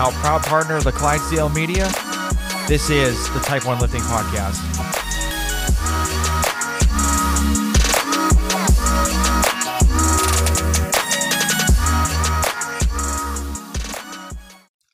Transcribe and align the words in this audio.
now 0.00 0.10
proud 0.22 0.42
partner 0.44 0.76
of 0.76 0.84
the 0.84 0.92
Clydesdale 0.92 1.50
Media. 1.50 1.84
This 2.66 2.88
is 2.88 3.30
the 3.34 3.40
Type 3.40 3.66
1 3.66 3.80
Lifting 3.80 4.00
Podcast. 4.00 4.56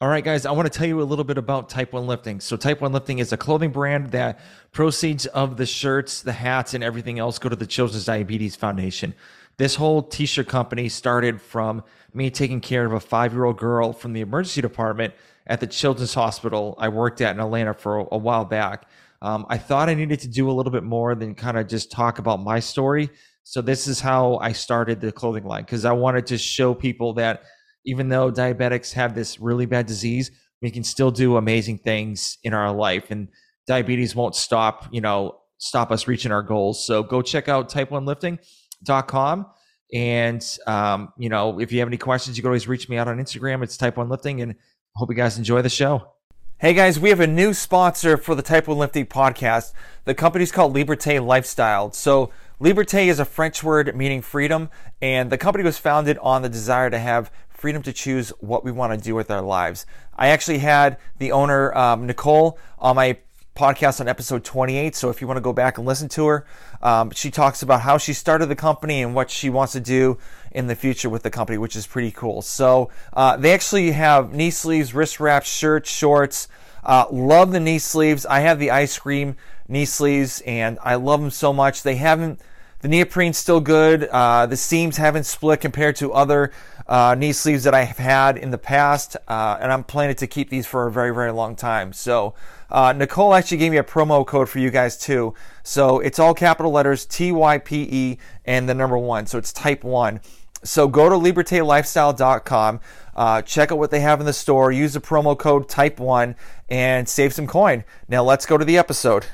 All 0.01 0.09
right, 0.09 0.25
guys, 0.25 0.45
I 0.45 0.51
want 0.51 0.67
to 0.67 0.77
tell 0.77 0.89
you 0.89 1.01
a 1.01 1.05
little 1.05 1.25
bit 1.25 1.39
about 1.39 1.69
Type 1.69 1.93
1 1.93 2.09
Lifting. 2.09 2.41
So, 2.41 2.57
Type 2.57 2.81
1 2.81 2.91
Lifting 2.91 3.21
is 3.21 3.33
a 3.33 3.37
clothing 3.37 3.71
brand 3.71 4.11
that 4.11 4.41
proceeds 4.73 5.27
of 5.27 5.57
the 5.57 5.67
shirts, 5.67 6.21
the 6.23 6.33
hats, 6.33 6.75
and 6.75 6.83
everything 6.83 7.21
else 7.21 7.39
go 7.39 7.49
to 7.49 7.55
the 7.55 7.67
Children's 7.67 8.07
Diabetes 8.07 8.57
Foundation. 8.57 9.15
This 9.57 9.77
whole 9.77 10.03
t 10.03 10.27
shirt 10.27 10.49
company 10.49 10.89
started 10.89 11.41
from 11.41 11.85
me 12.17 12.31
taking 12.31 12.61
care 12.61 12.85
of 12.85 12.93
a 12.93 13.01
five 13.01 13.33
year 13.33 13.45
old 13.45 13.59
girl 13.59 13.93
from 13.93 14.13
the 14.13 14.21
emergency 14.21 14.61
department 14.61 15.15
at 15.47 15.61
the 15.61 15.67
Children's 15.67 16.15
Hospital 16.15 16.75
I 16.79 16.89
worked 16.89 17.21
at 17.21 17.35
in 17.35 17.41
Atlanta 17.41 17.75
for 17.75 17.99
a, 18.01 18.07
a 18.13 18.19
while 18.19 18.45
back. 18.45 18.89
Um, 19.23 19.47
I 19.49 19.59
thought 19.59 19.89
I 19.89 19.95
needed 19.95 20.21
to 20.21 20.29
do 20.29 20.51
a 20.51 20.53
little 20.53 20.73
bit 20.73 20.83
more 20.83 21.15
than 21.15 21.35
kind 21.35 21.57
of 21.57 21.69
just 21.69 21.91
talk 21.91 22.19
about 22.19 22.41
my 22.41 22.61
story. 22.61 23.11
So, 23.45 23.61
this 23.61 23.87
is 23.87 24.01
how 24.01 24.39
I 24.39 24.53
started 24.53 25.01
the 25.01 25.13
clothing 25.13 25.45
line 25.45 25.63
because 25.63 25.85
I 25.85 25.93
wanted 25.93 26.27
to 26.27 26.39
show 26.39 26.75
people 26.75 27.13
that 27.15 27.43
even 27.85 28.09
though 28.09 28.31
diabetics 28.33 28.93
have 28.93 29.15
this 29.15 29.39
really 29.41 29.67
bad 29.67 29.87
disease, 29.87 30.31
we 30.61 30.71
can 30.71 30.83
still 30.83 31.11
do 31.11 31.37
amazing 31.37 31.79
things 31.79 32.39
in 32.43 32.53
our 32.53 32.73
life. 32.73 33.11
And 33.11 33.29
diabetes 33.67 34.15
won't 34.15 34.35
stop, 34.35 34.89
you 34.91 35.01
know, 35.01 35.39
stop 35.59 35.91
us 35.91 36.09
reaching 36.09 36.33
our 36.33 36.43
goals. 36.43 36.85
So 36.85 37.03
go 37.03 37.23
check 37.23 37.49
out 37.49 37.71
type1lifting.com. 37.71 39.47
And, 39.93 40.45
um, 40.67 41.13
you 41.17 41.29
know, 41.29 41.61
if 41.61 41.73
you 41.73 41.79
have 41.81 41.89
any 41.89 41.97
questions, 41.97 42.37
you 42.37 42.43
can 42.43 42.49
always 42.49 42.69
reach 42.69 42.89
me 42.89 42.97
out 42.97 43.09
on 43.09 43.19
Instagram. 43.19 43.63
It's 43.63 43.77
type 43.77 43.97
one 43.97 44.09
lifting. 44.09 44.41
And 44.41 44.53
I 44.53 44.57
hope 44.97 45.11
you 45.11 45.17
guys 45.17 45.39
enjoy 45.39 45.63
the 45.63 45.69
show. 45.69 46.13
Hey 46.59 46.73
guys, 46.73 46.99
we 46.99 47.11
have 47.11 47.21
a 47.21 47.27
new 47.27 47.53
sponsor 47.53 48.17
for 48.17 48.35
the 48.35 48.41
Type 48.41 48.67
1 48.67 48.79
Lifting 48.79 49.05
podcast. 49.05 49.75
The 50.07 50.15
company's 50.15 50.51
called 50.51 50.75
Liberté 50.75 51.23
Lifestyle. 51.23 51.93
So, 51.93 52.31
Liberté 52.59 53.09
is 53.09 53.19
a 53.19 53.27
French 53.27 53.63
word 53.63 53.95
meaning 53.95 54.23
freedom, 54.23 54.71
and 55.03 55.29
the 55.29 55.37
company 55.37 55.63
was 55.63 55.77
founded 55.77 56.17
on 56.17 56.41
the 56.41 56.49
desire 56.49 56.89
to 56.89 56.99
have 56.99 57.31
freedom 57.51 57.83
to 57.83 57.93
choose 57.93 58.31
what 58.41 58.65
we 58.65 58.73
want 58.73 58.95
to 58.95 58.99
do 58.99 59.15
with 59.15 59.31
our 59.31 59.43
lives. 59.43 59.85
I 60.17 60.29
actually 60.29 60.61
had 60.61 60.97
the 61.19 61.33
owner, 61.33 61.77
um, 61.77 62.07
Nicole, 62.07 62.59
on 62.79 62.97
my 62.97 63.19
podcast 63.57 64.01
on 64.01 64.09
episode 64.09 64.45
28. 64.45 64.95
So 64.95 65.11
if 65.11 65.21
you 65.21 65.27
want 65.27 65.39
to 65.39 65.43
go 65.43 65.53
back 65.53 65.79
and 65.79 65.87
listen 65.87 66.09
to 66.11 66.27
her, 66.27 66.47
um, 66.83 67.11
she 67.11 67.31
talks 67.31 67.63
about 67.63 67.81
how 67.81 67.99
she 67.99 68.13
started 68.13 68.47
the 68.47 68.57
company 68.57 69.03
and 69.03 69.15
what 69.15 69.31
she 69.31 69.51
wants 69.51 69.73
to 69.73 69.81
do 69.81 70.19
in 70.53 70.67
the 70.67 70.77
future 70.77 71.09
with 71.09 71.23
the 71.23 71.31
company, 71.31 71.59
which 71.59 71.75
is 71.75 71.87
pretty 71.87 72.11
cool. 72.11 72.43
So 72.43 72.91
uh, 73.13 73.37
they 73.37 73.53
actually 73.53 73.93
have 73.93 74.33
knee 74.33 74.51
sleeves, 74.51 74.95
wrist 74.95 75.19
wraps, 75.19 75.49
shirts, 75.49 75.91
shorts. 75.91 76.49
Uh, 76.85 77.07
love 77.11 77.51
the 77.51 77.61
knee 77.61 77.79
sleeves. 77.79 78.25
I 78.27 78.41
have 78.41 78.59
the 78.59 78.71
ice 78.71 78.99
cream 78.99 79.37
knee 79.67 79.87
sleeves 79.87 80.41
and 80.43 80.79
I 80.85 80.95
love 80.95 81.21
them 81.21 81.31
so 81.31 81.53
much. 81.53 81.83
They 81.83 81.97
haven't 81.97 82.41
the 82.81 82.89
neoprene's 82.89 83.39
still 83.39 83.61
good. 83.61 84.05
Uh, 84.05 84.47
the 84.47 84.57
seams 84.57 84.97
haven't 84.97 85.25
split 85.25 85.61
compared 85.61 85.97
to 85.97 86.13
other 86.13 86.53
uh, 86.87 87.15
knee 87.19 87.33
sleeves 87.33 87.65
that 87.65 87.75
I 87.75 87.83
have 87.83 87.99
had 87.99 88.37
in 88.37 88.51
the 88.51 88.59
past, 88.59 89.17
uh, 89.27 89.59
and 89.61 89.73
I'm 89.73 89.83
planning 89.83 90.15
to 90.17 90.27
keep 90.27 90.51
these 90.51 90.67
for 90.67 90.87
a 90.87 90.93
very, 90.93 91.13
very 91.13 91.33
long 91.33 91.57
time. 91.57 91.93
So, 91.93 92.35
uh, 92.71 92.93
Nicole 92.93 93.35
actually 93.35 93.59
gave 93.59 93.73
me 93.73 93.79
a 93.79 93.85
promo 93.85 94.27
code 94.27 94.49
for 94.49 94.59
you 94.59 94.71
guys 94.71 94.97
too. 94.97 95.35
So 95.63 96.01
it's 96.01 96.19
all 96.19 96.35
capital 96.35 96.73
letters 96.73 97.05
T 97.07 97.33
Y 97.33 97.59
P 97.59 97.89
E 97.91 98.19
and 98.45 98.69
the 98.69 98.75
number 98.75 98.99
one. 98.99 99.27
So 99.27 99.39
it's 99.39 99.53
type 99.53 99.85
one. 99.85 100.21
So 100.65 100.89
go 100.89 101.09
to 101.09 101.15
libertelifestyle.com, 101.15 102.81
uh, 103.15 103.43
check 103.43 103.71
out 103.71 103.79
what 103.79 103.91
they 103.91 104.01
have 104.01 104.21
in 104.21 104.27
the 104.27 104.33
store, 104.33 104.73
use 104.73 104.95
the 104.95 105.01
promo 105.01 105.39
code 105.39 105.69
type 105.69 106.01
one, 106.01 106.35
and 106.69 107.09
save 107.09 107.33
some 107.33 107.47
coin. 107.47 107.85
Now 108.09 108.25
let's 108.25 108.47
go 108.47 108.59
to 108.59 108.65
the 108.65 108.79
episode. 108.79 109.27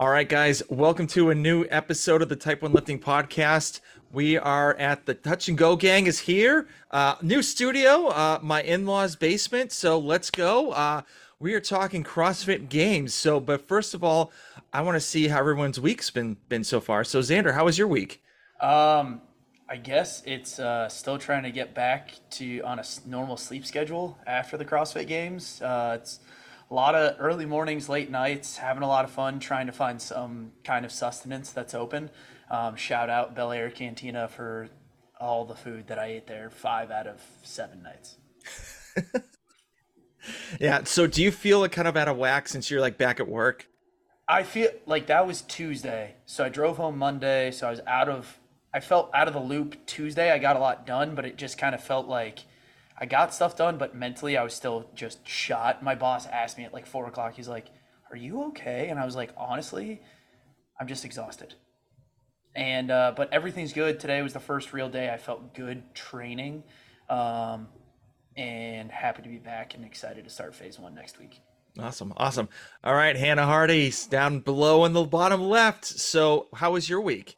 All 0.00 0.10
right, 0.10 0.28
guys, 0.28 0.62
welcome 0.68 1.06
to 1.08 1.30
a 1.30 1.34
new 1.34 1.66
episode 1.70 2.20
of 2.20 2.28
the 2.28 2.36
Type 2.36 2.62
1 2.62 2.72
Lifting 2.72 2.98
Podcast. 2.98 3.80
We 4.10 4.36
are 4.36 4.74
at 4.74 5.06
the 5.06 5.14
Touch 5.14 5.48
and 5.48 5.56
Go 5.56 5.76
Gang 5.76 6.06
is 6.06 6.18
here. 6.18 6.66
Uh, 6.90 7.14
new 7.22 7.42
studio, 7.42 8.08
uh, 8.08 8.40
my 8.42 8.60
in-laws' 8.62 9.16
basement. 9.16 9.70
So 9.70 9.98
let's 9.98 10.30
go. 10.30 10.72
Uh, 10.72 11.02
we 11.44 11.52
are 11.52 11.60
talking 11.60 12.02
CrossFit 12.02 12.70
games. 12.70 13.12
So, 13.12 13.38
but 13.38 13.68
first 13.68 13.92
of 13.92 14.02
all, 14.02 14.32
I 14.72 14.80
want 14.80 14.96
to 14.96 15.00
see 15.00 15.28
how 15.28 15.38
everyone's 15.38 15.78
week's 15.78 16.08
been 16.08 16.38
been 16.48 16.64
so 16.64 16.80
far. 16.80 17.04
So, 17.04 17.20
Xander, 17.20 17.52
how 17.52 17.66
was 17.66 17.76
your 17.76 17.86
week? 17.86 18.22
Um, 18.62 19.20
I 19.68 19.76
guess 19.76 20.22
it's 20.24 20.58
uh, 20.58 20.88
still 20.88 21.18
trying 21.18 21.42
to 21.42 21.50
get 21.50 21.74
back 21.74 22.14
to 22.30 22.60
on 22.60 22.78
a 22.78 22.84
normal 23.04 23.36
sleep 23.36 23.66
schedule 23.66 24.18
after 24.26 24.56
the 24.56 24.64
CrossFit 24.64 25.06
games. 25.06 25.60
Uh, 25.60 25.98
it's 26.00 26.20
a 26.70 26.74
lot 26.74 26.94
of 26.94 27.16
early 27.18 27.44
mornings, 27.44 27.90
late 27.90 28.10
nights, 28.10 28.56
having 28.56 28.82
a 28.82 28.88
lot 28.88 29.04
of 29.04 29.10
fun 29.10 29.38
trying 29.38 29.66
to 29.66 29.72
find 29.72 30.00
some 30.00 30.50
kind 30.64 30.86
of 30.86 30.90
sustenance 30.90 31.52
that's 31.52 31.74
open. 31.74 32.08
Um, 32.50 32.74
shout 32.74 33.10
out 33.10 33.34
Bel 33.34 33.52
Air 33.52 33.68
Cantina 33.68 34.28
for 34.28 34.70
all 35.20 35.44
the 35.44 35.54
food 35.54 35.88
that 35.88 35.98
I 35.98 36.06
ate 36.06 36.26
there 36.26 36.48
five 36.48 36.90
out 36.90 37.06
of 37.06 37.20
seven 37.42 37.82
nights. 37.82 38.16
yeah. 40.60 40.84
So 40.84 41.06
do 41.06 41.22
you 41.22 41.30
feel 41.30 41.60
like 41.60 41.72
kind 41.72 41.88
of 41.88 41.96
out 41.96 42.08
of 42.08 42.16
whack 42.16 42.48
since 42.48 42.70
you're 42.70 42.80
like 42.80 42.98
back 42.98 43.20
at 43.20 43.28
work? 43.28 43.66
I 44.28 44.42
feel 44.42 44.70
like 44.86 45.06
that 45.06 45.26
was 45.26 45.42
Tuesday. 45.42 46.14
So 46.26 46.44
I 46.44 46.48
drove 46.48 46.76
home 46.78 46.98
Monday. 46.98 47.50
So 47.50 47.66
I 47.66 47.70
was 47.70 47.80
out 47.86 48.08
of, 48.08 48.38
I 48.72 48.80
felt 48.80 49.10
out 49.14 49.28
of 49.28 49.34
the 49.34 49.40
loop 49.40 49.84
Tuesday. 49.86 50.30
I 50.30 50.38
got 50.38 50.56
a 50.56 50.60
lot 50.60 50.86
done, 50.86 51.14
but 51.14 51.24
it 51.24 51.36
just 51.36 51.58
kind 51.58 51.74
of 51.74 51.82
felt 51.82 52.06
like 52.06 52.40
I 52.98 53.06
got 53.06 53.34
stuff 53.34 53.56
done, 53.56 53.76
but 53.76 53.94
mentally 53.94 54.36
I 54.36 54.44
was 54.44 54.54
still 54.54 54.88
just 54.94 55.26
shot. 55.28 55.82
My 55.82 55.94
boss 55.94 56.26
asked 56.26 56.56
me 56.56 56.64
at 56.64 56.72
like 56.72 56.86
four 56.86 57.06
o'clock, 57.06 57.34
he's 57.34 57.48
like, 57.48 57.66
Are 58.10 58.16
you 58.16 58.44
okay? 58.44 58.88
And 58.88 58.98
I 58.98 59.04
was 59.04 59.16
like, 59.16 59.30
Honestly, 59.36 60.00
I'm 60.80 60.88
just 60.88 61.04
exhausted 61.04 61.54
and 62.54 62.90
uh, 62.90 63.12
but 63.16 63.32
everything's 63.32 63.72
good. 63.72 63.98
Today 64.00 64.22
was 64.22 64.32
the 64.32 64.40
first 64.40 64.72
real 64.72 64.88
day 64.88 65.10
I 65.10 65.16
felt 65.16 65.54
good 65.54 65.94
training, 65.94 66.62
um, 67.08 67.68
and 68.36 68.90
happy 68.90 69.22
to 69.22 69.28
be 69.28 69.38
back 69.38 69.74
and 69.74 69.84
excited 69.84 70.24
to 70.24 70.30
start 70.30 70.54
phase 70.54 70.78
one 70.78 70.94
next 70.94 71.18
week. 71.18 71.40
Awesome, 71.78 72.12
awesome. 72.16 72.48
All 72.84 72.94
right, 72.94 73.16
Hannah 73.16 73.46
Hardy's 73.46 74.06
down 74.06 74.40
below 74.40 74.84
in 74.84 74.92
the 74.92 75.04
bottom 75.04 75.42
left. 75.42 75.84
So, 75.84 76.46
how 76.54 76.72
was 76.72 76.88
your 76.88 77.00
week? 77.00 77.36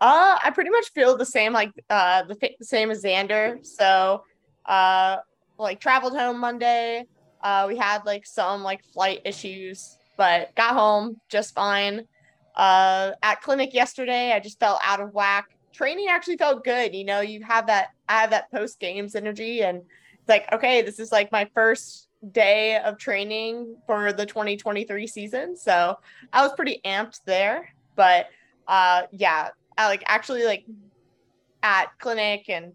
Uh, 0.00 0.38
I 0.42 0.50
pretty 0.50 0.70
much 0.70 0.90
feel 0.92 1.16
the 1.16 1.26
same, 1.26 1.52
like 1.52 1.70
uh, 1.90 2.24
the, 2.24 2.34
the 2.58 2.64
same 2.64 2.90
as 2.90 3.04
Xander. 3.04 3.64
So, 3.64 4.24
uh, 4.66 5.18
like 5.58 5.80
traveled 5.80 6.16
home 6.16 6.40
Monday. 6.40 7.04
Uh, 7.42 7.66
we 7.68 7.76
had 7.76 8.04
like 8.04 8.26
some 8.26 8.62
like 8.62 8.82
flight 8.92 9.20
issues, 9.24 9.96
but 10.16 10.54
got 10.56 10.74
home 10.74 11.20
just 11.28 11.54
fine. 11.54 12.06
Uh, 12.56 13.12
at 13.22 13.40
clinic 13.42 13.72
yesterday, 13.72 14.32
I 14.32 14.40
just 14.40 14.58
felt 14.58 14.80
out 14.82 15.00
of 15.00 15.14
whack. 15.14 15.46
Training 15.72 16.08
actually 16.08 16.36
felt 16.36 16.64
good. 16.64 16.94
You 16.94 17.04
know, 17.04 17.20
you 17.20 17.42
have 17.44 17.66
that, 17.68 17.90
I 18.08 18.20
have 18.20 18.30
that 18.30 18.50
post 18.50 18.80
games 18.80 19.14
energy, 19.14 19.62
and 19.62 19.78
it's 19.78 20.28
like, 20.28 20.52
okay, 20.52 20.82
this 20.82 20.98
is 20.98 21.12
like 21.12 21.32
my 21.32 21.48
first 21.54 22.08
day 22.32 22.78
of 22.78 22.98
training 22.98 23.76
for 23.86 24.12
the 24.12 24.26
2023 24.26 25.06
season. 25.06 25.56
So 25.56 25.96
I 26.32 26.42
was 26.42 26.52
pretty 26.54 26.80
amped 26.84 27.20
there. 27.24 27.74
But 27.96 28.26
uh, 28.68 29.02
yeah, 29.10 29.48
I 29.78 29.86
like 29.86 30.02
actually 30.06 30.44
like 30.44 30.64
at 31.62 31.86
clinic 31.98 32.48
and 32.48 32.72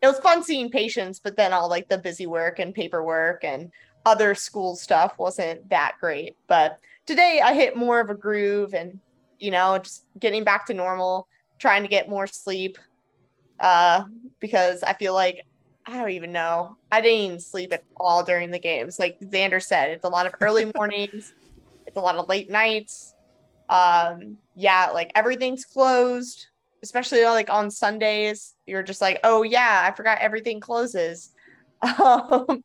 it 0.00 0.06
was 0.06 0.18
fun 0.18 0.42
seeing 0.42 0.70
patients, 0.70 1.18
but 1.18 1.36
then 1.36 1.52
all 1.52 1.68
like 1.68 1.88
the 1.88 1.98
busy 1.98 2.26
work 2.26 2.58
and 2.58 2.74
paperwork 2.74 3.44
and 3.44 3.70
other 4.06 4.34
school 4.34 4.76
stuff 4.76 5.14
wasn't 5.18 5.68
that 5.70 5.94
great. 6.00 6.36
But 6.46 6.78
today 7.06 7.40
I 7.42 7.54
hit 7.54 7.76
more 7.76 8.00
of 8.00 8.10
a 8.10 8.14
groove 8.14 8.74
and 8.74 9.00
you 9.38 9.50
know, 9.52 9.78
just 9.78 10.04
getting 10.18 10.42
back 10.42 10.66
to 10.66 10.74
normal, 10.74 11.28
trying 11.58 11.82
to 11.82 11.88
get 11.88 12.08
more 12.08 12.26
sleep. 12.26 12.78
Uh, 13.60 14.04
because 14.40 14.82
I 14.82 14.92
feel 14.92 15.14
like 15.14 15.44
I 15.88 15.96
don't 15.98 16.10
even 16.10 16.32
know. 16.32 16.76
I 16.92 17.00
didn't 17.00 17.20
even 17.20 17.40
sleep 17.40 17.72
at 17.72 17.82
all 17.96 18.22
during 18.22 18.50
the 18.50 18.58
games. 18.58 18.98
Like 18.98 19.18
Xander 19.20 19.62
said, 19.62 19.90
it's 19.90 20.04
a 20.04 20.08
lot 20.08 20.26
of 20.26 20.34
early 20.40 20.70
mornings, 20.76 21.32
it's 21.86 21.96
a 21.96 22.00
lot 22.00 22.16
of 22.16 22.28
late 22.28 22.50
nights. 22.50 23.14
Um, 23.70 24.36
yeah, 24.54 24.90
like 24.92 25.10
everything's 25.14 25.64
closed, 25.64 26.48
especially 26.82 27.24
like 27.24 27.50
on 27.50 27.70
Sundays. 27.70 28.54
You're 28.66 28.82
just 28.82 29.00
like, 29.00 29.20
oh 29.24 29.42
yeah, 29.42 29.82
I 29.84 29.94
forgot 29.94 30.18
everything 30.20 30.60
closes. 30.60 31.30
Um, 31.80 32.64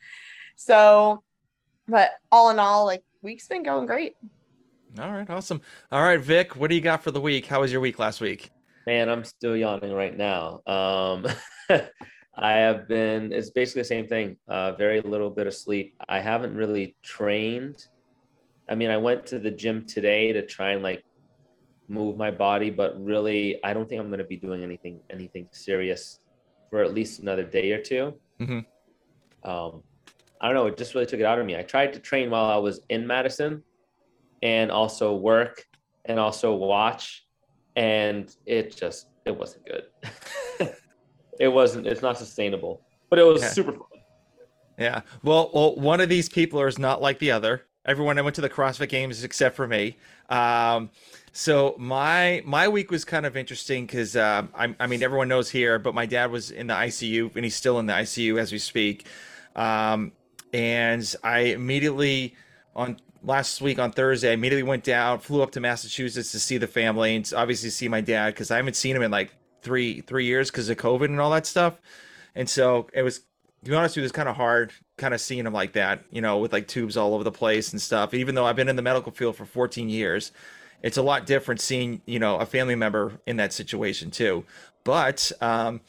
so, 0.56 1.22
but 1.88 2.14
all 2.32 2.50
in 2.50 2.58
all, 2.58 2.86
like 2.86 3.04
week's 3.22 3.48
been 3.48 3.62
going 3.62 3.86
great. 3.86 4.16
All 5.00 5.12
right, 5.12 5.30
awesome. 5.30 5.62
All 5.92 6.02
right, 6.02 6.20
Vic, 6.20 6.56
what 6.56 6.70
do 6.70 6.76
you 6.76 6.82
got 6.82 7.04
for 7.04 7.12
the 7.12 7.22
week? 7.22 7.46
How 7.46 7.62
was 7.62 7.72
your 7.72 7.80
week 7.80 8.00
last 8.00 8.22
week? 8.22 8.52
Man, 8.86 9.10
I'm 9.10 9.24
still 9.24 9.56
yawning 9.56 9.94
right 9.94 10.16
now. 10.16 10.62
Um, 10.68 11.28
I 12.36 12.54
have 12.54 12.88
been, 12.88 13.32
it's 13.32 13.52
basically 13.52 13.82
the 13.82 13.88
same 13.88 14.08
thing. 14.08 14.38
Uh, 14.48 14.74
very 14.74 15.02
little 15.02 15.30
bit 15.30 15.48
of 15.48 15.54
sleep. 15.54 15.96
I 16.10 16.20
haven't 16.20 16.56
really 16.56 16.96
trained. 17.04 17.88
I 18.68 18.76
mean, 18.76 18.90
I 18.90 18.98
went 18.98 19.26
to 19.28 19.40
the 19.40 19.52
gym 19.52 19.86
today 19.86 20.34
to 20.34 20.46
try 20.46 20.72
and 20.72 20.84
like 20.84 21.04
move 21.88 22.18
my 22.18 22.32
body, 22.32 22.70
but 22.70 23.02
really, 23.02 23.64
I 23.64 23.74
don't 23.74 23.88
think 23.88 24.02
I'm 24.02 24.08
going 24.08 24.20
to 24.20 24.26
be 24.26 24.38
doing 24.38 24.64
anything, 24.64 25.00
anything 25.10 25.48
serious 25.52 26.20
for 26.70 26.84
at 26.84 26.94
least 26.94 27.20
another 27.20 27.44
day 27.44 27.72
or 27.72 27.82
2 27.82 28.14
mm-hmm. 28.42 29.50
um, 29.50 29.84
I 30.42 30.48
don't 30.48 30.56
know, 30.56 30.66
it 30.66 30.76
just 30.76 30.96
really 30.96 31.06
took 31.06 31.20
it 31.20 31.26
out 31.26 31.38
of 31.38 31.46
me. 31.46 31.56
I 31.56 31.62
tried 31.62 31.94
to 31.94 32.00
train 32.00 32.32
while 32.32 32.46
I 32.46 32.58
was 32.58 32.82
in 32.90 33.06
Madison 33.06 33.62
and 34.42 34.72
also 34.72 35.14
work 35.16 35.64
and 36.06 36.20
also 36.20 36.56
watch 36.56 37.23
and 37.76 38.36
it 38.46 38.76
just 38.76 39.08
it 39.26 39.36
wasn't 39.38 39.66
good. 39.66 39.84
it 41.40 41.48
wasn't 41.48 41.88
it's 41.88 42.02
not 42.02 42.18
sustainable. 42.18 42.82
But 43.10 43.20
it 43.20 43.24
was 43.24 43.42
Yeah. 43.42 43.50
super 43.50 43.72
fun. 43.74 43.82
Yeah. 44.78 45.02
Well, 45.24 45.52
well, 45.54 45.76
one 45.76 46.02
of 46.02 46.10
these 46.10 46.30
people 46.30 46.64
is 46.64 46.80
not 46.80 47.02
like 47.02 47.20
the 47.20 47.32
other. 47.32 47.64
Everyone 47.86 48.18
I 48.18 48.22
went 48.22 48.36
to 48.36 48.42
the 48.42 48.50
CrossFit 48.50 48.90
Games 48.90 49.24
except 49.24 49.56
for 49.56 49.68
me. 49.68 49.98
Um, 50.30 50.90
so 51.32 51.76
my 51.78 52.42
my 52.46 52.68
week 52.68 52.90
was 52.92 53.06
kind 53.06 53.26
of 53.26 53.36
interesting 53.38 53.86
because 53.86 54.16
uh, 54.16 54.48
I, 54.56 54.76
I 54.80 54.88
mean 54.88 55.04
everyone 55.04 55.28
knows 55.28 55.50
here, 55.50 55.80
but 55.80 55.94
my 55.94 56.06
dad 56.06 56.32
was 56.32 56.50
in 56.50 56.68
the 56.68 56.74
ICU 56.74 57.36
and 57.36 57.44
he's 57.44 57.56
still 57.56 57.80
in 57.80 57.86
the 57.86 57.94
ICU 57.94 58.40
as 58.40 58.52
we 58.52 58.58
speak. 58.58 59.06
Um, 59.56 60.12
and 60.54 61.16
I 61.24 61.40
immediately 61.40 62.36
on 62.76 62.98
last 63.24 63.62
week 63.62 63.80
on 63.80 63.92
Thursday, 63.92 64.32
I 64.32 64.34
immediately 64.34 64.64
went 64.64 64.84
down, 64.84 65.20
flew 65.20 65.42
up 65.42 65.52
to 65.52 65.60
Massachusetts 65.60 66.32
to 66.32 66.40
see 66.40 66.58
the 66.58 66.68
family 66.68 67.16
and 67.16 67.34
obviously 67.36 67.70
see 67.70 67.88
my 67.88 68.02
dad 68.02 68.34
because 68.34 68.52
I 68.52 68.58
haven't 68.58 68.76
seen 68.76 68.96
him 68.96 69.02
in 69.02 69.12
like 69.12 69.34
three 69.62 70.02
three 70.02 70.26
years 70.26 70.52
because 70.52 70.70
of 70.70 70.78
COVID 70.78 71.06
and 71.06 71.20
all 71.20 71.32
that 71.32 71.46
stuff. 71.46 71.80
And 72.36 72.50
so 72.50 72.88
it 72.94 73.02
was 73.02 73.20
to 73.64 73.70
be 73.70 73.76
honest 73.76 73.96
you, 73.96 74.04
it's 74.04 74.12
kind 74.12 74.30
of 74.30 74.36
hard 74.36 74.74
kind 74.98 75.14
of 75.14 75.22
seeing 75.22 75.46
him 75.46 75.54
like 75.54 75.74
that, 75.74 76.04
you 76.12 76.22
know, 76.22 76.38
with 76.38 76.52
like 76.54 76.68
tubes 76.68 76.98
all 76.98 77.14
over 77.14 77.24
the 77.24 77.32
place 77.32 77.72
and 77.72 77.82
stuff. 77.82 78.14
Even 78.14 78.36
though 78.36 78.46
I've 78.46 78.56
been 78.56 78.70
in 78.70 78.76
the 78.76 78.82
medical 78.82 79.12
field 79.12 79.36
for 79.36 79.46
14 79.46 79.90
years, 79.90 80.32
it's 80.82 80.98
a 80.98 81.02
lot 81.02 81.26
different 81.26 81.62
seeing, 81.62 82.02
you 82.06 82.20
know, 82.20 82.38
a 82.38 82.46
family 82.46 82.76
member 82.76 83.14
in 83.26 83.38
that 83.38 83.54
situation 83.54 84.12
too. 84.12 84.44
But 84.84 85.32
um, 85.40 85.80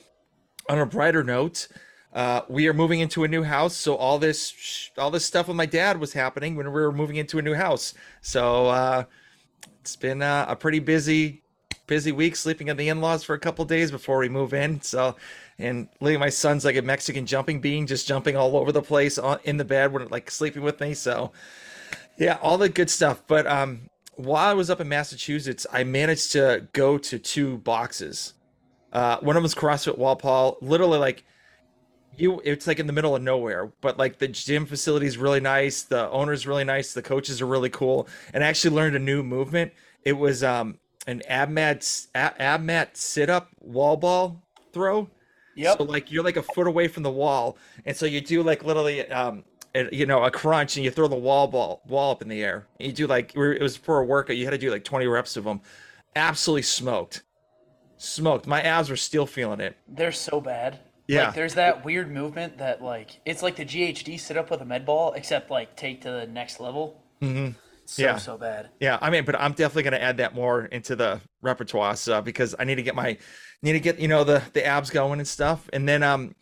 on 0.69 0.79
a 0.79 0.87
brighter 0.87 1.25
note, 1.25 1.69
uh, 2.15 2.43
we 2.49 2.69
are 2.69 2.73
moving 2.73 3.01
into 3.01 3.25
a 3.25 3.29
new 3.29 3.43
house, 3.43 3.77
so 3.77 3.97
all 3.97 4.19
this 4.19 4.91
all 4.97 5.11
this 5.11 5.25
stuff 5.25 5.49
with 5.49 5.57
my 5.57 5.67
dad 5.67 5.99
was 5.99 6.13
happening 6.13 6.55
when 6.55 6.67
we 6.67 6.73
were 6.73 6.93
moving 6.93 7.17
into 7.17 7.39
a 7.39 7.43
new 7.43 7.55
house. 7.55 7.95
So 8.21 8.67
uh, 8.67 9.05
it's 9.81 9.97
been 9.97 10.23
uh, 10.23 10.47
a 10.49 10.55
pretty 10.55 10.79
busy 10.79 11.43
busy 11.87 12.13
week 12.13 12.35
sleeping 12.35 12.71
at 12.71 12.77
the 12.79 12.89
in-laws 12.89 13.23
for 13.23 13.35
a 13.35 13.39
couple 13.39 13.65
days 13.65 13.91
before 13.91 14.19
we 14.19 14.29
move 14.29 14.55
in. 14.55 14.81
So 14.81 15.17
and 15.59 15.89
leaving 16.01 16.21
my 16.21 16.31
son's 16.31 16.65
like 16.65 16.77
a 16.77 16.83
Mexican 16.83 17.27
jumping 17.27 17.61
bean, 17.61 17.87
just 17.87 18.07
jumping 18.07 18.37
all 18.37 18.57
over 18.57 18.73
the 18.73 18.83
place 18.83 19.19
on, 19.19 19.39
in 19.45 19.57
the 19.57 19.65
bed 19.65 19.93
when 19.93 20.09
like 20.09 20.31
sleeping 20.31 20.63
with 20.63 20.81
me. 20.81 20.95
So 20.95 21.33
yeah, 22.17 22.39
all 22.43 22.59
the 22.59 22.69
good 22.69 22.91
stuff. 22.91 23.23
But 23.27 23.47
um, 23.47 23.91
while 24.15 24.49
I 24.49 24.55
was 24.55 24.71
up 24.71 24.81
in 24.81 24.89
Massachusetts, 24.89 25.67
I 25.73 25.85
managed 25.85 26.33
to 26.33 26.69
go 26.73 26.97
to 26.99 27.19
two 27.19 27.59
boxes. 27.59 28.35
Uh, 28.93 29.19
one 29.19 29.37
of 29.37 29.43
them 29.43 29.43
was 29.43 29.55
CrossFit 29.55 29.99
Walpole, 29.99 30.59
literally 30.61 30.99
like 30.99 31.25
you. 32.19 32.41
It's 32.45 32.67
like 32.67 32.79
in 32.79 32.87
the 32.87 32.93
middle 32.93 33.15
of 33.17 33.23
nowhere, 33.23 33.73
but 33.81 33.99
like 33.99 34.19
the 34.19 34.29
gym 34.29 34.67
facility 34.67 35.07
is 35.07 35.19
really 35.19 35.41
nice. 35.41 35.83
The 35.83 36.09
owner's 36.11 36.47
really 36.47 36.65
nice. 36.65 36.93
The 36.95 37.03
coaches 37.03 37.41
are 37.41 37.47
really 37.47 37.71
cool, 37.71 38.09
and 38.33 38.45
I 38.45 38.49
actually 38.49 38.75
learned 38.75 38.97
a 38.97 39.01
new 39.01 39.23
movement. 39.23 39.73
It 40.05 40.15
was 40.15 40.43
um 40.43 40.79
an 41.07 41.23
ab 41.29 41.51
mat 41.51 42.07
ab, 42.15 42.63
mat 42.63 42.97
sit 42.97 43.31
up 43.31 43.51
wall 43.61 43.97
ball 43.97 44.43
throw. 44.73 45.09
yeah 45.55 45.75
So 45.77 45.85
like 45.85 46.11
you're 46.11 46.25
like 46.25 46.37
a 46.37 46.43
foot 46.43 46.67
away 46.67 46.89
from 46.89 47.03
the 47.03 47.11
wall, 47.11 47.59
and 47.85 47.97
so 47.97 48.07
you 48.07 48.21
do 48.21 48.43
like 48.43 48.65
literally, 48.65 49.09
um, 49.11 49.45
you 49.93 50.07
know, 50.07 50.23
a 50.25 50.31
crunch, 50.31 50.77
and 50.77 50.85
you 50.85 50.91
throw 50.91 51.09
the 51.09 51.17
wall 51.17 51.47
ball 51.49 51.83
wall 51.87 52.13
up 52.13 52.23
in 52.23 52.29
the 52.29 52.43
air. 52.43 52.67
And 52.81 52.87
you 52.89 52.93
do 52.93 53.07
like 53.07 53.35
it 53.35 53.63
was 53.63 53.77
for 53.77 54.01
a 54.01 54.05
workout. 54.05 54.37
You 54.37 54.45
had 54.45 54.53
to 54.53 54.59
do 54.59 54.71
like 54.71 54.85
20 54.85 55.07
reps 55.07 55.37
of 55.37 55.45
them. 55.45 55.61
Absolutely 56.17 56.63
smoked, 56.63 57.23
smoked. 57.97 58.47
My 58.47 58.63
abs 58.63 58.89
were 58.89 58.97
still 58.97 59.27
feeling 59.27 59.61
it. 59.61 59.77
They're 59.89 60.13
so 60.13 60.41
bad. 60.41 60.79
Yeah. 61.07 61.27
Like 61.27 61.35
there's 61.35 61.55
that 61.55 61.85
weird 61.85 62.11
movement 62.11 62.59
that 62.59 62.83
like 62.83 63.21
it's 63.25 63.43
like 63.43 63.57
the 63.57 63.65
GHD 63.65 64.19
sit 64.19 64.37
up 64.37 64.51
with 64.51 64.61
a 64.61 64.65
med 64.65 64.87
ball, 64.87 65.13
except 65.13 65.51
like 65.51 65.77
take 65.77 66.03
to 66.03 66.11
the 66.11 66.27
next 66.27 66.61
level. 66.61 67.03
hmm 67.21 67.51
So 67.87 68.03
Yeah. 68.03 68.17
so 68.17 68.39
bad. 68.39 68.71
Yeah, 68.81 68.99
I 69.01 69.11
mean, 69.11 69.25
but 69.25 69.39
I'm 69.39 69.53
definitely 69.53 69.83
gonna 69.85 69.99
add 69.99 70.17
that 70.19 70.35
more 70.35 70.65
into 70.67 70.97
the 70.97 71.21
repertoire, 71.43 71.97
so 71.97 72.23
because 72.23 72.55
I 72.59 72.65
need 72.65 72.77
to 72.77 72.83
get 72.83 72.95
my 72.95 73.19
need 73.63 73.73
to 73.73 73.81
get 73.81 73.99
you 73.99 74.09
know 74.09 74.25
the 74.25 74.43
the 74.55 74.65
abs 74.65 74.91
going 74.91 75.21
and 75.21 75.29
stuff. 75.29 75.69
And 75.73 75.87
then 75.89 76.03
um, 76.03 76.35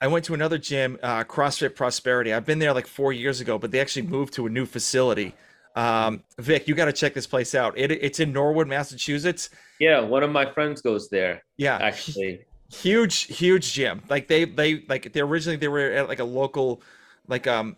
I 0.00 0.08
went 0.08 0.24
to 0.26 0.34
another 0.34 0.58
gym, 0.58 0.98
uh, 1.02 1.24
CrossFit 1.24 1.74
Prosperity. 1.74 2.32
I've 2.34 2.44
been 2.44 2.58
there 2.58 2.74
like 2.74 2.86
four 2.86 3.12
years 3.12 3.40
ago, 3.40 3.58
but 3.58 3.70
they 3.70 3.80
actually 3.80 4.02
moved 4.02 4.34
to 4.34 4.46
a 4.46 4.50
new 4.50 4.66
facility. 4.66 5.34
Um, 5.74 6.22
Vic, 6.38 6.68
you 6.68 6.74
got 6.74 6.84
to 6.86 6.92
check 6.92 7.14
this 7.14 7.26
place 7.26 7.54
out. 7.54 7.78
It 7.78 7.90
it's 7.92 8.20
in 8.20 8.32
Norwood, 8.32 8.68
Massachusetts. 8.68 9.48
Yeah, 9.80 10.00
one 10.00 10.22
of 10.22 10.30
my 10.30 10.52
friends 10.52 10.82
goes 10.82 11.08
there 11.08 11.42
Yeah, 11.56 11.78
actually. 11.80 12.44
Huge 12.72 13.24
huge 13.24 13.72
gym 13.72 14.02
like 14.08 14.28
they 14.28 14.44
they 14.44 14.82
like 14.88 15.12
they 15.12 15.20
originally 15.20 15.56
they 15.56 15.68
were 15.68 15.90
at 15.92 16.08
like 16.08 16.20
a 16.20 16.24
local 16.24 16.80
like 17.28 17.46
um 17.46 17.76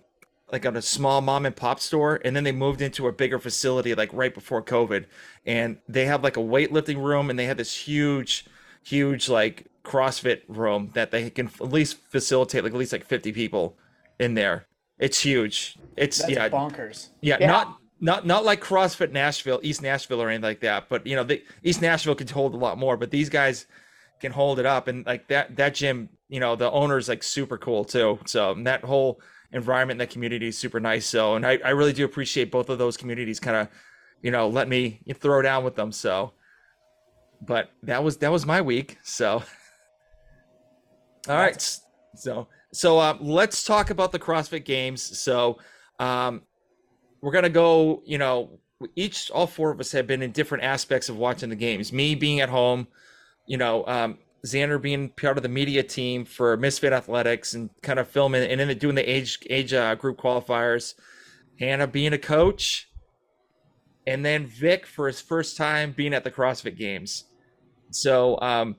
like 0.52 0.64
on 0.64 0.76
a 0.76 0.82
small 0.82 1.20
mom 1.20 1.44
and 1.46 1.56
pop 1.56 1.80
store 1.80 2.20
and 2.24 2.36
then 2.36 2.44
they 2.44 2.52
moved 2.52 2.80
into 2.80 3.08
a 3.08 3.12
bigger 3.12 3.38
facility 3.38 3.94
like 3.94 4.10
right 4.12 4.34
before 4.34 4.62
covid 4.62 5.04
and 5.44 5.78
they 5.88 6.04
have 6.04 6.22
like 6.22 6.36
a 6.36 6.40
weightlifting 6.40 7.02
room 7.02 7.28
and 7.28 7.38
they 7.38 7.46
had 7.46 7.56
this 7.56 7.76
huge 7.76 8.46
huge 8.84 9.28
like 9.28 9.66
crossfit 9.82 10.42
room 10.48 10.90
that 10.94 11.10
they 11.10 11.28
can 11.28 11.46
at 11.60 11.72
least 11.72 11.96
facilitate 12.08 12.62
like 12.62 12.72
at 12.72 12.78
least 12.78 12.92
like 12.92 13.04
50 13.04 13.32
people 13.32 13.76
in 14.20 14.34
there 14.34 14.66
it's 14.98 15.20
huge 15.20 15.76
it's 15.96 16.18
That's 16.18 16.30
yeah 16.30 16.48
bonkers. 16.48 17.08
yeah, 17.20 17.36
Yeah. 17.40 17.48
not 17.48 17.78
not 18.00 18.26
not 18.26 18.44
like 18.44 18.60
CrossFit 18.62 19.12
Nashville, 19.12 19.60
East 19.62 19.80
Nashville, 19.80 20.20
or 20.20 20.28
anything 20.28 20.42
like 20.42 20.60
that. 20.60 20.88
But 20.88 21.06
you 21.06 21.16
know, 21.16 21.24
the 21.24 21.42
East 21.62 21.80
Nashville 21.80 22.14
could 22.16 22.28
hold 22.28 22.52
a 22.52 22.56
lot 22.56 22.76
more, 22.76 22.96
but 22.96 23.10
these 23.10 23.30
guys 23.30 23.66
can 24.24 24.32
hold 24.32 24.58
it 24.58 24.66
up. 24.66 24.88
And 24.88 25.04
like 25.04 25.28
that 25.28 25.56
that 25.56 25.74
gym, 25.74 26.08
you 26.28 26.40
know, 26.40 26.56
the 26.56 26.70
owner's 26.70 27.08
like 27.08 27.22
super 27.22 27.58
cool 27.58 27.84
too. 27.84 28.18
So 28.24 28.52
and 28.52 28.66
that 28.66 28.82
whole 28.82 29.20
environment, 29.52 29.98
that 29.98 30.10
community 30.10 30.48
is 30.48 30.58
super 30.58 30.80
nice. 30.80 31.06
So 31.06 31.34
and 31.34 31.46
I, 31.46 31.58
I 31.64 31.70
really 31.70 31.92
do 31.92 32.04
appreciate 32.04 32.50
both 32.50 32.70
of 32.70 32.78
those 32.78 32.96
communities 32.96 33.38
kind 33.38 33.56
of, 33.56 33.68
you 34.22 34.30
know, 34.30 34.48
let 34.48 34.66
me 34.66 35.00
throw 35.20 35.42
down 35.42 35.62
with 35.62 35.76
them. 35.76 35.92
So 35.92 36.32
but 37.46 37.70
that 37.82 38.02
was 38.02 38.16
that 38.18 38.32
was 38.32 38.46
my 38.46 38.62
week. 38.62 38.98
So 39.02 39.42
all 41.28 41.36
right. 41.36 41.78
So 42.16 42.48
so 42.72 42.98
um, 42.98 43.18
let's 43.20 43.64
talk 43.64 43.90
about 43.90 44.10
the 44.10 44.18
CrossFit 44.18 44.64
Games. 44.64 45.02
So 45.02 45.58
um, 45.98 46.42
we're 47.20 47.32
gonna 47.32 47.50
go. 47.50 48.02
You 48.06 48.18
know, 48.18 48.58
each 48.96 49.30
all 49.30 49.46
four 49.46 49.70
of 49.70 49.80
us 49.80 49.92
have 49.92 50.06
been 50.06 50.22
in 50.22 50.32
different 50.32 50.64
aspects 50.64 51.10
of 51.10 51.16
watching 51.18 51.50
the 51.50 51.56
games. 51.56 51.92
Me 51.92 52.14
being 52.14 52.40
at 52.40 52.48
home, 52.48 52.88
you 53.46 53.56
know, 53.56 53.86
um, 53.86 54.18
Xander 54.46 54.80
being 54.80 55.08
part 55.08 55.36
of 55.36 55.42
the 55.42 55.48
media 55.48 55.82
team 55.82 56.24
for 56.24 56.56
Misfit 56.56 56.92
Athletics 56.92 57.54
and 57.54 57.70
kind 57.82 57.98
of 57.98 58.08
filming 58.08 58.42
and 58.42 58.60
then 58.60 58.76
doing 58.78 58.94
the 58.94 59.10
age 59.10 59.38
age 59.48 59.72
uh, 59.72 59.94
group 59.94 60.18
qualifiers. 60.18 60.94
Hannah 61.58 61.86
being 61.86 62.12
a 62.12 62.18
coach, 62.18 62.90
and 64.06 64.24
then 64.24 64.46
Vic 64.46 64.86
for 64.86 65.06
his 65.06 65.20
first 65.20 65.56
time 65.56 65.92
being 65.92 66.12
at 66.12 66.24
the 66.24 66.30
CrossFit 66.30 66.76
Games. 66.76 67.24
So 67.90 68.38
um, 68.40 68.76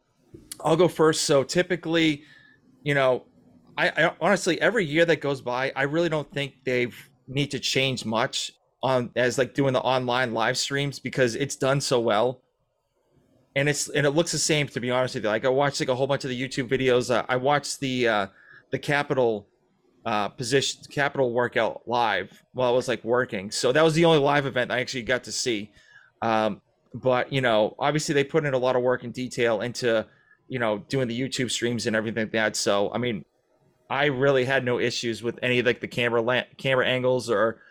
I'll 0.63 0.75
go 0.75 0.87
first. 0.87 1.23
So 1.23 1.43
typically, 1.43 2.23
you 2.83 2.93
know, 2.93 3.23
I, 3.77 3.89
I 3.89 4.11
honestly 4.21 4.59
every 4.61 4.85
year 4.85 5.05
that 5.05 5.21
goes 5.21 5.41
by, 5.41 5.71
I 5.75 5.83
really 5.83 6.09
don't 6.09 6.31
think 6.31 6.53
they 6.63 6.87
need 7.27 7.51
to 7.51 7.59
change 7.59 8.05
much 8.05 8.51
on 8.83 9.09
as 9.15 9.37
like 9.37 9.53
doing 9.53 9.73
the 9.73 9.81
online 9.81 10.33
live 10.33 10.57
streams 10.57 10.99
because 10.99 11.35
it's 11.35 11.55
done 11.55 11.81
so 11.81 11.99
well. 11.99 12.41
And 13.55 13.69
it's 13.69 13.87
and 13.89 14.05
it 14.05 14.11
looks 14.11 14.31
the 14.31 14.37
same 14.37 14.67
to 14.67 14.79
be 14.79 14.91
honest 14.91 15.15
with 15.15 15.23
you. 15.23 15.29
Like 15.29 15.45
I 15.45 15.49
watched 15.49 15.79
like 15.79 15.89
a 15.89 15.95
whole 15.95 16.07
bunch 16.07 16.23
of 16.25 16.29
the 16.29 16.41
YouTube 16.41 16.67
videos. 16.67 17.13
Uh, 17.13 17.25
I 17.29 17.37
watched 17.37 17.79
the 17.79 18.07
uh, 18.07 18.27
the 18.71 18.79
Capitol 18.79 19.47
uh, 20.05 20.27
position 20.29 20.81
Capitol 20.91 21.33
workout 21.33 21.81
live 21.87 22.43
while 22.53 22.69
I 22.69 22.73
was 22.73 22.87
like 22.87 23.03
working. 23.03 23.51
So 23.51 23.71
that 23.71 23.83
was 23.83 23.93
the 23.93 24.05
only 24.05 24.19
live 24.19 24.45
event 24.45 24.71
I 24.71 24.79
actually 24.79 25.03
got 25.03 25.23
to 25.23 25.31
see. 25.31 25.71
Um, 26.21 26.61
but 26.93 27.31
you 27.31 27.41
know, 27.41 27.75
obviously 27.79 28.13
they 28.13 28.23
put 28.23 28.45
in 28.45 28.53
a 28.53 28.57
lot 28.57 28.75
of 28.75 28.81
work 28.81 29.03
and 29.03 29.13
detail 29.13 29.61
into 29.61 30.05
you 30.47 30.59
know 30.59 30.79
doing 30.89 31.07
the 31.07 31.19
YouTube 31.19 31.51
streams 31.51 31.87
and 31.87 31.95
everything 31.95 32.23
like 32.23 32.31
that. 32.33 32.55
So 32.55 32.91
I 32.93 32.97
mean, 32.97 33.25
I 33.89 34.05
really 34.05 34.45
had 34.45 34.63
no 34.63 34.79
issues 34.79 35.21
with 35.23 35.39
any 35.41 35.61
like 35.61 35.81
the 35.81 35.87
camera 35.87 36.21
la- 36.21 36.43
camera 36.57 36.87
angles 36.87 37.29
or 37.29 37.61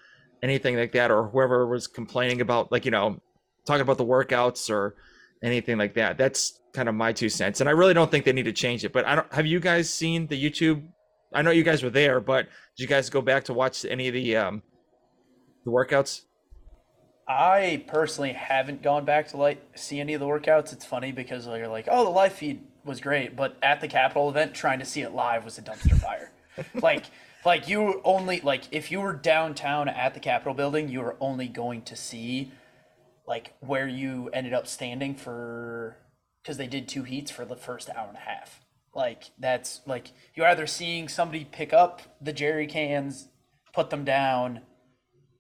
anything 0.43 0.77
like 0.77 0.93
that, 0.93 1.11
or 1.11 1.29
whoever 1.29 1.67
was 1.67 1.87
complaining 1.87 2.41
about 2.41 2.71
like 2.71 2.85
you 2.85 2.91
know 2.91 3.21
talking 3.65 3.83
about 3.83 3.99
the 3.99 4.05
workouts 4.05 4.71
or 4.71 4.97
anything 5.45 5.79
like 5.79 5.95
that. 5.95 6.19
That's 6.19 6.59
kind 6.73 6.89
of 6.89 6.95
my 6.95 7.13
two 7.13 7.29
cents, 7.29 7.61
and 7.61 7.69
I 7.69 7.73
really 7.73 7.95
don't 7.95 8.11
think 8.11 8.25
they 8.25 8.33
need 8.33 8.47
to 8.47 8.53
change 8.53 8.85
it. 8.85 8.93
But 8.93 9.07
I 9.07 9.15
don't. 9.15 9.33
Have 9.33 9.47
you 9.47 9.61
guys 9.61 9.89
seen 9.89 10.27
the 10.27 10.43
YouTube? 10.43 10.83
I 11.33 11.43
know 11.43 11.51
you 11.51 11.63
guys 11.63 11.83
were 11.83 11.91
there, 11.91 12.21
but 12.21 12.47
did 12.77 12.83
you 12.83 12.89
guys 12.89 13.11
go 13.11 13.21
back 13.21 13.45
to 13.45 13.55
watch 13.55 13.85
any 13.85 14.09
of 14.09 14.15
the 14.15 14.37
um 14.37 14.63
the 15.65 15.71
workouts? 15.71 16.23
I 17.27 17.85
personally 17.87 18.33
haven't 18.33 18.83
gone 18.83 19.05
back 19.05 19.29
to 19.29 19.37
like 19.37 19.63
see 19.77 20.01
any 20.01 20.15
of 20.15 20.21
the 20.21 20.27
workouts. 20.27 20.73
It's 20.73 20.85
funny 20.85 21.13
because 21.13 21.47
you're 21.47 21.69
like, 21.69 21.89
oh, 21.91 22.05
the 22.05 22.11
live 22.11 22.33
feed 22.33 22.65
was 22.85 23.01
great, 23.01 23.35
but 23.35 23.57
at 23.63 23.81
the 23.81 23.89
Capitol 23.89 24.29
event, 24.29 24.55
trying 24.55 24.79
to 24.79 24.85
see 24.85 25.01
it 25.03 25.13
live 25.13 25.45
was 25.45 25.59
a 25.59 25.63
dumpster 25.63 25.99
fire. 25.99 26.33
like, 26.83 27.05
like 27.45 27.69
you 27.69 28.01
only 28.05 28.41
like 28.41 28.65
if 28.71 28.91
you 28.91 29.01
were 29.01 29.15
downtown 29.15 29.89
at 29.89 30.15
the 30.15 30.21
Capitol 30.21 30.55
building, 30.55 30.89
you 30.89 31.01
were 31.01 31.17
only 31.21 31.49
going 31.49 31.83
to 31.83 31.97
see 31.97 32.53
like 33.27 33.55
where 33.61 33.89
you 33.89 34.29
ended 34.33 34.53
up 34.53 34.67
standing 34.67 35.15
for 35.15 35.97
because 36.43 36.59
they 36.59 36.67
did 36.67 36.89
two 36.89 37.05
heats 37.05 37.31
for 37.31 37.45
the 37.45 37.57
first 37.57 37.89
hour 37.91 38.09
and 38.09 38.17
a 38.17 38.21
half. 38.21 38.61
Like 38.95 39.25
that's 39.39 39.81
like 39.87 40.13
you're 40.35 40.47
either 40.47 40.67
seeing 40.67 41.09
somebody 41.09 41.45
pick 41.45 41.73
up 41.73 42.03
the 42.21 42.33
jerry 42.33 42.67
cans, 42.67 43.29
put 43.73 43.91
them 43.91 44.05
down, 44.05 44.61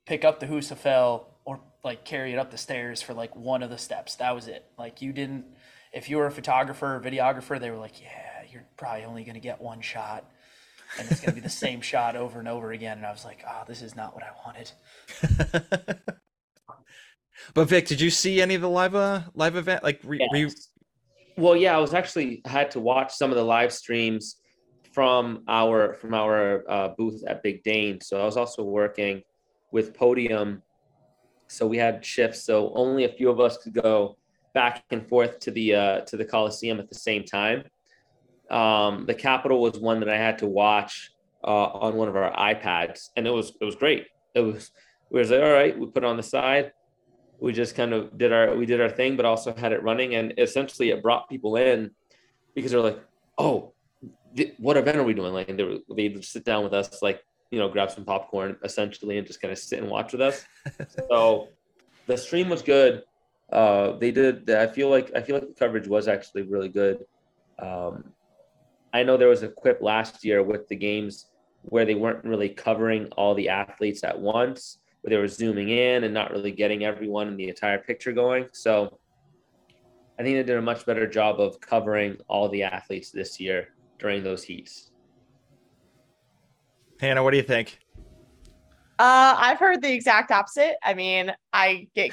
pick 0.06 0.24
up 0.24 0.40
the 0.40 0.46
Husafell, 0.46 1.26
or 1.44 1.60
like 1.84 2.04
carry 2.04 2.32
it 2.32 2.38
up 2.38 2.50
the 2.50 2.58
stairs 2.58 3.00
for 3.02 3.14
like 3.14 3.36
one 3.36 3.62
of 3.62 3.70
the 3.70 3.78
steps. 3.78 4.16
That 4.16 4.34
was 4.34 4.48
it. 4.48 4.64
Like 4.78 5.02
you 5.02 5.12
didn't. 5.12 5.44
If 5.92 6.10
you 6.10 6.16
were 6.16 6.26
a 6.26 6.32
photographer 6.32 6.96
or 6.96 7.00
videographer, 7.00 7.60
they 7.60 7.70
were 7.70 7.76
like, 7.76 8.00
yeah, 8.00 8.42
you're 8.50 8.66
probably 8.76 9.04
only 9.04 9.22
gonna 9.22 9.38
get 9.38 9.60
one 9.60 9.80
shot, 9.80 10.28
and 10.98 11.08
it's 11.08 11.20
gonna 11.20 11.34
be 11.34 11.40
the 11.40 11.48
same 11.48 11.80
shot 11.92 12.16
over 12.16 12.40
and 12.40 12.48
over 12.48 12.72
again. 12.72 12.96
And 12.96 13.06
I 13.06 13.12
was 13.12 13.24
like, 13.24 13.44
oh, 13.48 13.62
this 13.68 13.82
is 13.82 13.94
not 13.94 14.14
what 14.14 14.24
I 14.24 14.30
wanted. 14.44 16.12
but 17.52 17.68
Vic, 17.68 17.86
did 17.86 18.00
you 18.00 18.10
see 18.10 18.40
any 18.40 18.54
of 18.54 18.62
the 18.62 18.68
live 18.68 18.94
uh, 18.94 19.22
live 19.34 19.56
event? 19.56 19.82
Like, 19.82 20.00
re- 20.04 20.26
re- 20.32 20.50
Well, 21.36 21.56
yeah, 21.56 21.76
I 21.76 21.80
was 21.80 21.92
actually 21.92 22.40
had 22.44 22.70
to 22.72 22.80
watch 22.80 23.12
some 23.12 23.30
of 23.30 23.36
the 23.36 23.44
live 23.44 23.72
streams 23.72 24.36
from 24.92 25.42
our 25.48 25.94
from 25.94 26.14
our 26.14 26.64
uh, 26.70 26.88
booth 26.96 27.22
at 27.26 27.42
Big 27.42 27.62
Dane. 27.62 28.00
So 28.00 28.20
I 28.20 28.24
was 28.24 28.36
also 28.36 28.62
working 28.62 29.22
with 29.72 29.94
Podium. 29.94 30.62
So 31.48 31.66
we 31.66 31.76
had 31.76 32.04
shifts. 32.04 32.44
So 32.44 32.72
only 32.74 33.04
a 33.04 33.08
few 33.08 33.28
of 33.28 33.40
us 33.40 33.58
could 33.58 33.74
go 33.74 34.16
back 34.54 34.84
and 34.90 35.06
forth 35.06 35.40
to 35.40 35.50
the 35.50 35.74
uh, 35.74 36.00
to 36.02 36.16
the 36.16 36.24
Coliseum 36.24 36.78
at 36.78 36.88
the 36.88 36.94
same 36.94 37.24
time. 37.24 37.64
Um, 38.50 39.04
the 39.06 39.14
Capitol 39.14 39.60
was 39.60 39.78
one 39.78 40.00
that 40.00 40.08
I 40.08 40.16
had 40.16 40.38
to 40.38 40.46
watch 40.46 41.10
uh, 41.42 41.66
on 41.66 41.96
one 41.96 42.08
of 42.08 42.16
our 42.16 42.32
iPads, 42.32 43.08
and 43.16 43.26
it 43.26 43.30
was 43.30 43.52
it 43.60 43.64
was 43.64 43.74
great. 43.74 44.06
It 44.34 44.40
was 44.40 44.70
we 45.10 45.18
was 45.18 45.30
like, 45.30 45.42
all 45.42 45.52
right, 45.52 45.78
we 45.78 45.86
put 45.86 46.04
it 46.04 46.06
on 46.06 46.16
the 46.16 46.22
side 46.22 46.72
we 47.38 47.52
just 47.52 47.74
kind 47.74 47.92
of 47.92 48.16
did 48.16 48.32
our 48.32 48.54
we 48.56 48.66
did 48.66 48.80
our 48.80 48.88
thing 48.88 49.16
but 49.16 49.24
also 49.24 49.54
had 49.54 49.72
it 49.72 49.82
running. 49.82 50.14
And 50.14 50.34
essentially 50.38 50.90
it 50.90 51.02
brought 51.02 51.28
people 51.28 51.56
in 51.56 51.90
because 52.54 52.70
they're 52.70 52.80
like 52.80 53.00
oh 53.38 53.72
th- 54.36 54.54
what 54.58 54.76
event 54.76 54.98
are 54.98 55.04
we 55.04 55.14
doing? 55.14 55.32
Like 55.32 55.48
and 55.48 55.58
they 55.58 55.64
were, 55.64 55.78
they'd 55.96 56.24
sit 56.24 56.44
down 56.44 56.64
with 56.64 56.74
us 56.74 57.02
like 57.02 57.22
you 57.50 57.58
know 57.58 57.68
grab 57.68 57.90
some 57.90 58.04
popcorn 58.04 58.56
essentially 58.62 59.18
and 59.18 59.26
just 59.26 59.40
kind 59.40 59.52
of 59.52 59.58
sit 59.58 59.80
and 59.80 59.90
watch 59.90 60.12
with 60.12 60.20
us. 60.20 60.44
So 61.08 61.48
the 62.06 62.16
stream 62.16 62.48
was 62.48 62.62
good. 62.62 63.02
Uh 63.52 63.98
they 63.98 64.10
did 64.10 64.48
i 64.50 64.66
feel 64.66 64.88
like 64.88 65.14
i 65.14 65.20
feel 65.20 65.36
like 65.36 65.46
the 65.46 65.54
coverage 65.54 65.86
was 65.86 66.08
actually 66.08 66.42
really 66.42 66.68
good. 66.68 67.04
Um 67.58 68.12
i 68.92 69.02
know 69.02 69.16
there 69.16 69.28
was 69.28 69.42
a 69.42 69.48
quip 69.48 69.82
last 69.82 70.24
year 70.24 70.42
with 70.42 70.68
the 70.68 70.76
games 70.76 71.26
where 71.62 71.84
they 71.84 71.94
weren't 71.94 72.24
really 72.24 72.48
covering 72.48 73.06
all 73.16 73.34
the 73.34 73.48
athletes 73.48 74.04
at 74.04 74.18
once 74.18 74.78
where 75.04 75.10
they 75.10 75.18
were 75.18 75.28
zooming 75.28 75.68
in 75.68 76.04
and 76.04 76.14
not 76.14 76.30
really 76.30 76.50
getting 76.50 76.82
everyone 76.82 77.28
in 77.28 77.36
the 77.36 77.46
entire 77.46 77.78
picture 77.78 78.10
going. 78.10 78.46
So 78.52 78.98
I 80.18 80.22
think 80.22 80.36
they 80.36 80.42
did 80.42 80.56
a 80.56 80.62
much 80.62 80.86
better 80.86 81.06
job 81.06 81.40
of 81.40 81.60
covering 81.60 82.16
all 82.26 82.48
the 82.48 82.62
athletes 82.62 83.10
this 83.10 83.38
year 83.38 83.68
during 83.98 84.24
those 84.24 84.42
heats. 84.42 84.92
Hannah, 86.98 87.22
what 87.22 87.32
do 87.32 87.36
you 87.36 87.42
think? 87.42 87.80
Uh, 88.98 89.34
I've 89.36 89.58
heard 89.58 89.82
the 89.82 89.92
exact 89.92 90.30
opposite. 90.30 90.76
I 90.82 90.94
mean, 90.94 91.34
I 91.52 91.86
get, 91.94 92.12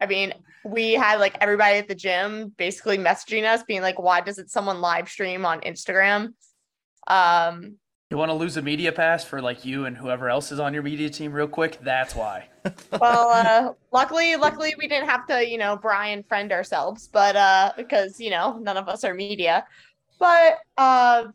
I 0.00 0.06
mean, 0.06 0.32
we 0.64 0.94
had 0.94 1.20
like 1.20 1.36
everybody 1.42 1.76
at 1.76 1.88
the 1.88 1.94
gym 1.94 2.54
basically 2.56 2.96
messaging 2.96 3.44
us, 3.44 3.64
being 3.64 3.82
like, 3.82 3.98
"Why 3.98 4.22
doesn't 4.22 4.50
someone 4.50 4.80
live 4.80 5.10
stream 5.10 5.44
on 5.44 5.60
Instagram?" 5.60 6.32
Um, 7.06 7.76
You 8.10 8.16
want 8.16 8.30
to 8.30 8.34
lose 8.34 8.56
a 8.56 8.62
media 8.62 8.90
pass 8.90 9.22
for 9.22 9.40
like 9.40 9.64
you 9.64 9.84
and 9.84 9.96
whoever 9.96 10.28
else 10.28 10.50
is 10.50 10.58
on 10.58 10.74
your 10.74 10.82
media 10.82 11.08
team 11.08 11.32
real 11.32 11.46
quick? 11.46 11.78
That's 11.80 12.12
why. 12.12 12.48
well, 13.00 13.28
uh, 13.28 13.72
luckily, 13.92 14.34
luckily 14.34 14.74
we 14.76 14.88
didn't 14.88 15.08
have 15.08 15.28
to, 15.28 15.48
you 15.48 15.56
know, 15.56 15.76
Brian 15.76 16.24
friend 16.24 16.50
ourselves, 16.50 17.06
but 17.06 17.36
uh, 17.36 17.72
because 17.76 18.18
you 18.18 18.30
know 18.30 18.58
none 18.58 18.76
of 18.76 18.88
us 18.88 19.04
are 19.04 19.14
media, 19.14 19.64
but 20.18 20.58
uh, 20.76 21.26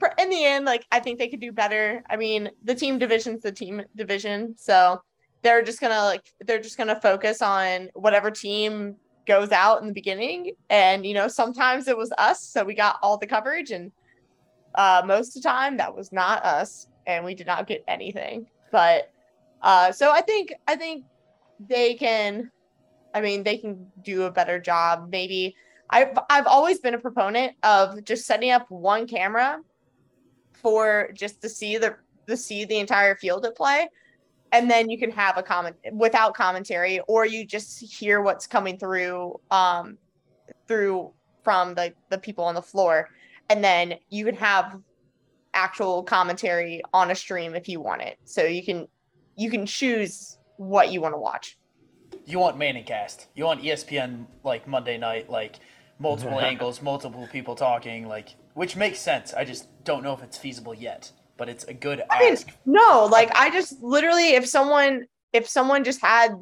for, 0.00 0.12
in 0.18 0.30
the 0.30 0.44
end, 0.44 0.64
like 0.64 0.84
I 0.90 0.98
think 0.98 1.20
they 1.20 1.28
could 1.28 1.38
do 1.38 1.52
better. 1.52 2.02
I 2.10 2.16
mean, 2.16 2.50
the 2.64 2.74
team 2.74 2.98
division's 2.98 3.42
the 3.42 3.52
team 3.52 3.80
division, 3.94 4.56
so 4.58 5.00
they're 5.42 5.62
just 5.62 5.80
gonna 5.80 6.02
like 6.02 6.28
they're 6.44 6.60
just 6.60 6.76
gonna 6.76 7.00
focus 7.00 7.40
on 7.40 7.88
whatever 7.94 8.32
team 8.32 8.96
goes 9.28 9.52
out 9.52 9.80
in 9.80 9.86
the 9.86 9.94
beginning, 9.94 10.54
and 10.70 11.06
you 11.06 11.14
know 11.14 11.28
sometimes 11.28 11.86
it 11.86 11.96
was 11.96 12.10
us, 12.18 12.42
so 12.42 12.64
we 12.64 12.74
got 12.74 12.98
all 13.00 13.16
the 13.16 13.28
coverage, 13.28 13.70
and 13.70 13.92
uh, 14.74 15.02
most 15.04 15.36
of 15.36 15.42
the 15.42 15.48
time 15.48 15.76
that 15.78 15.94
was 15.94 16.12
not 16.12 16.44
us, 16.44 16.88
and 17.06 17.24
we 17.24 17.34
did 17.34 17.46
not 17.46 17.66
get 17.66 17.84
anything, 17.88 18.46
but. 18.70 19.10
Uh, 19.62 19.90
so 19.90 20.10
I 20.10 20.20
think 20.20 20.52
I 20.68 20.76
think 20.76 21.06
they 21.58 21.94
can. 21.94 22.50
I 23.14 23.22
mean, 23.22 23.44
they 23.44 23.56
can 23.56 23.86
do 24.02 24.24
a 24.24 24.30
better 24.30 24.60
job. 24.60 25.08
Maybe 25.10 25.56
I've 25.90 26.18
I've 26.28 26.46
always 26.46 26.80
been 26.80 26.94
a 26.94 26.98
proponent 26.98 27.54
of 27.62 28.04
just 28.04 28.26
setting 28.26 28.50
up 28.50 28.70
one 28.70 29.06
camera 29.06 29.60
for 30.52 31.10
just 31.14 31.40
to 31.42 31.48
see 31.48 31.78
the 31.78 31.96
to 32.26 32.36
see 32.36 32.64
the 32.64 32.78
entire 32.78 33.16
field 33.16 33.44
at 33.46 33.56
play, 33.56 33.88
and 34.52 34.70
then 34.70 34.90
you 34.90 34.98
can 34.98 35.10
have 35.10 35.38
a 35.38 35.42
comment 35.42 35.76
without 35.92 36.34
commentary, 36.34 37.00
or 37.06 37.24
you 37.24 37.46
just 37.46 37.80
hear 37.80 38.20
what's 38.20 38.46
coming 38.46 38.78
through 38.78 39.38
um 39.50 39.98
through 40.66 41.12
from 41.42 41.74
the 41.74 41.94
the 42.10 42.18
people 42.18 42.44
on 42.44 42.54
the 42.54 42.62
floor, 42.62 43.08
and 43.48 43.62
then 43.62 43.94
you 44.10 44.24
can 44.24 44.36
have 44.36 44.78
actual 45.52 46.02
commentary 46.02 46.82
on 46.92 47.10
a 47.10 47.14
stream 47.14 47.54
if 47.54 47.68
you 47.68 47.80
want 47.80 48.02
it. 48.02 48.18
So 48.24 48.42
you 48.44 48.64
can 48.64 48.88
you 49.36 49.50
can 49.50 49.66
choose 49.66 50.38
what 50.56 50.92
you 50.92 51.00
want 51.00 51.14
to 51.14 51.18
watch. 51.18 51.58
You 52.26 52.38
want 52.38 52.58
Manningcast. 52.58 53.26
You 53.34 53.44
want 53.44 53.62
ESPN 53.62 54.26
like 54.42 54.66
Monday 54.66 54.98
night, 54.98 55.28
like 55.28 55.56
multiple 55.98 56.40
angles, 56.50 56.82
multiple 56.82 57.28
people 57.30 57.54
talking, 57.54 58.08
like 58.08 58.36
which 58.54 58.76
makes 58.76 58.98
sense. 58.98 59.34
I 59.34 59.44
just 59.44 59.68
don't 59.84 60.02
know 60.02 60.12
if 60.12 60.22
it's 60.22 60.38
feasible 60.38 60.74
yet, 60.74 61.10
but 61.36 61.48
it's 61.48 61.64
a 61.64 61.74
good 61.74 62.02
I 62.10 62.20
mean, 62.20 62.32
ask. 62.32 62.48
no, 62.64 63.08
like 63.10 63.34
I 63.34 63.50
just 63.50 63.82
literally, 63.82 64.34
if 64.34 64.46
someone, 64.46 65.06
if 65.32 65.48
someone 65.48 65.84
just 65.84 66.00
had 66.00 66.34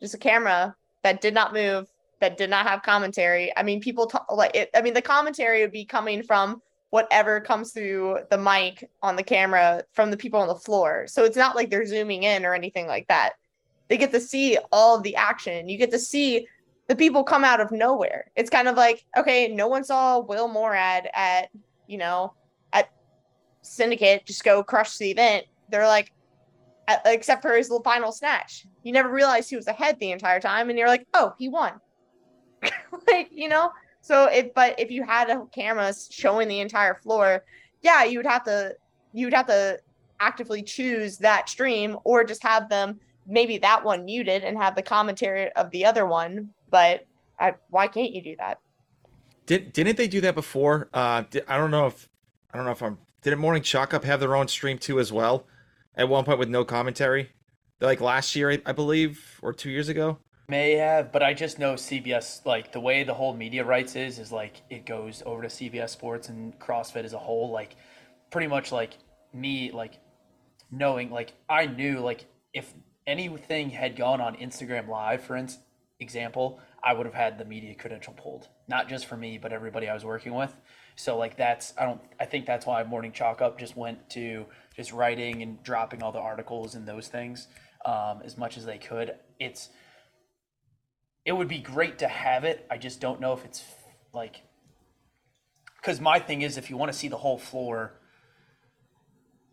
just 0.00 0.14
a 0.14 0.18
camera 0.18 0.74
that 1.02 1.20
did 1.20 1.34
not 1.34 1.52
move, 1.52 1.88
that 2.20 2.36
did 2.36 2.50
not 2.50 2.66
have 2.66 2.82
commentary, 2.82 3.52
I 3.56 3.62
mean, 3.62 3.80
people 3.80 4.06
talk 4.06 4.30
like 4.32 4.54
it. 4.54 4.70
I 4.74 4.82
mean, 4.82 4.94
the 4.94 5.02
commentary 5.02 5.60
would 5.60 5.72
be 5.72 5.84
coming 5.84 6.22
from 6.22 6.62
whatever 6.90 7.40
comes 7.40 7.72
through 7.72 8.20
the 8.30 8.38
mic 8.38 8.88
on 9.02 9.16
the 9.16 9.22
camera 9.22 9.84
from 9.92 10.10
the 10.10 10.16
people 10.16 10.40
on 10.40 10.48
the 10.48 10.54
floor. 10.54 11.06
So 11.08 11.24
it's 11.24 11.36
not 11.36 11.56
like 11.56 11.68
they're 11.68 11.84
zooming 11.84 12.22
in 12.22 12.46
or 12.46 12.54
anything 12.54 12.86
like 12.86 13.08
that. 13.08 13.34
They 13.88 13.96
get 13.96 14.12
to 14.12 14.20
see 14.20 14.58
all 14.72 14.96
of 14.96 15.02
the 15.02 15.16
action. 15.16 15.68
You 15.68 15.78
get 15.78 15.90
to 15.90 15.98
see 15.98 16.46
the 16.88 16.96
people 16.96 17.24
come 17.24 17.44
out 17.44 17.60
of 17.60 17.70
nowhere. 17.70 18.30
It's 18.36 18.50
kind 18.50 18.68
of 18.68 18.76
like, 18.76 19.04
okay, 19.16 19.48
no 19.48 19.68
one 19.68 19.84
saw 19.84 20.20
Will 20.20 20.48
Moorad 20.48 21.06
at, 21.12 21.50
you 21.86 21.98
know, 21.98 22.32
at 22.72 22.90
Syndicate 23.62 24.24
just 24.24 24.44
go 24.44 24.62
crush 24.62 24.96
the 24.96 25.10
event. 25.10 25.46
They're 25.68 25.86
like, 25.86 26.12
except 27.04 27.42
for 27.42 27.56
his 27.56 27.68
little 27.68 27.82
final 27.82 28.12
snatch. 28.12 28.64
You 28.84 28.92
never 28.92 29.10
realized 29.10 29.50
he 29.50 29.56
was 29.56 29.66
ahead 29.66 29.98
the 29.98 30.12
entire 30.12 30.38
time, 30.38 30.70
and 30.70 30.78
you're 30.78 30.86
like, 30.86 31.06
oh, 31.14 31.34
he 31.36 31.48
won. 31.48 31.72
like, 33.06 33.28
you 33.32 33.48
know? 33.48 33.72
So 34.00 34.26
if 34.26 34.54
but 34.54 34.78
if 34.78 34.90
you 34.90 35.02
had 35.02 35.30
a 35.30 35.46
camera 35.52 35.92
showing 36.10 36.48
the 36.48 36.60
entire 36.60 36.94
floor, 36.94 37.44
yeah, 37.82 38.04
you 38.04 38.18
would 38.18 38.26
have 38.26 38.44
to 38.44 38.76
you 39.12 39.26
would 39.26 39.34
have 39.34 39.46
to 39.46 39.80
actively 40.20 40.62
choose 40.62 41.18
that 41.18 41.48
stream 41.48 41.98
or 42.04 42.24
just 42.24 42.42
have 42.42 42.68
them 42.68 43.00
maybe 43.26 43.58
that 43.58 43.84
one 43.84 44.04
muted 44.04 44.44
and 44.44 44.56
have 44.56 44.74
the 44.74 44.82
commentary 44.82 45.52
of 45.52 45.70
the 45.70 45.84
other 45.84 46.06
one. 46.06 46.50
But 46.70 47.06
I, 47.38 47.54
why 47.70 47.88
can't 47.88 48.12
you 48.12 48.22
do 48.22 48.36
that? 48.38 48.60
Did 49.46 49.72
didn't 49.72 49.96
they 49.96 50.08
do 50.08 50.20
that 50.22 50.34
before? 50.34 50.88
Uh, 50.92 51.24
di- 51.30 51.42
I 51.48 51.56
don't 51.56 51.70
know 51.70 51.86
if 51.86 52.08
I 52.52 52.56
don't 52.56 52.66
know 52.66 52.72
if 52.72 52.82
I'm. 52.82 52.98
Didn't 53.22 53.40
Morning 53.40 53.62
Chalk 53.62 53.92
Up 53.92 54.04
have 54.04 54.20
their 54.20 54.36
own 54.36 54.48
stream 54.48 54.78
too 54.78 55.00
as 55.00 55.12
well? 55.12 55.46
At 55.96 56.08
one 56.08 56.24
point 56.24 56.38
with 56.38 56.48
no 56.48 56.64
commentary, 56.64 57.30
like 57.80 58.00
last 58.00 58.36
year, 58.36 58.60
I 58.66 58.72
believe, 58.72 59.38
or 59.42 59.52
two 59.52 59.70
years 59.70 59.88
ago. 59.88 60.18
May 60.48 60.72
have, 60.74 61.10
but 61.10 61.24
I 61.24 61.34
just 61.34 61.58
know 61.58 61.74
CBS 61.74 62.46
like 62.46 62.72
the 62.72 62.78
way 62.78 63.02
the 63.02 63.14
whole 63.14 63.34
media 63.34 63.64
rights 63.64 63.96
is 63.96 64.20
is 64.20 64.30
like 64.30 64.62
it 64.70 64.86
goes 64.86 65.22
over 65.26 65.42
to 65.42 65.48
CBS 65.48 65.90
Sports 65.90 66.28
and 66.28 66.56
CrossFit 66.60 67.04
as 67.04 67.14
a 67.14 67.18
whole. 67.18 67.50
Like 67.50 67.74
pretty 68.30 68.46
much 68.46 68.70
like 68.70 68.96
me 69.32 69.72
like 69.72 69.98
knowing 70.70 71.10
like 71.10 71.32
I 71.48 71.66
knew 71.66 71.98
like 71.98 72.26
if 72.54 72.72
anything 73.08 73.70
had 73.70 73.96
gone 73.96 74.20
on 74.20 74.36
Instagram 74.36 74.88
Live, 74.88 75.22
for 75.22 75.36
ins- 75.36 75.58
example, 75.98 76.60
I 76.82 76.92
would 76.92 77.06
have 77.06 77.14
had 77.14 77.38
the 77.38 77.44
media 77.44 77.74
credential 77.74 78.12
pulled, 78.12 78.46
not 78.68 78.88
just 78.88 79.06
for 79.06 79.16
me, 79.16 79.38
but 79.38 79.52
everybody 79.52 79.88
I 79.88 79.94
was 79.94 80.04
working 80.04 80.34
with. 80.34 80.54
So 80.94 81.18
like 81.18 81.36
that's 81.36 81.74
I 81.76 81.84
don't 81.86 82.00
I 82.20 82.24
think 82.24 82.46
that's 82.46 82.66
why 82.66 82.84
Morning 82.84 83.10
Chalk 83.10 83.42
Up 83.42 83.58
just 83.58 83.76
went 83.76 84.08
to 84.10 84.46
just 84.76 84.92
writing 84.92 85.42
and 85.42 85.60
dropping 85.64 86.04
all 86.04 86.12
the 86.12 86.20
articles 86.20 86.76
and 86.76 86.86
those 86.86 87.08
things 87.08 87.48
um, 87.84 88.22
as 88.24 88.38
much 88.38 88.56
as 88.56 88.64
they 88.64 88.78
could. 88.78 89.16
It's 89.40 89.70
it 91.26 91.32
would 91.32 91.48
be 91.48 91.58
great 91.58 91.98
to 91.98 92.08
have 92.08 92.44
it. 92.44 92.64
I 92.70 92.78
just 92.78 93.00
don't 93.00 93.20
know 93.20 93.32
if 93.32 93.44
it's 93.44 93.62
like 94.14 94.42
because 95.76 96.00
my 96.00 96.20
thing 96.20 96.42
is 96.42 96.56
if 96.56 96.70
you 96.70 96.76
want 96.76 96.92
to 96.92 96.96
see 96.96 97.08
the 97.08 97.18
whole 97.18 97.36
floor, 97.36 97.92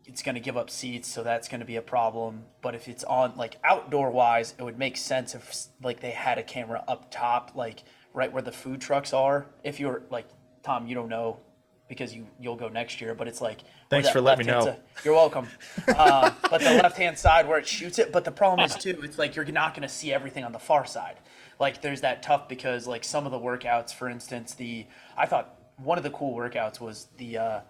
it's 0.04 0.22
going 0.22 0.36
to 0.36 0.40
give 0.40 0.56
up 0.56 0.70
seats, 0.70 1.08
so 1.08 1.22
that's 1.22 1.48
going 1.48 1.60
to 1.60 1.66
be 1.66 1.76
a 1.76 1.82
problem. 1.82 2.44
But 2.62 2.74
if 2.76 2.88
it's 2.88 3.02
on 3.04 3.34
like 3.36 3.56
outdoor 3.64 4.10
wise, 4.10 4.54
it 4.56 4.62
would 4.62 4.78
make 4.78 4.96
sense 4.96 5.34
if 5.34 5.66
like 5.82 6.00
they 6.00 6.12
had 6.12 6.38
a 6.38 6.44
camera 6.44 6.82
up 6.86 7.10
top, 7.10 7.52
like 7.56 7.82
right 8.12 8.32
where 8.32 8.42
the 8.42 8.52
food 8.52 8.80
trucks 8.80 9.12
are. 9.12 9.46
If 9.64 9.80
you're 9.80 10.02
like 10.10 10.28
Tom, 10.62 10.86
you 10.86 10.94
don't 10.94 11.08
know 11.08 11.40
because 11.88 12.14
you 12.14 12.28
you'll 12.38 12.56
go 12.56 12.68
next 12.68 13.00
year. 13.00 13.16
But 13.16 13.26
it's 13.26 13.40
like 13.40 13.60
Thanks 13.90 14.08
for 14.10 14.20
letting 14.20 14.46
me 14.46 14.52
know. 14.52 14.76
you're 15.04 15.14
welcome. 15.14 15.48
uh, 15.88 16.30
but 16.48 16.60
the 16.60 16.74
left 16.82 16.96
hand 16.96 17.18
side 17.18 17.48
where 17.48 17.58
it 17.58 17.66
shoots 17.66 17.98
it. 17.98 18.12
But 18.12 18.24
the 18.24 18.32
problem 18.32 18.64
is 18.64 18.76
too, 18.76 19.00
it's 19.02 19.18
like 19.18 19.34
you're 19.34 19.44
not 19.46 19.74
going 19.74 19.82
to 19.82 19.92
see 19.92 20.12
everything 20.12 20.44
on 20.44 20.52
the 20.52 20.60
far 20.60 20.86
side. 20.86 21.16
Like 21.58 21.82
there's 21.82 22.00
that 22.02 22.22
tough 22.22 22.48
because 22.48 22.86
like 22.86 23.04
some 23.04 23.26
of 23.26 23.32
the 23.32 23.38
workouts, 23.38 23.94
for 23.94 24.08
instance, 24.08 24.54
the 24.54 24.86
I 25.16 25.26
thought 25.26 25.54
one 25.76 25.98
of 25.98 26.04
the 26.04 26.10
cool 26.10 26.36
workouts 26.36 26.80
was 26.80 27.08
the 27.16 27.38
uh, 27.38 27.60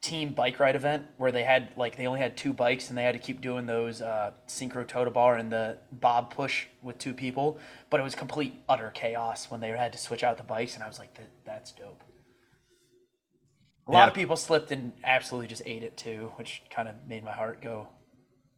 team 0.00 0.32
bike 0.32 0.60
ride 0.60 0.76
event 0.76 1.06
where 1.16 1.32
they 1.32 1.42
had 1.42 1.70
like 1.76 1.96
they 1.96 2.06
only 2.06 2.20
had 2.20 2.36
two 2.36 2.52
bikes 2.52 2.88
and 2.88 2.96
they 2.98 3.02
had 3.02 3.12
to 3.14 3.18
keep 3.18 3.40
doing 3.40 3.66
those 3.66 4.00
uh, 4.00 4.32
synchro 4.46 4.86
total 4.86 5.12
bar 5.12 5.36
and 5.36 5.50
the 5.50 5.78
bob 5.92 6.32
push 6.32 6.66
with 6.82 6.98
two 6.98 7.14
people. 7.14 7.58
But 7.90 8.00
it 8.00 8.02
was 8.02 8.14
complete 8.14 8.54
utter 8.68 8.90
chaos 8.94 9.50
when 9.50 9.60
they 9.60 9.68
had 9.70 9.92
to 9.92 9.98
switch 9.98 10.22
out 10.24 10.36
the 10.36 10.42
bikes, 10.44 10.74
and 10.74 10.82
I 10.84 10.88
was 10.88 10.98
like, 10.98 11.14
"That- 11.14 11.30
that's 11.44 11.72
dope. 11.72 12.02
A 13.86 13.90
lot 13.92 14.00
Yeah. 14.04 14.08
of 14.08 14.14
people 14.14 14.36
slipped 14.36 14.70
and 14.70 14.92
absolutely 15.02 15.48
just 15.48 15.62
ate 15.64 15.82
it 15.82 15.96
too, 15.96 16.32
which 16.36 16.62
kind 16.70 16.88
of 16.88 16.94
made 17.06 17.24
my 17.24 17.32
heart 17.32 17.62
go 17.62 17.88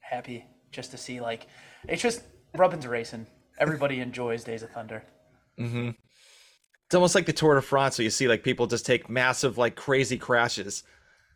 happy 0.00 0.44
just 0.72 0.90
to 0.90 0.96
see 0.98 1.20
like 1.20 1.46
it's 1.88 2.02
just 2.02 2.22
rubbins 2.54 2.86
racing. 2.86 3.26
Everybody 3.60 4.00
enjoys 4.00 4.42
Days 4.42 4.62
of 4.62 4.70
Thunder. 4.70 5.04
Mm-hmm. 5.58 5.90
It's 6.86 6.94
almost 6.94 7.14
like 7.14 7.26
the 7.26 7.32
Tour 7.32 7.54
de 7.54 7.62
France, 7.62 7.98
where 7.98 8.04
you 8.04 8.10
see 8.10 8.26
like 8.26 8.42
people 8.42 8.66
just 8.66 8.86
take 8.86 9.08
massive, 9.08 9.58
like 9.58 9.76
crazy 9.76 10.16
crashes. 10.16 10.82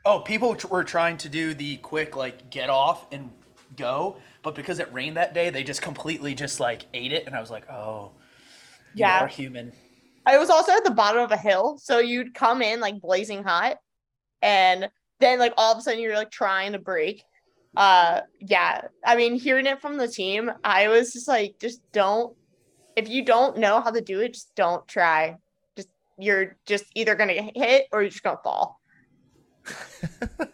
Oh, 0.06 0.20
people 0.20 0.54
tr- 0.56 0.66
were 0.66 0.84
trying 0.84 1.16
to 1.18 1.28
do 1.28 1.54
the 1.54 1.76
quick 1.76 2.16
like 2.16 2.50
get 2.50 2.70
off 2.70 3.06
and 3.12 3.30
go, 3.76 4.16
but 4.42 4.54
because 4.54 4.78
it 4.78 4.92
rained 4.92 5.16
that 5.16 5.34
day, 5.34 5.50
they 5.50 5.62
just 5.62 5.82
completely 5.82 6.34
just 6.34 6.60
like 6.60 6.86
ate 6.94 7.12
it, 7.12 7.26
and 7.26 7.36
I 7.36 7.40
was 7.40 7.50
like, 7.50 7.70
oh, 7.70 8.12
you 8.94 9.00
Yeah. 9.00 9.22
are 9.24 9.28
human. 9.28 9.72
I 10.26 10.38
was 10.38 10.48
also 10.48 10.72
at 10.72 10.84
the 10.84 10.90
bottom 10.90 11.22
of 11.22 11.30
a 11.30 11.36
hill, 11.36 11.78
so 11.78 11.98
you'd 11.98 12.34
come 12.34 12.62
in 12.62 12.80
like 12.80 13.00
blazing 13.00 13.44
hot, 13.44 13.76
and 14.42 14.88
then 15.20 15.38
like 15.38 15.52
all 15.58 15.72
of 15.72 15.78
a 15.78 15.82
sudden 15.82 16.00
you're 16.00 16.16
like 16.16 16.30
trying 16.30 16.72
to 16.72 16.78
break. 16.78 17.22
Uh, 17.76 18.20
yeah. 18.40 18.88
I 19.04 19.16
mean, 19.16 19.34
hearing 19.34 19.66
it 19.66 19.80
from 19.80 19.96
the 19.96 20.08
team, 20.08 20.50
I 20.62 20.88
was 20.88 21.12
just 21.12 21.28
like, 21.28 21.56
just 21.60 21.80
don't. 21.92 22.36
If 22.96 23.08
you 23.08 23.24
don't 23.24 23.58
know 23.58 23.80
how 23.80 23.90
to 23.90 24.00
do 24.00 24.20
it, 24.20 24.34
just 24.34 24.54
don't 24.54 24.86
try. 24.86 25.36
Just 25.76 25.88
you're 26.18 26.56
just 26.64 26.84
either 26.94 27.14
gonna 27.16 27.34
get 27.34 27.56
hit 27.56 27.86
or 27.92 28.02
you're 28.02 28.10
just 28.10 28.22
gonna 28.22 28.38
fall. 28.42 28.80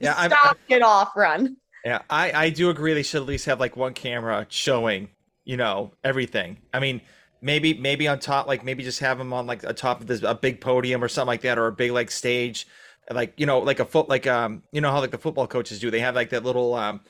Yeah, 0.00 0.14
I'm, 0.16 0.30
Stop, 0.30 0.58
get 0.68 0.82
off, 0.82 1.16
run. 1.16 1.56
Yeah, 1.84 2.02
I, 2.08 2.32
I 2.32 2.50
do 2.50 2.70
agree. 2.70 2.94
They 2.94 3.02
should 3.02 3.22
at 3.22 3.28
least 3.28 3.46
have 3.46 3.60
like 3.60 3.76
one 3.76 3.94
camera 3.94 4.46
showing, 4.48 5.08
you 5.44 5.56
know, 5.56 5.92
everything. 6.02 6.58
I 6.72 6.80
mean, 6.80 7.00
maybe 7.40 7.74
maybe 7.74 8.08
on 8.08 8.18
top, 8.18 8.46
like 8.46 8.64
maybe 8.64 8.82
just 8.82 9.00
have 9.00 9.18
them 9.18 9.32
on 9.32 9.46
like 9.46 9.62
a 9.64 9.72
top 9.72 10.00
of 10.00 10.06
this 10.06 10.22
a 10.22 10.34
big 10.34 10.60
podium 10.60 11.02
or 11.02 11.08
something 11.08 11.28
like 11.28 11.42
that, 11.42 11.58
or 11.58 11.66
a 11.66 11.72
big 11.72 11.92
like 11.92 12.10
stage, 12.10 12.66
like 13.10 13.34
you 13.36 13.46
know, 13.46 13.58
like 13.60 13.80
a 13.80 13.84
foot, 13.84 14.08
like 14.08 14.26
um, 14.26 14.62
you 14.72 14.80
know 14.80 14.90
how 14.90 15.00
like 15.00 15.10
the 15.10 15.18
football 15.18 15.46
coaches 15.46 15.78
do. 15.78 15.90
They 15.90 16.00
have 16.00 16.14
like 16.14 16.30
that 16.30 16.44
little 16.44 16.74
um, 16.74 17.00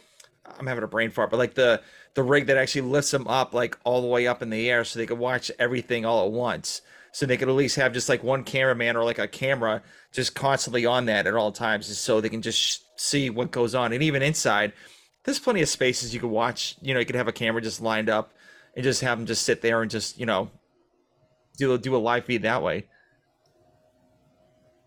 I'm 0.58 0.66
having 0.66 0.84
a 0.84 0.88
brain 0.88 1.10
fart, 1.10 1.30
but 1.30 1.38
like 1.38 1.54
the 1.54 1.80
the 2.14 2.22
rig 2.22 2.46
that 2.46 2.56
actually 2.56 2.82
lifts 2.82 3.10
them 3.10 3.26
up 3.26 3.54
like 3.54 3.78
all 3.84 4.00
the 4.00 4.08
way 4.08 4.26
up 4.26 4.42
in 4.42 4.50
the 4.50 4.70
air, 4.70 4.84
so 4.84 4.98
they 4.98 5.06
could 5.06 5.18
watch 5.18 5.50
everything 5.58 6.04
all 6.04 6.26
at 6.26 6.32
once. 6.32 6.82
So 7.12 7.26
they 7.26 7.36
could 7.36 7.48
at 7.48 7.54
least 7.54 7.76
have 7.76 7.92
just 7.92 8.08
like 8.08 8.24
one 8.24 8.42
cameraman 8.42 8.96
or 8.96 9.04
like 9.04 9.20
a 9.20 9.28
camera 9.28 9.82
just 10.12 10.34
constantly 10.34 10.84
on 10.84 11.06
that 11.06 11.26
at 11.26 11.34
all 11.34 11.52
times, 11.52 11.86
just 11.86 12.02
so 12.02 12.20
they 12.20 12.28
can 12.28 12.42
just 12.42 12.58
sh- 12.58 12.78
see 12.96 13.30
what 13.30 13.52
goes 13.52 13.74
on. 13.74 13.92
And 13.92 14.02
even 14.02 14.20
inside, 14.20 14.72
there's 15.24 15.38
plenty 15.38 15.62
of 15.62 15.68
spaces 15.68 16.12
you 16.12 16.20
could 16.20 16.30
watch. 16.30 16.76
You 16.80 16.92
know, 16.92 17.00
you 17.00 17.06
could 17.06 17.14
have 17.14 17.28
a 17.28 17.32
camera 17.32 17.62
just 17.62 17.80
lined 17.80 18.10
up 18.10 18.32
and 18.74 18.82
just 18.82 19.00
have 19.02 19.18
them 19.18 19.26
just 19.26 19.44
sit 19.44 19.62
there 19.62 19.80
and 19.80 19.90
just 19.90 20.18
you 20.18 20.26
know 20.26 20.50
do 21.56 21.78
do 21.78 21.96
a 21.96 21.98
live 21.98 22.24
feed 22.24 22.42
that 22.42 22.62
way. 22.62 22.86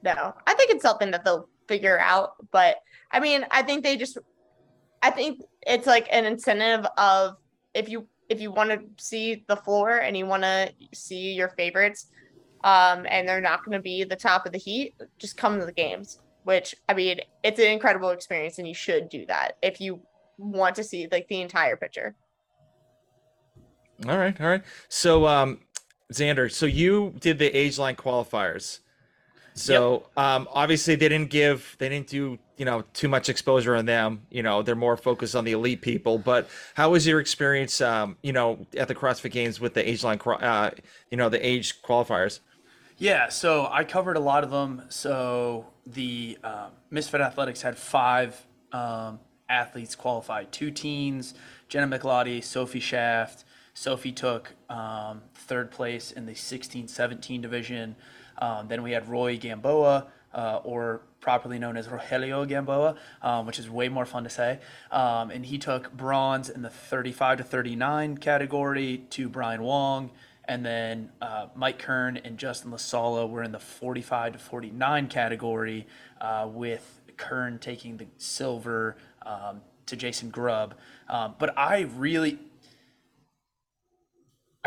No, 0.04 0.34
I 0.46 0.54
think 0.54 0.72
it's 0.72 0.84
something 0.84 1.12
that 1.12 1.26
they'll 1.26 1.50
figure 1.68 2.00
out. 2.00 2.34
But 2.52 2.78
I 3.12 3.20
mean, 3.20 3.46
I 3.52 3.62
think 3.62 3.84
they 3.84 3.98
just, 3.98 4.18
I 5.02 5.12
think 5.12 5.42
it's 5.66 5.88
like 5.88 6.08
an 6.12 6.26
incentive 6.26 6.86
of 6.98 7.38
if 7.74 7.90
you 7.90 8.08
if 8.30 8.42
you 8.42 8.52
want 8.52 8.70
to 8.70 8.80
see 8.98 9.46
the 9.48 9.56
floor 9.56 9.98
and 9.98 10.18
you 10.18 10.26
want 10.26 10.44
to 10.44 10.72
see 10.94 11.34
your 11.34 11.50
favorites, 11.50 12.08
um, 12.64 13.06
and 13.10 13.28
they're 13.28 13.42
not 13.42 13.64
going 13.64 13.78
to 13.78 13.82
be 13.82 14.04
the 14.04 14.16
top 14.16 14.46
of 14.46 14.52
the 14.52 14.58
heat, 14.58 14.94
just 15.18 15.38
come 15.38 15.60
to 15.60 15.66
the 15.66 15.72
games. 15.72 16.20
Which 16.44 16.76
I 16.88 16.94
mean, 16.94 17.20
it's 17.44 17.60
an 17.60 17.68
incredible 17.68 18.10
experience, 18.10 18.58
and 18.58 18.68
you 18.68 18.74
should 18.74 19.10
do 19.10 19.26
that 19.26 19.58
if 19.62 19.82
you 19.82 20.02
want 20.38 20.76
to 20.76 20.84
see 20.84 21.08
like 21.12 21.28
the 21.28 21.42
entire 21.42 21.76
picture. 21.76 22.16
All 24.08 24.18
right, 24.18 24.40
all 24.40 24.48
right. 24.48 24.64
So, 24.90 25.26
um, 25.26 25.60
Xander, 26.14 26.52
so 26.52 26.66
you 26.66 27.16
did 27.20 27.40
the 27.40 27.48
age 27.48 27.80
line 27.80 27.96
qualifiers. 27.96 28.80
So, 29.58 30.08
um, 30.16 30.48
obviously 30.52 30.96
they 30.96 31.10
didn't 31.10 31.30
give, 31.30 31.76
they 31.80 31.90
didn't 31.90 32.08
do, 32.08 32.38
you 32.58 32.66
know, 32.66 32.84
too 32.94 33.08
much 33.08 33.30
exposure 33.30 33.76
on 33.76 33.86
them. 33.86 34.22
You 34.30 34.44
know, 34.44 34.62
they're 34.62 34.76
more 34.76 34.98
focused 34.98 35.36
on 35.36 35.44
the 35.46 35.52
elite 35.52 35.82
people. 35.82 36.18
But 36.18 36.50
how 36.76 36.92
was 36.92 37.06
your 37.06 37.20
experience, 37.20 37.82
um, 37.82 38.18
you 38.22 38.34
know, 38.34 38.66
at 38.76 38.88
the 38.88 38.96
CrossFit 38.96 39.32
Games 39.32 39.60
with 39.60 39.74
the 39.74 39.88
age 39.88 40.04
line, 40.04 40.20
uh, 40.26 40.72
you 41.12 41.18
know, 41.18 41.30
the 41.30 41.46
age 41.46 41.82
qualifiers? 41.82 42.40
Yeah, 42.98 43.30
so 43.30 43.68
I 43.72 43.84
covered 43.84 44.18
a 44.18 44.20
lot 44.20 44.44
of 44.44 44.50
them. 44.50 44.84
So 44.90 45.68
the 45.86 46.38
um, 46.44 46.72
Misfit 46.90 47.22
Athletics 47.22 47.62
had 47.62 47.78
five 47.78 48.44
um, 48.72 49.20
athletes 49.50 49.96
qualified 49.96 50.52
two 50.52 50.72
teens, 50.72 51.34
Jenna 51.70 51.88
McLaughty, 51.88 52.44
Sophie 52.44 52.80
Shaft. 52.80 53.44
Sophie 53.74 54.12
took 54.12 54.54
um, 54.70 55.22
third 55.36 55.70
place 55.70 56.12
in 56.12 56.26
the 56.26 56.34
16 56.34 56.88
17 56.88 57.42
division. 57.42 57.96
Um, 58.38 58.68
then 58.68 58.84
we 58.84 58.92
had 58.92 59.08
Roy 59.10 59.38
Gamboa, 59.38 60.08
uh, 60.34 60.60
or 60.64 61.02
properly 61.20 61.60
known 61.60 61.78
as 61.78 61.88
Rogelio 61.88 62.48
Gamboa, 62.48 62.96
um, 63.22 63.46
which 63.46 63.60
is 63.60 63.70
way 63.70 63.90
more 63.90 64.06
fun 64.06 64.24
to 64.24 64.30
say. 64.30 64.60
Um, 64.92 65.32
and 65.32 65.46
he 65.46 65.58
took 65.58 65.92
bronze 65.92 66.50
in 66.50 66.62
the 66.62 66.70
35 66.70 67.40
to 67.40 67.44
39 67.44 68.18
category 68.18 69.04
to 69.12 69.28
Brian 69.28 69.64
Wong. 69.64 70.12
And 70.46 70.66
then 70.66 71.10
uh, 71.22 71.48
Mike 71.56 71.80
Kern 71.80 72.18
and 72.18 72.38
Justin 72.38 72.72
Lasala 72.72 73.30
were 73.30 73.44
in 73.44 73.52
the 73.52 73.60
45 73.60 74.34
to 74.34 74.40
49 74.40 75.08
category, 75.08 75.88
uh, 76.22 76.48
with 76.50 77.02
Kern 77.18 77.60
taking 77.60 77.98
the 77.98 78.06
silver 78.18 78.96
um, 79.26 79.62
to 79.88 79.98
Jason 79.98 80.30
Grubb. 80.30 80.76
Um, 81.10 81.36
but 81.38 81.58
I 81.58 81.82
really, 81.98 82.40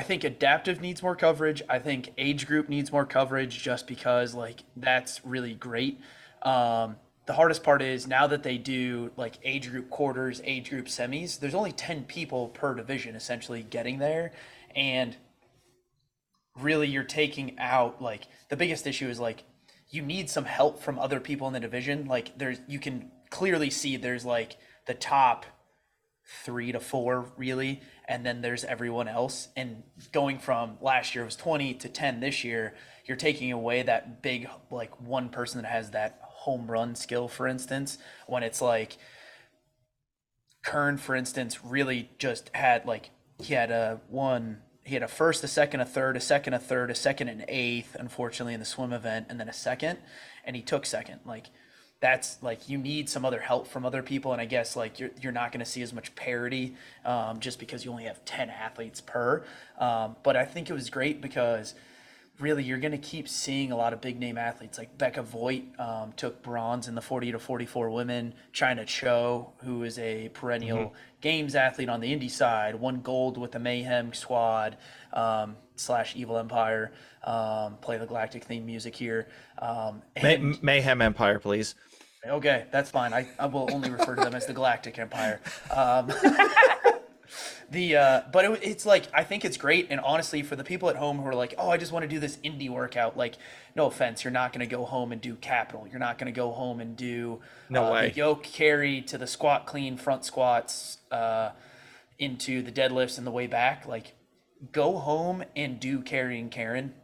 I 0.00 0.02
think 0.02 0.24
adaptive 0.24 0.80
needs 0.80 1.02
more 1.02 1.14
coverage. 1.14 1.60
I 1.68 1.78
think 1.78 2.14
age 2.16 2.46
group 2.46 2.70
needs 2.70 2.90
more 2.90 3.04
coverage 3.04 3.62
just 3.62 3.86
because 3.86 4.32
like 4.32 4.64
that's 4.74 5.22
really 5.26 5.52
great. 5.52 6.00
Um, 6.40 6.96
the 7.26 7.34
hardest 7.34 7.62
part 7.62 7.82
is 7.82 8.06
now 8.06 8.26
that 8.28 8.42
they 8.42 8.56
do 8.56 9.10
like 9.18 9.34
age 9.44 9.68
group 9.68 9.90
quarters, 9.90 10.40
age 10.42 10.70
group 10.70 10.86
semis, 10.86 11.38
there's 11.38 11.54
only 11.54 11.72
10 11.72 12.04
people 12.04 12.48
per 12.48 12.74
division 12.74 13.14
essentially 13.14 13.62
getting 13.62 13.98
there. 13.98 14.32
And 14.74 15.18
really 16.58 16.88
you're 16.88 17.04
taking 17.04 17.58
out 17.58 18.00
like 18.00 18.22
the 18.48 18.56
biggest 18.56 18.86
issue 18.86 19.10
is 19.10 19.20
like 19.20 19.44
you 19.90 20.00
need 20.00 20.30
some 20.30 20.46
help 20.46 20.80
from 20.82 20.98
other 20.98 21.20
people 21.20 21.46
in 21.46 21.52
the 21.52 21.60
division. 21.60 22.06
Like 22.06 22.38
there's 22.38 22.58
you 22.66 22.78
can 22.78 23.10
clearly 23.28 23.68
see 23.68 23.98
there's 23.98 24.24
like 24.24 24.56
the 24.86 24.94
top 24.94 25.44
three 26.44 26.72
to 26.72 26.80
four 26.80 27.32
really 27.36 27.80
and 28.08 28.24
then 28.26 28.40
there's 28.40 28.64
everyone 28.64 29.08
else. 29.08 29.48
And 29.56 29.82
going 30.12 30.38
from 30.38 30.78
last 30.80 31.14
year 31.14 31.24
was 31.24 31.36
20 31.36 31.74
to 31.74 31.88
10 31.88 32.20
this 32.20 32.44
year 32.44 32.74
you're 33.06 33.16
taking 33.16 33.50
away 33.50 33.82
that 33.82 34.22
big 34.22 34.48
like 34.70 35.00
one 35.00 35.28
person 35.28 35.60
that 35.62 35.68
has 35.68 35.90
that 35.90 36.20
home 36.22 36.70
run 36.70 36.94
skill 36.94 37.28
for 37.28 37.46
instance 37.46 37.98
when 38.26 38.42
it's 38.42 38.62
like 38.62 38.96
kern 40.64 40.96
for 40.96 41.14
instance 41.14 41.64
really 41.64 42.08
just 42.18 42.50
had 42.54 42.86
like 42.86 43.10
he 43.38 43.54
had 43.54 43.70
a 43.70 44.00
one 44.08 44.62
he 44.84 44.94
had 44.94 45.02
a 45.02 45.08
first 45.08 45.42
a 45.42 45.48
second 45.48 45.80
a 45.80 45.84
third 45.84 46.16
a 46.16 46.20
second 46.20 46.54
a 46.54 46.58
third 46.58 46.90
a 46.90 46.94
second 46.94 47.28
and 47.28 47.44
eighth 47.48 47.96
unfortunately 47.98 48.54
in 48.54 48.60
the 48.60 48.66
swim 48.66 48.92
event 48.92 49.26
and 49.28 49.40
then 49.40 49.48
a 49.48 49.52
second 49.52 49.98
and 50.44 50.56
he 50.56 50.62
took 50.62 50.86
second. 50.86 51.20
Like 51.24 51.46
that's 52.00 52.42
like 52.42 52.68
you 52.68 52.78
need 52.78 53.08
some 53.08 53.24
other 53.24 53.40
help 53.40 53.66
from 53.66 53.84
other 53.84 54.02
people 54.02 54.32
and 54.32 54.40
i 54.40 54.44
guess 54.44 54.74
like 54.74 54.98
you're, 54.98 55.10
you're 55.20 55.32
not 55.32 55.52
going 55.52 55.60
to 55.60 55.70
see 55.70 55.82
as 55.82 55.92
much 55.92 56.14
parity 56.14 56.74
um, 57.04 57.40
just 57.40 57.58
because 57.58 57.84
you 57.84 57.90
only 57.90 58.04
have 58.04 58.24
10 58.24 58.50
athletes 58.50 59.00
per. 59.00 59.44
Um, 59.78 60.16
but 60.22 60.36
i 60.36 60.44
think 60.44 60.70
it 60.70 60.72
was 60.72 60.90
great 60.90 61.20
because 61.20 61.74
really 62.40 62.64
you're 62.64 62.78
going 62.78 62.92
to 62.92 62.98
keep 62.98 63.28
seeing 63.28 63.70
a 63.70 63.76
lot 63.76 63.92
of 63.92 64.00
big 64.00 64.18
name 64.18 64.38
athletes. 64.38 64.78
Like 64.78 64.96
becca 64.96 65.22
voigt 65.22 65.64
um, 65.78 66.12
took 66.16 66.42
bronze 66.42 66.88
in 66.88 66.94
the 66.94 67.02
40 67.02 67.32
to 67.32 67.38
44 67.38 67.90
women. 67.90 68.34
Chyna 68.52 68.86
cho 68.86 69.52
who 69.58 69.84
is 69.84 69.98
a 69.98 70.30
perennial 70.30 70.94
games 71.20 71.54
athlete 71.54 71.88
on 71.88 72.00
the 72.00 72.16
indie 72.16 72.30
side 72.30 72.74
won 72.74 73.02
gold 73.02 73.36
with 73.36 73.52
the 73.52 73.58
mayhem 73.58 74.12
squad 74.14 74.78
um, 75.12 75.56
slash 75.76 76.16
evil 76.16 76.38
empire 76.38 76.92
um, 77.24 77.76
play 77.82 77.98
the 77.98 78.06
galactic 78.06 78.44
theme 78.44 78.64
music 78.64 78.96
here 78.96 79.28
um, 79.58 80.02
May- 80.22 80.38
Mayhem 80.62 81.02
Empire, 81.02 81.38
please. 81.38 81.74
Okay, 82.26 82.66
that's 82.70 82.90
fine. 82.90 83.12
I, 83.14 83.28
I 83.38 83.46
will 83.46 83.68
only 83.72 83.90
refer 83.90 84.14
to 84.14 84.22
them 84.22 84.34
as 84.34 84.46
the 84.46 84.52
Galactic 84.52 84.98
Empire. 84.98 85.40
Um, 85.74 86.12
The 87.70 87.96
uh, 87.96 88.22
but 88.32 88.44
it, 88.44 88.60
it's 88.62 88.84
like 88.84 89.04
I 89.14 89.22
think 89.22 89.44
it's 89.44 89.56
great, 89.56 89.86
and 89.90 90.00
honestly, 90.00 90.42
for 90.42 90.56
the 90.56 90.64
people 90.64 90.90
at 90.90 90.96
home 90.96 91.18
who 91.18 91.26
are 91.26 91.34
like, 91.34 91.54
oh, 91.56 91.70
I 91.70 91.76
just 91.76 91.92
want 91.92 92.02
to 92.02 92.08
do 92.08 92.18
this 92.18 92.36
indie 92.38 92.68
workout, 92.68 93.16
like, 93.16 93.36
no 93.76 93.86
offense, 93.86 94.24
you're 94.24 94.32
not 94.32 94.52
gonna 94.52 94.66
go 94.66 94.84
home 94.84 95.12
and 95.12 95.20
do 95.20 95.36
capital. 95.36 95.86
You're 95.88 96.00
not 96.00 96.18
gonna 96.18 96.32
go 96.32 96.50
home 96.50 96.80
and 96.80 96.96
do 96.96 97.40
No 97.68 97.86
uh, 97.86 97.92
way. 97.92 98.08
the 98.08 98.16
yoke 98.16 98.42
carry 98.42 99.00
to 99.02 99.16
the 99.16 99.26
squat 99.26 99.66
clean 99.66 99.96
front 99.96 100.24
squats 100.24 100.98
uh, 101.12 101.50
into 102.18 102.62
the 102.62 102.72
deadlifts 102.72 103.18
and 103.18 103.26
the 103.26 103.30
way 103.30 103.46
back. 103.46 103.86
Like, 103.86 104.14
go 104.72 104.98
home 104.98 105.44
and 105.54 105.78
do 105.78 106.00
carrying 106.00 106.48
Karen. 106.50 106.94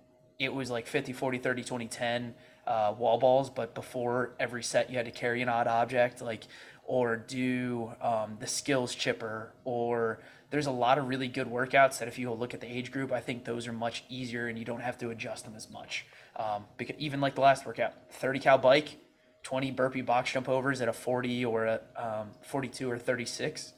It 0.41 0.53
was 0.53 0.69
like 0.69 0.89
50, 0.89 1.13
40, 1.13 1.39
30, 1.39 1.63
20, 1.63 1.87
10 1.87 2.35
uh, 2.67 2.95
wall 2.99 3.19
balls, 3.19 3.51
but 3.51 3.75
before 3.75 4.35
every 4.41 4.63
set 4.63 4.91
you 4.91 4.97
had 4.97 5.07
to 5.07 5.13
carry 5.13 5.43
an 5.43 5.49
odd 5.49 5.67
object, 5.67 6.21
like, 6.21 6.45
or 6.85 7.17
do 7.17 7.93
um, 8.01 8.37
the 8.41 8.47
skills 8.47 8.95
chipper, 8.95 9.53
or 9.65 10.21
there's 10.51 10.67
a 10.67 10.71
lot 10.73 10.99
of 10.99 11.09
really 11.09 11.29
good 11.29 11.49
workouts 11.49 11.99
that 11.99 12.09
if 12.09 12.19
you 12.19 12.33
look 12.33 12.55
at 12.55 12.61
the 12.61 12.67
age 12.67 12.91
group, 12.93 13.13
I 13.13 13.21
think 13.21 13.45
those 13.45 13.67
are 13.67 13.73
much 13.73 14.05
easier 14.09 14.47
and 14.47 14.59
you 14.59 14.65
don't 14.65 14.81
have 14.81 14.97
to 14.99 15.11
adjust 15.11 15.45
them 15.45 15.55
as 15.57 15.69
much. 15.71 16.07
Um, 16.37 16.65
because 16.77 16.97
even 16.99 17.21
like 17.21 17.35
the 17.35 17.41
last 17.41 17.67
workout, 17.67 17.93
30 18.11 18.39
cal 18.39 18.59
bike, 18.59 18.99
20 19.43 19.71
burpee 19.73 20.03
box 20.03 20.33
jump 20.33 20.49
overs 20.49 20.81
at 20.81 20.89
a 20.89 20.93
40 20.93 21.45
or 21.45 21.67
a 21.67 21.81
um, 21.97 22.31
42 22.43 22.91
or 22.91 22.99
36. 22.99 23.73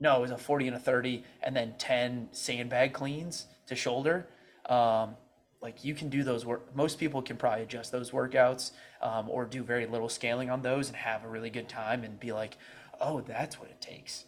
No, 0.00 0.16
it 0.16 0.20
was 0.20 0.30
a 0.30 0.38
40 0.38 0.68
and 0.68 0.76
a 0.76 0.80
30, 0.80 1.24
and 1.42 1.56
then 1.56 1.74
10 1.78 2.28
sandbag 2.32 2.92
cleans 2.92 3.46
to 3.66 3.74
shoulder. 3.74 4.26
Um, 4.66 5.16
like 5.64 5.82
you 5.82 5.94
can 5.94 6.10
do 6.10 6.22
those 6.22 6.44
work. 6.44 6.76
Most 6.76 6.98
people 6.98 7.22
can 7.22 7.38
probably 7.38 7.62
adjust 7.62 7.90
those 7.90 8.10
workouts 8.10 8.72
um, 9.00 9.30
or 9.30 9.46
do 9.46 9.62
very 9.62 9.86
little 9.86 10.10
scaling 10.10 10.50
on 10.50 10.60
those 10.60 10.88
and 10.88 10.96
have 10.96 11.24
a 11.24 11.28
really 11.28 11.48
good 11.48 11.70
time 11.70 12.04
and 12.04 12.20
be 12.20 12.32
like, 12.32 12.58
oh, 13.00 13.22
that's 13.22 13.58
what 13.58 13.70
it 13.70 13.80
takes. 13.80 14.26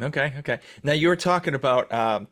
Okay, 0.00 0.32
okay. 0.38 0.60
Now 0.82 0.94
you 0.94 1.08
were 1.08 1.16
talking 1.16 1.54
about 1.54 1.92
um, 1.92 2.28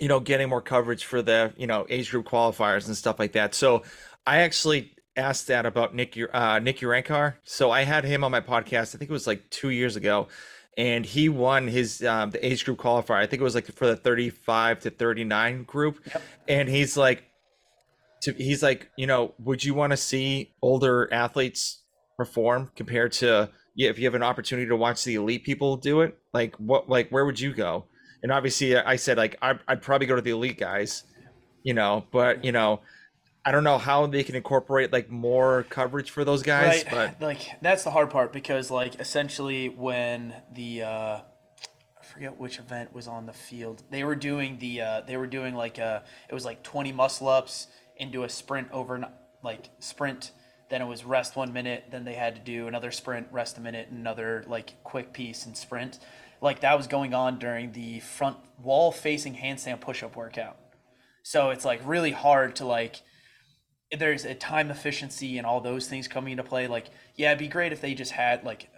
you 0.00 0.08
know, 0.08 0.18
getting 0.18 0.48
more 0.48 0.60
coverage 0.60 1.04
for 1.04 1.22
the, 1.22 1.52
you 1.56 1.68
know, 1.68 1.86
age 1.88 2.10
group 2.10 2.26
qualifiers 2.26 2.88
and 2.88 2.96
stuff 2.96 3.20
like 3.20 3.32
that. 3.32 3.54
So 3.54 3.84
I 4.26 4.38
actually 4.38 4.96
asked 5.16 5.46
that 5.46 5.66
about 5.66 5.94
Nick 5.94 6.18
uh 6.32 6.58
Nick 6.58 6.78
Urankar. 6.78 7.34
So 7.44 7.70
I 7.70 7.84
had 7.84 8.04
him 8.04 8.24
on 8.24 8.32
my 8.32 8.40
podcast, 8.40 8.96
I 8.96 8.98
think 8.98 9.08
it 9.08 9.12
was 9.12 9.28
like 9.28 9.48
two 9.50 9.70
years 9.70 9.94
ago, 9.94 10.26
and 10.76 11.04
he 11.04 11.28
won 11.28 11.68
his 11.68 12.02
um 12.04 12.30
the 12.30 12.44
age 12.44 12.64
group 12.64 12.78
qualifier. 12.78 13.16
I 13.16 13.26
think 13.26 13.40
it 13.40 13.44
was 13.44 13.54
like 13.54 13.66
for 13.66 13.86
the 13.86 13.96
35 13.96 14.80
to 14.80 14.90
39 14.90 15.64
group. 15.64 15.98
And 16.48 16.68
he's 16.68 16.96
like 16.96 17.24
to 18.22 18.32
he's 18.32 18.62
like, 18.62 18.90
you 18.96 19.06
know, 19.06 19.34
would 19.38 19.64
you 19.64 19.74
want 19.74 19.90
to 19.92 19.96
see 19.96 20.54
older 20.62 21.12
athletes 21.12 21.82
perform 22.16 22.70
compared 22.76 23.12
to 23.12 23.50
yeah, 23.74 23.88
if 23.88 23.98
you 23.98 24.04
have 24.04 24.14
an 24.14 24.22
opportunity 24.22 24.68
to 24.68 24.76
watch 24.76 25.04
the 25.04 25.14
elite 25.14 25.44
people 25.44 25.76
do 25.76 26.02
it, 26.02 26.18
like 26.34 26.54
what, 26.56 26.88
like 26.88 27.08
where 27.10 27.24
would 27.24 27.40
you 27.40 27.54
go? 27.54 27.86
And 28.22 28.30
obviously, 28.30 28.76
I 28.76 28.96
said 28.96 29.16
like 29.16 29.36
I, 29.42 29.58
I'd 29.66 29.82
probably 29.82 30.06
go 30.06 30.14
to 30.16 30.22
the 30.22 30.30
elite 30.30 30.58
guys, 30.58 31.04
you 31.62 31.74
know, 31.74 32.06
but 32.12 32.44
you 32.44 32.52
know, 32.52 32.80
I 33.44 33.52
don't 33.52 33.64
know 33.64 33.78
how 33.78 34.06
they 34.06 34.22
can 34.22 34.36
incorporate 34.36 34.92
like 34.92 35.10
more 35.10 35.64
coverage 35.68 36.10
for 36.10 36.24
those 36.24 36.42
guys, 36.42 36.84
right. 36.92 37.18
but 37.18 37.20
like 37.26 37.40
that's 37.60 37.84
the 37.84 37.90
hard 37.90 38.10
part 38.10 38.32
because 38.32 38.70
like 38.70 39.00
essentially 39.00 39.68
when 39.68 40.34
the 40.52 40.82
uh 40.82 41.18
I 42.00 42.04
forget 42.04 42.38
which 42.38 42.58
event 42.58 42.92
was 42.94 43.08
on 43.08 43.26
the 43.26 43.32
field. 43.32 43.82
They 43.90 44.04
were 44.04 44.16
doing 44.16 44.58
the 44.58 44.80
uh 44.80 45.00
they 45.02 45.16
were 45.16 45.26
doing 45.26 45.54
like 45.54 45.78
uh 45.78 46.00
it 46.28 46.34
was 46.34 46.44
like 46.44 46.62
20 46.62 46.92
muscle 46.92 47.28
ups 47.28 47.68
into 47.96 48.24
a 48.24 48.28
sprint 48.28 48.68
over 48.72 49.08
like 49.42 49.70
sprint 49.80 50.32
then 50.72 50.80
it 50.80 50.86
was 50.86 51.04
rest 51.04 51.36
1 51.36 51.52
minute, 51.52 51.84
then 51.90 52.04
they 52.04 52.14
had 52.14 52.34
to 52.34 52.40
do 52.40 52.66
another 52.66 52.90
sprint, 52.90 53.28
rest 53.30 53.58
a 53.58 53.60
minute, 53.60 53.88
another 53.90 54.42
like 54.46 54.82
quick 54.82 55.12
piece 55.12 55.44
and 55.44 55.54
sprint. 55.54 55.98
Like 56.40 56.60
that 56.60 56.78
was 56.78 56.86
going 56.86 57.12
on 57.12 57.38
during 57.38 57.72
the 57.72 58.00
front 58.00 58.38
wall 58.58 58.90
facing 58.90 59.34
handstand 59.34 59.82
push-up 59.82 60.16
workout. 60.16 60.56
So 61.22 61.50
it's 61.50 61.66
like 61.66 61.82
really 61.84 62.12
hard 62.12 62.56
to 62.56 62.64
like 62.64 63.02
there's 63.98 64.24
a 64.24 64.34
time 64.34 64.70
efficiency 64.70 65.38
and 65.38 65.46
all 65.46 65.60
those 65.60 65.86
things 65.88 66.08
coming 66.08 66.32
into 66.32 66.42
play. 66.44 66.66
Like, 66.66 66.86
yeah, 67.16 67.28
it'd 67.30 67.38
be 67.38 67.48
great 67.48 67.72
if 67.72 67.80
they 67.80 67.94
just 67.94 68.12
had 68.12 68.44
like 68.44 68.68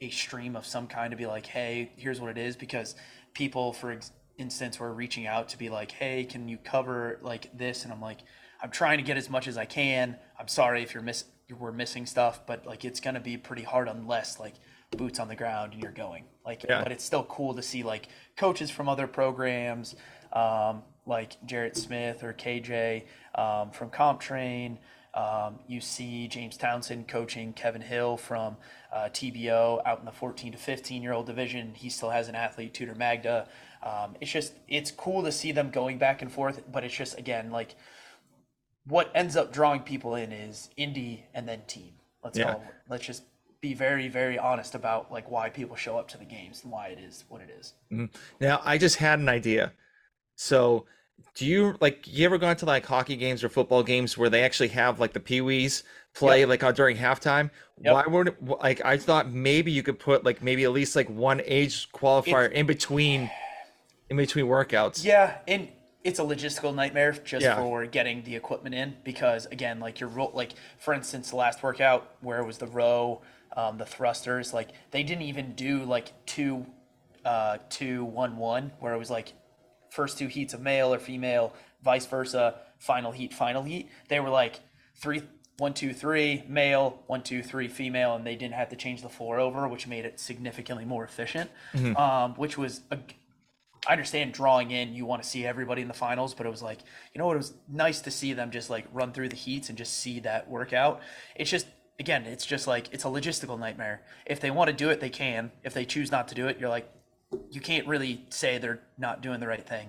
a 0.00 0.10
stream 0.10 0.56
of 0.56 0.66
some 0.66 0.86
kind 0.86 1.10
to 1.10 1.16
be 1.16 1.26
like, 1.26 1.46
hey, 1.46 1.92
here's 1.96 2.20
what 2.20 2.30
it 2.30 2.38
is, 2.38 2.56
because 2.56 2.94
people, 3.34 3.72
for 3.72 3.92
ex- 3.92 4.12
instance, 4.38 4.80
were 4.80 4.92
reaching 4.92 5.26
out 5.26 5.48
to 5.50 5.58
be 5.58 5.68
like, 5.68 5.92
hey, 5.92 6.24
can 6.24 6.48
you 6.48 6.56
cover 6.58 7.18
like 7.22 7.56
this? 7.56 7.84
And 7.84 7.92
I'm 7.92 8.00
like, 8.00 8.18
I'm 8.62 8.70
trying 8.70 8.98
to 8.98 9.04
get 9.04 9.16
as 9.16 9.28
much 9.28 9.46
as 9.46 9.58
I 9.58 9.66
can. 9.66 10.16
I'm 10.38 10.48
sorry 10.48 10.82
if 10.82 10.94
you're 10.94 11.02
miss 11.02 11.24
we're 11.58 11.72
missing 11.72 12.06
stuff, 12.06 12.46
but 12.46 12.64
like 12.66 12.86
it's 12.86 13.00
gonna 13.00 13.20
be 13.20 13.36
pretty 13.36 13.62
hard 13.62 13.86
unless 13.86 14.40
like 14.40 14.54
boots 14.96 15.18
on 15.20 15.28
the 15.28 15.36
ground 15.36 15.74
and 15.74 15.82
you're 15.82 15.92
going. 15.92 16.24
Like, 16.44 16.64
Yeah. 16.66 16.82
but 16.82 16.90
it's 16.90 17.04
still 17.04 17.24
cool 17.24 17.54
to 17.54 17.62
see 17.62 17.82
like 17.82 18.08
coaches 18.36 18.70
from 18.70 18.88
other 18.88 19.06
programs, 19.06 19.94
um, 20.32 20.82
like 21.06 21.36
Jarrett 21.44 21.76
Smith 21.76 22.24
or 22.24 22.32
KJ 22.32 23.04
from 23.34 23.90
CompTrain. 23.90 24.78
Um, 25.14 25.60
you 25.68 25.80
see 25.80 26.26
James 26.26 26.56
Townsend 26.56 27.06
coaching 27.06 27.52
Kevin 27.52 27.82
Hill 27.82 28.16
from 28.16 28.56
uh, 28.92 29.08
TBO 29.12 29.80
out 29.86 30.00
in 30.00 30.04
the 30.04 30.12
14 30.12 30.52
to 30.52 30.58
15 30.58 31.02
year 31.02 31.12
old 31.12 31.26
division. 31.26 31.72
He 31.74 31.88
still 31.88 32.10
has 32.10 32.28
an 32.28 32.34
athlete, 32.34 32.74
Tudor 32.74 32.96
Magda. 32.96 33.48
Um, 33.84 34.16
it's 34.20 34.32
just 34.32 34.54
it's 34.66 34.90
cool 34.90 35.22
to 35.22 35.30
see 35.30 35.52
them 35.52 35.70
going 35.70 35.98
back 35.98 36.20
and 36.20 36.32
forth, 36.32 36.62
but 36.70 36.82
it's 36.82 36.94
just 36.94 37.16
again 37.16 37.50
like 37.52 37.76
what 38.86 39.10
ends 39.14 39.36
up 39.36 39.52
drawing 39.52 39.80
people 39.80 40.16
in 40.16 40.32
is 40.32 40.68
indie 40.76 41.22
and 41.32 41.48
then 41.48 41.62
team. 41.68 41.92
Let's 42.24 42.36
Yeah. 42.36 42.54
all, 42.54 42.64
let's 42.88 43.04
just 43.04 43.22
be 43.60 43.72
very 43.72 44.08
very 44.08 44.36
honest 44.36 44.74
about 44.74 45.12
like 45.12 45.30
why 45.30 45.48
people 45.48 45.76
show 45.76 45.96
up 45.96 46.08
to 46.08 46.18
the 46.18 46.24
games 46.24 46.64
and 46.64 46.72
why 46.72 46.88
it 46.88 46.98
is 46.98 47.24
what 47.28 47.40
it 47.40 47.50
is. 47.50 47.74
now 48.40 48.60
I 48.64 48.78
just 48.78 48.96
had 48.96 49.20
an 49.20 49.28
idea. 49.28 49.72
So 50.34 50.86
do 51.34 51.46
you 51.46 51.76
like 51.80 52.06
you 52.06 52.24
ever 52.24 52.38
gone 52.38 52.56
to 52.56 52.66
like 52.66 52.86
hockey 52.86 53.16
games 53.16 53.42
or 53.42 53.48
football 53.48 53.82
games 53.82 54.16
where 54.16 54.30
they 54.30 54.42
actually 54.42 54.68
have 54.68 55.00
like 55.00 55.12
the 55.12 55.20
peewees 55.20 55.82
play 56.14 56.40
Yep. 56.40 56.48
like 56.48 56.62
uh, 56.62 56.72
during 56.72 56.96
halftime? 56.96 57.50
Yep. 57.82 57.92
Why 57.94 58.06
would 58.06 58.36
like 58.60 58.84
I 58.84 58.96
thought 58.96 59.30
maybe 59.30 59.72
you 59.72 59.82
could 59.82 59.98
put 59.98 60.24
like 60.24 60.42
maybe 60.42 60.64
at 60.64 60.72
least 60.72 60.94
like 60.94 61.08
one 61.10 61.40
age 61.44 61.90
qualifier 61.92 62.50
in 62.52 62.66
between 62.66 63.30
in 64.10 64.16
between 64.16 64.46
workouts. 64.46 65.04
Yeah, 65.04 65.38
and 65.48 65.68
it's 66.04 66.18
a 66.18 66.22
logistical 66.22 66.74
nightmare 66.74 67.12
just 67.12 67.42
Yeah. 67.44 67.56
for 67.56 67.84
getting 67.86 68.22
the 68.22 68.36
equipment 68.36 68.74
in 68.74 68.94
because 69.02 69.46
again, 69.46 69.80
like 69.80 69.98
your 70.00 70.10
ro- 70.10 70.30
like 70.34 70.52
for 70.78 70.94
instance, 70.94 71.30
the 71.30 71.36
last 71.36 71.62
workout 71.62 72.14
where 72.20 72.38
it 72.38 72.46
was 72.46 72.58
the 72.58 72.66
row, 72.68 73.22
um, 73.56 73.78
the 73.78 73.86
thrusters, 73.86 74.52
like 74.54 74.68
they 74.92 75.02
didn't 75.02 75.22
even 75.22 75.54
do 75.54 75.84
like 75.84 76.12
two, 76.26 76.66
uh, 77.24 77.58
two 77.70 78.04
one 78.04 78.36
one 78.36 78.70
where 78.78 78.92
it 78.92 78.98
was 78.98 79.10
like 79.10 79.32
first 79.94 80.18
two 80.18 80.26
heats 80.26 80.52
of 80.54 80.60
male 80.60 80.92
or 80.92 80.98
female, 80.98 81.54
vice 81.82 82.06
versa, 82.06 82.56
final 82.78 83.12
heat, 83.12 83.32
final 83.32 83.62
heat. 83.62 83.88
They 84.08 84.18
were 84.18 84.28
like 84.28 84.60
three, 84.96 85.22
one, 85.58 85.72
two, 85.72 85.92
three, 85.92 86.42
male, 86.48 87.02
one, 87.06 87.22
two, 87.22 87.42
three, 87.44 87.68
female, 87.68 88.16
and 88.16 88.26
they 88.26 88.34
didn't 88.34 88.54
have 88.54 88.70
to 88.70 88.76
change 88.76 89.02
the 89.02 89.08
floor 89.08 89.38
over, 89.38 89.68
which 89.68 89.86
made 89.86 90.04
it 90.04 90.18
significantly 90.18 90.84
more 90.84 91.04
efficient. 91.04 91.48
Um, 91.96 92.34
which 92.34 92.58
was 92.58 92.80
a, 92.90 92.98
I 93.86 93.92
understand 93.92 94.32
drawing 94.32 94.72
in, 94.72 94.94
you 94.94 95.06
want 95.06 95.22
to 95.22 95.28
see 95.28 95.46
everybody 95.46 95.80
in 95.82 95.88
the 95.88 95.94
finals, 95.94 96.34
but 96.34 96.44
it 96.44 96.50
was 96.50 96.62
like, 96.62 96.80
you 97.12 97.20
know 97.20 97.26
what? 97.26 97.34
It 97.34 97.38
was 97.38 97.54
nice 97.68 98.00
to 98.00 98.10
see 98.10 98.32
them 98.32 98.50
just 98.50 98.70
like 98.70 98.86
run 98.92 99.12
through 99.12 99.28
the 99.28 99.36
heats 99.36 99.68
and 99.68 99.78
just 99.78 99.94
see 99.94 100.18
that 100.20 100.50
workout. 100.50 101.02
It's 101.36 101.50
just, 101.50 101.66
again, 102.00 102.24
it's 102.24 102.46
just 102.46 102.66
like, 102.66 102.92
it's 102.92 103.04
a 103.04 103.08
logistical 103.08 103.58
nightmare. 103.58 104.02
If 104.26 104.40
they 104.40 104.50
want 104.50 104.70
to 104.70 104.74
do 104.74 104.90
it, 104.90 104.98
they 104.98 105.10
can. 105.10 105.52
If 105.62 105.72
they 105.72 105.84
choose 105.84 106.10
not 106.10 106.26
to 106.28 106.34
do 106.34 106.48
it, 106.48 106.58
you're 106.58 106.70
like, 106.70 106.90
you 107.50 107.60
can't 107.60 107.86
really 107.86 108.24
say 108.30 108.58
they're 108.58 108.80
not 108.98 109.20
doing 109.22 109.40
the 109.40 109.46
right 109.46 109.66
thing. 109.66 109.88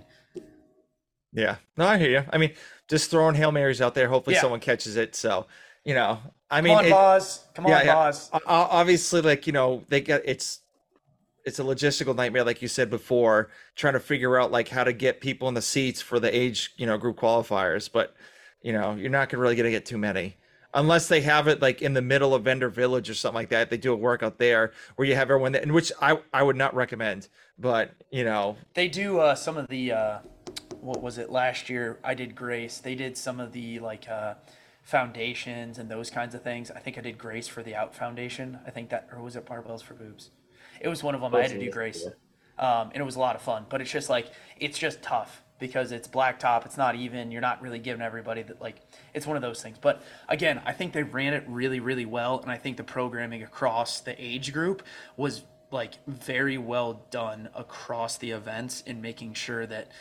Yeah. 1.34 1.58
No, 1.78 1.86
I 1.86 1.98
hear 1.98 2.10
you. 2.10 2.24
I 2.32 2.38
mean, 2.38 2.54
just 2.88 3.12
throwing 3.12 3.36
Hail 3.36 3.52
Marys 3.52 3.82
out 3.82 3.94
there. 3.94 4.08
Hopefully 4.08 4.36
Yeah. 4.36 4.42
someone 4.42 4.60
catches 4.62 4.96
it. 4.96 5.16
So, 5.16 5.48
you 5.84 5.94
know, 5.94 6.20
I 6.50 6.62
mean, 6.62 6.72
Come 6.74 6.80
on, 6.80 6.86
it- 6.86 6.90
boss. 6.92 7.46
Come 7.54 7.66
on, 7.66 7.72
yeah, 7.72 7.84
yeah. 7.84 7.94
boss. 7.96 8.30
o- 8.32 8.38
o- 8.38 8.42
obviously, 8.48 9.22
like, 9.22 9.46
you 9.48 9.54
know, 9.54 9.84
they 9.90 10.00
get 10.02 10.22
it's, 10.26 10.60
it's 11.46 11.60
a 11.60 11.64
logistical 11.64 12.16
nightmare, 12.16 12.44
like 12.44 12.62
you 12.62 12.68
said 12.68 12.90
before, 12.90 13.50
trying 13.76 13.94
to 13.94 14.00
figure 14.00 14.40
out 14.40 14.52
like 14.52 14.70
how 14.70 14.84
to 14.84 14.94
get 14.94 15.22
people 15.22 15.48
in 15.48 15.54
the 15.54 15.62
seats 15.62 16.02
for 16.02 16.20
the 16.20 16.36
age, 16.36 16.72
you 16.78 16.86
know, 16.86 16.98
group 16.98 17.18
qualifiers. 17.18 17.90
But, 17.92 18.16
you 18.62 18.72
know, 18.74 18.96
you're 18.96 19.10
not 19.12 19.30
gonna 19.30 19.42
really 19.42 19.56
gonna 19.56 19.70
get 19.72 19.86
too 19.86 19.98
many. 19.98 20.38
Unless 20.76 21.08
they 21.08 21.22
have 21.22 21.48
it 21.48 21.62
like 21.62 21.82
in 21.82 21.94
the 21.94 22.02
middle 22.02 22.36
of 22.36 22.44
Vendor 22.44 22.70
Village 22.70 23.10
or 23.10 23.14
something 23.14 23.36
like 23.36 23.50
that, 23.50 23.70
they 23.70 23.78
do 23.78 23.94
a 23.94 23.96
workout 23.96 24.38
there 24.38 24.74
where 24.98 25.08
you 25.08 25.16
have 25.16 25.32
everyone 25.32 25.54
there, 25.54 25.62
and 25.62 25.72
which 25.72 25.92
I 26.02 26.20
I 26.34 26.44
would 26.44 26.58
not 26.58 26.76
recommend. 26.76 27.30
But 27.58 27.92
you 28.12 28.26
know, 28.26 28.58
They 28.74 28.90
do 28.90 29.20
uh, 29.20 29.36
some 29.36 29.56
of 29.56 29.70
the 29.70 29.94
uh, 29.94 30.20
what 30.82 31.02
was 31.02 31.18
it 31.18 31.32
last 31.32 31.70
year? 31.70 31.98
I 32.04 32.14
did 32.14 32.36
Grace. 32.36 32.80
They 32.80 32.94
did 32.94 33.18
some 33.18 33.40
of 33.40 33.54
the 33.54 33.80
like 33.80 34.10
uh, 34.10 34.34
foundations 34.84 35.80
and 35.80 35.90
those 35.90 36.10
kinds 36.10 36.36
of 36.36 36.44
things. 36.44 36.70
I 36.70 36.80
think 36.80 36.98
I 36.98 37.02
did 37.02 37.18
Grace 37.18 37.48
for 37.48 37.64
the 37.64 37.74
Out 37.74 37.96
Foundation. 37.96 38.60
I 38.68 38.70
think 38.70 38.90
that 38.90 39.08
or 39.14 39.22
was 39.22 39.38
it 39.38 39.46
Barbells 39.46 39.82
for 39.82 39.94
Boobs? 39.94 40.32
It 40.82 40.90
was 40.90 41.02
one 41.02 41.16
of 41.16 41.22
them. 41.22 41.34
I 41.34 41.44
had 41.44 41.52
to 41.52 41.60
do 41.60 41.72
Grace, 41.72 42.06
um, 42.60 42.90
and 42.92 42.98
it 42.98 43.06
was 43.06 43.16
a 43.16 43.20
lot 43.20 43.38
of 43.38 43.42
fun. 43.42 43.66
But 43.70 43.80
it's 43.80 43.92
just 43.92 44.10
like 44.10 44.30
it's 44.58 44.78
just 44.78 45.02
tough 45.02 45.42
because 45.60 45.92
it's 45.92 46.08
blacktop. 46.08 46.66
It's 46.66 46.78
not 46.78 46.96
even. 46.96 47.32
You're 47.32 47.42
not 47.42 47.62
really 47.62 47.80
giving 47.80 48.02
everybody 48.02 48.44
that 48.44 48.62
like. 48.62 48.76
It's 49.14 49.26
one 49.26 49.36
of 49.36 49.42
those 49.42 49.62
things. 49.62 49.78
But 49.80 50.02
again, 50.28 50.62
I 50.66 50.74
think 50.74 50.94
they 50.94 51.04
ran 51.04 51.34
it 51.34 51.44
really, 51.48 51.80
really 51.80 52.06
well, 52.06 52.40
and 52.40 52.52
I 52.52 52.58
think 52.58 52.78
the 52.78 52.84
programming 52.84 53.44
across 53.44 54.00
the 54.00 54.16
age 54.24 54.54
group 54.54 54.84
was 55.18 55.44
like 55.72 55.94
very 56.08 56.58
well 56.58 57.06
done 57.10 57.50
across 57.56 58.18
the 58.18 58.32
events 58.32 58.82
in 58.82 59.02
making 59.02 59.34
sure 59.34 59.66
that 59.66 59.92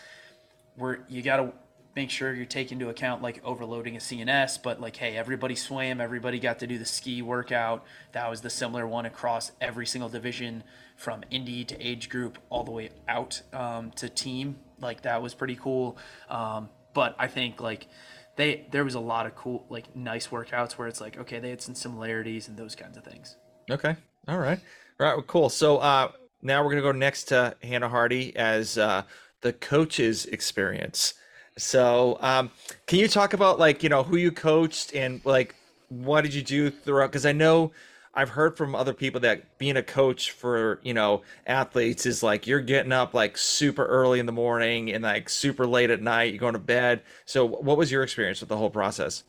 we're 0.76 0.98
you 1.08 1.22
got 1.22 1.36
to 1.38 1.52
make 1.94 2.10
sure 2.10 2.34
you're 2.34 2.44
taking 2.44 2.80
into 2.80 2.88
account 2.88 3.22
like 3.22 3.40
overloading 3.44 3.96
a 3.96 4.00
CNS, 4.00 4.60
but 4.62 4.80
like, 4.80 4.96
hey, 4.96 5.16
everybody 5.16 5.54
swam, 5.54 6.00
everybody 6.00 6.38
got 6.38 6.58
to 6.58 6.66
do 6.66 6.78
the 6.78 6.84
ski 6.84 7.22
workout. 7.22 7.84
That 8.12 8.28
was 8.28 8.40
the 8.40 8.50
similar 8.50 8.86
one 8.86 9.06
across 9.06 9.52
every 9.60 9.86
single 9.86 10.08
division 10.08 10.64
from 10.96 11.22
indie 11.30 11.66
to 11.66 11.80
age 11.80 12.08
group 12.08 12.38
all 12.50 12.64
the 12.64 12.72
way 12.72 12.90
out 13.08 13.42
um, 13.52 13.90
to 13.92 14.08
team. 14.08 14.56
Like 14.80 15.02
that 15.02 15.22
was 15.22 15.34
pretty 15.34 15.56
cool. 15.56 15.96
Um, 16.28 16.68
but 16.94 17.14
I 17.18 17.26
think 17.26 17.60
like 17.60 17.88
they 18.36 18.66
there 18.70 18.84
was 18.84 18.94
a 18.94 19.00
lot 19.00 19.26
of 19.26 19.34
cool 19.34 19.66
like 19.68 19.94
nice 19.94 20.28
workouts 20.28 20.72
where 20.72 20.88
it's 20.88 21.00
like 21.00 21.18
okay 21.18 21.38
they 21.38 21.50
had 21.50 21.62
some 21.62 21.74
similarities 21.74 22.48
and 22.48 22.56
those 22.56 22.74
kinds 22.74 22.96
of 22.96 23.04
things. 23.04 23.36
Okay. 23.70 23.96
All 24.28 24.38
right. 24.38 24.58
All 25.00 25.06
right. 25.06 25.14
Well, 25.14 25.22
cool. 25.22 25.48
So 25.48 25.78
uh, 25.78 26.12
now 26.42 26.62
we're 26.62 26.70
gonna 26.70 26.82
go 26.82 26.92
next 26.92 27.24
to 27.24 27.56
Hannah 27.62 27.88
Hardy 27.88 28.34
as 28.36 28.78
uh, 28.78 29.02
the 29.40 29.52
coach's 29.52 30.26
experience. 30.26 31.14
So, 31.56 32.18
um, 32.20 32.50
can 32.86 32.98
you 32.98 33.06
talk 33.06 33.32
about 33.32 33.58
like 33.58 33.82
you 33.82 33.88
know 33.88 34.02
who 34.02 34.16
you 34.16 34.32
coached 34.32 34.94
and 34.94 35.20
like 35.24 35.54
what 35.88 36.22
did 36.22 36.34
you 36.34 36.42
do 36.42 36.70
throughout? 36.70 37.12
Because 37.12 37.26
I 37.26 37.32
know 37.32 37.72
I've 38.16 38.30
heard 38.30 38.56
from 38.56 38.74
other 38.74 38.94
people 38.94 39.20
that 39.22 39.58
being 39.58 39.76
a 39.76 39.82
coach 39.82 40.30
for 40.30 40.80
you 40.82 40.94
know 40.94 41.22
athletes 41.46 42.06
is 42.06 42.22
like 42.22 42.46
you're 42.46 42.60
getting 42.60 42.92
up 42.92 43.14
like 43.14 43.36
super 43.36 43.84
early 43.84 44.20
in 44.20 44.26
the 44.26 44.32
morning 44.32 44.92
and 44.92 45.02
like 45.02 45.28
super 45.28 45.66
late 45.66 45.90
at 45.90 46.00
night. 46.00 46.32
You're 46.32 46.40
going 46.40 46.54
to 46.54 46.58
bed. 46.58 47.02
So, 47.24 47.44
what 47.44 47.76
was 47.76 47.90
your 47.90 48.02
experience 48.02 48.40
with 48.40 48.48
the 48.48 48.56
whole 48.56 48.70
process? 48.70 49.24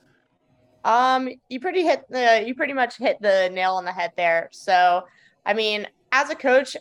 Um, 0.83 1.29
you 1.49 1.59
pretty 1.59 1.83
hit 1.83 2.05
the 2.09 2.43
you 2.45 2.53
pretty 2.53 2.73
much 2.73 2.97
hit 2.97 3.19
the 3.21 3.49
nail 3.51 3.73
on 3.73 3.85
the 3.85 3.91
head 3.91 4.11
there. 4.15 4.49
So, 4.51 5.05
I 5.45 5.53
mean, 5.53 5.87
as 6.11 6.29
a 6.29 6.35
coach, 6.35 6.77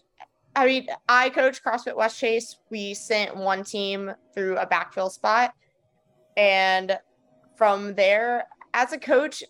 I 0.54 0.66
mean, 0.66 0.86
I 1.08 1.30
coach 1.30 1.62
CrossFit 1.64 1.96
West 1.96 2.18
Chase. 2.18 2.56
We 2.70 2.94
sent 2.94 3.36
one 3.36 3.64
team 3.64 4.12
through 4.34 4.58
a 4.58 4.66
backfill 4.66 5.10
spot. 5.10 5.54
And 6.36 6.98
from 7.56 7.94
there, 7.94 8.46
as 8.74 8.92
a 8.92 8.98
coach, 8.98 9.42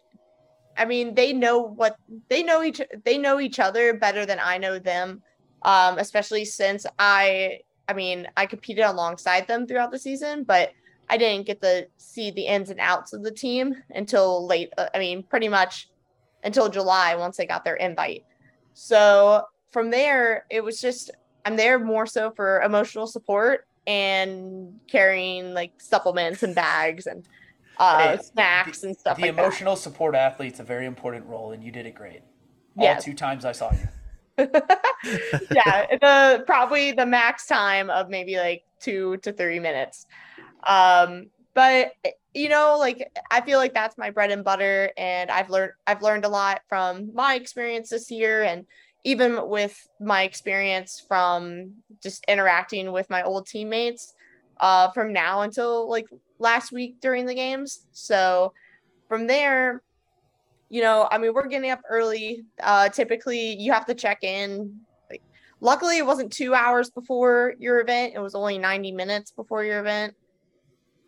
I 0.77 0.85
mean, 0.85 1.15
they 1.15 1.33
know 1.33 1.59
what 1.61 1.97
they 2.29 2.43
know 2.43 2.63
each 2.63 2.81
they 3.05 3.19
know 3.19 3.41
each 3.41 3.59
other 3.59 3.95
better 3.95 4.27
than 4.27 4.39
I 4.41 4.59
know 4.59 4.79
them. 4.79 5.23
Um, 5.63 5.99
especially 5.99 6.45
since 6.45 6.87
I 6.99 7.61
I 7.89 7.93
mean, 7.95 8.27
I 8.37 8.47
competed 8.47 8.85
alongside 8.85 9.47
them 9.47 9.67
throughout 9.67 9.91
the 9.91 9.99
season, 9.99 10.45
but 10.45 10.73
I 11.09 11.17
didn't 11.17 11.47
get 11.47 11.61
to 11.63 11.87
see 11.97 12.31
the 12.31 12.47
ins 12.47 12.71
and 12.71 12.81
outs 12.81 13.13
of 13.13 13.23
the 13.23 13.31
team 13.31 13.75
until 13.91 14.47
late. 14.47 14.73
Uh, 14.77 14.89
I 14.95 14.99
mean, 14.99 15.23
pretty 15.23 15.49
much 15.49 15.91
until 16.43 16.69
July 16.69 17.15
once 17.17 17.37
they 17.37 17.47
got 17.47 17.65
their 17.65 17.77
invite. 17.77 18.25
So 18.75 19.45
from 19.71 19.91
there, 19.91 20.47
it 20.51 20.63
was 20.63 20.81
just 20.81 21.11
I'm 21.45 21.57
there 21.57 21.79
more 21.79 22.07
so 22.07 22.31
for 22.31 22.63
emotional 22.63 23.07
support 23.07 23.67
and 23.87 24.81
carrying 24.89 25.53
like 25.53 25.73
supplements 25.79 26.43
and 26.43 26.55
bags 26.55 27.07
and 27.07 27.27
uh, 27.79 28.17
hey, 28.17 28.23
snacks 28.23 28.81
the, 28.81 28.89
and 28.89 28.97
stuff. 28.97 29.17
The 29.17 29.23
like 29.23 29.31
emotional 29.31 29.75
that. 29.75 29.81
support 29.81 30.15
athlete's 30.15 30.61
a 30.61 30.65
very 30.65 30.87
important 30.87 31.27
role, 31.27 31.53
and 31.53 31.63
you 31.63 31.71
did 31.71 31.87
it 31.87 31.95
great. 31.95 32.23
All 32.77 32.97
two 32.97 33.15
times 33.15 33.45
I 33.45 33.53
saw 33.53 33.73
you. 33.73 33.89
yeah, 35.53 35.87
the 36.01 36.43
probably 36.47 36.93
the 36.93 37.07
max 37.07 37.47
time 37.47 37.91
of 37.91 38.09
maybe 38.09 38.37
like 38.37 38.65
two 38.81 39.17
to 39.19 39.33
three 39.33 39.61
minutes. 39.61 40.07
Um, 40.67 41.27
but 41.55 41.93
you 42.33 42.49
know, 42.49 42.77
like 42.79 43.09
I 43.31 43.41
feel 43.43 43.59
like 43.59 43.75
that's 43.75 43.97
my 43.97 44.11
bread 44.11 44.31
and 44.31 44.45
butter, 44.45 44.91
and 44.97 45.31
I've 45.31 45.51
learned 45.51 45.73
I've 45.87 46.03
learned 46.03 46.25
a 46.25 46.29
lot 46.29 46.63
from 46.69 47.15
my 47.15 47.35
experience 47.35 47.91
this 47.91 48.11
year, 48.11 48.43
and 48.43 48.67
even 49.05 49.49
with 49.49 49.87
my 50.01 50.23
experience 50.23 51.05
from 51.07 51.75
just 52.03 52.25
interacting 52.27 52.91
with 52.91 53.09
my 53.11 53.23
old 53.23 53.47
teammates 53.47 54.15
uh, 54.61 54.91
from 54.91 55.13
now 55.13 55.43
until 55.43 55.89
like 55.89 56.07
last 56.39 56.73
week 56.73 57.01
during 57.01 57.27
the 57.27 57.35
games. 57.35 57.87
So 57.93 58.53
from 59.09 59.27
there, 59.27 59.83
you 60.69 60.83
know, 60.83 61.09
I 61.11 61.19
mean, 61.19 61.33
we're 61.35 61.47
getting 61.47 61.71
up 61.71 61.83
early. 61.89 62.45
Uh, 62.63 62.89
typically, 62.89 63.57
you 63.57 63.73
have 63.73 63.87
to 63.87 63.95
check 63.95 64.25
in. 64.25 64.81
Luckily, 65.61 65.99
it 65.99 66.07
wasn't 66.07 66.33
two 66.33 66.55
hours 66.55 66.91
before 66.91 67.55
your 67.59 67.81
event; 67.81 68.15
it 68.15 68.19
was 68.19 68.35
only 68.35 68.59
ninety 68.59 68.93
minutes 68.93 69.31
before 69.31 69.65
your 69.65 69.81
event 69.81 70.15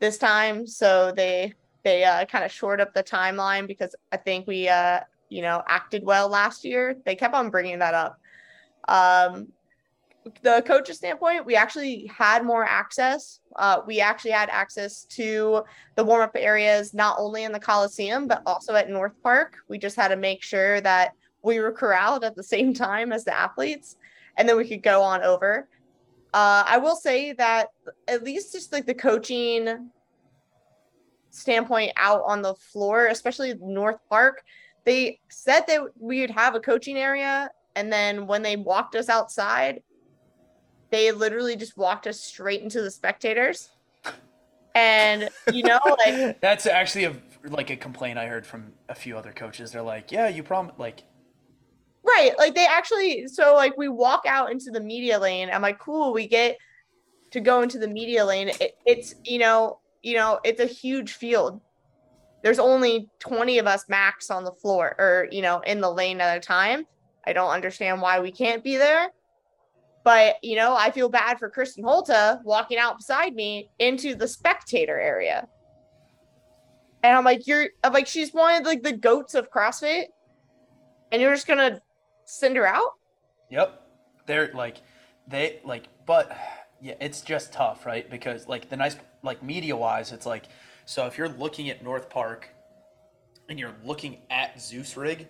this 0.00 0.18
time. 0.18 0.66
So 0.66 1.12
they 1.14 1.52
they 1.82 2.04
uh, 2.04 2.24
kind 2.26 2.44
of 2.44 2.52
short 2.52 2.80
up 2.80 2.94
the 2.94 3.02
timeline 3.02 3.66
because 3.66 3.94
I 4.12 4.18
think 4.18 4.46
we 4.46 4.68
uh, 4.68 5.00
you 5.28 5.42
know, 5.42 5.62
acted 5.66 6.04
well 6.04 6.28
last 6.28 6.64
year. 6.64 6.96
They 7.04 7.14
kept 7.14 7.34
on 7.34 7.50
bringing 7.50 7.78
that 7.80 7.94
up. 7.94 8.18
Um, 8.88 9.48
the 10.42 10.62
coach's 10.66 10.96
standpoint, 10.96 11.46
we 11.46 11.54
actually 11.54 12.06
had 12.06 12.44
more 12.44 12.64
access. 12.64 13.40
Uh, 13.56 13.80
we 13.86 14.00
actually 14.00 14.32
had 14.32 14.48
access 14.50 15.04
to 15.04 15.62
the 15.94 16.04
warm 16.04 16.22
up 16.22 16.32
areas, 16.34 16.94
not 16.94 17.16
only 17.18 17.44
in 17.44 17.52
the 17.52 17.60
Coliseum, 17.60 18.26
but 18.26 18.42
also 18.46 18.74
at 18.74 18.90
North 18.90 19.14
Park. 19.22 19.56
We 19.68 19.78
just 19.78 19.96
had 19.96 20.08
to 20.08 20.16
make 20.16 20.42
sure 20.42 20.80
that 20.80 21.12
we 21.42 21.60
were 21.60 21.72
corralled 21.72 22.24
at 22.24 22.34
the 22.34 22.42
same 22.42 22.74
time 22.74 23.12
as 23.12 23.24
the 23.24 23.36
athletes, 23.36 23.96
and 24.36 24.48
then 24.48 24.56
we 24.56 24.68
could 24.68 24.82
go 24.82 25.02
on 25.02 25.22
over. 25.22 25.68
Uh, 26.34 26.64
I 26.66 26.78
will 26.78 26.96
say 26.96 27.32
that 27.34 27.68
at 28.08 28.24
least 28.24 28.52
just 28.52 28.72
like 28.72 28.86
the 28.86 28.94
coaching 28.94 29.90
standpoint 31.30 31.92
out 31.96 32.22
on 32.26 32.42
the 32.42 32.54
floor, 32.54 33.06
especially 33.06 33.54
North 33.60 34.00
Park, 34.10 34.42
they 34.84 35.20
said 35.28 35.62
that 35.68 35.82
we 35.98 36.20
would 36.20 36.30
have 36.30 36.54
a 36.54 36.60
coaching 36.60 36.96
area 36.96 37.50
and 37.74 37.92
then 37.92 38.26
when 38.26 38.42
they 38.42 38.56
walked 38.56 38.96
us 38.96 39.08
outside 39.08 39.82
they 40.90 41.12
literally 41.12 41.56
just 41.56 41.76
walked 41.76 42.06
us 42.06 42.20
straight 42.20 42.62
into 42.62 42.80
the 42.82 42.90
spectators. 42.90 43.70
And 44.74 45.30
you 45.52 45.62
know 45.62 45.80
like 46.04 46.38
that's 46.40 46.66
actually 46.66 47.04
a 47.04 47.16
like 47.44 47.70
a 47.70 47.76
complaint 47.76 48.18
i 48.18 48.26
heard 48.26 48.44
from 48.44 48.72
a 48.88 48.94
few 48.94 49.16
other 49.16 49.32
coaches. 49.32 49.72
They're 49.72 49.82
like 49.82 50.12
yeah 50.12 50.28
you 50.28 50.42
prom 50.42 50.72
like 50.76 51.02
right 52.06 52.32
like 52.38 52.54
they 52.54 52.66
actually 52.66 53.26
so 53.26 53.54
like 53.54 53.76
we 53.78 53.88
walk 53.88 54.24
out 54.26 54.52
into 54.52 54.70
the 54.70 54.80
media 54.80 55.18
lane. 55.18 55.48
I'm 55.50 55.62
like 55.62 55.78
cool 55.78 56.12
we 56.12 56.26
get 56.26 56.58
to 57.30 57.40
go 57.40 57.62
into 57.62 57.78
the 57.78 57.88
media 57.88 58.24
lane. 58.24 58.50
It, 58.60 58.76
it's 58.84 59.14
you 59.24 59.38
know 59.38 59.80
you 60.02 60.14
know 60.14 60.40
it's 60.44 60.60
a 60.60 60.66
huge 60.66 61.14
field. 61.14 61.62
There's 62.42 62.58
only 62.58 63.08
20 63.20 63.58
of 63.58 63.66
us 63.66 63.88
max 63.88 64.30
on 64.30 64.44
the 64.44 64.52
floor 64.52 64.94
or 64.98 65.26
you 65.30 65.40
know 65.40 65.60
in 65.60 65.80
the 65.80 65.90
lane 65.90 66.20
at 66.20 66.36
a 66.36 66.40
time. 66.40 66.84
I 67.26 67.32
don't 67.32 67.50
understand 67.50 68.02
why 68.02 68.20
we 68.20 68.30
can't 68.30 68.62
be 68.62 68.76
there 68.76 69.10
but 70.06 70.36
you 70.40 70.54
know 70.54 70.76
i 70.76 70.88
feel 70.88 71.08
bad 71.08 71.36
for 71.36 71.50
kristin 71.50 71.82
holte 71.82 72.40
walking 72.44 72.78
out 72.78 72.96
beside 72.96 73.34
me 73.34 73.68
into 73.80 74.14
the 74.14 74.28
spectator 74.28 74.98
area. 74.98 75.48
And 77.02 77.16
i'm 77.16 77.24
like 77.24 77.46
you're 77.46 77.70
I'm 77.82 77.92
like 77.92 78.06
she's 78.06 78.32
one 78.32 78.54
of 78.54 78.64
like 78.64 78.84
the 78.84 78.92
goats 78.92 79.34
of 79.34 79.50
crossfit. 79.50 80.04
And 81.10 81.20
you're 81.20 81.34
just 81.34 81.48
gonna 81.48 81.80
send 82.24 82.56
her 82.56 82.66
out? 82.66 82.92
Yep. 83.50 83.82
They're 84.26 84.50
like 84.54 84.76
they 85.26 85.60
like 85.64 85.88
but 86.06 86.36
yeah 86.80 86.94
it's 87.00 87.20
just 87.20 87.52
tough 87.52 87.84
right? 87.84 88.08
Because 88.08 88.46
like 88.46 88.68
the 88.70 88.76
nice 88.76 88.96
like 89.24 89.42
media 89.42 89.76
wise 89.76 90.12
it's 90.12 90.24
like 90.24 90.44
so 90.84 91.06
if 91.06 91.18
you're 91.18 91.28
looking 91.28 91.68
at 91.68 91.82
North 91.82 92.08
Park 92.08 92.48
and 93.48 93.58
you're 93.58 93.74
looking 93.84 94.18
at 94.30 94.60
Zeus 94.60 94.96
Rig, 94.96 95.26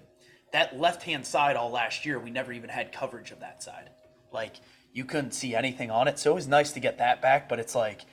that 0.53 0.79
left 0.79 1.03
hand 1.03 1.25
side 1.25 1.57
all 1.57 1.71
last 1.71 2.05
year, 2.05 2.19
we 2.19 2.31
never 2.31 2.53
even 2.53 2.69
had 2.69 2.93
coverage 2.93 3.31
of 3.31 3.41
that 3.41 3.63
side. 3.63 3.89
Like 4.33 4.57
you 4.93 5.05
couldn't 5.05 5.33
see 5.33 5.55
anything 5.55 5.91
on 5.91 6.09
it. 6.09 6.19
So 6.19 6.33
it 6.33 6.35
was 6.35 6.49
nice 6.49 6.73
to 6.73 6.81
get 6.81 6.99
that 6.99 7.21
back, 7.21 7.49
but 7.49 7.59
it's 7.59 7.75
like 7.75 8.07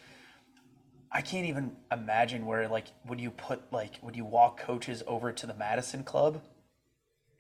I 1.12 1.22
can't 1.22 1.46
even 1.46 1.76
imagine 1.92 2.46
where 2.46 2.68
like 2.68 2.88
would 3.08 3.22
you 3.22 3.30
put 3.30 3.72
like 3.72 4.00
would 4.02 4.16
you 4.16 4.26
walk 4.26 4.60
coaches 4.60 5.04
over 5.06 5.32
to 5.32 5.46
the 5.46 5.54
Madison 5.54 6.04
Club 6.04 6.42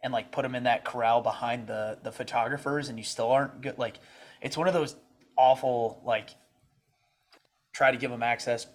and 0.04 0.14
like 0.14 0.32
put 0.32 0.44
them 0.44 0.54
in 0.54 0.64
that 0.64 0.86
corral 0.86 1.22
behind 1.22 1.66
the 1.68 1.98
the 2.04 2.12
photographers 2.12 2.90
and 2.90 3.00
you 3.00 3.04
still 3.04 3.32
aren't 3.32 3.62
good 3.62 3.80
like 3.80 4.00
it's 4.42 4.56
one 4.56 4.68
of 4.68 4.76
those 4.76 4.96
awful 5.38 6.02
like 6.06 6.30
try 7.74 7.90
to 7.90 7.98
give 7.98 8.12
them 8.12 8.22
access 8.22 8.68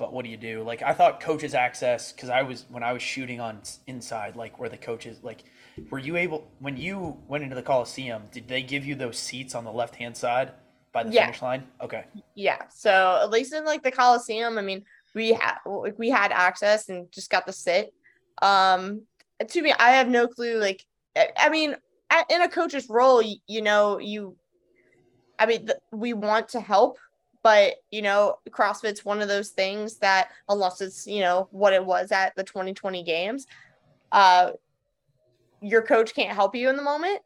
but 0.00 0.14
what 0.14 0.24
do 0.24 0.30
you 0.30 0.38
do? 0.38 0.62
Like 0.62 0.82
I 0.82 0.94
thought 0.94 1.20
coaches 1.20 1.54
access 1.54 2.10
because 2.10 2.30
I 2.30 2.40
was 2.40 2.64
when 2.70 2.82
I 2.82 2.94
was 2.94 3.02
shooting 3.02 3.38
on 3.38 3.60
inside, 3.86 4.34
like 4.34 4.58
where 4.58 4.70
the 4.70 4.78
coaches 4.78 5.18
like, 5.22 5.44
were 5.90 5.98
you 5.98 6.16
able 6.16 6.50
when 6.58 6.78
you 6.78 7.18
went 7.28 7.44
into 7.44 7.54
the 7.54 7.62
Coliseum? 7.62 8.22
Did 8.32 8.48
they 8.48 8.62
give 8.62 8.86
you 8.86 8.94
those 8.94 9.18
seats 9.18 9.54
on 9.54 9.62
the 9.64 9.70
left 9.70 9.94
hand 9.94 10.16
side 10.16 10.52
by 10.92 11.02
the 11.02 11.12
yeah. 11.12 11.26
finish 11.26 11.42
line? 11.42 11.64
Okay. 11.82 12.06
Yeah. 12.34 12.62
So 12.70 13.20
at 13.22 13.30
least 13.30 13.52
in 13.52 13.66
like 13.66 13.82
the 13.82 13.92
Coliseum, 13.92 14.56
I 14.56 14.62
mean, 14.62 14.84
we 15.14 15.34
had 15.34 15.58
we 15.98 16.08
had 16.08 16.32
access 16.32 16.88
and 16.88 17.12
just 17.12 17.28
got 17.30 17.46
to 17.46 17.52
sit. 17.52 17.92
Um, 18.40 19.02
to 19.46 19.62
me, 19.62 19.74
I 19.78 19.90
have 19.90 20.08
no 20.08 20.26
clue. 20.28 20.58
Like, 20.58 20.82
I 21.14 21.50
mean, 21.50 21.76
in 22.30 22.40
a 22.40 22.48
coach's 22.48 22.88
role, 22.88 23.22
you 23.22 23.60
know, 23.60 23.98
you, 23.98 24.34
I 25.38 25.44
mean, 25.44 25.68
we 25.92 26.14
want 26.14 26.48
to 26.50 26.60
help 26.60 26.96
but 27.42 27.74
you 27.90 28.02
know 28.02 28.36
crossfit's 28.50 29.04
one 29.04 29.22
of 29.22 29.28
those 29.28 29.50
things 29.50 29.98
that 29.98 30.28
unless 30.48 30.80
it's 30.80 31.06
you 31.06 31.20
know 31.20 31.48
what 31.50 31.72
it 31.72 31.84
was 31.84 32.12
at 32.12 32.34
the 32.36 32.44
2020 32.44 33.02
games 33.02 33.46
uh 34.12 34.50
your 35.62 35.82
coach 35.82 36.14
can't 36.14 36.34
help 36.34 36.54
you 36.54 36.68
in 36.68 36.76
the 36.76 36.82
moment 36.82 37.20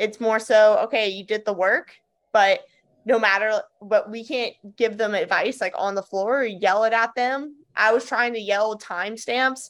it's 0.00 0.18
more 0.18 0.38
so 0.38 0.78
okay, 0.84 1.10
you 1.10 1.24
did 1.24 1.44
the 1.44 1.52
work, 1.52 1.94
but 2.32 2.60
no 3.04 3.18
matter 3.18 3.60
but 3.82 4.10
we 4.10 4.24
can't 4.24 4.54
give 4.76 4.96
them 4.96 5.14
advice 5.14 5.60
like 5.60 5.74
on 5.76 5.94
the 5.94 6.02
floor 6.02 6.40
or 6.40 6.44
yell 6.44 6.84
it 6.84 6.94
at 6.94 7.14
them. 7.14 7.54
I 7.76 7.92
was 7.92 8.06
trying 8.06 8.32
to 8.32 8.40
yell 8.40 8.78
timestamps 8.78 9.68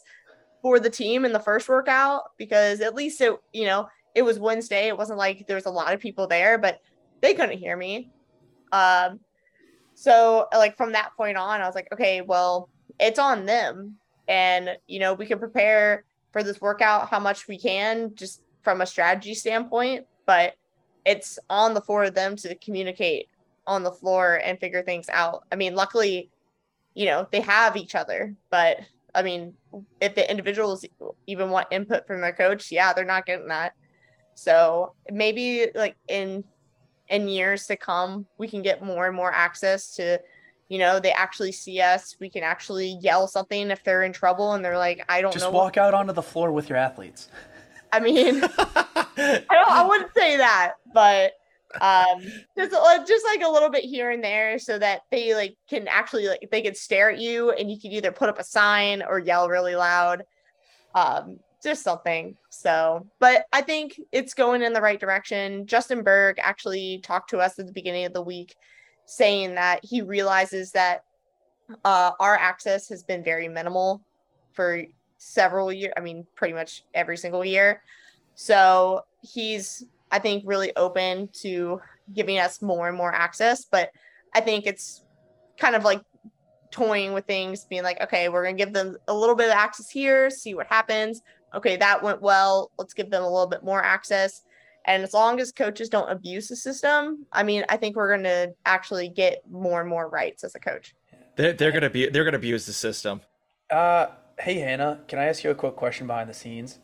for 0.63 0.79
the 0.79 0.89
team 0.89 1.25
in 1.25 1.33
the 1.33 1.41
first 1.41 1.69
workout 1.69 2.23
because 2.39 2.81
at 2.81 2.95
least 2.95 3.21
it, 3.21 3.37
you 3.53 3.67
know, 3.67 3.89
it 4.15 4.23
was 4.23 4.39
Wednesday. 4.39 4.87
It 4.87 4.97
wasn't 4.97 5.19
like 5.19 5.47
there 5.49 5.57
was 5.57 5.67
a 5.67 5.71
lot 5.71 5.95
of 5.95 6.01
people 6.01 6.29
there, 6.29 6.59
but 6.59 6.81
they 7.21 7.35
couldn't 7.35 7.59
hear 7.59 7.77
me. 7.77 8.13
Um, 8.71 9.19
so 10.01 10.47
like 10.55 10.79
from 10.79 10.93
that 10.93 11.11
point 11.15 11.37
on, 11.37 11.61
I 11.61 11.67
was 11.67 11.75
like, 11.75 11.89
okay, 11.93 12.23
well, 12.23 12.71
it's 12.99 13.19
on 13.19 13.45
them, 13.45 13.97
and 14.29 14.71
you 14.87 14.99
know, 14.99 15.13
we 15.13 15.27
can 15.27 15.39
prepare 15.39 16.05
for 16.33 16.43
this 16.43 16.59
workout 16.59 17.11
how 17.11 17.21
much 17.21 17.47
we 17.47 17.59
can, 17.59 18.15
just 18.15 18.41
from 18.63 18.81
a 18.81 18.87
strategy 18.87 19.35
standpoint, 19.35 20.07
but 20.25 20.55
it's 21.05 21.39
on 21.51 21.75
the 21.75 21.83
four 21.83 22.05
of 22.05 22.15
them 22.15 22.35
to 22.37 22.55
communicate 22.55 23.27
on 23.67 23.83
the 23.83 23.93
floor 23.93 24.41
and 24.43 24.59
figure 24.59 24.83
things 24.83 25.11
out. 25.11 25.45
I 25.53 25.57
mean, 25.57 25.75
luckily, 25.75 26.31
you 26.95 27.05
know, 27.05 27.29
they 27.31 27.43
have 27.43 27.77
each 27.77 27.95
other, 27.95 28.35
but 28.49 28.79
I 29.15 29.23
mean, 29.23 29.53
if 30.01 30.15
the 30.15 30.31
individuals 30.31 30.83
even 31.27 31.51
want 31.51 31.69
input 31.71 32.07
from 32.07 32.23
their 32.23 32.33
coach, 32.33 32.73
yeah, 32.73 32.95
they're 32.95 33.05
not 33.05 33.27
getting 33.27 33.49
that. 33.49 33.75
So 34.35 34.95
maybe 35.11 35.67
like 35.75 35.97
in 36.09 36.43
in 37.11 37.29
years 37.29 37.67
to 37.67 37.77
come, 37.77 38.27
we 38.39 38.49
can 38.49 38.63
get 38.63 38.83
more 38.83 39.07
and 39.07 39.17
more 39.17 39.33
access 39.33 39.95
to, 39.97 40.19
you 40.69 40.79
know, 40.79 41.01
they 41.01 41.13
actually 41.13 41.53
see 41.53 41.81
us. 41.81 42.17
We 42.21 42.31
can 42.31 42.43
actually 42.43 42.99
yell 43.01 43.27
something 43.27 43.71
if 43.71 43.83
they're 43.83 44.05
in 44.05 44.13
trouble 44.13 44.55
and 44.55 44.65
they're 44.65 44.79
like, 44.79 45.05
I 45.09 45.21
don't 45.21 45.31
know. 45.31 45.33
Just 45.33 45.45
know. 45.47 45.51
walk 45.51 45.77
out 45.77 45.93
onto 45.93 46.13
the 46.13 46.23
floor 46.23 46.53
with 46.53 46.69
your 46.69 46.79
athletes. 46.79 47.29
I 47.93 47.99
mean, 47.99 48.43
I 48.59 49.45
don't. 49.51 49.71
I 49.71 49.85
wouldn't 49.87 50.15
say 50.15 50.37
that, 50.37 50.75
but 50.95 51.33
um, 51.81 52.23
just 52.57 52.73
uh, 52.73 53.05
just 53.05 53.25
like 53.27 53.43
a 53.43 53.51
little 53.51 53.69
bit 53.69 53.85
here 53.85 54.13
and 54.13 54.23
there, 54.23 54.61
so 54.61 54.79
that 54.79 55.03
they 55.11 55.35
like 55.35 55.57
can 55.69 55.89
actually 55.89 56.29
like 56.29 56.49
they 56.53 56.63
can 56.63 56.77
stare 56.77 57.11
at 57.11 57.19
you, 57.19 57.51
and 57.51 57.69
you 57.69 57.81
can 57.81 57.91
either 57.91 58.13
put 58.13 58.29
up 58.29 58.39
a 58.39 58.45
sign 58.45 59.03
or 59.03 59.19
yell 59.19 59.49
really 59.49 59.75
loud. 59.75 60.23
Um, 60.95 61.41
just 61.63 61.83
something. 61.83 62.37
So, 62.49 63.07
but 63.19 63.47
I 63.53 63.61
think 63.63 64.01
it's 64.13 64.35
going 64.35 64.63
in 64.63 64.73
the 64.73 64.81
right 64.81 65.01
direction. 65.01 65.67
Justin 65.67 66.03
Bergh 66.03 66.39
actually 66.43 67.01
talked 67.03 67.31
to 67.31 67.39
us 67.39 67.59
at 67.59 67.67
the 67.67 67.73
beginning 67.73 68.07
of 68.07 68.13
the 68.13 68.23
week, 68.23 68.57
saying 69.07 69.55
that 69.57 69.85
he 69.85 70.03
realizes 70.03 70.73
that 70.73 71.05
uh, 71.85 72.13
our 72.19 72.37
access 72.37 72.89
has 72.89 73.03
been 73.03 73.23
very 73.23 73.49
minimal 73.49 74.03
for 74.53 74.83
several 75.19 75.73
years. 75.73 75.93
I 75.97 76.01
mean, 76.01 76.27
pretty 76.35 76.55
much 76.55 76.85
every 76.95 77.17
single 77.17 77.45
year. 77.45 77.83
So 78.35 79.05
he's, 79.23 79.85
I 80.11 80.19
think, 80.19 80.45
really 80.47 80.75
open 80.77 81.29
to 81.43 81.81
giving 82.15 82.39
us 82.39 82.63
more 82.63 82.89
and 82.89 82.97
more 82.97 83.13
access. 83.15 83.65
But 83.65 83.91
I 84.35 84.41
think 84.41 84.67
it's 84.67 85.05
kind 85.59 85.75
of 85.75 85.85
like 85.85 86.03
toying 86.71 87.13
with 87.13 87.27
things, 87.27 87.65
being 87.65 87.83
like, 87.83 88.01
okay, 88.01 88.29
we're 88.29 88.45
going 88.45 88.57
to 88.57 88.65
give 88.65 88.73
them 88.73 88.97
a 89.09 89.15
little 89.15 89.35
bit 89.35 89.49
of 89.49 89.55
access 89.55 89.91
here, 89.91 90.31
see 90.31 90.55
what 90.55 90.67
happens. 90.69 91.23
Okay, 91.55 91.77
that 91.77 92.03
went 92.03 92.21
well. 92.23 92.71
Let's 92.79 92.95
give 92.95 93.11
them 93.11 93.23
a 93.23 93.29
little 93.31 93.49
bit 93.49 93.65
more 93.65 93.83
access. 93.83 94.43
And 94.87 95.03
as 95.03 95.13
long 95.13 95.41
as 95.41 95.53
coaches 95.53 95.89
don't 95.89 96.11
abuse 96.11 96.49
the 96.49 96.57
system, 96.57 97.27
I 97.33 97.43
mean, 97.43 97.65
I 97.69 97.77
think 97.77 97.97
we're 97.97 98.09
going 98.09 98.25
to 98.25 98.55
actually 98.65 99.09
get 99.09 99.43
more 99.51 99.81
and 99.81 99.91
more 99.91 100.09
rights 100.09 100.43
as 100.43 100.55
a 100.55 100.61
coach. 100.61 100.95
They're, 101.37 101.53
they're 101.53 101.73
gonna 101.73 101.91
be 101.91 102.09
they're 102.09 102.25
gonna 102.25 102.37
abuse 102.37 102.67
the 102.67 102.73
system. 102.73 103.23
Uh, 103.71 104.09
hey 104.39 104.57
Hannah, 104.57 105.01
can 105.09 105.19
I 105.19 105.25
ask 105.25 105.45
you 105.45 105.51
a 105.51 105.55
quick 105.55 105.77
question 105.77 106.07
behind 106.07 106.29
the 106.29 106.35
scenes? 106.35 106.81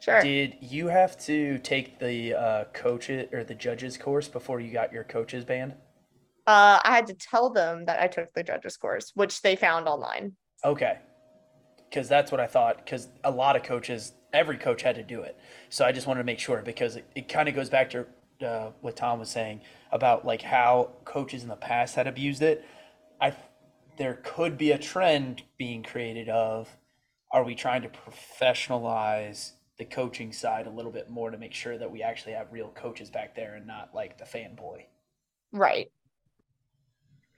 Sure. 0.00 0.22
Did 0.22 0.56
you 0.60 0.86
have 0.86 1.18
to 1.26 1.58
take 1.58 1.98
the 1.98 2.34
uh, 2.34 2.64
coach 2.72 3.10
or 3.10 3.44
the 3.44 3.54
judges 3.54 3.98
course 3.98 4.28
before 4.28 4.60
you 4.60 4.72
got 4.72 4.92
your 4.92 5.04
coaches 5.04 5.44
band? 5.44 5.74
Uh, 6.46 6.80
I 6.82 6.94
had 6.94 7.06
to 7.08 7.14
tell 7.14 7.50
them 7.50 7.84
that 7.86 8.00
I 8.00 8.06
took 8.06 8.32
the 8.32 8.42
judges 8.42 8.76
course, 8.76 9.12
which 9.14 9.42
they 9.42 9.56
found 9.56 9.88
online. 9.88 10.32
Okay, 10.64 10.98
because 11.88 12.08
that's 12.08 12.30
what 12.30 12.40
I 12.40 12.46
thought. 12.46 12.84
Because 12.84 13.08
a 13.24 13.30
lot 13.30 13.56
of 13.56 13.62
coaches, 13.62 14.12
every 14.32 14.56
coach 14.56 14.82
had 14.82 14.96
to 14.96 15.02
do 15.02 15.22
it. 15.22 15.38
So 15.70 15.84
I 15.84 15.92
just 15.92 16.06
wanted 16.06 16.20
to 16.20 16.24
make 16.24 16.38
sure 16.38 16.62
because 16.62 16.96
it, 16.96 17.04
it 17.14 17.28
kind 17.28 17.48
of 17.48 17.54
goes 17.54 17.68
back 17.68 17.90
to 17.90 18.06
uh, 18.44 18.70
what 18.80 18.96
Tom 18.96 19.18
was 19.18 19.30
saying 19.30 19.60
about 19.90 20.24
like 20.24 20.42
how 20.42 20.90
coaches 21.04 21.42
in 21.42 21.48
the 21.48 21.56
past 21.56 21.94
had 21.96 22.06
abused 22.06 22.42
it. 22.42 22.64
I 23.20 23.34
there 23.96 24.20
could 24.22 24.56
be 24.56 24.70
a 24.70 24.78
trend 24.78 25.42
being 25.58 25.82
created 25.82 26.28
of 26.28 26.68
are 27.32 27.42
we 27.42 27.54
trying 27.54 27.82
to 27.82 27.88
professionalize 27.88 29.52
the 29.78 29.84
coaching 29.84 30.32
side 30.32 30.66
a 30.66 30.70
little 30.70 30.90
bit 30.90 31.10
more 31.10 31.30
to 31.30 31.38
make 31.38 31.52
sure 31.52 31.78
that 31.78 31.90
we 31.90 32.02
actually 32.02 32.32
have 32.32 32.52
real 32.52 32.68
coaches 32.68 33.10
back 33.10 33.34
there 33.34 33.54
and 33.54 33.66
not 33.66 33.90
like 33.94 34.18
the 34.18 34.24
fanboy. 34.24 34.84
Right. 35.52 35.90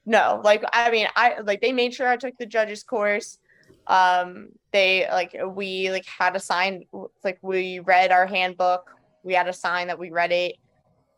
No, 0.07 0.41
like 0.43 0.65
I 0.73 0.91
mean, 0.91 1.09
I 1.15 1.41
like 1.41 1.61
they 1.61 1.73
made 1.73 1.95
sure 1.95 2.09
I 2.09 2.17
took 2.17 2.37
the 2.39 2.47
judges 2.47 2.83
course. 2.83 3.39
Um, 3.91 4.51
they 4.73 5.07
like 5.11 5.37
we 5.49 5.91
like 5.91 6.07
had 6.07 6.37
a 6.37 6.41
sign 6.41 6.85
like 7.25 7.39
we 7.43 7.81
read 7.81 8.13
our 8.13 8.25
handbook. 8.25 8.89
We 9.25 9.35
had 9.35 9.49
a 9.49 9.53
sign 9.53 9.89
that 9.89 9.99
we 9.99 10.11
read 10.11 10.33
it. 10.33 10.57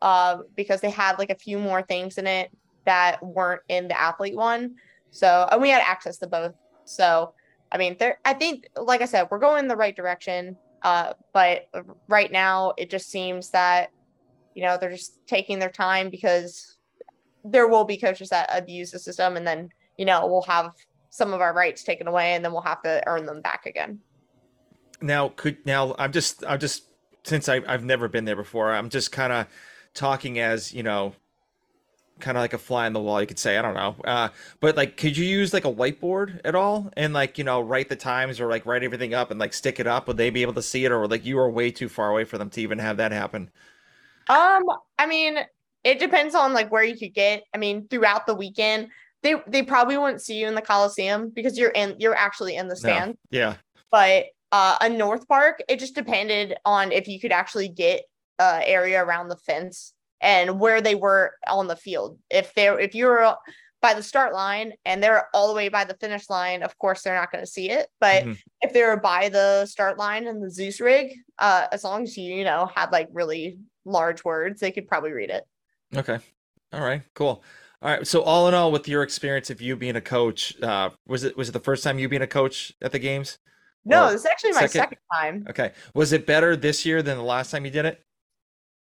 Uh, 0.01 0.39
because 0.57 0.81
they 0.81 0.89
had 0.89 1.17
like 1.17 1.29
a 1.29 1.35
few 1.35 1.57
more 1.57 1.81
things 1.81 2.17
in 2.17 2.27
it 2.27 2.51
that 2.85 3.23
weren't 3.23 3.61
in 3.69 3.87
the 3.87 3.97
athlete 3.97 4.35
one. 4.35 4.75
So 5.11 5.47
and 5.49 5.61
we 5.61 5.69
had 5.69 5.81
access 5.85 6.17
to 6.17 6.27
both. 6.27 6.55
So 6.83 7.33
I 7.71 7.77
mean, 7.77 7.95
there 7.99 8.17
I 8.25 8.33
think 8.33 8.67
like 8.75 9.01
I 9.01 9.05
said, 9.05 9.27
we're 9.29 9.39
going 9.39 9.59
in 9.59 9.67
the 9.67 9.77
right 9.77 9.95
direction. 9.95 10.57
Uh, 10.81 11.13
but 11.31 11.69
right 12.09 12.31
now 12.31 12.73
it 12.77 12.89
just 12.89 13.09
seems 13.09 13.51
that 13.51 13.91
you 14.55 14.63
know 14.63 14.77
they're 14.77 14.89
just 14.89 15.25
taking 15.27 15.59
their 15.59 15.69
time 15.69 16.09
because 16.09 16.77
there 17.45 17.67
will 17.67 17.85
be 17.85 17.97
coaches 17.97 18.29
that 18.29 18.49
abuse 18.51 18.91
the 18.91 18.99
system 18.99 19.37
and 19.37 19.45
then 19.45 19.69
you 19.97 20.05
know 20.05 20.27
we'll 20.27 20.41
have 20.41 20.71
some 21.13 21.31
of 21.31 21.41
our 21.41 21.53
rights 21.53 21.83
taken 21.83 22.07
away 22.07 22.33
and 22.33 22.43
then 22.43 22.51
we'll 22.51 22.63
have 22.63 22.81
to 22.81 23.03
earn 23.05 23.27
them 23.27 23.39
back 23.39 23.67
again. 23.67 23.99
Now 24.99 25.29
could 25.29 25.63
now 25.63 25.93
I'm 25.99 26.11
just 26.11 26.43
I'm 26.43 26.59
just 26.59 26.85
since 27.23 27.47
I, 27.47 27.61
I've 27.67 27.85
never 27.85 28.07
been 28.07 28.25
there 28.25 28.35
before, 28.35 28.71
I'm 28.73 28.89
just 28.89 29.11
kind 29.11 29.31
of 29.31 29.45
talking 29.93 30.39
as 30.39 30.73
you 30.73 30.81
know 30.81 31.13
kind 32.19 32.35
of 32.35 32.41
like 32.41 32.53
a 32.53 32.57
fly 32.57 32.87
on 32.87 32.93
the 32.93 32.99
wall 32.99 33.19
you 33.19 33.27
could 33.27 33.37
say 33.37 33.57
i 33.57 33.61
don't 33.61 33.75
know. 33.75 33.95
Uh 34.03 34.29
but 34.59 34.75
like 34.75 34.97
could 34.97 35.15
you 35.15 35.25
use 35.25 35.53
like 35.53 35.65
a 35.65 35.71
whiteboard 35.71 36.41
at 36.43 36.55
all? 36.55 36.91
And 36.97 37.13
like 37.13 37.37
you 37.37 37.43
know 37.43 37.61
write 37.61 37.89
the 37.89 37.95
times 37.95 38.39
or 38.39 38.49
like 38.49 38.65
write 38.65 38.83
everything 38.83 39.13
up 39.13 39.29
and 39.29 39.39
like 39.39 39.53
stick 39.53 39.79
it 39.79 39.85
up? 39.85 40.07
Would 40.07 40.17
they 40.17 40.31
be 40.31 40.41
able 40.41 40.53
to 40.53 40.63
see 40.63 40.83
it 40.83 40.91
or 40.91 41.07
like 41.07 41.25
you 41.25 41.37
are 41.37 41.49
way 41.49 41.69
too 41.69 41.89
far 41.89 42.09
away 42.09 42.23
for 42.23 42.39
them 42.39 42.49
to 42.49 42.61
even 42.61 42.79
have 42.79 42.97
that 42.97 43.11
happen? 43.11 43.51
Um 44.29 44.63
i 44.97 45.05
mean 45.05 45.37
it 45.83 45.99
depends 45.99 46.33
on 46.33 46.53
like 46.53 46.71
where 46.71 46.83
you 46.83 46.97
could 46.97 47.13
get. 47.13 47.43
I 47.53 47.59
mean 47.59 47.87
throughout 47.87 48.25
the 48.25 48.33
weekend 48.33 48.89
they 49.23 49.35
they 49.47 49.63
probably 49.63 49.97
wouldn't 49.97 50.21
see 50.21 50.39
you 50.39 50.47
in 50.47 50.55
the 50.55 50.61
coliseum 50.61 51.31
because 51.33 51.57
you're 51.57 51.71
in 51.71 51.95
you're 51.99 52.15
actually 52.15 52.55
in 52.55 52.67
the 52.67 52.75
stand 52.75 53.17
no. 53.31 53.39
yeah 53.39 53.55
but 53.91 54.25
uh 54.51 54.77
a 54.81 54.89
north 54.89 55.27
park 55.27 55.63
it 55.67 55.79
just 55.79 55.95
depended 55.95 56.55
on 56.65 56.91
if 56.91 57.07
you 57.07 57.19
could 57.19 57.31
actually 57.31 57.67
get 57.67 58.03
uh 58.39 58.61
area 58.63 59.03
around 59.03 59.29
the 59.29 59.37
fence 59.37 59.93
and 60.23 60.57
where 60.59 60.81
they 60.81 60.95
were 60.95 61.35
on 61.47 61.67
the 61.67 61.75
field. 61.75 62.17
If 62.31 62.53
they're 62.55 62.79
if 62.79 62.95
you're 62.95 63.35
by 63.81 63.93
the 63.93 64.01
start 64.01 64.33
line 64.33 64.71
and 64.85 65.03
they're 65.03 65.27
all 65.33 65.49
the 65.49 65.53
way 65.53 65.67
by 65.67 65.83
the 65.83 65.95
finish 65.95 66.29
line, 66.29 66.63
of 66.63 66.75
course 66.79 67.01
they're 67.01 67.15
not 67.15 67.31
going 67.31 67.43
to 67.43 67.51
see 67.51 67.69
it. 67.69 67.89
But 67.99 68.23
mm-hmm. 68.23 68.33
if 68.61 68.71
they're 68.73 68.97
by 68.97 69.27
the 69.29 69.65
start 69.65 69.99
line 69.99 70.25
and 70.25 70.41
the 70.41 70.49
Zeus 70.49 70.79
rig, 70.79 71.13
uh, 71.37 71.67
as 71.71 71.83
long 71.83 72.03
as 72.03 72.17
you 72.17 72.33
you 72.33 72.45
know 72.45 72.71
had 72.73 72.91
like 72.91 73.09
really 73.11 73.59
large 73.85 74.23
words, 74.23 74.61
they 74.61 74.71
could 74.71 74.87
probably 74.87 75.11
read 75.11 75.29
it. 75.29 75.43
Okay, 75.95 76.17
all 76.71 76.81
right, 76.81 77.03
cool. 77.13 77.43
All 77.83 77.89
right. 77.89 78.07
So 78.07 78.21
all 78.21 78.47
in 78.47 78.53
all, 78.53 78.71
with 78.71 78.87
your 78.87 79.03
experience 79.03 79.49
of 79.49 79.61
you 79.61 79.75
being 79.75 79.97
a 79.97 80.01
coach, 80.01 80.59
uh, 80.63 80.91
was 81.05 81.25
it 81.25 81.35
was 81.35 81.49
it 81.49 81.51
the 81.51 81.59
first 81.59 81.83
time 81.83 81.99
you 81.99 82.07
being 82.07 82.21
a 82.21 82.27
coach 82.27 82.71
at 82.81 82.93
the 82.93 82.99
games? 82.99 83.39
No, 83.83 84.09
this 84.09 84.21
is 84.21 84.25
actually 84.25 84.53
my 84.53 84.61
second? 84.67 84.71
second 84.71 84.97
time. 85.13 85.45
Okay. 85.49 85.73
Was 85.93 86.13
it 86.13 86.25
better 86.25 86.55
this 86.55 86.85
year 86.85 87.03
than 87.03 87.17
the 87.17 87.23
last 87.23 87.51
time 87.51 87.65
you 87.65 87.71
did 87.71 87.83
it? 87.83 88.01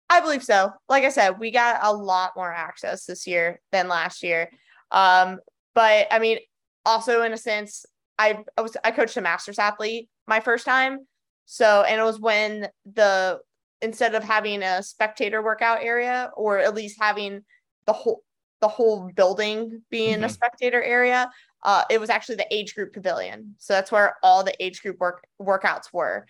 I 0.10 0.20
believe 0.20 0.44
so. 0.44 0.74
Like 0.90 1.06
I 1.06 1.10
said, 1.10 1.40
we 1.40 1.52
got 1.52 1.80
a 1.82 1.94
lot 1.94 2.34
more 2.36 2.52
access 2.52 3.06
this 3.06 3.26
year 3.26 3.62
than 3.72 3.88
last 3.88 4.24
year. 4.24 4.50
Um, 4.92 5.40
but 5.74 6.08
I 6.12 6.20
mean, 6.20 6.40
also 6.86 7.22
in 7.22 7.32
a 7.32 7.38
sense, 7.38 7.86
I, 8.20 8.44
I 8.58 8.62
was 8.62 8.76
I 8.84 8.92
coached 8.92 9.16
a 9.16 9.22
masters 9.22 9.58
athlete 9.58 10.10
my 10.28 10.42
first 10.42 10.66
time. 10.66 11.08
So 11.46 11.86
and 11.88 12.02
it 12.02 12.04
was 12.04 12.20
when 12.20 12.68
the 12.94 13.40
instead 13.82 14.16
of 14.16 14.24
having 14.26 14.64
a 14.64 14.84
spectator 14.84 15.42
workout 15.42 15.82
area 15.82 16.30
or 16.36 16.60
at 16.60 16.76
least 16.76 16.98
having 17.00 17.46
the 17.86 17.94
whole 17.94 18.24
the 18.62 18.68
whole 18.68 19.12
building 19.16 19.82
being 19.90 20.16
mm-hmm. 20.16 20.24
a 20.26 20.30
spectator 20.30 20.82
area, 20.82 21.30
uh, 21.64 21.84
it 21.90 22.00
was 22.00 22.10
actually 22.10 22.36
the 22.36 22.54
age 22.54 22.76
group 22.76 22.94
pavilion. 22.94 23.56
So 23.58 23.74
that's 23.74 23.92
where 23.92 24.16
all 24.24 24.44
the 24.44 24.56
age 24.64 24.82
group 24.82 25.00
work 25.00 25.24
workouts 25.42 25.92
were. 25.92 26.26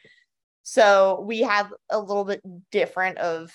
So 0.64 1.24
we 1.28 1.42
had 1.42 1.68
a 1.90 2.00
little 2.00 2.26
bit 2.26 2.42
different 2.72 3.18
of 3.18 3.54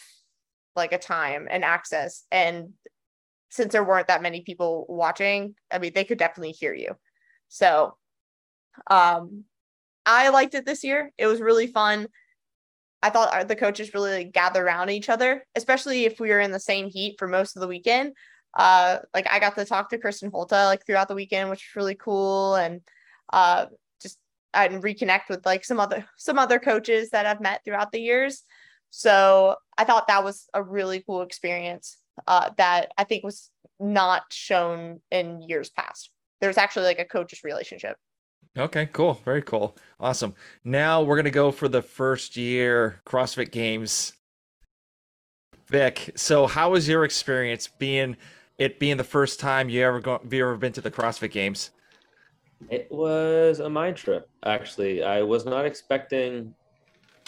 like 0.75 0.93
a 0.93 0.99
time 0.99 1.49
and 1.51 1.65
access. 1.65 2.25
And 2.31 2.75
since 3.49 3.73
there 3.73 3.85
weren't 3.85 4.09
that 4.09 4.23
many 4.23 4.43
people 4.43 4.85
watching, 4.89 5.55
I 5.71 5.79
mean, 5.79 5.93
they 5.95 6.05
could 6.05 6.19
definitely 6.19 6.53
hear 6.53 6.75
you. 6.75 6.97
So 7.49 7.97
um 8.91 9.45
I 10.05 10.29
liked 10.29 10.55
it 10.55 10.67
this 10.67 10.85
year. 10.85 11.11
It 11.19 11.27
was 11.27 11.41
really 11.41 11.67
fun. 11.67 12.09
I 13.03 13.11
thought 13.11 13.49
the 13.49 13.57
coaches 13.57 13.95
really 13.95 14.25
like, 14.25 14.33
gather 14.33 14.65
around 14.65 14.91
each 14.91 15.09
other, 15.09 15.47
especially 15.55 16.05
if 16.05 16.19
we 16.19 16.31
were 16.31 16.41
in 16.41 16.51
the 16.51 16.61
same 16.61 16.89
heat 16.89 17.17
for 17.19 17.29
most 17.29 17.57
of 17.57 17.61
the 17.61 17.69
weekend. 17.69 18.13
Uh, 18.57 18.99
like 19.15 19.27
I 19.31 19.39
got 19.39 19.55
to 19.57 19.65
talk 19.67 19.91
to 19.91 19.99
Kristin 19.99 20.31
Holte 20.31 20.53
like 20.53 20.85
throughout 20.85 21.09
the 21.09 21.15
weekend, 21.15 21.51
which 21.51 21.69
was 21.69 21.77
really 21.77 21.95
cool, 21.95 22.55
and 22.55 22.81
uh, 23.33 23.67
just 24.01 24.19
and 24.55 24.83
reconnect 24.83 25.29
with 25.29 25.45
like 25.45 25.65
some 25.65 25.79
other 25.79 26.07
some 26.17 26.39
other 26.39 26.59
coaches 26.59 27.11
that 27.11 27.27
I've 27.27 27.41
met 27.41 27.61
throughout 27.65 27.93
the 27.93 28.01
years. 28.01 28.43
So 28.91 29.57
I 29.77 29.85
thought 29.85 30.09
that 30.09 30.25
was 30.25 30.49
a 30.55 30.63
really 30.63 31.03
cool 31.07 31.21
experience 31.21 31.99
uh, 32.27 32.51
that 32.57 32.93
I 32.97 33.05
think 33.05 33.25
was 33.25 33.51
not 33.79 34.23
shown 34.31 35.01
in 35.11 35.43
years 35.43 35.69
past. 35.69 36.11
There's 36.41 36.57
actually 36.57 36.87
like 36.87 36.99
a 36.99 37.05
coach's 37.05 37.45
relationship. 37.45 37.97
Okay, 38.57 38.87
cool. 38.87 39.21
Very 39.25 39.43
cool. 39.43 39.77
Awesome. 40.01 40.35
Now 40.65 41.03
we're 41.03 41.17
going 41.17 41.25
to 41.25 41.31
go 41.31 41.51
for 41.51 41.69
the 41.69 41.83
first 41.83 42.39
year 42.39 43.03
CrossFit 43.05 43.53
Games. 43.53 44.15
Vic, 45.69 46.13
so 46.15 46.47
how 46.47 46.71
was 46.71 46.89
your 46.89 47.05
experience 47.05 47.69
being 47.69 48.17
it 48.59 48.79
being 48.79 48.97
the 48.97 49.05
first 49.05 49.39
time 49.39 49.69
you 49.69 49.83
ever 49.83 50.01
go 50.01 50.21
you 50.31 50.43
ever 50.43 50.57
been 50.57 50.73
to 50.73 50.81
the 50.81 50.91
CrossFit 50.91 51.31
Games? 51.31 51.71
It 52.71 52.89
was 52.91 53.61
a 53.61 53.69
mind 53.69 53.97
trip, 53.97 54.29
actually. 54.45 55.03
I 55.05 55.23
was 55.23 55.45
not 55.45 55.67
expecting 55.67 56.55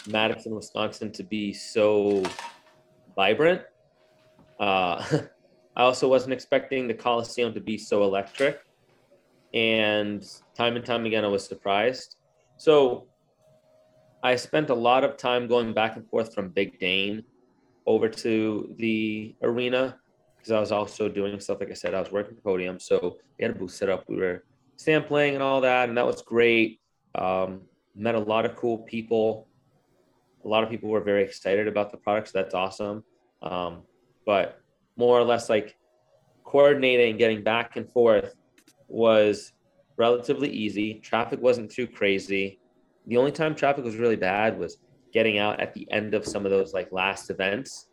Madison, 0.07 0.55
Wisconsin 0.55 1.11
to 1.11 1.23
be 1.23 1.53
so 1.53 2.23
vibrant. 3.15 3.61
Uh, 4.59 5.03
I 5.75 5.83
also 5.83 6.07
wasn't 6.07 6.33
expecting 6.33 6.87
the 6.87 6.93
Coliseum 6.95 7.53
to 7.53 7.61
be 7.61 7.77
so 7.77 8.03
electric. 8.03 8.61
And 9.53 10.25
time 10.55 10.75
and 10.75 10.85
time 10.85 11.05
again, 11.05 11.23
I 11.23 11.27
was 11.27 11.45
surprised. 11.45 12.17
So 12.57 13.07
I 14.23 14.35
spent 14.35 14.69
a 14.69 14.75
lot 14.75 15.03
of 15.03 15.15
time 15.15 15.47
going 15.47 15.73
back 15.73 15.95
and 15.95 16.07
forth 16.09 16.33
from 16.33 16.49
Big 16.49 16.79
Dane 16.79 17.23
over 17.85 18.09
to 18.09 18.75
the 18.77 19.35
arena 19.41 19.97
because 20.39 20.51
I 20.51 20.59
was 20.59 20.71
also 20.71 21.09
doing 21.09 21.39
stuff. 21.39 21.59
Like 21.59 21.71
I 21.71 21.73
said, 21.73 21.93
I 21.93 21.99
was 21.99 22.11
working 22.11 22.37
podium. 22.37 22.79
So 22.79 23.17
we 23.37 23.43
had 23.43 23.55
a 23.55 23.59
booth 23.59 23.71
set 23.71 23.89
up. 23.89 24.05
We 24.07 24.15
were 24.15 24.43
sampling 24.77 25.33
and 25.33 25.43
all 25.43 25.61
that. 25.61 25.89
And 25.89 25.97
that 25.97 26.05
was 26.05 26.21
great. 26.21 26.79
Um, 27.15 27.61
met 27.95 28.15
a 28.15 28.19
lot 28.19 28.45
of 28.45 28.55
cool 28.55 28.77
people. 28.79 29.47
A 30.45 30.47
lot 30.47 30.63
of 30.63 30.69
people 30.69 30.89
were 30.89 31.01
very 31.01 31.23
excited 31.23 31.67
about 31.67 31.91
the 31.91 31.97
products. 31.97 32.31
So 32.31 32.39
that's 32.39 32.55
awesome. 32.55 33.03
Um, 33.41 33.83
but 34.25 34.61
more 34.95 35.19
or 35.19 35.23
less 35.23 35.49
like 35.49 35.75
coordinating, 36.45 37.17
getting 37.17 37.43
back 37.43 37.75
and 37.75 37.89
forth 37.91 38.35
was 38.87 39.51
relatively 39.97 40.49
easy. 40.49 40.95
Traffic 40.95 41.41
wasn't 41.41 41.69
too 41.69 41.85
crazy. 41.85 42.59
The 43.07 43.17
only 43.17 43.31
time 43.31 43.55
traffic 43.55 43.83
was 43.83 43.97
really 43.97 44.15
bad 44.15 44.57
was 44.57 44.77
getting 45.11 45.39
out 45.39 45.59
at 45.59 45.73
the 45.73 45.89
end 45.91 46.13
of 46.13 46.25
some 46.25 46.45
of 46.45 46.51
those 46.51 46.73
like 46.73 46.91
last 46.91 47.29
events. 47.29 47.88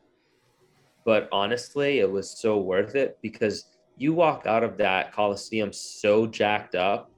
But 1.07 1.29
honestly, 1.31 2.01
it 2.01 2.11
was 2.11 2.29
so 2.29 2.59
worth 2.59 2.97
it 2.97 3.17
because 3.23 3.67
you 3.97 4.13
walk 4.13 4.45
out 4.45 4.65
of 4.65 4.77
that 4.79 5.13
Coliseum 5.13 5.73
so 5.73 6.27
jacked 6.27 6.75
up, 6.75 7.13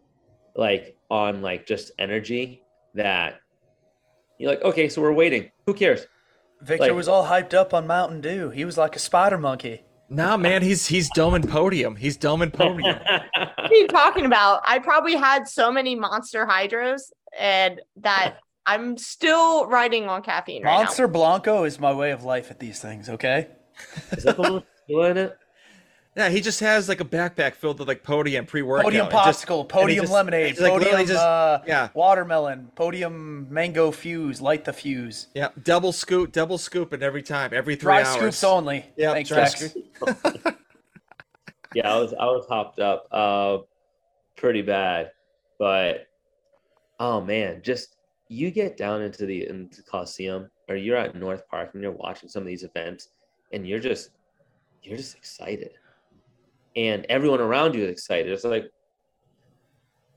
like 0.55 0.95
on 1.11 1.41
like 1.41 1.67
just 1.67 1.91
energy 1.99 2.63
that 2.95 3.41
you're 4.39 4.51
like, 4.51 4.63
okay, 4.63 4.91
so 4.91 5.01
we're 5.01 5.15
waiting. 5.15 5.51
Who 5.67 5.73
cares? 5.73 6.07
Victor 6.61 6.89
Like- 6.89 6.95
was 6.95 7.09
all 7.09 7.27
hyped 7.27 7.55
up 7.55 7.73
on 7.73 7.87
Mountain 7.87 8.21
Dew. 8.21 8.51
He 8.51 8.67
was 8.67 8.77
like 8.77 8.95
a 8.95 8.99
spider 8.99 9.39
monkey. 9.39 9.85
Nah, 10.11 10.37
man, 10.37 10.63
he's 10.63 10.87
he's 10.87 11.11
doming 11.13 11.49
podium. 11.49 11.97
He's 11.97 12.17
doming 12.19 12.53
podium. 12.53 12.99
What 13.69 13.73
are 13.73 13.81
you 13.83 13.89
talking 13.89 14.25
about? 14.25 14.63
I 14.65 14.79
probably 14.79 15.15
had 15.15 15.47
so 15.47 15.71
many 15.71 15.95
monster 15.95 16.47
hydros 16.47 17.03
and 17.39 17.83
that 17.97 18.39
I'm 18.65 18.97
still 18.97 19.67
riding 19.67 20.09
on 20.09 20.23
caffeine 20.23 20.63
right 20.63 20.73
Monster 20.73 21.07
Blanco 21.07 21.65
is 21.65 21.79
my 21.79 21.93
way 21.93 22.13
of 22.13 22.25
life 22.25 22.51
at 22.51 22.61
these 22.61 22.81
things, 22.81 23.11
okay? 23.11 23.49
Is 24.13 24.25
that 24.25 24.37
the 24.37 24.43
one 24.43 24.63
with 24.89 25.11
in 25.11 25.17
it? 25.17 25.39
yeah, 26.17 26.29
he 26.31 26.41
just 26.41 26.59
has 26.61 26.89
like 26.89 27.01
a 27.01 27.05
backpack 27.05 27.55
filled 27.55 27.79
with 27.79 27.87
like 27.87 28.03
podium 28.03 28.45
pre-workout. 28.47 28.85
Podium 28.85 29.07
and 29.07 29.13
just- 29.13 29.47
popsicle, 29.47 29.69
podium 29.69 30.03
just- 30.05 30.13
lemonade, 30.13 30.51
he's, 30.51 30.61
like, 30.61 30.73
podium 30.73 30.85
literally 30.91 31.07
just- 31.07 31.23
uh, 31.25 31.61
yeah. 31.67 31.89
watermelon, 31.95 32.71
podium 32.75 33.47
mango 33.53 33.91
fuse, 33.93 34.41
light 34.41 34.65
the 34.65 34.73
fuse. 34.73 35.29
Yeah, 35.35 35.49
double 35.63 35.93
scoop, 35.93 36.33
double 36.33 36.59
scooping 36.59 37.03
every 37.03 37.23
time, 37.23 37.53
every 37.55 37.77
three 37.77 37.85
Dry 37.87 38.03
hours. 38.03 38.17
scoops 38.17 38.45
only. 38.45 38.87
Yeah, 38.97 39.13
Thanks, 39.13 39.29
dry 39.29 39.45
Jax. 39.45 39.77
yeah, 41.75 41.93
I 41.93 41.99
was 42.01 42.15
I 42.15 42.25
was 42.27 42.47
hopped 42.49 42.81
up 42.81 43.07
uh 43.13 43.59
pretty 44.37 44.63
bad. 44.63 45.13
But 45.59 46.07
oh 46.99 47.21
man, 47.21 47.61
just 47.63 47.97
you 48.29 48.51
get 48.51 48.77
down 48.77 49.03
into 49.03 49.27
the 49.27 49.47
into 49.49 49.83
Coliseum 49.83 50.51
or 50.69 50.77
you're 50.77 50.97
at 50.97 51.15
North 51.15 51.43
Park 51.49 51.71
and 51.75 51.83
you're 51.83 51.93
watching 51.93 52.29
some 52.29 52.43
of 52.43 52.47
these 52.47 52.63
events 52.63 53.09
and 53.53 53.67
you're 53.67 53.79
just 53.79 54.11
you're 54.83 54.97
just 54.97 55.17
excited. 55.17 55.73
And 56.77 57.07
everyone 57.09 57.41
around 57.41 57.75
you 57.75 57.85
is 57.85 57.91
excited. 57.91 58.33
It's 58.33 58.45
like 58.45 58.71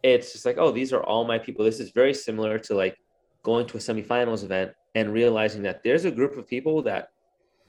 it's 0.03 0.31
just 0.31 0.45
like, 0.45 0.57
oh, 0.57 0.71
these 0.71 0.93
are 0.93 1.03
all 1.03 1.25
my 1.25 1.37
people. 1.37 1.63
This 1.63 1.79
is 1.79 1.91
very 1.91 2.13
similar 2.13 2.57
to 2.59 2.73
like 2.73 2.97
going 3.43 3.65
to 3.67 3.77
a 3.77 3.79
semifinals 3.79 4.43
event 4.43 4.71
and 4.95 5.13
realizing 5.13 5.61
that 5.63 5.83
there's 5.83 6.05
a 6.05 6.11
group 6.11 6.37
of 6.37 6.47
people 6.47 6.81
that 6.83 7.09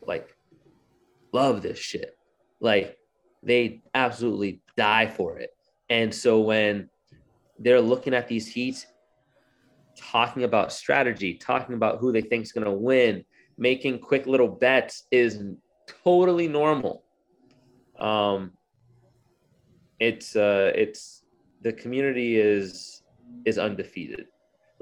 like 0.06 0.34
love 1.32 1.62
this 1.62 1.78
shit. 1.78 2.16
Like 2.60 2.98
they 3.42 3.82
absolutely 3.94 4.60
die 4.76 5.06
for 5.06 5.38
it. 5.38 5.50
And 5.90 6.14
so 6.14 6.40
when 6.40 6.88
they're 7.58 7.80
looking 7.80 8.14
at 8.14 8.28
these 8.28 8.46
heats, 8.46 8.86
talking 9.96 10.44
about 10.44 10.72
strategy, 10.72 11.34
talking 11.34 11.74
about 11.74 11.98
who 11.98 12.12
they 12.12 12.22
think 12.22 12.44
is 12.44 12.52
going 12.52 12.64
to 12.64 12.72
win, 12.72 13.24
making 13.56 13.98
quick 13.98 14.26
little 14.26 14.48
bets 14.48 15.04
is 15.10 15.42
totally 16.04 16.48
normal. 16.48 17.04
Um, 17.98 18.52
it's 20.00 20.34
uh, 20.36 20.72
it's 20.74 21.22
the 21.62 21.72
community 21.72 22.36
is 22.38 23.02
is 23.44 23.58
undefeated. 23.58 24.26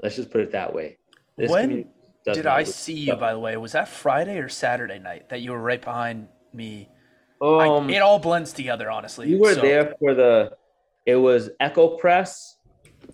Let's 0.01 0.15
just 0.15 0.31
put 0.31 0.41
it 0.41 0.51
that 0.51 0.73
way. 0.73 0.97
This 1.37 1.49
When 1.51 1.85
Did 2.25 2.47
I 2.47 2.63
see 2.63 2.93
you, 2.93 3.15
by 3.15 3.33
the 3.33 3.39
way? 3.39 3.57
Was 3.57 3.71
that 3.73 3.87
Friday 3.87 4.37
or 4.37 4.49
Saturday 4.49 4.99
night 4.99 5.29
that 5.29 5.41
you 5.41 5.51
were 5.51 5.61
right 5.61 5.81
behind 5.81 6.27
me? 6.53 6.89
I- 7.41 7.67
Um, 7.67 7.89
it 7.89 8.01
all 8.01 8.19
blends 8.19 8.53
together, 8.53 8.89
honestly. 8.91 9.27
You 9.29 9.39
were 9.39 9.53
so- 9.55 9.61
there 9.61 9.95
for 9.99 10.13
the. 10.13 10.55
It 11.05 11.15
was 11.15 11.49
Echo 11.59 11.97
Press 11.97 12.57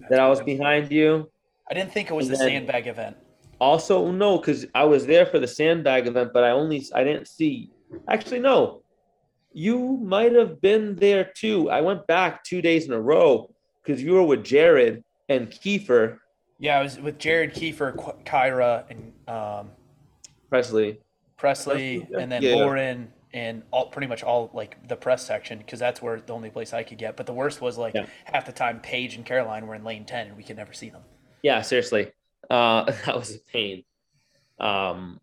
that 0.09 0.19
I 0.19 0.27
was 0.27 0.41
behind 0.41 0.91
you. 0.91 1.31
I 1.69 1.73
didn't 1.73 1.91
think 1.93 2.09
it 2.09 2.13
was 2.13 2.27
and 2.27 2.35
the 2.35 2.39
then- 2.39 2.47
sandbag 2.49 2.87
event. 2.87 3.17
Also, 3.59 4.11
no, 4.11 4.37
because 4.37 4.65
I 4.75 4.83
was 4.85 5.05
there 5.05 5.25
for 5.25 5.39
the 5.39 5.47
sandbag 5.47 6.07
event, 6.07 6.31
but 6.33 6.43
I 6.43 6.51
only 6.51 6.85
I 6.93 7.03
didn't 7.03 7.27
see. 7.27 7.71
Actually, 8.09 8.39
no, 8.39 8.83
you 9.53 9.97
might 9.97 10.33
have 10.33 10.61
been 10.61 10.95
there 10.95 11.31
too. 11.35 11.69
I 11.69 11.81
went 11.81 12.05
back 12.07 12.43
two 12.43 12.61
days 12.61 12.85
in 12.85 12.93
a 12.93 13.01
row 13.01 13.53
because 13.83 14.03
you 14.03 14.13
were 14.13 14.23
with 14.23 14.43
Jared 14.43 15.03
and 15.29 15.49
Kiefer 15.49 16.19
Yeah, 16.59 16.79
I 16.79 16.83
was 16.83 16.99
with 16.99 17.17
Jared 17.17 17.53
Kiefer, 17.53 17.95
Kyra, 18.25 18.85
and 18.89 19.13
um, 19.27 19.71
Presley. 20.49 20.99
Presley, 21.37 21.99
Presley, 21.99 22.21
and 22.21 22.31
then 22.31 22.41
yeah. 22.41 22.55
Lauren, 22.55 23.11
and 23.33 23.63
all 23.71 23.87
pretty 23.87 24.07
much 24.07 24.23
all 24.23 24.49
like 24.53 24.87
the 24.87 24.95
press 24.95 25.25
section 25.25 25.59
because 25.59 25.79
that's 25.79 26.01
where 26.01 26.19
the 26.19 26.33
only 26.33 26.49
place 26.49 26.73
I 26.73 26.83
could 26.83 26.97
get. 26.97 27.15
But 27.15 27.25
the 27.25 27.33
worst 27.33 27.61
was 27.61 27.77
like 27.77 27.93
Yeah. 27.93 28.05
half 28.25 28.45
the 28.45 28.51
time 28.51 28.79
Paige 28.81 29.15
and 29.15 29.25
Caroline 29.25 29.65
were 29.67 29.75
in 29.75 29.83
lane 29.83 30.05
ten, 30.05 30.27
and 30.27 30.37
we 30.37 30.43
could 30.43 30.57
never 30.57 30.73
see 30.73 30.89
them. 30.89 31.01
Yeah, 31.43 31.61
seriously, 31.61 32.11
uh, 32.49 32.85
that 33.05 33.15
was 33.17 33.35
a 33.35 33.39
pain. 33.39 33.83
Um, 34.59 35.19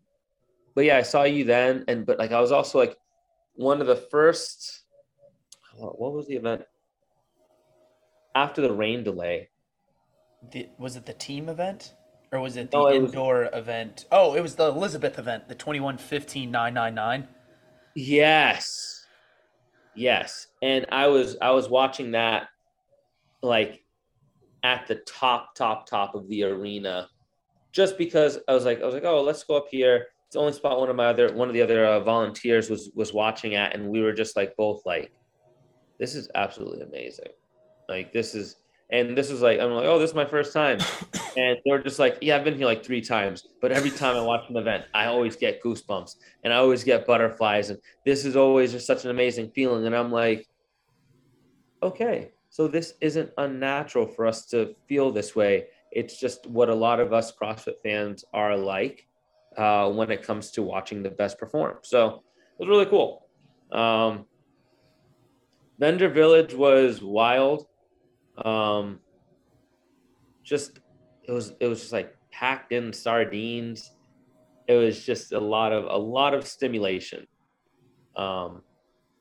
but 0.75 0.85
yeah, 0.85 0.97
I 0.97 1.01
saw 1.03 1.23
you 1.23 1.43
then, 1.45 1.85
and 1.87 2.05
but 2.05 2.19
like 2.19 2.31
I 2.31 2.39
was 2.41 2.51
also 2.51 2.77
like 2.79 2.97
one 3.55 3.81
of 3.81 3.87
the 3.87 3.95
first. 3.95 4.81
What 5.77 6.13
was 6.13 6.27
the 6.27 6.35
event? 6.35 6.63
After 8.33 8.61
the 8.61 8.71
rain 8.71 9.03
delay, 9.03 9.49
The, 10.51 10.69
was 10.77 10.95
it 10.95 11.05
the 11.05 11.13
team 11.13 11.47
event 11.49 11.93
or 12.31 12.39
was 12.41 12.57
it 12.57 12.69
the 12.71 12.77
No, 12.77 12.87
it 12.87 13.01
was- 13.01 13.11
indoor 13.11 13.49
event? 13.53 14.05
Oh, 14.11 14.35
it 14.35 14.41
was 14.41 14.55
the 14.55 14.67
Elizabeth 14.67 15.17
event, 15.19 15.47
the 15.47 15.55
twenty 15.55 15.79
one 15.79 15.97
fifteen 15.97 16.51
nine 16.51 16.73
nine 16.73 16.95
nine. 16.95 17.27
Yes. 17.95 19.05
Yes. 19.95 20.47
And 20.61 20.85
I 20.91 21.07
was 21.07 21.37
I 21.41 21.51
was 21.51 21.69
watching 21.69 22.11
that 22.11 22.47
like 23.41 23.84
at 24.65 24.87
the 24.87 24.95
top, 24.95 25.53
top, 25.53 25.87
top 25.87 26.15
of 26.15 26.27
the 26.27 26.43
arena 26.43 27.07
just 27.71 27.97
because 27.97 28.39
I 28.47 28.53
was 28.53 28.65
like, 28.65 28.81
I 28.81 28.85
was 28.85 28.95
like, 28.95 29.03
oh, 29.03 29.21
let's 29.21 29.43
go 29.43 29.57
up 29.57 29.67
here. 29.69 30.07
It's 30.25 30.33
the 30.33 30.39
only 30.39 30.53
spot 30.53 30.79
one 30.79 30.89
of 30.89 30.95
my 30.95 31.05
other 31.05 31.31
one 31.33 31.49
of 31.49 31.53
the 31.53 31.61
other 31.61 31.85
uh, 31.85 31.99
volunteers 31.99 32.69
was 32.69 32.89
was 32.95 33.13
watching 33.13 33.53
at, 33.55 33.75
and 33.75 33.89
we 33.89 34.01
were 34.01 34.13
just 34.13 34.35
like 34.35 34.55
both 34.55 34.81
like, 34.85 35.11
this 35.99 36.15
is 36.15 36.29
absolutely 36.33 36.81
amazing. 36.81 37.29
Like 37.87 38.11
this 38.11 38.33
is 38.33 38.55
and 38.89 39.15
this 39.15 39.29
was 39.29 39.41
like 39.41 39.59
I'm 39.59 39.71
like, 39.71 39.85
oh, 39.85 39.99
this 39.99 40.09
is 40.09 40.15
my 40.15 40.25
first 40.25 40.51
time. 40.51 40.79
And 41.37 41.57
they 41.65 41.71
were 41.71 41.79
just 41.79 41.99
like, 41.99 42.17
yeah, 42.21 42.37
I've 42.37 42.45
been 42.45 42.55
here 42.55 42.65
like 42.65 42.81
three 42.81 43.01
times, 43.01 43.45
but 43.61 43.73
every 43.73 43.91
time 43.91 44.15
I 44.15 44.21
watch 44.21 44.49
an 44.49 44.55
event, 44.55 44.85
I 44.93 45.07
always 45.07 45.35
get 45.35 45.61
goosebumps 45.61 46.15
and 46.45 46.53
I 46.53 46.55
always 46.55 46.85
get 46.85 47.05
butterflies. 47.05 47.71
And 47.71 47.79
this 48.05 48.23
is 48.23 48.37
always 48.37 48.71
just 48.71 48.87
such 48.87 49.03
an 49.03 49.11
amazing 49.11 49.51
feeling. 49.51 49.85
And 49.85 49.93
I'm 49.93 50.13
like, 50.13 50.47
okay, 51.83 52.31
so 52.55 52.67
this 52.67 52.93
isn't 53.01 53.31
unnatural 53.37 54.07
for 54.07 54.23
us 54.31 54.45
to 54.51 54.75
feel 54.87 55.11
this 55.11 55.35
way. 55.35 55.67
It's 55.91 56.19
just 56.19 56.47
what 56.47 56.69
a 56.69 56.75
lot 56.75 56.99
of 56.99 57.11
us 57.13 57.31
CrossFit 57.31 57.79
fans 57.83 58.23
are 58.33 58.57
like. 58.57 58.97
uh, 59.57 59.89
when 59.91 60.11
it 60.11 60.23
comes 60.23 60.51
to 60.51 60.63
watching 60.63 61.03
the 61.03 61.09
best 61.09 61.37
perform. 61.39 61.77
So 61.83 62.23
it 62.59 62.59
was 62.59 62.69
really 62.69 62.85
cool. 62.87 63.27
Um, 63.71 64.25
Vendor 65.79 66.09
Village 66.09 66.53
was 66.53 67.01
wild. 67.01 67.67
Um, 68.43 68.99
just 70.43 70.79
it 71.27 71.31
was 71.31 71.53
it 71.59 71.67
was 71.67 71.81
just 71.81 71.93
like 71.93 72.15
packed 72.31 72.71
in 72.71 72.93
sardines. 72.93 73.91
It 74.67 74.75
was 74.75 75.05
just 75.05 75.33
a 75.33 75.39
lot 75.39 75.73
of 75.73 75.85
a 75.85 75.97
lot 75.97 76.33
of 76.33 76.47
stimulation. 76.47 77.27
Um, 78.15 78.63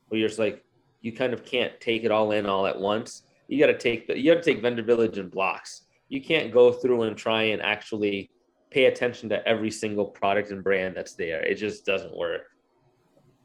where 0.09 0.21
you're 0.21 0.29
just 0.29 0.41
like 0.41 0.65
you 1.03 1.13
kind 1.13 1.35
of 1.35 1.45
can't 1.45 1.81
take 1.81 2.05
it 2.05 2.13
all 2.13 2.33
in 2.33 2.47
all 2.47 2.67
at 2.67 2.81
once. 2.81 3.24
You 3.49 3.59
got 3.59 3.67
to 3.67 3.79
take 3.79 4.07
the 4.07 4.19
you 4.19 4.33
got 4.33 4.43
to 4.43 4.53
take 4.53 4.63
Vendor 4.63 4.83
Village 4.83 5.19
in 5.19 5.29
blocks. 5.29 5.83
You 6.09 6.21
can't 6.23 6.53
go 6.53 6.73
through 6.73 7.03
and 7.03 7.17
try 7.17 7.43
and 7.45 7.63
actually 7.63 8.31
pay 8.71 8.87
attention 8.87 9.29
to 9.31 9.47
every 9.47 9.71
single 9.71 10.07
product 10.07 10.51
and 10.51 10.63
brand 10.63 10.97
that's 10.97 11.15
there. 11.15 11.41
It 11.41 11.55
just 11.57 11.87
doesn't 11.87 12.17
work. 12.17 12.43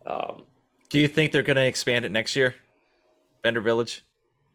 Um, 0.06 0.43
Do 0.89 1.00
you 1.00 1.08
think 1.08 1.32
they're 1.32 1.43
going 1.43 1.58
to 1.58 1.66
expand 1.66 2.06
it 2.06 2.12
next 2.12 2.36
year? 2.36 2.56
Vendor 3.43 3.62
Village? 3.62 4.06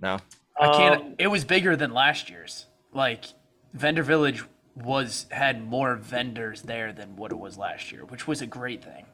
No. 0.00 0.18
I 0.60 0.68
can't. 0.76 1.00
um, 1.00 1.14
it 1.18 1.28
was 1.28 1.44
bigger 1.44 1.76
than 1.76 1.92
last 1.92 2.30
year's. 2.30 2.66
Like 2.92 3.24
Vendor 3.72 4.02
Village 4.02 4.44
was 4.74 5.26
had 5.30 5.64
more 5.64 5.96
vendors 5.96 6.62
there 6.62 6.92
than 6.92 7.16
what 7.16 7.32
it 7.32 7.38
was 7.38 7.56
last 7.56 7.92
year, 7.92 8.04
which 8.04 8.26
was 8.26 8.40
a 8.42 8.46
great 8.46 8.82
thing. 8.82 9.06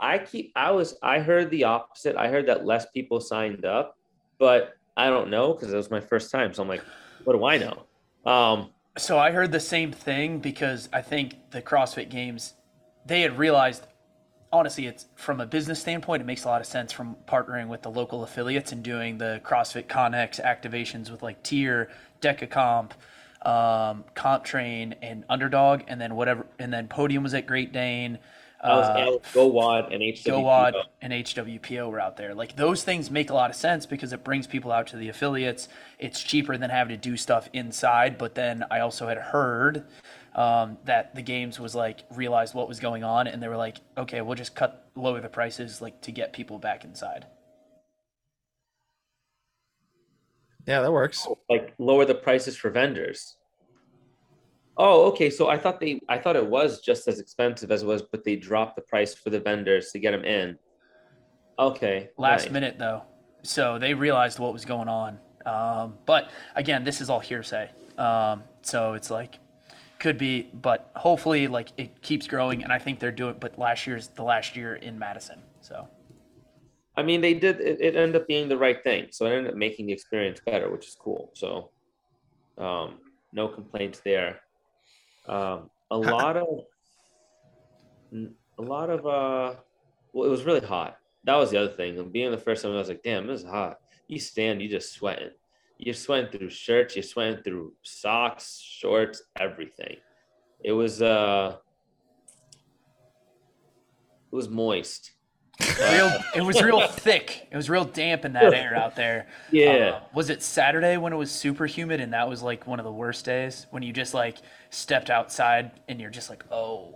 I 0.00 0.18
keep 0.18 0.52
I 0.54 0.70
was 0.70 0.96
I 1.02 1.18
heard 1.18 1.50
the 1.50 1.64
opposite. 1.64 2.16
I 2.16 2.28
heard 2.28 2.46
that 2.46 2.64
less 2.64 2.86
people 2.94 3.20
signed 3.20 3.64
up, 3.64 3.96
but 4.38 4.77
I 4.98 5.10
don't 5.10 5.30
know 5.30 5.54
because 5.54 5.72
it 5.72 5.76
was 5.76 5.90
my 5.90 6.00
first 6.00 6.30
time. 6.32 6.52
So 6.52 6.62
I'm 6.62 6.68
like, 6.68 6.82
what 7.24 7.34
do 7.34 7.44
I 7.44 7.56
know? 7.56 8.30
Um, 8.30 8.70
So 8.98 9.16
I 9.16 9.30
heard 9.30 9.52
the 9.52 9.60
same 9.60 9.92
thing 9.92 10.40
because 10.40 10.88
I 10.92 11.02
think 11.02 11.50
the 11.52 11.62
CrossFit 11.62 12.10
Games, 12.10 12.54
they 13.06 13.20
had 13.20 13.38
realized, 13.38 13.86
honestly, 14.52 14.86
it's 14.86 15.06
from 15.14 15.40
a 15.40 15.46
business 15.46 15.80
standpoint, 15.80 16.20
it 16.20 16.24
makes 16.24 16.44
a 16.44 16.48
lot 16.48 16.60
of 16.60 16.66
sense 16.66 16.92
from 16.92 17.16
partnering 17.28 17.68
with 17.68 17.82
the 17.82 17.90
local 17.90 18.24
affiliates 18.24 18.72
and 18.72 18.82
doing 18.82 19.18
the 19.18 19.40
CrossFit 19.44 19.86
Connex 19.86 20.40
activations 20.44 21.10
with 21.12 21.22
like 21.22 21.44
Tier, 21.44 21.90
Decacomp, 22.20 22.90
um, 23.46 24.04
Comp 24.16 24.42
Train, 24.42 24.96
and 25.00 25.24
Underdog, 25.28 25.82
and 25.86 26.00
then 26.00 26.16
whatever, 26.16 26.44
and 26.58 26.72
then 26.72 26.88
Podium 26.88 27.22
was 27.22 27.34
at 27.34 27.46
Great 27.46 27.72
Dane. 27.72 28.18
I 28.60 28.76
was 28.76 28.88
uh, 28.88 28.98
Alex 28.98 29.32
GOWOD 29.32 29.92
and 29.92 30.02
HWPO. 30.02 30.24
GOWOD 30.24 30.74
and 31.00 31.12
HWPO 31.12 31.90
were 31.90 32.00
out 32.00 32.16
there. 32.16 32.34
Like 32.34 32.56
those 32.56 32.82
things 32.82 33.10
make 33.10 33.30
a 33.30 33.34
lot 33.34 33.50
of 33.50 33.56
sense 33.56 33.86
because 33.86 34.12
it 34.12 34.24
brings 34.24 34.48
people 34.48 34.72
out 34.72 34.88
to 34.88 34.96
the 34.96 35.08
affiliates. 35.08 35.68
It's 35.98 36.20
cheaper 36.20 36.56
than 36.56 36.70
having 36.70 36.96
to 36.96 37.00
do 37.00 37.16
stuff 37.16 37.48
inside. 37.52 38.18
But 38.18 38.34
then 38.34 38.64
I 38.70 38.80
also 38.80 39.06
had 39.06 39.18
heard 39.18 39.84
um, 40.34 40.76
that 40.84 41.14
the 41.14 41.22
games 41.22 41.60
was 41.60 41.76
like 41.76 42.00
realized 42.10 42.54
what 42.54 42.66
was 42.68 42.80
going 42.80 43.04
on 43.04 43.28
and 43.28 43.40
they 43.40 43.48
were 43.48 43.56
like, 43.56 43.76
okay, 43.96 44.20
we'll 44.22 44.34
just 44.34 44.56
cut 44.56 44.90
lower 44.96 45.20
the 45.20 45.28
prices 45.28 45.80
like 45.80 46.00
to 46.02 46.10
get 46.10 46.32
people 46.32 46.58
back 46.58 46.84
inside. 46.84 47.26
Yeah, 50.66 50.82
that 50.82 50.92
works. 50.92 51.26
like 51.48 51.74
lower 51.78 52.04
the 52.04 52.14
prices 52.14 52.56
for 52.56 52.70
vendors. 52.70 53.37
Oh, 54.78 55.06
okay. 55.06 55.28
So 55.28 55.48
I 55.48 55.58
thought 55.58 55.80
they, 55.80 56.00
I 56.08 56.18
thought 56.18 56.36
it 56.36 56.46
was 56.46 56.80
just 56.80 57.08
as 57.08 57.18
expensive 57.18 57.72
as 57.72 57.82
it 57.82 57.86
was, 57.86 58.02
but 58.02 58.24
they 58.24 58.36
dropped 58.36 58.76
the 58.76 58.82
price 58.82 59.12
for 59.12 59.30
the 59.30 59.40
vendors 59.40 59.90
to 59.90 59.98
get 59.98 60.12
them 60.12 60.24
in. 60.24 60.56
Okay. 61.58 62.10
Last 62.16 62.44
nice. 62.44 62.52
minute 62.52 62.76
though, 62.78 63.02
so 63.42 63.78
they 63.78 63.92
realized 63.92 64.38
what 64.38 64.52
was 64.52 64.64
going 64.64 64.88
on. 64.88 65.18
Um, 65.44 65.94
but 66.06 66.30
again, 66.54 66.84
this 66.84 67.00
is 67.00 67.10
all 67.10 67.20
hearsay. 67.20 67.70
Um, 67.96 68.44
so 68.62 68.92
it's 68.92 69.10
like 69.10 69.40
could 69.98 70.16
be, 70.16 70.48
but 70.54 70.92
hopefully 70.94 71.48
like 71.48 71.70
it 71.76 72.00
keeps 72.02 72.28
growing, 72.28 72.62
and 72.62 72.72
I 72.72 72.78
think 72.78 73.00
they're 73.00 73.10
doing. 73.10 73.36
But 73.40 73.58
last 73.58 73.86
year's 73.86 74.08
the 74.08 74.22
last 74.22 74.56
year 74.56 74.76
in 74.76 74.98
Madison, 74.98 75.42
so. 75.60 75.88
I 76.96 77.02
mean, 77.02 77.20
they 77.20 77.34
did. 77.34 77.60
It, 77.60 77.80
it 77.80 77.96
ended 77.96 78.22
up 78.22 78.28
being 78.28 78.48
the 78.48 78.58
right 78.58 78.82
thing, 78.82 79.08
so 79.10 79.26
it 79.26 79.30
ended 79.30 79.52
up 79.52 79.56
making 79.56 79.86
the 79.86 79.92
experience 79.92 80.40
better, 80.44 80.70
which 80.70 80.86
is 80.86 80.96
cool. 80.96 81.30
So, 81.34 81.70
um, 82.58 82.98
no 83.32 83.48
complaints 83.48 84.00
there. 84.04 84.40
Um, 85.28 85.70
a 85.90 85.98
lot 85.98 86.36
of, 86.36 86.64
a 88.58 88.62
lot 88.62 88.90
of. 88.90 89.06
uh 89.06 89.54
Well, 90.12 90.26
it 90.26 90.30
was 90.30 90.44
really 90.44 90.60
hot. 90.66 90.96
That 91.24 91.36
was 91.36 91.50
the 91.50 91.58
other 91.58 91.72
thing. 91.72 91.98
And 91.98 92.12
being 92.12 92.30
the 92.30 92.38
first 92.38 92.62
time, 92.62 92.72
I 92.72 92.76
was 92.76 92.88
like, 92.88 93.02
"Damn, 93.02 93.26
this 93.26 93.40
is 93.42 93.46
hot." 93.46 93.78
You 94.06 94.18
stand, 94.18 94.62
you 94.62 94.68
just 94.68 94.92
sweating. 94.92 95.30
You're 95.78 95.94
sweating 95.94 96.30
through 96.30 96.50
shirts. 96.50 96.96
You're 96.96 97.02
sweating 97.02 97.42
through 97.42 97.74
socks, 97.82 98.58
shorts, 98.58 99.22
everything. 99.38 99.96
It 100.64 100.72
was. 100.72 101.02
uh 101.02 101.56
It 104.32 104.36
was 104.36 104.48
moist. 104.48 105.12
Real 105.60 106.12
it 106.36 106.42
was 106.42 106.62
real 106.62 106.86
thick 106.88 107.48
it 107.50 107.56
was 107.56 107.68
real 107.68 107.84
damp 107.84 108.24
in 108.24 108.32
that 108.34 108.54
air 108.54 108.76
out 108.76 108.94
there 108.94 109.26
Yeah. 109.50 110.00
Uh, 110.00 110.00
was 110.14 110.30
it 110.30 110.42
saturday 110.42 110.96
when 110.96 111.12
it 111.12 111.16
was 111.16 111.30
super 111.30 111.66
humid 111.66 112.00
and 112.00 112.12
that 112.12 112.28
was 112.28 112.42
like 112.42 112.66
one 112.66 112.78
of 112.78 112.84
the 112.84 112.92
worst 112.92 113.24
days 113.24 113.66
when 113.70 113.82
you 113.82 113.92
just 113.92 114.14
like 114.14 114.38
stepped 114.70 115.10
outside 115.10 115.72
and 115.88 116.00
you're 116.00 116.10
just 116.10 116.30
like 116.30 116.44
oh 116.52 116.94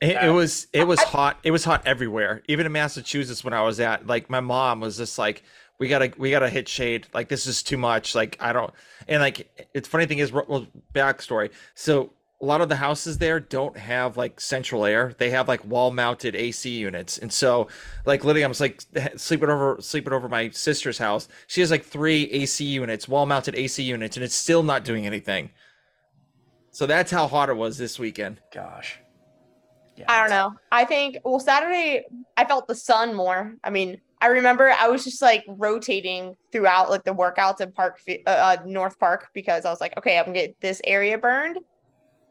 It, 0.00 0.16
it 0.22 0.30
was 0.30 0.68
it 0.72 0.86
was 0.86 1.02
hot. 1.02 1.38
It 1.42 1.50
was 1.50 1.64
hot 1.64 1.82
everywhere. 1.84 2.42
Even 2.48 2.66
in 2.66 2.72
Massachusetts 2.72 3.42
when 3.44 3.52
I 3.52 3.62
was 3.62 3.80
at, 3.80 4.06
like 4.06 4.30
my 4.30 4.38
mom 4.40 4.78
was 4.80 4.96
just 4.96 5.18
like, 5.18 5.42
"We 5.80 5.88
gotta 5.88 6.12
we 6.16 6.30
gotta 6.30 6.48
hit 6.48 6.68
shade. 6.68 7.08
Like 7.12 7.28
this 7.28 7.46
is 7.46 7.64
too 7.64 7.76
much. 7.76 8.14
Like 8.14 8.36
I 8.38 8.52
don't." 8.52 8.72
And 9.08 9.20
like 9.20 9.68
it's 9.74 9.88
funny 9.88 10.06
thing 10.06 10.18
is, 10.18 10.30
well, 10.30 10.68
backstory. 10.94 11.50
So 11.74 12.12
a 12.40 12.44
lot 12.44 12.60
of 12.60 12.68
the 12.68 12.76
houses 12.76 13.18
there 13.18 13.40
don't 13.40 13.76
have 13.76 14.16
like 14.16 14.40
central 14.40 14.84
air. 14.84 15.12
They 15.18 15.30
have 15.30 15.48
like 15.48 15.64
wall 15.64 15.90
mounted 15.90 16.36
AC 16.36 16.70
units, 16.70 17.18
and 17.18 17.32
so 17.32 17.68
like 18.06 18.24
literally, 18.24 18.44
I 18.44 18.48
was 18.48 18.60
like 18.60 18.82
sleeping 19.16 19.50
over 19.50 19.78
sleeping 19.80 20.12
over 20.12 20.28
my 20.28 20.50
sister's 20.50 20.98
house. 20.98 21.28
She 21.46 21.60
has 21.60 21.70
like 21.70 21.84
three 21.84 22.24
AC 22.30 22.64
units, 22.64 23.08
wall 23.08 23.26
mounted 23.26 23.54
AC 23.56 23.82
units, 23.82 24.16
and 24.16 24.24
it's 24.24 24.34
still 24.34 24.62
not 24.62 24.84
doing 24.84 25.06
anything. 25.06 25.50
So 26.70 26.86
that's 26.86 27.10
how 27.10 27.26
hot 27.26 27.48
it 27.48 27.56
was 27.56 27.76
this 27.76 27.98
weekend. 27.98 28.40
gosh 28.52 29.00
yeah, 29.98 30.04
I 30.08 30.20
don't 30.20 30.30
know. 30.30 30.54
I 30.70 30.84
think 30.84 31.18
well 31.24 31.40
Saturday 31.40 32.04
I 32.36 32.44
felt 32.44 32.68
the 32.68 32.74
sun 32.74 33.14
more. 33.14 33.54
I 33.64 33.70
mean, 33.70 34.00
I 34.20 34.28
remember 34.28 34.70
I 34.70 34.88
was 34.88 35.04
just 35.04 35.20
like 35.20 35.44
rotating 35.48 36.36
throughout 36.52 36.90
like 36.90 37.04
the 37.04 37.14
workouts 37.14 37.60
in 37.60 37.72
Park 37.72 38.00
uh, 38.08 38.30
uh, 38.30 38.56
North 38.64 38.98
Park 38.98 39.28
because 39.34 39.64
I 39.64 39.70
was 39.70 39.80
like, 39.80 39.96
okay, 39.96 40.18
I'm 40.18 40.26
gonna 40.26 40.38
get 40.38 40.60
this 40.60 40.80
area 40.84 41.18
burned, 41.18 41.58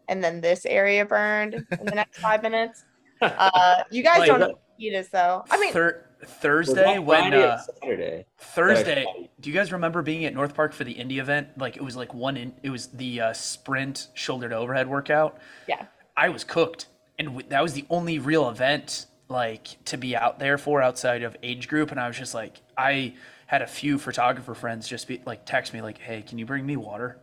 and 0.08 0.24
then 0.24 0.41
this 0.41 0.66
area 0.66 1.05
burned 1.05 1.53
in 1.55 1.86
the 1.86 1.95
next 1.95 2.20
five 2.20 2.41
minutes. 2.43 2.84
Uh, 3.20 3.82
you 3.89 4.03
guys 4.03 4.20
Like, 4.20 4.28
don't 4.28 4.39
know 4.41 4.47
what 4.49 4.60
heat 4.78 4.93
is 4.93 5.10
though. 5.10 5.43
I 5.49 5.60
mean, 5.60 5.74
Thir- 5.74 6.05
Was 6.22 6.30
thursday 6.30 6.84
that 6.84 7.03
when 7.03 7.34
uh, 7.34 7.58
Saturday. 7.82 8.26
Thursday. 8.38 9.03
Friday. 9.05 9.30
Do 9.39 9.49
you 9.49 9.55
guys 9.55 9.72
remember 9.72 10.03
being 10.03 10.24
at 10.26 10.36
North 10.36 10.53
Park 10.53 10.72
for 10.72 10.84
the 10.84 10.93
indie 10.93 11.18
event? 11.18 11.47
Like 11.58 11.78
it 11.78 11.82
was 11.84 11.95
like 11.95 12.14
one 12.14 12.38
in. 12.38 12.53
It 12.62 12.70
was 12.70 12.86
the 12.89 13.22
uh, 13.22 13.34
sprint 13.34 14.10
shoulder 14.14 14.47
to 14.49 14.55
overhead 14.55 14.88
workout. 14.88 15.39
yeah. 15.68 15.88
I 16.16 16.30
was 16.30 16.43
cooked, 16.43 16.86
and 17.18 17.30
w- 17.30 17.47
that 17.49 17.64
was 17.64 17.74
the 17.74 17.86
only 17.89 18.20
real 18.20 18.49
event 18.49 19.08
like 19.30 19.84
to 19.86 19.97
be 19.97 20.16
out 20.16 20.38
there 20.38 20.60
for 20.60 20.80
outside 20.84 21.24
of 21.24 21.36
age 21.41 21.68
group. 21.68 21.89
And 21.89 21.99
I 21.99 22.08
was 22.08 22.18
just 22.20 22.36
like, 22.36 22.62
I 22.78 23.16
had 23.47 23.64
a 23.64 23.68
few 23.68 23.97
photographer 23.97 24.53
friends 24.53 24.88
just 24.88 25.08
be 25.08 25.24
like 25.26 25.43
text 25.45 25.74
me 25.74 25.82
like, 25.82 25.97
"Hey, 25.97 26.22
can 26.22 26.38
you 26.38 26.45
bring 26.45 26.68
me 26.68 26.78
water?" 26.78 27.18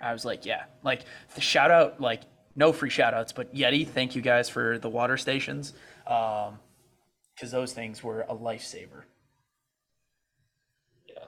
I 0.00 0.12
was 0.12 0.24
like, 0.24 0.46
"Yeah." 0.46 0.64
Like 0.82 1.02
the 1.34 1.40
shout 1.40 1.70
out, 1.70 2.00
like 2.00 2.22
no 2.56 2.72
free 2.72 2.90
shout 2.90 3.14
outs, 3.14 3.32
but 3.32 3.54
Yeti, 3.54 3.86
thank 3.86 4.14
you 4.14 4.22
guys 4.22 4.48
for 4.48 4.78
the 4.78 4.88
water 4.88 5.16
stations, 5.16 5.74
um, 6.06 6.58
because 7.34 7.50
those 7.50 7.72
things 7.72 8.02
were 8.02 8.22
a 8.22 8.34
lifesaver. 8.34 9.04
Yeah. 11.08 11.24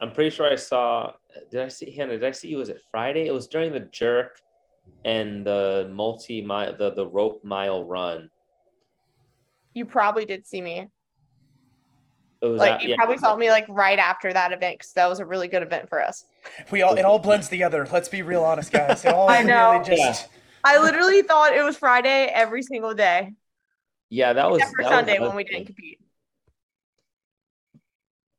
I'm 0.00 0.12
pretty 0.12 0.30
sure 0.30 0.50
I 0.50 0.56
saw. 0.56 1.12
Did 1.50 1.60
I 1.60 1.68
see 1.68 1.90
Hannah? 1.90 2.12
Did 2.12 2.24
I 2.24 2.30
see 2.30 2.48
you? 2.48 2.58
Was 2.58 2.68
it 2.68 2.80
Friday? 2.90 3.26
It 3.26 3.32
was 3.32 3.46
during 3.46 3.72
the 3.72 3.80
jerk 3.80 4.40
and 5.04 5.44
the 5.46 5.90
multi 5.92 6.42
mile, 6.42 6.76
the 6.76 6.92
the 6.92 7.06
rope 7.06 7.44
mile 7.44 7.84
run. 7.84 8.30
You 9.74 9.84
probably 9.84 10.24
did 10.24 10.46
see 10.46 10.62
me. 10.62 10.88
It 12.46 12.50
was 12.52 12.60
Like 12.60 12.72
at- 12.72 12.82
you 12.82 12.90
yeah, 12.90 12.96
probably 12.96 13.18
saw 13.18 13.36
me 13.36 13.50
like 13.50 13.66
right 13.68 13.98
after 13.98 14.32
that 14.32 14.52
event 14.52 14.78
because 14.78 14.92
that 14.94 15.08
was 15.08 15.20
a 15.20 15.26
really 15.26 15.48
good 15.48 15.62
event 15.62 15.88
for 15.88 16.02
us. 16.02 16.24
We 16.70 16.82
all 16.82 16.94
it 16.96 17.04
all 17.04 17.18
blends 17.18 17.48
together. 17.48 17.86
Let's 17.92 18.08
be 18.08 18.22
real 18.22 18.44
honest, 18.44 18.72
guys. 18.72 19.04
It 19.04 19.12
all 19.12 19.28
I 19.30 19.42
know. 19.42 19.72
really 19.72 19.84
just 19.84 20.28
I 20.64 20.78
literally 20.78 21.22
thought 21.22 21.54
it 21.54 21.62
was 21.62 21.76
Friday 21.76 22.26
every 22.32 22.62
single 22.62 22.92
day, 22.94 23.32
yeah, 24.10 24.32
that 24.32 24.50
was 24.50 24.60
that 24.60 24.72
Sunday 24.88 25.16
another 25.16 25.28
when 25.28 25.36
we 25.36 25.44
didn't 25.44 25.66
compete. 25.66 26.00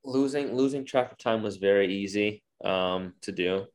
losing 0.03 0.55
losing 0.55 0.86
track 0.86 1.12
of 1.12 1.18
time 1.18 1.43
was 1.43 1.58
very 1.58 1.93
easy 1.93 2.43
um, 2.64 3.14
to 3.22 3.32
do. 3.32 3.66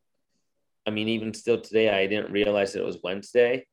I 0.86 0.90
mean, 0.90 1.08
even 1.08 1.32
still 1.34 1.60
today, 1.60 1.90
I 1.90 2.06
didn't 2.06 2.32
realize 2.32 2.72
that 2.72 2.80
it 2.80 2.86
was 2.86 2.98
Wednesday 3.04 3.66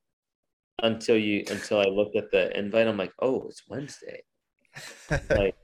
until 0.84 1.18
you 1.18 1.44
until 1.50 1.80
I 1.80 1.86
looked 1.86 2.16
at 2.16 2.32
the 2.32 2.58
invite. 2.58 2.88
I'm 2.88 2.98
like, 2.98 3.14
oh, 3.22 3.48
it's 3.48 3.64
Wednesday. 3.68 4.24
Like, 5.30 5.56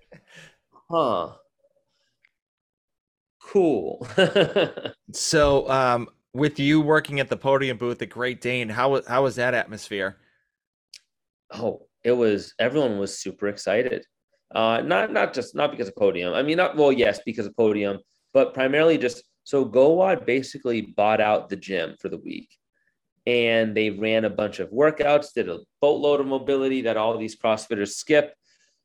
huh? 0.90 1.34
Cool. 3.42 4.08
So, 5.12 5.70
um, 5.70 6.10
with 6.34 6.60
you 6.60 6.82
working 6.82 7.20
at 7.20 7.30
the 7.30 7.38
podium 7.38 7.78
booth 7.78 8.02
at 8.02 8.10
Great 8.10 8.42
Dane, 8.42 8.68
how 8.68 9.02
how 9.08 9.24
was 9.24 9.36
that 9.36 9.54
atmosphere? 9.54 10.18
oh, 11.52 11.88
it 12.04 12.12
was 12.12 12.54
everyone 12.60 12.98
was 12.98 13.18
super 13.18 13.48
excited. 13.48 14.06
Uh, 14.54 14.82
not 14.82 15.12
not 15.12 15.34
just 15.34 15.56
not 15.56 15.72
because 15.72 15.88
of 15.88 15.96
podium. 15.96 16.34
I 16.34 16.44
mean, 16.44 16.58
not 16.58 16.76
well, 16.76 16.92
yes, 16.92 17.20
because 17.26 17.46
of 17.46 17.56
podium, 17.56 18.00
but 18.34 18.54
primarily 18.54 18.98
just 18.98 19.24
so 19.44 19.66
GOWOD 19.66 20.26
basically 20.26 20.82
bought 20.82 21.22
out 21.22 21.50
the 21.50 21.56
gym 21.56 21.96
for 22.00 22.10
the 22.10 22.18
week, 22.18 22.50
and 23.26 23.76
they 23.76 23.90
ran 23.90 24.26
a 24.26 24.30
bunch 24.30 24.60
of 24.60 24.70
workouts, 24.70 25.34
did 25.34 25.50
a 25.50 25.60
boatload 25.82 26.20
of 26.20 26.28
mobility 26.28 26.82
that 26.82 26.98
all 26.98 27.18
these 27.18 27.38
CrossFitters 27.38 27.94
skip. 27.94 28.34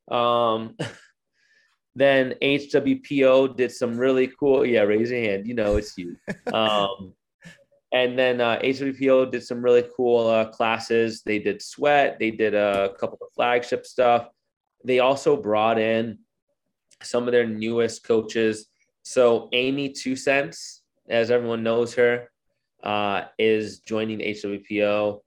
Um, 0.09 0.75
then 1.95 2.35
HWPO 2.41 3.55
did 3.55 3.71
some 3.71 3.97
really 3.97 4.31
cool. 4.39 4.65
Yeah, 4.65 4.81
raise 4.81 5.11
your 5.11 5.21
hand. 5.21 5.47
You 5.47 5.53
know 5.53 5.77
it's 5.77 5.97
you. 5.97 6.15
Um, 6.53 7.13
and 7.93 8.17
then 8.17 8.39
uh, 8.39 8.57
HWPO 8.63 9.31
did 9.31 9.43
some 9.43 9.61
really 9.61 9.85
cool 9.95 10.27
uh, 10.27 10.45
classes. 10.45 11.23
They 11.25 11.39
did 11.39 11.61
sweat. 11.61 12.19
They 12.19 12.31
did 12.31 12.55
a 12.55 12.93
couple 12.97 13.17
of 13.21 13.33
flagship 13.35 13.85
stuff. 13.85 14.29
They 14.85 14.99
also 14.99 15.35
brought 15.35 15.77
in 15.77 16.19
some 17.03 17.27
of 17.27 17.33
their 17.33 17.47
newest 17.47 18.05
coaches. 18.05 18.67
So 19.03 19.49
Amy 19.51 19.89
Two 19.89 20.15
Cents, 20.15 20.83
as 21.09 21.31
everyone 21.31 21.63
knows 21.63 21.93
her, 21.95 22.29
uh, 22.81 23.23
is 23.37 23.79
joining 23.79 24.19
HWPO, 24.19 25.19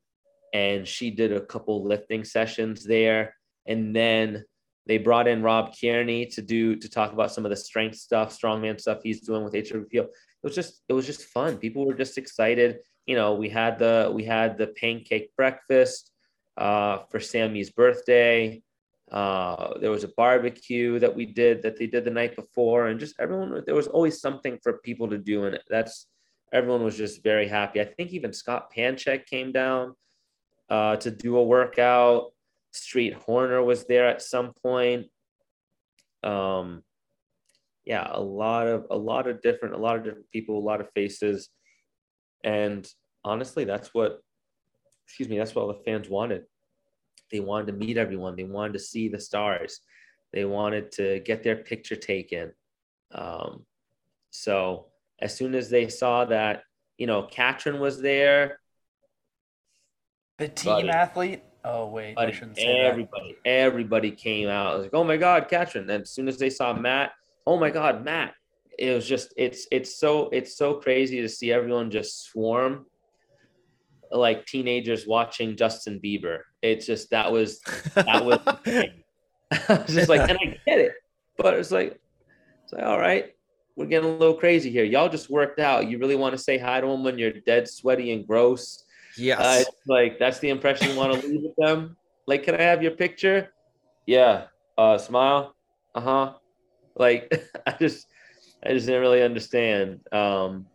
and 0.54 0.88
she 0.88 1.10
did 1.10 1.32
a 1.32 1.40
couple 1.40 1.84
lifting 1.84 2.24
sessions 2.24 2.84
there. 2.84 3.34
And 3.66 3.94
then 3.94 4.44
they 4.86 4.98
brought 4.98 5.26
in 5.26 5.42
Rob 5.42 5.74
Kearney 5.80 6.26
to 6.26 6.42
do 6.42 6.76
to 6.76 6.88
talk 6.88 7.12
about 7.12 7.32
some 7.32 7.44
of 7.44 7.50
the 7.50 7.56
strength 7.56 7.96
stuff, 7.96 8.38
strongman 8.38 8.80
stuff 8.80 9.00
he's 9.02 9.20
doing 9.20 9.44
with 9.44 9.54
HWPO 9.54 10.06
it 10.44 10.48
was 10.48 10.54
just 10.54 10.82
it 10.90 10.92
was 10.92 11.06
just 11.06 11.24
fun. 11.24 11.56
People 11.56 11.86
were 11.86 11.94
just 11.94 12.18
excited. 12.18 12.80
You 13.06 13.16
know, 13.16 13.34
we 13.34 13.48
had 13.48 13.78
the 13.78 14.12
we 14.14 14.24
had 14.24 14.58
the 14.58 14.66
pancake 14.66 15.34
breakfast 15.36 16.12
uh, 16.58 16.98
for 17.10 17.18
Sammy's 17.18 17.70
birthday. 17.70 18.62
Uh, 19.10 19.78
there 19.78 19.90
was 19.90 20.04
a 20.04 20.12
barbecue 20.16 20.98
that 20.98 21.14
we 21.14 21.24
did 21.24 21.62
that 21.62 21.78
they 21.78 21.86
did 21.86 22.04
the 22.04 22.10
night 22.10 22.36
before, 22.36 22.88
and 22.88 23.00
just 23.00 23.14
everyone 23.18 23.62
there 23.64 23.74
was 23.74 23.86
always 23.86 24.20
something 24.20 24.58
for 24.62 24.74
people 24.84 25.08
to 25.08 25.16
do, 25.16 25.44
and 25.44 25.58
that's 25.70 26.08
everyone 26.52 26.84
was 26.84 26.98
just 26.98 27.22
very 27.22 27.48
happy. 27.48 27.80
I 27.80 27.86
think 27.86 28.12
even 28.12 28.34
Scott 28.34 28.70
Panchik 28.70 29.24
came 29.24 29.50
down 29.50 29.94
uh, 30.68 30.96
to 30.96 31.10
do 31.10 31.38
a 31.38 31.42
workout. 31.42 32.33
Street 32.74 33.14
Horner 33.14 33.62
was 33.62 33.84
there 33.84 34.08
at 34.08 34.20
some 34.20 34.52
point. 34.62 35.06
Um, 36.22 36.82
yeah, 37.84 38.08
a 38.10 38.20
lot 38.20 38.66
of 38.66 38.86
a 38.90 38.96
lot 38.96 39.28
of 39.28 39.42
different 39.42 39.74
a 39.74 39.78
lot 39.78 39.96
of 39.96 40.04
different 40.04 40.30
people, 40.32 40.58
a 40.58 40.60
lot 40.60 40.80
of 40.80 40.90
faces, 40.94 41.50
and 42.42 42.86
honestly, 43.24 43.64
that's 43.64 43.94
what 43.94 44.20
excuse 45.06 45.28
me, 45.28 45.38
that's 45.38 45.54
what 45.54 45.62
all 45.62 45.68
the 45.68 45.84
fans 45.84 46.08
wanted. 46.08 46.44
They 47.30 47.40
wanted 47.40 47.66
to 47.68 47.72
meet 47.74 47.96
everyone. 47.96 48.36
They 48.36 48.44
wanted 48.44 48.74
to 48.74 48.78
see 48.78 49.08
the 49.08 49.20
stars. 49.20 49.80
They 50.32 50.44
wanted 50.44 50.92
to 50.92 51.20
get 51.20 51.42
their 51.42 51.56
picture 51.56 51.96
taken. 51.96 52.52
Um, 53.12 53.64
so 54.30 54.86
as 55.20 55.36
soon 55.36 55.54
as 55.54 55.70
they 55.70 55.88
saw 55.88 56.24
that, 56.24 56.62
you 56.98 57.06
know, 57.06 57.22
Katrin 57.22 57.78
was 57.78 58.00
there, 58.00 58.58
the 60.38 60.48
team 60.48 60.72
buddy, 60.72 60.88
athlete. 60.88 61.42
Oh 61.64 61.88
wait, 61.88 62.14
buddy, 62.14 62.38
everybody, 62.58 63.36
that. 63.44 63.48
everybody 63.48 64.10
came 64.10 64.48
out. 64.48 64.72
I 64.72 64.74
was 64.76 64.82
like, 64.84 64.94
oh 64.94 65.04
my 65.04 65.16
god, 65.16 65.48
Katrin. 65.48 65.88
And 65.88 66.02
as 66.02 66.10
soon 66.10 66.28
as 66.28 66.38
they 66.38 66.50
saw 66.50 66.74
Matt, 66.74 67.12
oh 67.46 67.58
my 67.58 67.70
god 67.70 68.04
matt. 68.04 68.34
It 68.78 68.92
was 68.94 69.06
just 69.06 69.32
it's 69.36 69.66
it's 69.70 69.98
so 69.98 70.28
it's 70.30 70.56
so 70.56 70.74
crazy 70.74 71.20
to 71.20 71.28
see 71.28 71.52
everyone 71.52 71.90
just 71.90 72.24
swarm 72.24 72.86
like 74.10 74.46
teenagers 74.46 75.06
watching 75.06 75.56
justin 75.56 76.00
bieber. 76.02 76.40
It's 76.62 76.86
just 76.86 77.10
that 77.10 77.30
was 77.30 77.60
that 77.94 78.24
was 78.24 78.38
I 78.46 78.58
was 79.68 79.94
just 79.94 80.08
like 80.08 80.28
and 80.28 80.38
i 80.40 80.58
get 80.66 80.80
it. 80.80 80.92
But 81.36 81.54
it's 81.54 81.70
like 81.70 82.00
it's 82.64 82.72
like 82.72 82.84
all 82.84 82.98
right 82.98 83.30
we're 83.76 83.86
getting 83.86 84.08
a 84.08 84.12
little 84.12 84.36
crazy 84.36 84.70
here. 84.70 84.84
Y'all 84.84 85.08
just 85.08 85.28
worked 85.28 85.58
out. 85.58 85.88
You 85.88 85.98
really 85.98 86.14
want 86.14 86.32
to 86.32 86.38
say 86.38 86.58
hi 86.58 86.80
to 86.80 86.86
them 86.86 87.02
when 87.02 87.18
you're 87.18 87.32
dead 87.32 87.68
sweaty 87.68 88.12
and 88.12 88.24
gross 88.24 88.83
yes 89.16 89.38
uh, 89.38 89.64
like 89.86 90.18
that's 90.18 90.38
the 90.38 90.48
impression 90.48 90.90
you 90.90 90.96
want 90.96 91.12
to 91.12 91.26
leave 91.26 91.42
with 91.42 91.56
them 91.56 91.96
like 92.26 92.42
can 92.42 92.54
i 92.54 92.62
have 92.62 92.82
your 92.82 92.92
picture 92.92 93.52
yeah 94.06 94.44
uh 94.78 94.98
smile 94.98 95.54
uh-huh 95.94 96.32
like 96.96 97.32
I 97.66 97.72
just 97.72 98.06
I 98.64 98.72
just 98.72 98.86
didn't 98.86 99.02
really 99.02 99.22
understand 99.22 100.00
um, 100.12 100.66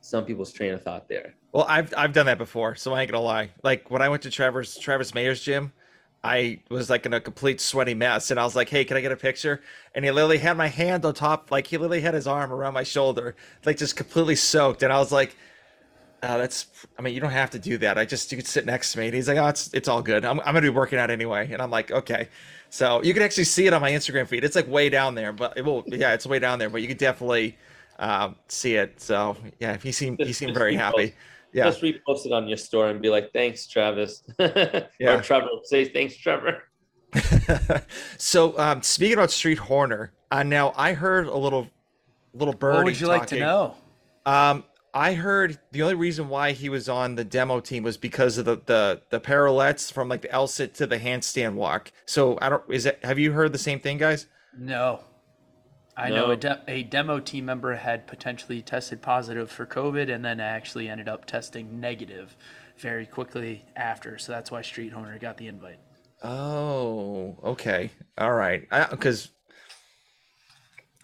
some 0.00 0.24
people's 0.24 0.52
train 0.52 0.74
of 0.74 0.82
thought 0.82 1.08
there. 1.08 1.34
Well, 1.52 1.66
I've 1.68 1.92
I've 1.96 2.12
done 2.12 2.26
that 2.26 2.38
before, 2.38 2.74
so 2.74 2.92
I 2.92 3.02
ain't 3.02 3.10
gonna 3.10 3.24
lie. 3.24 3.50
Like 3.62 3.90
when 3.90 4.02
I 4.02 4.08
went 4.08 4.22
to 4.22 4.30
Travis 4.30 4.76
Travis 4.78 5.14
Mayer's 5.14 5.42
gym, 5.42 5.72
I 6.22 6.60
was 6.70 6.90
like 6.90 7.06
in 7.06 7.14
a 7.14 7.20
complete 7.20 7.60
sweaty 7.60 7.94
mess, 7.94 8.30
and 8.30 8.38
I 8.38 8.44
was 8.44 8.54
like, 8.54 8.68
"Hey, 8.68 8.84
can 8.84 8.96
I 8.96 9.00
get 9.00 9.12
a 9.12 9.16
picture?" 9.16 9.62
And 9.94 10.04
he 10.04 10.10
literally 10.10 10.38
had 10.38 10.56
my 10.56 10.68
hand 10.68 11.04
on 11.04 11.14
top, 11.14 11.50
like 11.50 11.66
he 11.66 11.78
literally 11.78 12.02
had 12.02 12.14
his 12.14 12.26
arm 12.26 12.52
around 12.52 12.74
my 12.74 12.82
shoulder, 12.82 13.36
like 13.64 13.78
just 13.78 13.96
completely 13.96 14.36
soaked. 14.36 14.82
And 14.82 14.92
I 14.92 14.98
was 14.98 15.12
like, 15.12 15.36
oh, 16.28 16.38
"That's, 16.38 16.66
I 16.98 17.02
mean, 17.02 17.14
you 17.14 17.20
don't 17.20 17.30
have 17.30 17.50
to 17.50 17.58
do 17.58 17.78
that. 17.78 17.98
I 17.98 18.04
just 18.04 18.30
you 18.32 18.38
could 18.38 18.46
sit 18.46 18.66
next 18.66 18.92
to 18.92 18.98
me." 18.98 19.06
And 19.06 19.14
he's 19.14 19.28
like, 19.28 19.38
"Oh, 19.38 19.46
it's 19.48 19.72
it's 19.72 19.88
all 19.88 20.02
good. 20.02 20.24
I'm 20.24 20.40
I'm 20.40 20.46
gonna 20.46 20.62
be 20.62 20.68
working 20.68 20.98
out 20.98 21.10
anyway." 21.10 21.50
And 21.52 21.62
I'm 21.62 21.70
like, 21.70 21.90
"Okay." 21.90 22.28
So 22.70 23.02
you 23.02 23.14
can 23.14 23.22
actually 23.22 23.44
see 23.44 23.66
it 23.66 23.72
on 23.72 23.80
my 23.80 23.90
Instagram 23.90 24.26
feed. 24.26 24.44
It's 24.44 24.56
like 24.56 24.68
way 24.68 24.88
down 24.88 25.14
there, 25.14 25.32
but 25.32 25.56
it 25.56 25.64
will. 25.64 25.84
Yeah, 25.86 26.14
it's 26.14 26.26
way 26.26 26.38
down 26.38 26.58
there, 26.58 26.70
but 26.70 26.82
you 26.82 26.88
can 26.88 26.96
definitely 26.96 27.56
um, 27.98 28.36
see 28.48 28.74
it. 28.74 29.00
So 29.00 29.36
yeah, 29.60 29.76
he 29.76 29.92
seemed 29.92 30.20
he 30.20 30.32
seemed 30.32 30.54
very 30.54 30.74
happy. 30.74 31.14
Yeah, 31.52 31.64
just 31.64 31.80
repost 31.80 32.26
it 32.26 32.32
on 32.32 32.48
your 32.48 32.58
store 32.58 32.88
and 32.88 33.00
be 33.00 33.08
like, 33.08 33.32
"Thanks, 33.32 33.66
Travis." 33.66 34.22
yeah, 34.38 34.86
or 35.00 35.22
Trevor. 35.22 35.48
Say 35.64 35.86
thanks, 35.86 36.16
Trevor. 36.16 36.62
so 38.18 38.58
um, 38.58 38.82
speaking 38.82 39.14
about 39.14 39.30
Street 39.30 39.58
Horner, 39.58 40.12
uh, 40.30 40.42
now 40.42 40.74
I 40.76 40.92
heard 40.92 41.26
a 41.26 41.36
little 41.36 41.68
little 42.34 42.54
birdie. 42.54 42.76
What 42.76 42.84
would 42.84 43.00
you 43.00 43.06
talking. 43.06 43.20
like 43.20 43.28
to 43.28 43.38
know? 43.38 43.74
Um, 44.26 44.64
I 44.96 45.12
heard 45.12 45.58
the 45.72 45.82
only 45.82 45.94
reason 45.94 46.30
why 46.30 46.52
he 46.52 46.70
was 46.70 46.88
on 46.88 47.16
the 47.16 47.24
demo 47.24 47.60
team 47.60 47.82
was 47.82 47.98
because 47.98 48.38
of 48.38 48.46
the 48.46 48.62
the 48.64 49.02
the 49.10 49.20
parallettes 49.20 49.92
from 49.92 50.08
like 50.08 50.22
the 50.22 50.32
L 50.32 50.46
sit 50.46 50.72
to 50.76 50.86
the 50.86 50.98
handstand 50.98 51.52
walk. 51.52 51.92
So 52.06 52.38
I 52.40 52.48
don't 52.48 52.62
is 52.70 52.86
it 52.86 52.98
have 53.04 53.18
you 53.18 53.32
heard 53.32 53.52
the 53.52 53.58
same 53.58 53.78
thing, 53.78 53.98
guys? 53.98 54.26
No. 54.58 55.00
I 55.98 56.08
no. 56.08 56.16
know 56.16 56.30
a, 56.30 56.36
de- 56.36 56.62
a 56.66 56.82
demo 56.84 57.20
team 57.20 57.44
member 57.44 57.74
had 57.74 58.06
potentially 58.06 58.62
tested 58.62 59.02
positive 59.02 59.50
for 59.50 59.66
COVID 59.66 60.10
and 60.12 60.24
then 60.24 60.40
actually 60.40 60.88
ended 60.88 61.10
up 61.10 61.26
testing 61.26 61.78
negative 61.78 62.34
very 62.78 63.04
quickly 63.04 63.66
after. 63.76 64.16
So 64.16 64.32
that's 64.32 64.50
why 64.50 64.62
Street 64.62 64.92
Horner 64.92 65.18
got 65.18 65.36
the 65.36 65.48
invite. 65.48 65.78
Oh, 66.22 67.36
okay. 67.44 67.90
All 68.16 68.32
right. 68.32 68.66
Because 68.90 69.28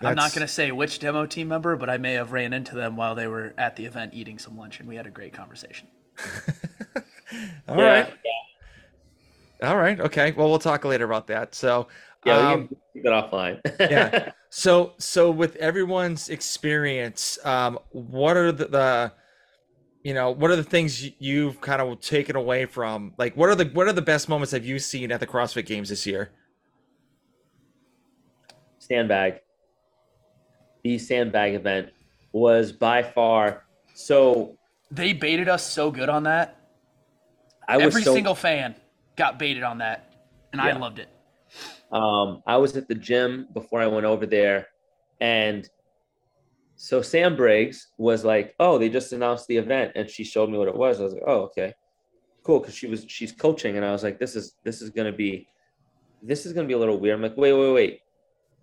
I'm 0.04 0.14
not 0.16 0.34
going 0.34 0.46
to 0.46 0.52
say 0.52 0.72
which 0.72 0.98
demo 0.98 1.26
team 1.26 1.48
member, 1.48 1.76
but 1.76 1.90
I 1.90 1.98
may 1.98 2.14
have 2.14 2.32
ran 2.32 2.52
into 2.52 2.74
them 2.74 2.96
while 2.96 3.14
they 3.14 3.26
were 3.26 3.54
at 3.58 3.76
the 3.76 3.84
event 3.84 4.14
eating 4.14 4.38
some 4.38 4.56
lunch, 4.56 4.80
and 4.80 4.88
we 4.88 4.96
had 4.96 5.06
a 5.06 5.10
great 5.10 5.32
conversation. 5.32 5.88
All 7.68 7.76
yeah. 7.78 7.84
right. 7.84 8.14
Yeah. 8.24 9.68
All 9.68 9.76
right. 9.76 9.98
Okay. 10.00 10.32
Well, 10.32 10.48
we'll 10.48 10.58
talk 10.58 10.84
later 10.84 11.04
about 11.04 11.28
that. 11.28 11.54
So, 11.54 11.88
yeah, 12.24 12.52
um, 12.52 12.68
keep 12.92 13.04
it 13.04 13.08
offline. 13.08 13.60
yeah. 13.80 14.32
So, 14.50 14.94
so 14.98 15.30
with 15.30 15.56
everyone's 15.56 16.28
experience, 16.28 17.38
um, 17.44 17.78
what 17.90 18.36
are 18.36 18.52
the, 18.52 18.66
the, 18.66 19.12
you 20.02 20.14
know, 20.14 20.30
what 20.32 20.50
are 20.50 20.56
the 20.56 20.64
things 20.64 21.08
you've 21.20 21.60
kind 21.60 21.80
of 21.80 22.00
taken 22.00 22.36
away 22.36 22.66
from? 22.66 23.14
Like, 23.18 23.36
what 23.36 23.48
are 23.48 23.54
the 23.54 23.66
what 23.66 23.86
are 23.86 23.92
the 23.92 24.02
best 24.02 24.28
moments 24.28 24.52
have 24.52 24.64
you 24.64 24.78
seen 24.78 25.12
at 25.12 25.20
the 25.20 25.26
CrossFit 25.26 25.66
Games 25.66 25.88
this 25.88 26.06
year? 26.06 26.32
Stand 28.78 29.08
Sandbag 29.08 29.40
the 30.82 30.98
sandbag 30.98 31.54
event 31.54 31.90
was 32.32 32.72
by 32.72 33.02
far 33.02 33.64
so 33.94 34.56
they 34.90 35.12
baited 35.12 35.48
us 35.48 35.64
so 35.64 35.90
good 35.90 36.08
on 36.08 36.24
that. 36.24 36.58
I 37.68 37.76
was 37.76 37.86
every 37.86 38.02
so, 38.02 38.14
single 38.14 38.34
fan 38.34 38.74
got 39.16 39.38
baited 39.38 39.62
on 39.62 39.78
that, 39.78 40.12
and 40.52 40.60
yeah. 40.60 40.68
I 40.68 40.72
loved 40.72 40.98
it. 40.98 41.08
Um, 41.90 42.42
I 42.46 42.56
was 42.56 42.76
at 42.76 42.88
the 42.88 42.94
gym 42.94 43.48
before 43.52 43.80
I 43.80 43.86
went 43.86 44.06
over 44.06 44.26
there, 44.26 44.68
and 45.20 45.68
so 46.76 47.00
Sam 47.02 47.36
Briggs 47.36 47.88
was 47.98 48.24
like, 48.24 48.54
"Oh, 48.58 48.78
they 48.78 48.88
just 48.88 49.12
announced 49.12 49.46
the 49.46 49.56
event," 49.56 49.92
and 49.94 50.10
she 50.10 50.24
showed 50.24 50.50
me 50.50 50.58
what 50.58 50.68
it 50.68 50.76
was. 50.76 51.00
I 51.00 51.04
was 51.04 51.14
like, 51.14 51.22
"Oh, 51.26 51.42
okay, 51.42 51.74
cool," 52.42 52.60
because 52.60 52.74
she 52.74 52.86
was 52.86 53.04
she's 53.08 53.32
coaching, 53.32 53.76
and 53.76 53.84
I 53.84 53.92
was 53.92 54.02
like, 54.02 54.18
"This 54.18 54.36
is 54.36 54.56
this 54.64 54.82
is 54.82 54.90
gonna 54.90 55.12
be, 55.12 55.46
this 56.22 56.44
is 56.44 56.52
gonna 56.52 56.68
be 56.68 56.74
a 56.74 56.78
little 56.78 56.98
weird." 56.98 57.16
I'm 57.16 57.22
like, 57.22 57.36
"Wait, 57.36 57.52
wait, 57.52 57.72
wait, 57.72 58.00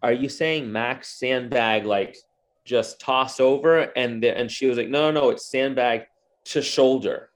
are 0.02 0.14
you 0.14 0.30
saying 0.30 0.72
max 0.72 1.20
sandbag 1.20 1.86
like 1.86 2.18
just 2.66 3.00
toss 3.00 3.40
over? 3.40 3.80
And 3.96 4.24
the, 4.24 4.38
and 4.38 4.50
she 4.50 4.68
was 4.68 4.78
like 4.78 4.90
no 4.90 5.12
no 5.12 5.22
no 5.22 5.30
it's 5.30 5.46
sandbag 5.46 6.06
to 6.46 6.62
shoulder. 6.62 7.30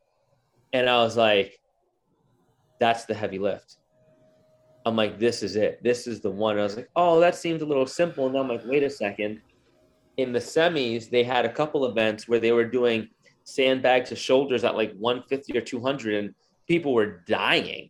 And 0.71 0.89
i 0.89 0.97
was 1.03 1.17
like 1.17 1.59
that's 2.79 3.05
the 3.05 3.13
heavy 3.13 3.39
lift. 3.39 3.77
I'm 4.85 4.95
like 4.95 5.19
this 5.19 5.43
is 5.43 5.55
it. 5.55 5.81
This 5.83 6.07
is 6.07 6.21
the 6.21 6.31
one. 6.31 6.59
I 6.59 6.63
was 6.63 6.75
like 6.75 6.89
oh 6.95 7.19
that 7.19 7.35
seems 7.35 7.61
a 7.61 7.65
little 7.65 7.87
simple. 7.87 8.27
And 8.27 8.37
i'm 8.37 8.47
like 8.47 8.65
wait 8.65 8.83
a 8.83 8.89
second. 8.89 9.41
In 10.17 10.31
the 10.31 10.39
semis 10.39 11.09
they 11.09 11.23
had 11.23 11.45
a 11.45 11.51
couple 11.51 11.85
events 11.85 12.27
where 12.27 12.39
they 12.39 12.51
were 12.51 12.65
doing 12.65 13.09
sandbag 13.43 14.05
to 14.05 14.15
shoulders 14.15 14.63
at 14.63 14.75
like 14.75 14.93
150 14.97 15.57
or 15.57 15.61
200 15.61 16.23
and 16.23 16.35
people 16.67 16.93
were 16.93 17.23
dying. 17.27 17.89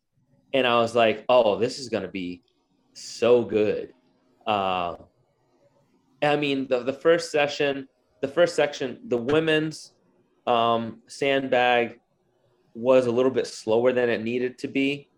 And 0.54 0.68
I 0.68 0.76
was 0.76 0.96
like, 0.96 1.26
oh, 1.30 1.58
this 1.58 1.80
is 1.80 1.90
gonna 1.90 2.08
be 2.08 2.42
so 2.94 3.44
good. 3.44 3.94
Uh, 4.46 4.96
I 6.22 6.36
mean, 6.36 6.68
the 6.68 6.84
the 6.84 6.94
first 6.94 7.32
session, 7.32 7.88
the 8.22 8.28
first 8.28 8.56
section, 8.56 9.00
the 9.08 9.18
women's 9.18 9.94
um, 10.48 11.02
sandbag 11.08 12.00
was 12.74 13.06
a 13.06 13.12
little 13.12 13.32
bit 13.32 13.48
slower 13.48 13.94
than 13.94 14.10
it 14.10 14.24
needed 14.24 14.58
to 14.60 14.68
be. 14.68 15.10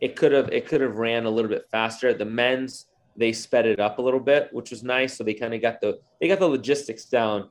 It 0.00 0.16
could 0.16 0.32
have 0.32 0.48
it 0.52 0.66
could 0.66 0.80
have 0.80 0.96
ran 0.96 1.24
a 1.24 1.30
little 1.30 1.48
bit 1.50 1.66
faster. 1.70 2.12
The 2.12 2.24
men's 2.24 2.86
they 3.16 3.32
sped 3.32 3.66
it 3.66 3.78
up 3.78 3.98
a 3.98 4.02
little 4.02 4.20
bit, 4.20 4.48
which 4.52 4.70
was 4.70 4.82
nice. 4.82 5.16
So 5.16 5.24
they 5.24 5.34
kind 5.34 5.54
of 5.54 5.62
got 5.62 5.80
the 5.80 6.00
they 6.20 6.28
got 6.28 6.40
the 6.40 6.48
logistics 6.48 7.04
down 7.04 7.48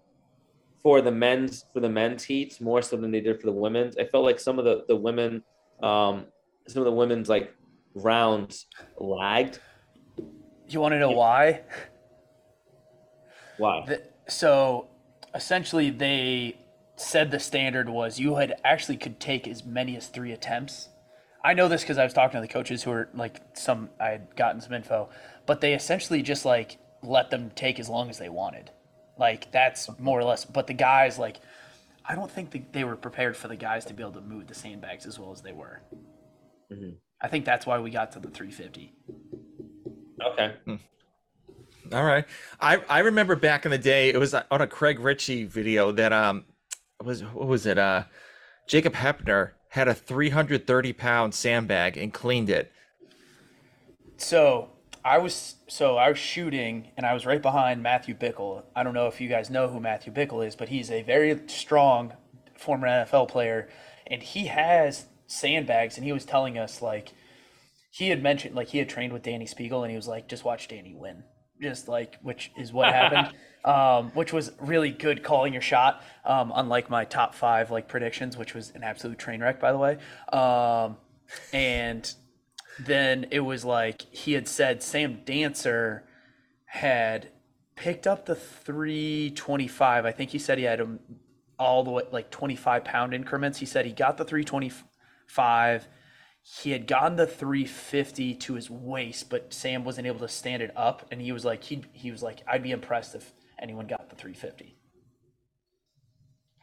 for 0.81 1.01
the 1.01 1.11
men's 1.11 1.65
for 1.73 1.79
the 1.79 1.89
men's 1.89 2.23
heats 2.23 2.59
more 2.59 2.81
so 2.81 2.97
than 2.97 3.11
they 3.11 3.21
did 3.21 3.39
for 3.39 3.47
the 3.47 3.53
women's. 3.53 3.97
I 3.97 4.05
felt 4.05 4.25
like 4.25 4.39
some 4.39 4.59
of 4.59 4.65
the 4.65 4.83
the 4.87 4.95
women, 4.95 5.43
um, 5.81 6.25
some 6.67 6.81
of 6.81 6.85
the 6.85 6.91
women's 6.91 7.29
like 7.29 7.55
rounds 7.95 8.67
lagged. 8.97 9.59
You 10.73 10.79
want 10.79 10.93
to 10.93 10.99
know 10.99 11.11
why? 11.11 11.61
Why? 13.57 13.85
The, 13.85 14.01
so 14.27 14.87
essentially, 15.35 15.91
they 15.91 16.57
said 16.95 17.29
the 17.29 17.39
standard 17.39 17.89
was 17.89 18.19
you 18.19 18.35
had 18.35 18.55
actually 18.63 18.97
could 18.97 19.19
take 19.19 19.47
as 19.47 19.63
many 19.63 19.95
as 19.95 20.07
three 20.07 20.31
attempts. 20.31 20.89
I 21.43 21.53
know 21.53 21.67
this 21.67 21.81
because 21.81 21.99
I 21.99 22.03
was 22.03 22.13
talking 22.13 22.37
to 22.37 22.41
the 22.41 22.51
coaches 22.51 22.81
who 22.81 22.89
were 22.89 23.09
like 23.13 23.39
some 23.53 23.89
I 23.99 24.09
had 24.09 24.35
gotten 24.35 24.61
some 24.61 24.73
info, 24.73 25.09
but 25.45 25.61
they 25.61 25.75
essentially 25.75 26.23
just 26.23 26.43
like 26.43 26.79
let 27.03 27.29
them 27.29 27.51
take 27.55 27.79
as 27.79 27.87
long 27.87 28.09
as 28.09 28.17
they 28.17 28.29
wanted. 28.29 28.71
Like 29.19 29.51
that's 29.51 29.89
more 29.99 30.19
or 30.19 30.23
less. 30.23 30.43
But 30.43 30.65
the 30.65 30.73
guys 30.73 31.19
like, 31.19 31.37
I 32.03 32.15
don't 32.15 32.31
think 32.31 32.49
the, 32.49 32.63
they 32.71 32.83
were 32.83 32.95
prepared 32.95 33.37
for 33.37 33.47
the 33.47 33.55
guys 33.55 33.85
to 33.85 33.93
be 33.93 34.01
able 34.01 34.13
to 34.13 34.21
move 34.21 34.47
the 34.47 34.55
sandbags 34.55 35.05
as 35.05 35.19
well 35.19 35.31
as 35.31 35.41
they 35.41 35.53
were. 35.53 35.83
Mhm. 36.71 36.95
I 37.21 37.27
think 37.27 37.45
that's 37.45 37.67
why 37.67 37.77
we 37.77 37.91
got 37.91 38.11
to 38.13 38.19
the 38.19 38.29
350. 38.29 38.95
Okay. 40.25 40.53
All 41.91 42.03
right. 42.03 42.25
I, 42.59 42.81
I 42.89 42.99
remember 42.99 43.35
back 43.35 43.65
in 43.65 43.71
the 43.71 43.77
day, 43.77 44.09
it 44.09 44.17
was 44.17 44.33
on 44.33 44.61
a 44.61 44.67
Craig 44.67 44.99
Richey 44.99 45.45
video 45.45 45.91
that 45.91 46.13
um 46.13 46.45
was 47.03 47.23
what 47.23 47.47
was 47.47 47.65
it? 47.65 47.77
Uh 47.77 48.03
Jacob 48.67 48.93
Heppner 48.93 49.51
had 49.69 49.87
a 49.87 49.93
330 49.93 50.93
pound 50.93 51.33
sandbag 51.33 51.97
and 51.97 52.13
cleaned 52.13 52.49
it. 52.49 52.71
So 54.17 54.69
I 55.03 55.17
was 55.17 55.55
so 55.67 55.97
I 55.97 56.09
was 56.09 56.17
shooting 56.17 56.91
and 56.95 57.05
I 57.05 57.13
was 57.13 57.25
right 57.25 57.41
behind 57.41 57.83
Matthew 57.83 58.15
Bickle. 58.15 58.63
I 58.75 58.83
don't 58.83 58.93
know 58.93 59.07
if 59.07 59.19
you 59.19 59.27
guys 59.27 59.49
know 59.49 59.67
who 59.67 59.79
Matthew 59.79 60.13
Bickle 60.13 60.45
is, 60.45 60.55
but 60.55 60.69
he's 60.69 60.89
a 60.89 61.01
very 61.01 61.39
strong 61.47 62.13
former 62.55 62.87
NFL 62.87 63.27
player, 63.27 63.67
and 64.07 64.23
he 64.23 64.45
has 64.45 65.07
sandbags. 65.27 65.97
And 65.97 66.05
he 66.05 66.13
was 66.13 66.23
telling 66.23 66.57
us 66.57 66.81
like 66.81 67.11
he 67.93 68.09
had 68.09 68.23
mentioned 68.23 68.55
like 68.55 68.69
he 68.69 68.79
had 68.79 68.89
trained 68.89 69.13
with 69.13 69.21
Dani 69.21 69.47
Speegle, 69.47 69.83
and 69.83 69.91
he 69.91 69.95
was 69.95 70.07
like, 70.07 70.27
just 70.27 70.43
watch 70.43 70.67
Dani 70.67 70.97
win, 70.97 71.23
just 71.61 71.87
like 71.87 72.17
which 72.23 72.51
is 72.57 72.73
what 72.73 72.91
happened. 72.91 73.35
Um, 73.65 74.09
which 74.09 74.33
was 74.33 74.51
really 74.59 74.91
good 74.91 75.23
calling 75.23 75.53
your 75.53 75.61
shot, 75.61 76.03
um, 76.25 76.51
unlike 76.53 76.89
my 76.89 77.05
top 77.05 77.33
five 77.33 77.71
like 77.71 77.87
predictions, 77.87 78.35
which 78.35 78.53
was 78.53 78.71
an 78.71 78.83
absolute 78.83 79.17
train 79.17 79.39
wreck, 79.39 79.61
by 79.61 79.71
the 79.71 79.77
way. 79.77 79.99
Um, 80.33 80.97
and 81.53 82.13
then 82.77 83.27
it 83.31 83.39
was 83.39 83.63
like 83.63 84.01
he 84.11 84.33
had 84.33 84.49
said 84.49 84.83
Sam 84.83 85.21
Dancer 85.23 86.03
had 86.65 87.29
picked 87.77 88.05
up 88.05 88.25
the 88.25 88.35
325. 88.35 90.05
I 90.05 90.11
think 90.11 90.31
he 90.31 90.39
said 90.39 90.57
he 90.57 90.65
had 90.65 90.81
him 90.81 90.99
all 91.57 91.85
the 91.85 91.91
way 91.91 92.03
like 92.11 92.29
25 92.31 92.83
pound 92.83 93.13
increments. 93.13 93.59
He 93.59 93.65
said 93.65 93.85
he 93.85 93.93
got 93.93 94.17
the 94.17 94.25
325. 94.25 95.87
He 96.45 96.71
had 96.71 96.87
gotten 96.87 97.15
the 97.15 97.25
350 97.25 98.35
to 98.35 98.53
his 98.55 98.69
waist, 98.69 99.29
but 99.29 99.53
Sam 99.53 99.85
wasn't 99.85 100.07
able 100.07 100.19
to 100.19 100.27
stand 100.27 100.61
it 100.61 100.71
up. 100.75 101.07
And 101.09 101.21
he 101.21 101.31
was 101.31 101.45
like, 101.45 101.63
he 101.63 101.83
he 101.93 102.11
was 102.11 102.21
like, 102.21 102.41
I'd 102.45 102.61
be 102.61 102.71
impressed 102.71 103.15
if 103.15 103.31
anyone 103.61 103.87
got 103.87 104.09
the 104.09 104.15
350. 104.17 104.75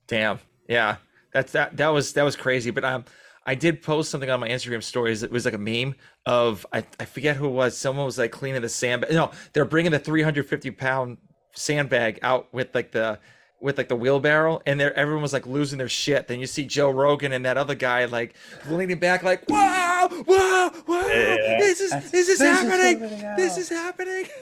Damn. 0.07 0.39
Yeah. 0.69 0.97
That's 1.33 1.53
that 1.53 1.79
that 1.79 1.89
was 1.89 2.13
that 2.13 2.25
was 2.25 2.37
crazy. 2.37 2.71
But 2.71 2.85
um 2.85 3.07
I 3.47 3.55
did 3.55 3.83
post 3.83 4.11
something 4.11 4.29
on 4.29 4.39
my 4.39 4.49
Instagram 4.49 4.83
stories. 4.83 5.23
It 5.23 5.31
was 5.31 5.47
like 5.47 5.55
a 5.55 5.59
meme 5.59 5.95
of 6.27 6.67
I, 6.75 6.85
I 6.99 7.07
forget 7.07 7.37
who 7.37 7.47
it 7.47 7.53
was. 7.53 7.75
Someone 7.75 8.05
was 8.05 8.19
like 8.19 8.33
cleaning 8.33 8.61
the 8.61 8.69
sandbag. 8.69 9.13
No, 9.13 9.31
they're 9.55 9.65
bringing 9.65 9.93
the 9.93 9.99
350 9.99 10.73
pound 10.73 11.17
sandbag 11.55 12.19
out 12.21 12.53
with 12.53 12.75
like 12.75 12.93
the 12.93 13.19
with 13.61 13.79
like 13.79 13.89
the 13.89 13.97
wheelbarrow, 13.97 14.61
and 14.67 14.81
there 14.81 14.97
everyone 14.99 15.23
was 15.23 15.33
like 15.33 15.47
losing 15.47 15.79
their 15.79 15.89
shit. 15.89 16.29
Then 16.29 16.41
you 16.41 16.47
see 16.47 16.65
Joe 16.67 16.91
Rogan 16.91 17.33
and 17.33 17.45
that 17.45 17.57
other 17.57 17.75
guy 17.75 18.05
like 18.07 18.35
leaning 18.69 18.99
back, 18.99 19.23
like 19.23 19.49
wow, 19.49 20.09
wow, 20.27 20.71
wow, 20.87 21.07
Yeah. 21.09 21.59
this 21.59 21.81
is 21.81 21.91
That's- 21.91 22.11
this 22.11 22.29
is 22.29 22.39
this 22.39 22.61
happening. 22.61 23.01
happening 23.01 23.37
This 23.37 23.57
is 23.59 23.69
happening. 23.69 24.27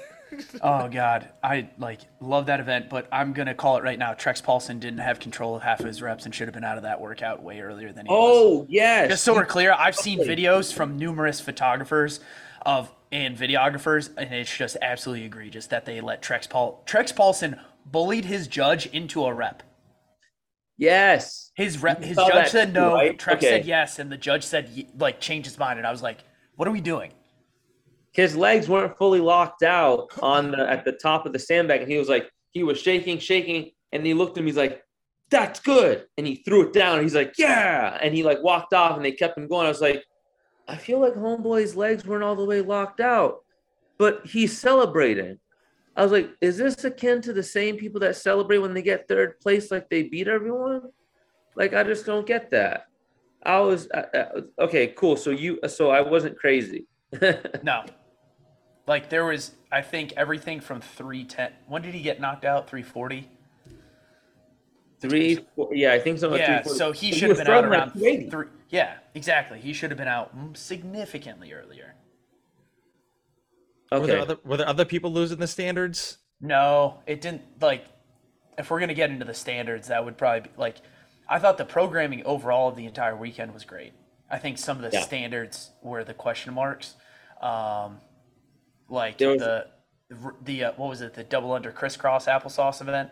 Oh 0.61 0.89
God, 0.91 1.27
I 1.43 1.71
like 1.79 2.01
love 2.21 2.47
that 2.47 2.61
event, 2.61 2.91
but 2.91 3.09
I'm 3.11 3.33
gonna 3.33 3.55
call 3.55 3.79
it 3.79 3.83
right 3.83 3.99
now. 3.99 4.13
Trex 4.13 4.43
Paulson 4.43 4.79
didn't 4.79 4.99
have 4.99 5.19
control 5.19 5.57
of 5.57 5.63
half 5.63 5.81
of 5.81 5.87
his 5.87 6.03
reps 6.03 6.27
and 6.27 6.35
should 6.35 6.47
have 6.47 6.55
been 6.55 6.65
out 6.65 6.77
of 6.77 6.83
that 6.83 7.01
workout 7.01 7.43
way 7.43 7.61
earlier 7.61 7.93
than 7.93 8.05
he 8.05 8.13
was. 8.13 8.19
Oh 8.21 8.67
yes. 8.69 9.09
Just 9.09 9.25
so 9.25 9.35
we're 9.35 9.47
clear, 9.47 9.73
I've 9.73 9.97
seen 9.97 10.19
videos 10.21 10.71
from 10.71 10.99
numerous 10.99 11.41
photographers 11.41 12.21
of 12.61 12.93
and 13.11 13.39
videographers, 13.39 14.11
and 14.19 14.33
it's 14.35 14.55
just 14.55 14.77
absolutely 14.83 15.25
egregious 15.25 15.67
that 15.69 15.87
they 15.87 16.03
let 16.03 16.21
Trex 16.21 16.49
Paul 16.49 16.83
Trex 16.87 17.17
Paulson 17.17 17.59
bullied 17.91 18.25
his 18.25 18.49
judge 18.49 18.87
into 18.87 19.25
a 19.25 19.33
rep. 19.33 19.63
yes. 20.77 21.51
His 21.55 21.83
rep, 21.83 22.03
his 22.03 22.17
judge 22.17 22.33
that 22.33 22.49
said 22.51 22.73
no. 22.73 22.95
right? 22.95 23.19
Trex 23.19 23.35
Okay. 23.37 23.47
said 23.49 23.67
yes, 23.67 23.99
and 23.99 24.13
the 24.13 24.17
judge 24.17 24.45
said 24.45 24.87
like 24.97 25.19
change 25.21 25.45
his 25.47 25.59
mind, 25.59 25.79
and 25.79 25.87
I 25.87 25.91
was 25.91 26.03
like, 26.03 26.19
"What 26.55 26.69
are 26.69 26.71
we 26.71 26.81
doing?" 26.81 27.13
His 28.13 28.37
legs 28.37 28.69
weren't 28.69 28.97
fully 28.97 29.19
locked 29.21 29.63
out 29.65 30.09
on 30.23 30.53
the 30.53 30.71
at 30.71 30.85
the 30.85 30.93
top 30.93 31.27
of 31.27 31.33
the 31.33 31.39
sandbag, 31.41 31.83
and 31.83 31.91
he 31.91 31.99
was 31.99 32.09
like, 32.09 32.31
he 32.53 32.63
was 32.63 32.81
shaking, 32.81 33.19
shaking, 33.19 33.73
and 33.93 34.07
he 34.07 34.15
looked 34.15 34.37
at 34.37 34.43
him. 34.43 34.47
He's 34.47 34.57
like, 34.57 34.85
"That's 35.31 35.59
good," 35.59 36.07
and 36.17 36.27
he 36.27 36.37
threw 36.37 36.69
it 36.69 36.73
down. 36.73 36.95
And 36.99 37.03
he's 37.03 37.15
like, 37.17 37.35
"Yeah," 37.39 37.99
and 38.01 38.15
he 38.15 38.23
like 38.23 38.41
walked 38.43 38.73
off, 38.73 38.97
and 38.97 39.05
they 39.05 39.13
kept 39.13 39.37
him 39.37 39.49
going. 39.49 39.67
I 39.67 39.71
was 39.71 39.81
like, 39.81 40.05
I 40.69 40.77
feel 40.77 41.01
like 41.01 41.15
Homeboy's 41.15 41.75
legs 41.75 42.07
weren't 42.07 42.23
all 42.23 42.37
the 42.37 42.45
way 42.45 42.61
locked 42.61 43.01
out, 43.01 43.39
but 43.99 44.25
he's 44.27 44.57
celebrating. 44.57 45.39
I 45.99 46.03
was 46.03 46.13
like, 46.13 46.31
is 46.41 46.57
this 46.57 46.85
akin 46.85 47.21
to 47.23 47.33
the 47.33 47.43
same 47.43 47.77
people 47.77 47.99
that 48.01 48.15
celebrate 48.15 48.59
when 48.59 48.73
they 48.73 48.83
get 48.83 49.09
third 49.09 49.41
place, 49.41 49.73
like 49.73 49.91
they 49.91 50.05
beat 50.05 50.29
everyone? 50.29 50.83
Like, 51.57 51.75
I 51.75 51.83
just 51.83 52.07
don't 52.07 52.25
get 52.25 52.51
that. 52.53 52.87
I 53.43 53.59
was 53.59 53.89
okay, 54.61 54.89
cool. 54.97 55.17
So 55.17 55.31
you, 55.31 55.59
so 55.67 55.91
I 55.91 56.01
wasn't 56.01 56.39
crazy. 56.39 56.87
No. 57.63 57.85
Like 58.87 59.11
there 59.11 59.27
was, 59.27 59.53
I 59.71 59.83
think 59.83 60.15
everything 60.17 60.61
from 60.61 60.81
three 60.81 61.25
ten. 61.25 61.53
When 61.67 61.83
did 61.83 61.93
he 61.95 62.01
get 62.01 62.21
knocked 62.21 62.47
out? 62.47 62.71
Three 62.71 62.83
forty. 62.83 63.29
Three, 65.01 65.41
four, 65.55 65.75
yeah, 65.75 65.93
I 65.93 65.99
think 65.99 66.19
so. 66.19 66.35
Yeah, 66.35 66.63
so 66.63 66.91
he 66.91 67.11
But 67.11 67.19
should 67.19 67.29
have 67.29 67.39
been 67.39 67.49
out 67.49 67.65
like 67.65 67.71
around 67.71 68.31
three. 68.31 68.47
Yeah, 68.71 68.95
exactly. 69.15 69.61
He 69.61 69.73
should 69.75 69.91
have 69.91 69.99
been 69.99 70.09
out 70.09 70.33
significantly 70.55 71.53
earlier. 71.53 71.97
Were 73.93 74.07
there 74.07 74.21
other 74.21 74.39
were 74.45 74.57
there 74.57 74.69
other 74.69 74.85
people 74.85 75.13
losing 75.13 75.39
the 75.39 75.47
standards? 75.47 76.19
No, 76.41 77.01
it 77.07 77.21
didn't. 77.21 77.43
Like, 77.61 77.85
if 78.59 78.71
we're 78.71 78.81
gonna 78.81 78.95
get 78.95 79.11
into 79.11 79.25
the 79.25 79.35
standards, 79.35 79.89
that 79.89 80.05
would 80.05 80.17
probably 80.17 80.41
be 80.41 80.51
like. 80.57 80.77
I 81.31 81.39
thought 81.39 81.59
the 81.59 81.65
programming 81.67 82.25
overall 82.25 82.69
of 82.69 82.77
the 82.77 82.87
entire 82.87 83.15
weekend 83.15 83.53
was 83.53 83.65
great. 83.65 83.93
I 84.31 84.39
think 84.39 84.57
some 84.57 84.83
of 84.83 84.91
the 84.91 84.97
Yeah. 84.97 85.03
standards 85.03 85.71
were 85.83 86.03
the 86.03 86.15
question 86.15 86.55
marks, 86.55 86.95
um, 87.43 88.01
like 88.89 89.21
was- 89.21 89.39
the 89.39 89.67
the 90.43 90.65
uh, 90.65 90.73
what 90.77 90.89
was 90.89 91.03
it 91.03 91.15
the 91.15 91.25
double 91.25 91.53
under 91.53 91.71
crisscross 91.71 92.27
applesauce 92.27 92.81
event 92.81 93.11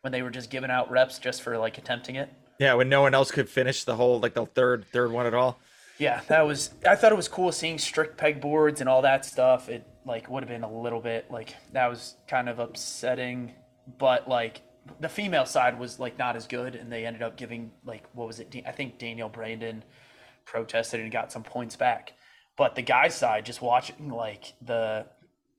when 0.00 0.12
they 0.12 0.22
were 0.22 0.30
just 0.30 0.48
giving 0.50 0.70
out 0.70 0.90
reps 0.90 1.18
just 1.18 1.42
for 1.42 1.58
like 1.58 1.76
attempting 1.76 2.16
it. 2.16 2.30
Yeah, 2.58 2.74
when 2.74 2.88
no 2.88 3.02
one 3.02 3.14
else 3.14 3.30
could 3.30 3.48
finish 3.50 3.84
the 3.84 3.96
whole 3.96 4.18
like 4.18 4.32
the 4.34 4.46
third 4.46 4.86
third 4.92 5.12
one 5.12 5.26
at 5.26 5.34
all. 5.34 5.58
Yeah, 5.98 6.20
that 6.28 6.46
was. 6.46 6.70
I 6.88 6.94
thought 6.96 7.12
it 7.12 7.16
was 7.16 7.28
cool 7.28 7.50
seeing 7.52 7.76
strict 7.78 8.18
pegboards 8.18 8.80
and 8.80 8.88
all 8.88 9.02
that 9.02 9.24
stuff. 9.26 9.68
It 9.68 9.84
like 10.08 10.28
would 10.30 10.42
have 10.42 10.48
been 10.50 10.64
a 10.64 10.80
little 10.82 11.00
bit 11.00 11.30
like 11.30 11.54
that 11.72 11.88
was 11.88 12.16
kind 12.28 12.48
of 12.48 12.58
upsetting, 12.58 13.52
but 13.98 14.28
like 14.28 14.62
the 15.00 15.08
female 15.08 15.46
side 15.46 15.78
was 15.78 16.00
like 16.00 16.18
not 16.18 16.34
as 16.36 16.46
good, 16.48 16.74
and 16.74 16.90
they 16.90 17.06
ended 17.06 17.22
up 17.22 17.36
giving 17.36 17.70
like 17.84 18.04
what 18.14 18.26
was 18.26 18.40
it? 18.40 18.54
I 18.66 18.72
think 18.72 18.98
Danielle 18.98 19.28
Brandon 19.28 19.84
protested 20.46 21.00
and 21.00 21.12
got 21.12 21.30
some 21.30 21.44
points 21.44 21.76
back, 21.76 22.14
but 22.56 22.74
the 22.74 22.82
guy 22.82 23.08
side 23.08 23.46
just 23.46 23.62
watching 23.62 24.08
like 24.10 24.54
the 24.62 25.06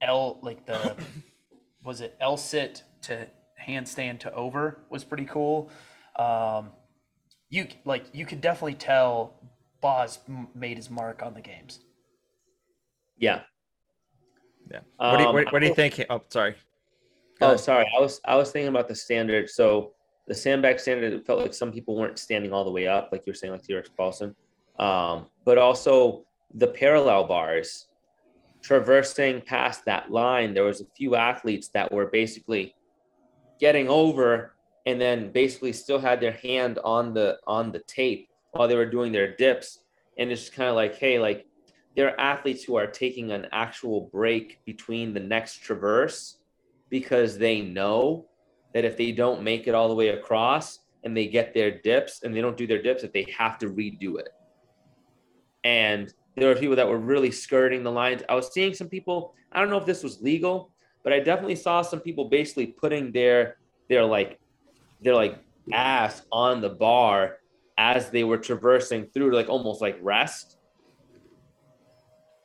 L 0.02 0.40
like 0.42 0.66
the 0.66 0.96
was 1.86 2.02
it 2.02 2.18
L 2.20 2.38
sit 2.38 2.84
to 3.04 3.28
handstand 3.68 4.20
to 4.22 4.34
over 4.34 4.80
was 4.90 5.04
pretty 5.04 5.26
cool. 5.26 5.70
Um, 6.18 6.72
you 7.50 7.68
like 7.86 8.06
you 8.14 8.26
could 8.26 8.42
definitely 8.42 8.76
tell 8.76 9.36
Boz 9.82 10.20
m- 10.28 10.50
made 10.56 10.78
his 10.78 10.90
mark 10.90 11.22
on 11.24 11.34
the 11.36 11.42
games. 11.42 11.80
yeah. 13.18 13.42
Yeah. 14.72 14.80
What 14.98 15.18
do 15.18 15.24
you, 15.24 15.30
Um, 15.30 15.36
what, 15.36 15.54
what 15.54 15.60
do 15.60 15.68
you 15.68 15.74
think? 15.76 16.06
Oh, 16.10 16.22
sorry. 16.30 16.52
Go 17.40 17.46
Oh, 17.46 17.50
ahead. 17.50 17.60
sorry. 17.60 17.86
I 17.98 18.02
was 18.02 18.20
I 18.26 18.36
was 18.36 18.52
thinking 18.52 18.68
about 18.70 18.88
the 18.88 18.96
standard. 18.96 19.50
So 19.50 19.94
the 20.28 20.36
sandbag 20.36 20.80
standard, 20.80 21.14
it 21.14 21.26
felt 21.26 21.40
like 21.40 21.54
some 21.54 21.72
people 21.72 21.96
weren't 21.96 22.20
standing 22.20 22.54
all 22.54 22.64
the 22.64 22.72
way 22.72 22.88
up, 22.88 23.10
like 23.12 23.26
you 23.26 23.32
were 23.32 23.36
saying, 23.36 23.54
like 23.54 23.64
T-Rex 23.64 23.90
Paulson. 23.98 24.36
Um, 24.78 25.28
but 25.44 25.58
also 25.58 26.26
the 26.54 26.68
parallel 26.68 27.24
bars, 27.26 27.88
traversing 28.62 29.42
past 29.42 29.86
that 29.86 30.12
line, 30.12 30.54
there 30.54 30.64
was 30.66 30.82
a 30.82 30.86
few 30.96 31.16
athletes 31.16 31.70
that 31.70 31.92
were 31.92 32.08
basically 32.08 32.76
getting 33.60 33.88
over 33.90 34.54
and 34.86 35.00
then 35.02 35.32
basically 35.32 35.74
still 35.74 36.00
had 36.00 36.20
their 36.22 36.32
hand 36.34 36.80
on 36.84 37.14
the 37.14 37.38
on 37.48 37.72
the 37.72 37.80
tape 37.80 38.30
while 38.52 38.68
they 38.68 38.76
were 38.76 38.86
doing 38.90 39.12
their 39.12 39.36
dips. 39.36 39.80
And 40.18 40.32
it's 40.32 40.50
kind 40.50 40.70
of 40.70 40.76
like, 40.76 40.96
hey, 40.96 41.18
like 41.20 41.48
there 41.96 42.10
are 42.10 42.20
athletes 42.20 42.64
who 42.64 42.76
are 42.76 42.88
taking 42.88 43.32
an 43.32 43.48
actual 43.52 44.10
break 44.12 44.60
between 44.66 45.14
the 45.14 45.20
next 45.20 45.58
traverse 45.58 46.38
because 46.90 47.38
they 47.38 47.62
know 47.62 48.26
that 48.74 48.86
if 48.86 48.98
they 48.98 49.12
don't 49.12 49.44
make 49.44 49.68
it 49.68 49.76
all 49.76 49.90
the 49.90 49.96
way 49.96 50.10
across 50.10 50.80
and 51.04 51.16
they 51.16 51.28
get 51.28 51.54
their 51.54 51.72
dips 51.72 52.24
and 52.24 52.36
they 52.36 52.42
don't 52.42 52.58
do 52.58 52.68
their 52.68 52.82
dips, 52.82 53.02
that 53.02 53.14
they 53.14 53.26
have 53.36 53.58
to 53.60 53.68
redo 53.68 54.20
it. 54.20 54.30
And 55.64 56.14
there 56.36 56.50
were 56.50 56.60
people 56.60 56.76
that 56.76 56.88
were 56.88 57.00
really 57.00 57.32
skirting 57.32 57.84
the 57.84 57.92
lines. 57.92 58.22
I 58.30 58.36
was 58.36 58.54
seeing 58.54 58.74
some 58.74 58.88
people, 58.88 59.34
I 59.52 59.60
don't 59.60 59.70
know 59.70 59.78
if 59.78 59.86
this 59.86 60.04
was 60.04 60.22
legal, 60.22 60.72
but 61.04 61.14
I 61.14 61.20
definitely 61.20 61.56
saw 61.56 61.82
some 61.82 62.00
people 62.00 62.26
basically 62.30 62.68
putting 62.68 63.12
their 63.12 63.58
their 63.90 64.06
like 64.06 64.40
their 65.02 65.16
like 65.16 65.40
ass 65.74 66.22
on 66.32 66.62
the 66.62 66.70
bar 66.70 67.38
as 67.78 68.10
they 68.10 68.24
were 68.24 68.38
traversing 68.38 69.08
through 69.08 69.34
like 69.34 69.50
almost 69.50 69.82
like 69.82 69.98
rest. 70.02 70.58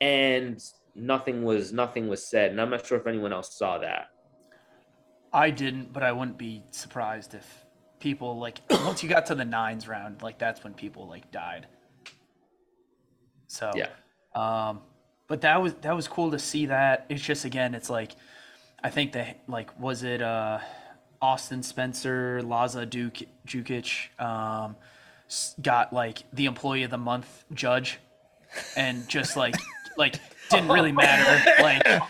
And 0.05 0.62
nothing 0.94 1.42
was 1.44 1.72
nothing 1.72 2.09
was 2.09 2.28
said. 2.28 2.50
And 2.50 2.61
I'm 2.61 2.70
not 2.70 2.86
sure 2.86 2.98
if 2.98 3.07
anyone 3.07 3.32
else 3.32 3.57
saw 3.57 3.78
that. 3.78 4.09
I 5.32 5.50
didn't, 5.50 5.92
but 5.92 6.02
I 6.02 6.12
wouldn't 6.12 6.38
be 6.38 6.62
surprised 6.70 7.34
if 7.34 7.64
people 7.98 8.38
like 8.38 8.61
once 8.70 9.02
you 9.02 9.09
got 9.09 9.26
to 9.26 9.34
the 9.34 9.44
nines 9.44 9.88
round, 9.88 10.22
like 10.22 10.38
that's 10.38 10.62
when 10.62 10.74
people 10.74 11.09
like 11.09 11.30
died. 11.30 11.66
So 13.46 13.72
Yeah. 13.74 13.88
Um, 14.34 14.80
but 15.26 15.40
that 15.40 15.62
was 15.62 15.74
that 15.80 15.96
was 15.96 16.07
cool 16.07 16.30
to 16.32 16.38
see 16.38 16.66
that. 16.66 17.07
It's 17.09 17.22
just 17.22 17.44
again, 17.44 17.74
it's 17.74 17.88
like 17.88 18.12
I 18.82 18.90
think 18.90 19.12
that 19.12 19.40
like 19.48 19.78
was 19.80 20.02
it 20.02 20.20
uh 20.20 20.59
Austin 21.22 21.62
Spencer, 21.62 22.40
Laza 22.42 22.88
Duke 22.88 23.22
Jukic 23.46 24.20
um 24.20 24.76
got 25.62 25.92
like 25.92 26.24
the 26.34 26.44
employee 26.44 26.82
of 26.82 26.90
the 26.90 26.98
month 26.98 27.44
judge 27.55 27.98
and 28.76 29.09
just 29.09 29.36
like 29.36 29.55
like 29.97 30.20
didn't 30.51 30.68
really 30.68 30.92
matter. 30.92 31.62
Like 31.62 32.03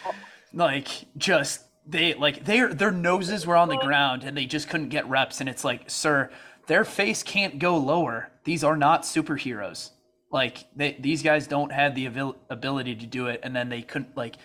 like 0.52 0.88
just 1.16 1.62
they 1.86 2.14
like 2.14 2.44
their 2.44 2.72
their 2.72 2.90
noses 2.90 3.46
were 3.46 3.56
on 3.56 3.68
the 3.68 3.76
ground 3.76 4.24
and 4.24 4.36
they 4.36 4.46
just 4.46 4.68
couldn't 4.68 4.88
get 4.88 5.08
reps. 5.08 5.40
And 5.40 5.48
it's 5.48 5.64
like 5.64 5.90
sir 5.90 6.30
their 6.66 6.84
face 6.84 7.22
can't 7.22 7.58
go 7.58 7.76
lower. 7.76 8.30
These 8.44 8.64
are 8.64 8.76
not 8.76 9.02
superheroes. 9.02 9.90
Like 10.30 10.64
they, 10.74 10.96
these 10.98 11.22
guys 11.22 11.46
don't 11.46 11.72
have 11.72 11.94
the 11.94 12.06
abil- 12.06 12.36
ability 12.50 12.96
to 12.96 13.06
do 13.06 13.26
it. 13.26 13.40
And 13.42 13.54
then 13.54 13.68
they 13.68 13.82
couldn't 13.82 14.16
like 14.16 14.36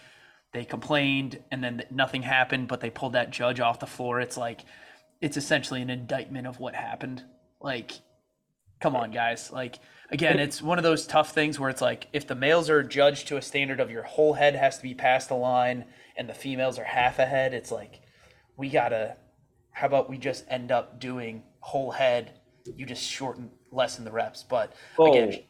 they 0.51 0.65
complained 0.65 1.41
and 1.51 1.63
then 1.63 1.83
nothing 1.91 2.23
happened 2.23 2.67
but 2.67 2.81
they 2.81 2.89
pulled 2.89 3.13
that 3.13 3.31
judge 3.31 3.59
off 3.59 3.79
the 3.79 3.87
floor. 3.87 4.19
It's 4.19 4.37
like 4.37 4.61
it's 5.21 5.37
essentially 5.37 5.81
an 5.81 5.89
indictment 5.89 6.47
of 6.47 6.59
what 6.59 6.75
happened. 6.75 7.23
Like 7.61 7.93
come 8.79 8.95
on 8.95 9.11
guys. 9.11 9.51
Like 9.51 9.79
again 10.12 10.39
it's 10.39 10.62
one 10.62 10.78
of 10.78 10.84
those 10.84 11.05
tough 11.05 11.32
things 11.32 11.60
where 11.60 11.70
it's 11.70 11.82
like 11.82 12.07
if 12.14 12.28
the 12.28 12.36
males 12.36 12.70
are 12.70 12.84
judged 12.84 13.28
to 13.28 13.38
a 13.38 13.41
standard 13.41 13.80
of 13.80 13.89
your 13.91 14.03
whole 14.03 14.34
head 14.34 14.55
has 14.55 14.78
to 14.78 14.84
be 14.84 14.93
past 14.93 15.30
the 15.30 15.36
line 15.36 15.86
and 16.18 16.28
the 16.30 16.34
females 16.34 16.80
are 16.80 16.84
half 16.84 17.20
a 17.20 17.26
head 17.26 17.53
it's 17.53 17.72
like 17.72 18.01
we 18.57 18.70
gotta 18.70 19.16
how 19.72 19.88
about 19.88 20.10
we 20.10 20.18
just 20.18 20.45
end 20.49 20.72
up 20.72 20.99
doing 20.99 21.43
whole 21.60 21.91
head 21.91 22.39
you 22.76 22.86
just 22.86 23.03
shorten 23.03 23.49
lessen 23.72 24.03
the 24.03 24.12
reps 24.12 24.43
but 24.43 24.74
again 24.99 25.34
Oh, 25.34 25.45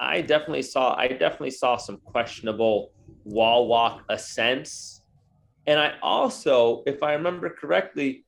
I 0.00 0.20
definitely 0.20 0.62
saw 0.62 0.96
I 0.96 1.08
definitely 1.08 1.50
saw 1.50 1.76
some 1.76 1.98
questionable 1.98 2.92
wall 3.24 3.66
walk 3.66 4.04
ascents. 4.08 5.02
And 5.66 5.78
I 5.78 5.94
also, 6.02 6.82
if 6.86 7.02
I 7.02 7.12
remember 7.12 7.50
correctly, 7.50 8.24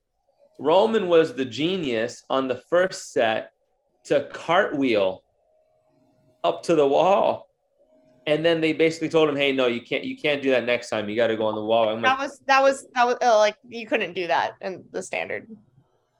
Roman 0.58 1.08
was 1.08 1.34
the 1.34 1.44
genius 1.44 2.22
on 2.28 2.48
the 2.48 2.62
first 2.68 3.12
set 3.12 3.52
to 4.04 4.28
cartwheel 4.32 5.22
up 6.44 6.62
to 6.64 6.74
the 6.74 6.86
wall. 6.86 7.48
And 8.26 8.44
then 8.44 8.60
they 8.60 8.72
basically 8.72 9.08
told 9.08 9.28
him, 9.28 9.36
"Hey, 9.36 9.52
no, 9.52 9.66
you 9.66 9.80
can't. 9.80 10.04
You 10.04 10.16
can't 10.16 10.42
do 10.42 10.50
that 10.50 10.64
next 10.64 10.90
time. 10.90 11.08
You 11.08 11.16
got 11.16 11.28
to 11.28 11.36
go 11.36 11.46
on 11.46 11.54
the 11.54 11.64
wall." 11.64 11.88
I'm 11.88 12.02
like, 12.02 12.16
That 12.16 12.18
was 12.18 12.40
that 12.46 12.62
was 12.62 12.86
that 12.94 13.06
was 13.06 13.16
uh, 13.22 13.38
like 13.38 13.56
you 13.68 13.86
couldn't 13.86 14.14
do 14.14 14.26
that 14.26 14.54
in 14.60 14.84
the 14.92 15.02
standard. 15.02 15.48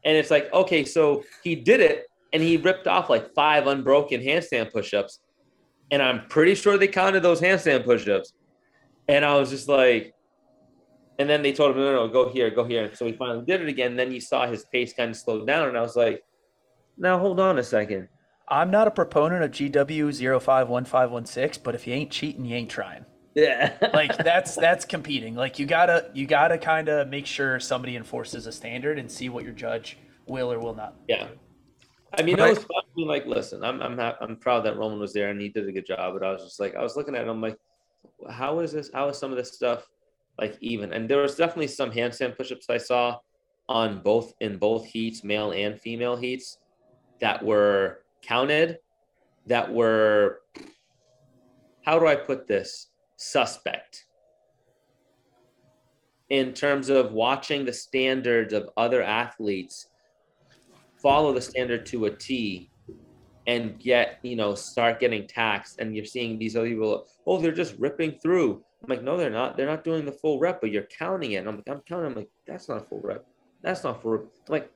And 0.05 0.17
it's 0.17 0.31
like, 0.31 0.53
okay, 0.53 0.85
so 0.85 1.25
he 1.45 1.55
did 1.55 1.81
it 1.81 2.07
and 2.33 2.43
he 2.43 2.57
ripped 2.57 2.87
off 2.87 3.11
like 3.11 3.35
five 3.35 3.67
unbroken 3.67 4.21
handstand 4.21 4.73
push-ups. 4.73 5.21
And 5.91 6.03
I'm 6.03 6.27
pretty 6.29 6.55
sure 6.55 6.79
they 6.79 6.89
counted 6.89 7.23
those 7.23 7.41
handstand 7.41 7.85
push-ups. 7.85 8.33
And 9.09 9.25
I 9.25 9.35
was 9.35 9.51
just 9.51 9.69
like, 9.69 10.15
and 11.19 11.29
then 11.29 11.43
they 11.43 11.53
told 11.53 11.73
him, 11.73 11.83
no, 11.83 11.93
no, 11.93 12.07
no, 12.07 12.09
go 12.13 12.31
here, 12.31 12.51
go 12.51 12.65
here. 12.65 12.95
So 12.95 13.05
he 13.05 13.13
finally 13.13 13.45
did 13.45 13.61
it 13.61 13.69
again. 13.69 13.97
Then 13.97 14.13
you 14.13 14.21
saw 14.21 14.47
his 14.47 14.65
pace 14.73 14.95
kind 14.95 15.11
of 15.11 15.17
slow 15.17 15.45
down. 15.45 15.69
And 15.69 15.77
I 15.77 15.83
was 15.83 15.97
like, 15.97 16.23
now 17.01 17.19
hold 17.19 17.41
on 17.41 17.59
a 17.59 17.63
second. 17.65 18.09
i'm 18.49 18.71
not 18.71 18.87
a 18.87 18.91
proponent 18.91 19.43
of 19.43 19.51
gw 19.51 20.13
051516 20.41 21.63
but 21.65 21.75
if 21.75 21.87
you 21.87 21.95
ain't 21.95 22.11
cheating 22.11 22.45
you 22.45 22.55
ain't 22.57 22.71
trying 22.71 23.05
Yeah. 23.35 23.73
like 23.95 24.17
that's 24.19 24.55
that's 24.57 24.85
competing 24.85 25.35
like 25.35 25.59
you 25.59 25.67
gotta 25.67 26.11
you 26.15 26.27
gotta 26.27 26.59
kind 26.59 26.89
of 26.89 27.09
make 27.09 27.27
sure 27.27 27.59
somebody 27.59 27.97
enforces 27.97 28.47
a 28.47 28.53
standard 28.53 28.99
and 28.99 29.11
see 29.11 29.29
what 29.29 29.45
your 29.45 29.53
judge 29.55 29.99
will 30.27 30.53
or 30.53 30.59
will 30.61 30.75
not 30.75 30.95
yeah. 31.09 31.29
I 32.19 32.23
mean, 32.23 32.41
I- 32.41 32.49
it 32.49 32.59
was. 32.59 32.65
I 32.65 32.83
mean, 32.97 33.07
like, 33.07 33.25
listen, 33.27 33.63
I'm 33.63 33.81
I'm 33.81 33.97
hap- 33.97 34.19
I'm 34.21 34.35
proud 34.37 34.65
that 34.65 34.77
Roman 34.77 34.99
was 34.99 35.13
there 35.13 35.29
and 35.31 35.41
he 35.41 35.49
did 35.49 35.69
a 35.69 35.71
good 35.71 35.87
job. 35.87 36.13
But 36.13 36.25
I 36.27 36.33
was 36.33 36.43
just 36.43 36.59
like, 36.59 36.75
I 36.75 36.83
was 36.83 36.97
looking 36.97 37.15
at 37.15 37.25
him 37.29 37.41
like, 37.41 37.57
how 38.29 38.59
is 38.59 38.73
this? 38.73 38.91
How 38.93 39.09
is 39.11 39.17
some 39.17 39.31
of 39.31 39.37
this 39.37 39.53
stuff 39.53 39.87
like 40.37 40.59
even? 40.61 40.93
And 40.93 41.09
there 41.09 41.23
was 41.23 41.37
definitely 41.37 41.69
some 41.69 41.93
handstand 41.93 42.37
push-ups 42.37 42.67
I 42.69 42.79
saw 42.79 43.19
on 43.69 44.01
both 44.03 44.35
in 44.41 44.57
both 44.59 44.87
heats, 44.87 45.23
male 45.23 45.53
and 45.53 45.81
female 45.81 46.17
heats, 46.17 46.59
that 47.21 47.45
were 47.45 48.03
counted, 48.23 48.79
that 49.47 49.73
were 49.73 50.41
how 51.83 51.99
do 51.99 52.07
I 52.07 52.15
put 52.15 52.47
this? 52.47 52.89
Suspect. 53.17 54.05
In 56.29 56.53
terms 56.53 56.89
of 56.89 57.13
watching 57.13 57.65
the 57.65 57.73
standards 57.73 58.53
of 58.53 58.71
other 58.77 59.03
athletes 59.03 59.89
follow 61.01 61.33
the 61.33 61.41
standard 61.41 61.87
to 61.87 62.05
a 62.05 62.11
T 62.11 62.71
and 63.47 63.79
get, 63.81 64.19
you 64.23 64.37
know, 64.37 64.55
start 64.55 65.01
getting 65.01 65.27
taxed. 65.27 65.81
And 65.81 65.97
you're 65.97 66.05
seeing 66.05 66.39
these 66.39 66.57
other 66.57 66.69
people, 66.69 67.07
oh, 67.27 67.41
they're 67.41 67.53
just 67.53 67.77
ripping 67.79 68.13
through. 68.23 68.63
I'm 68.83 68.89
like, 68.89 69.03
no, 69.03 69.17
they're 69.17 69.31
not. 69.31 69.57
They're 69.57 69.67
not 69.67 69.83
doing 69.83 70.05
the 70.05 70.13
full 70.13 70.39
rep, 70.39 70.61
but 70.61 70.71
you're 70.71 70.85
counting 70.85 71.33
it. 71.33 71.37
And 71.37 71.49
I'm 71.49 71.57
like, 71.57 71.69
I'm 71.69 71.81
counting. 71.81 72.07
I'm 72.07 72.15
like, 72.15 72.31
that's 72.47 72.69
not 72.69 72.83
a 72.83 72.85
full 72.85 73.01
rep. 73.01 73.25
That's 73.63 73.83
not 73.83 74.01
full 74.01 74.13
rep. 74.13 74.23
I'm 74.23 74.53
like, 74.53 74.71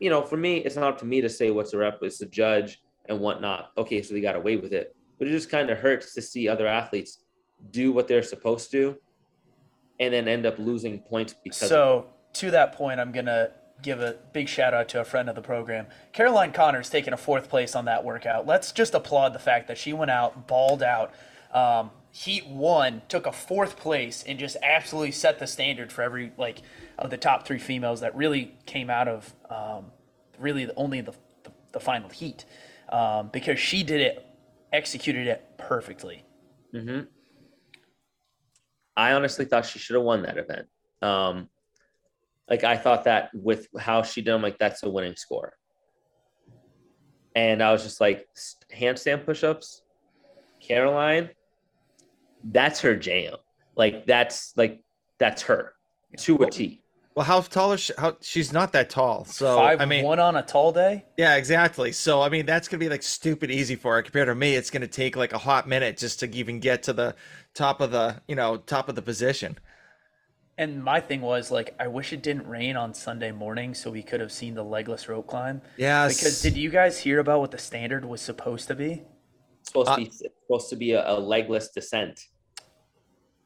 you 0.00 0.10
know, 0.10 0.22
for 0.22 0.36
me, 0.36 0.56
it's 0.56 0.76
not 0.76 0.84
up 0.84 0.98
to 0.98 1.04
me 1.04 1.20
to 1.20 1.28
say 1.28 1.50
what's 1.50 1.72
a 1.74 1.78
rep. 1.78 1.98
It's 2.02 2.18
the 2.18 2.26
judge 2.26 2.82
and 3.08 3.20
whatnot. 3.20 3.70
Okay, 3.78 4.02
so 4.02 4.14
they 4.14 4.20
got 4.20 4.34
away 4.34 4.56
with 4.56 4.72
it. 4.72 4.96
But 5.18 5.28
it 5.28 5.32
just 5.32 5.50
kind 5.50 5.70
of 5.70 5.78
hurts 5.78 6.14
to 6.14 6.22
see 6.22 6.48
other 6.48 6.66
athletes 6.66 7.18
do 7.70 7.92
what 7.92 8.08
they're 8.08 8.22
supposed 8.22 8.70
to 8.72 8.96
and 10.00 10.14
then 10.14 10.26
end 10.26 10.46
up 10.46 10.58
losing 10.58 10.98
points 10.98 11.34
because 11.44 11.68
So 11.68 12.06
to 12.34 12.50
that 12.52 12.72
point, 12.72 12.98
I'm 12.98 13.12
gonna 13.12 13.50
give 13.82 14.00
a 14.00 14.16
big 14.32 14.48
shout 14.48 14.72
out 14.72 14.88
to 14.88 15.00
a 15.00 15.04
friend 15.04 15.28
of 15.28 15.34
the 15.34 15.42
program. 15.42 15.86
Caroline 16.12 16.52
Connor's 16.52 16.88
taking 16.88 17.12
a 17.12 17.18
fourth 17.18 17.50
place 17.50 17.76
on 17.76 17.84
that 17.84 18.02
workout. 18.02 18.46
Let's 18.46 18.72
just 18.72 18.94
applaud 18.94 19.34
the 19.34 19.38
fact 19.38 19.68
that 19.68 19.76
she 19.76 19.92
went 19.92 20.10
out, 20.10 20.46
balled 20.46 20.82
out. 20.82 21.12
Um, 21.52 21.90
heat 22.12 22.46
one 22.46 23.02
took 23.08 23.26
a 23.26 23.32
fourth 23.32 23.76
place 23.76 24.24
and 24.26 24.38
just 24.38 24.56
absolutely 24.62 25.12
set 25.12 25.38
the 25.38 25.46
standard 25.46 25.92
for 25.92 26.02
every 26.02 26.32
like 26.36 26.62
of 27.00 27.10
the 27.10 27.16
top 27.16 27.46
three 27.46 27.58
females 27.58 28.00
that 28.00 28.14
really 28.14 28.56
came 28.66 28.90
out 28.90 29.08
of 29.08 29.34
um, 29.48 29.86
really 30.38 30.66
the, 30.66 30.74
only 30.74 31.00
the, 31.00 31.12
the 31.44 31.50
the 31.72 31.80
final 31.80 32.08
heat 32.08 32.44
um, 32.90 33.30
because 33.32 33.58
she 33.58 33.82
did 33.82 34.00
it, 34.00 34.26
executed 34.72 35.26
it 35.26 35.44
perfectly. 35.58 36.24
hmm 36.72 37.00
I 38.96 39.12
honestly 39.12 39.44
thought 39.46 39.64
she 39.64 39.78
should 39.78 39.94
have 39.94 40.04
won 40.04 40.22
that 40.22 40.36
event. 40.36 40.66
Um, 41.00 41.48
like 42.50 42.64
I 42.64 42.76
thought 42.76 43.04
that 43.04 43.30
with 43.32 43.68
how 43.78 44.02
she 44.02 44.20
did, 44.20 44.34
I'm 44.34 44.42
like, 44.42 44.58
that's 44.58 44.82
a 44.82 44.90
winning 44.90 45.16
score. 45.16 45.54
And 47.34 47.62
I 47.62 47.72
was 47.72 47.82
just 47.82 48.00
like, 48.00 48.26
handstand 48.76 49.24
push-ups, 49.24 49.82
Caroline, 50.60 51.30
that's 52.44 52.80
her 52.80 52.96
jam. 52.96 53.34
Like 53.76 54.04
that's 54.04 54.52
like 54.56 54.82
that's 55.18 55.42
her 55.42 55.74
to 56.18 56.36
a 56.42 56.50
T. 56.50 56.79
Well, 57.14 57.26
how 57.26 57.40
tall 57.40 57.72
is 57.72 57.80
she? 57.80 57.92
How 57.98 58.16
she's 58.20 58.52
not 58.52 58.72
that 58.72 58.88
tall. 58.90 59.24
So 59.24 59.56
Five 59.56 59.80
I 59.80 59.86
mean, 59.86 60.04
one 60.04 60.20
on 60.20 60.36
a 60.36 60.42
tall 60.42 60.72
day. 60.72 61.04
yeah, 61.16 61.36
exactly. 61.36 61.92
So 61.92 62.22
I 62.22 62.28
mean, 62.28 62.46
that's 62.46 62.68
gonna 62.68 62.78
be 62.78 62.88
like 62.88 63.02
stupid 63.02 63.50
easy 63.50 63.74
for 63.76 63.96
her 63.96 64.02
compared 64.02 64.28
to 64.28 64.34
me. 64.34 64.54
It's 64.54 64.70
gonna 64.70 64.86
take 64.86 65.16
like 65.16 65.32
a 65.32 65.38
hot 65.38 65.68
minute 65.68 65.98
just 65.98 66.20
to 66.20 66.30
even 66.34 66.60
get 66.60 66.82
to 66.84 66.92
the 66.92 67.16
top 67.54 67.80
of 67.80 67.90
the 67.90 68.22
you 68.28 68.36
know 68.36 68.58
top 68.58 68.88
of 68.88 68.94
the 68.94 69.02
position. 69.02 69.58
And 70.56 70.84
my 70.84 71.00
thing 71.00 71.22
was 71.22 71.50
like, 71.50 71.74
I 71.80 71.88
wish 71.88 72.12
it 72.12 72.22
didn't 72.22 72.46
rain 72.46 72.76
on 72.76 72.92
Sunday 72.92 73.32
morning 73.32 73.72
so 73.74 73.90
we 73.90 74.02
could 74.02 74.20
have 74.20 74.30
seen 74.30 74.54
the 74.54 74.62
legless 74.62 75.08
rope 75.08 75.26
climb. 75.26 75.62
Yeah. 75.78 76.06
Because 76.06 76.42
did 76.42 76.56
you 76.56 76.68
guys 76.70 76.98
hear 76.98 77.18
about 77.18 77.40
what 77.40 77.50
the 77.50 77.58
standard 77.58 78.04
was 78.04 78.20
supposed 78.20 78.68
to 78.68 78.74
be? 78.74 79.02
supposed 79.62 79.88
Uh, 79.88 79.96
to 79.96 80.04
be 80.04 80.10
supposed 80.10 80.68
to 80.70 80.76
be 80.76 80.92
a, 80.92 81.10
a 81.10 81.16
legless 81.18 81.68
descent. 81.70 82.26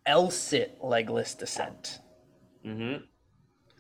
L 0.07 0.31
sit 0.31 0.79
legless 0.83 1.35
descent. 1.35 2.01
hmm 2.65 2.97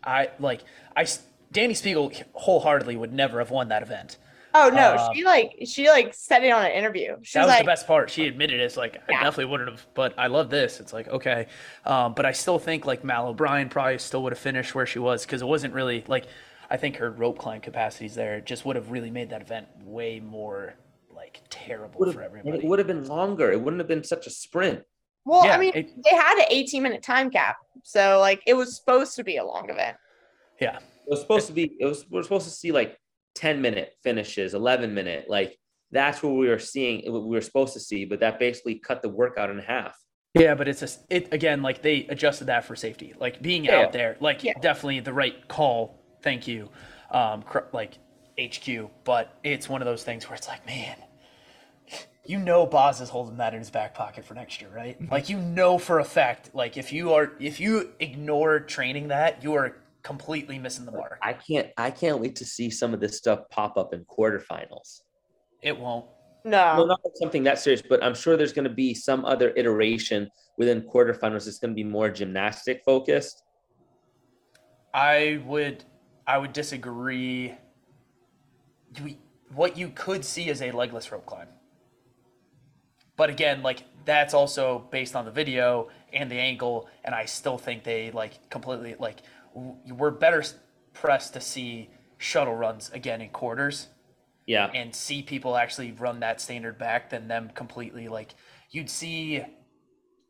I 0.05 0.31
like 0.39 0.65
I 0.97 1.05
Dani 1.05 1.71
Speegle 1.73 2.23
wholeheartedly 2.35 2.97
would 2.97 3.13
never 3.13 3.39
have 3.39 3.51
won 3.51 3.69
that 3.69 3.83
event. 3.83 4.19
Oh 4.57 4.71
no, 4.73 4.95
Uh, 4.95 5.13
she 5.13 5.25
like 5.25 5.57
she 5.67 5.89
like 5.89 6.15
said 6.15 6.45
it 6.45 6.51
on 6.51 6.65
an 6.65 6.71
interview. 6.73 7.17
She 7.23 7.39
that 7.39 7.43
was 7.43 7.49
was 7.49 7.57
like, 7.57 7.59
the 7.59 7.65
best 7.65 7.87
part. 7.89 8.11
She 8.11 8.27
admitted 8.27 8.61
it. 8.61 8.65
It's 8.65 8.77
like 8.77 9.03
I 9.09 9.15
definitely 9.15 9.47
wouldn't 9.47 9.71
have, 9.71 9.87
but 9.95 10.15
I 10.17 10.29
love 10.29 10.49
this. 10.51 10.79
It's 10.81 10.93
like 10.93 11.09
okay, 11.09 11.49
um, 11.85 12.15
but 12.15 12.25
I 12.25 12.33
still 12.33 12.59
think 12.61 12.87
like 12.87 13.03
Mal 13.03 13.27
O'Brien 13.29 13.69
probably 13.69 13.99
still 13.99 14.23
would 14.23 14.33
have 14.33 14.39
finished 14.39 14.75
where 14.75 14.87
she 14.87 15.01
was 15.01 15.27
because 15.27 15.43
it 15.43 15.47
wasn't 15.47 15.75
really 15.75 16.05
like 16.07 16.27
I 16.71 16.77
think 16.77 16.97
her 16.97 17.11
rope 17.11 17.39
climb 17.39 17.61
capacities 17.61 18.15
there 18.15 18.41
just 18.41 18.65
would 18.65 18.77
have 18.77 18.91
really 18.93 19.11
made 19.11 19.31
that 19.31 19.43
event 19.43 19.69
way 19.83 20.21
more 20.21 20.75
like 21.11 21.43
terrible 21.51 22.07
Would 22.07 22.13
for 22.13 22.23
have, 22.23 22.35
and 22.45 22.55
everybody. 22.55 22.59
it 22.59 22.65
would 22.65 22.79
have 22.79 22.89
been 22.89 23.07
longer. 23.07 23.51
It 23.51 23.61
wouldn't 23.61 23.81
have 23.81 23.89
been 23.89 24.05
such 24.05 24.27
a 24.27 24.31
sprint. 24.31 24.85
Well, 25.25 25.45
yeah, 25.45 25.53
I 25.55 25.59
mean, 25.59 25.73
it- 25.75 25.91
they 26.05 26.11
had 26.17 26.39
an 26.39 26.47
18 26.51 26.83
minute 26.83 27.03
time 27.03 27.31
cap, 27.31 27.57
so 27.83 28.19
like 28.21 28.43
it 28.47 28.55
was 28.55 28.77
supposed 28.77 29.17
to 29.17 29.25
be 29.25 29.37
a 29.39 29.45
long 29.45 29.69
event. 29.71 29.97
yeah, 30.61 30.77
It 30.79 31.11
was 31.11 31.21
supposed 31.21 31.47
to 31.49 31.53
be. 31.53 31.77
It 31.81 31.87
was. 31.87 32.09
We're 32.11 32.23
supposed 32.23 32.47
to 32.47 32.51
see 32.53 32.73
like 32.73 32.99
ten 33.35 33.61
minute 33.61 33.95
finishes, 34.03 34.55
eleven 34.55 34.95
minute. 34.95 35.27
Like 35.29 35.59
that's 35.91 36.23
what 36.23 36.31
we 36.35 36.49
were 36.49 36.59
seeing. 36.59 37.11
What 37.13 37.25
we 37.25 37.31
were 37.37 37.41
supposed 37.41 37.73
to 37.75 37.81
see, 37.81 38.05
but 38.05 38.21
that 38.21 38.39
basically 38.39 38.77
cut 38.77 39.03
the 39.03 39.09
workout 39.09 39.51
in 39.51 39.59
half. 39.59 39.97
yeah, 40.35 40.55
but 40.55 40.67
it's 40.69 40.83
a 40.83 40.89
it 41.11 41.33
again 41.33 41.63
like 41.63 41.83
they 41.83 42.07
adjusted 42.09 42.47
that 42.47 42.65
for 42.65 42.75
safety, 42.77 43.15
like 43.19 43.41
being 43.43 43.65
Yeah. 43.65 43.81
out 43.81 43.93
there, 43.93 44.17
like 44.21 44.43
Yeah. 44.45 44.55
definitely 44.61 45.01
the 45.01 45.13
right 45.13 45.47
call. 45.49 46.01
Thank 46.23 46.49
you, 46.49 46.71
um, 47.11 47.43
cr- 47.43 47.69
like 47.73 47.99
HQ, 48.39 48.91
but 49.05 49.37
it's 49.45 49.69
one 49.69 49.81
of 49.83 49.87
those 49.87 50.03
things 50.05 50.27
where 50.29 50.35
it's 50.37 50.49
like, 50.49 50.65
man, 50.67 50.97
you 52.27 52.39
know 52.39 52.67
Boz 52.67 53.01
is 53.01 53.09
holding 53.09 53.37
that 53.37 53.53
in 53.53 53.61
his 53.61 53.71
back 53.71 53.95
pocket 53.95 54.25
for 54.25 54.35
next 54.35 54.61
year, 54.61 54.71
right? 54.75 55.01
Mm-hmm. 55.01 55.13
Like 55.13 55.29
you 55.29 55.39
know 55.39 55.79
for 55.79 55.99
a 55.99 56.05
fact, 56.05 56.51
like 56.55 56.77
if 56.77 56.93
you 56.93 57.13
are 57.13 57.33
if 57.39 57.61
you 57.61 57.91
ignore 58.01 58.61
training 58.61 59.09
that, 59.09 59.43
you 59.43 59.55
are 59.55 59.77
completely 60.03 60.59
missing 60.59 60.85
the 60.85 60.93
mark. 60.93 61.19
I 61.23 61.33
can't. 61.33 61.69
I 61.77 61.91
can't 61.91 62.21
wait 62.21 62.37
to 62.37 62.45
see 62.45 62.71
some 62.71 62.95
of 62.95 63.01
this 63.01 63.19
stuff 63.19 63.49
pop 63.51 63.77
up 63.77 63.93
in 63.93 64.05
quarterfinals. 64.05 65.03
It 65.63 65.79
won't. 65.79 66.07
No, 66.47 66.75
Well, 66.77 66.87
not 66.87 67.01
something 67.15 67.43
that 67.45 67.59
serious, 67.59 67.81
but 67.81 68.05
I'm 68.05 68.15
sure 68.15 68.37
there's 68.37 68.53
going 68.53 68.69
to 68.69 68.75
be 68.75 68.93
some 68.93 69.25
other 69.25 69.55
iteration 69.57 70.29
within 70.59 70.83
quarterfinals. 70.83 71.49
It's 71.49 71.59
going 71.59 71.71
to 71.71 71.75
be 71.75 71.85
more 71.85 72.11
gymnastic 72.11 72.83
focused. 72.85 73.43
I 74.93 75.41
would 75.47 75.85
I 76.27 76.39
would 76.39 76.53
disagree. 76.53 77.55
We, 79.03 79.19
what 79.55 79.77
you 79.79 79.89
could 79.89 80.25
see 80.25 80.49
is 80.49 80.61
a 80.61 80.71
legless 80.71 81.11
rope 81.11 81.27
climb. 81.27 81.49
But 83.17 83.31
again, 83.31 83.63
like 83.63 83.85
that's 84.05 84.35
also 84.35 84.87
based 84.91 85.15
on 85.17 85.25
the 85.25 85.31
video 85.31 85.89
and 86.13 86.31
the 86.31 86.39
angle, 86.39 86.89
and 87.05 87.15
I 87.15 87.25
still 87.27 87.59
think 87.59 87.85
they 87.85 88.11
like 88.11 88.51
completely 88.51 88.97
like 88.99 89.21
w- 89.55 89.77
we're 89.95 90.11
better 90.11 90.43
pressed 90.93 91.35
to 91.35 91.41
see 91.41 91.91
shuttle 92.19 92.55
runs 92.55 92.91
again 92.91 93.21
in 93.21 93.29
quarters 93.31 93.89
Yeah. 94.47 94.71
and 94.75 94.95
see 94.95 95.23
people 95.23 95.57
actually 95.57 95.93
run 95.93 96.21
that 96.21 96.41
standard 96.41 96.79
back 96.79 97.11
than 97.11 97.27
them 97.29 97.51
completely 97.55 98.07
like 98.09 98.35
you'd 98.71 98.89
see 98.89 99.43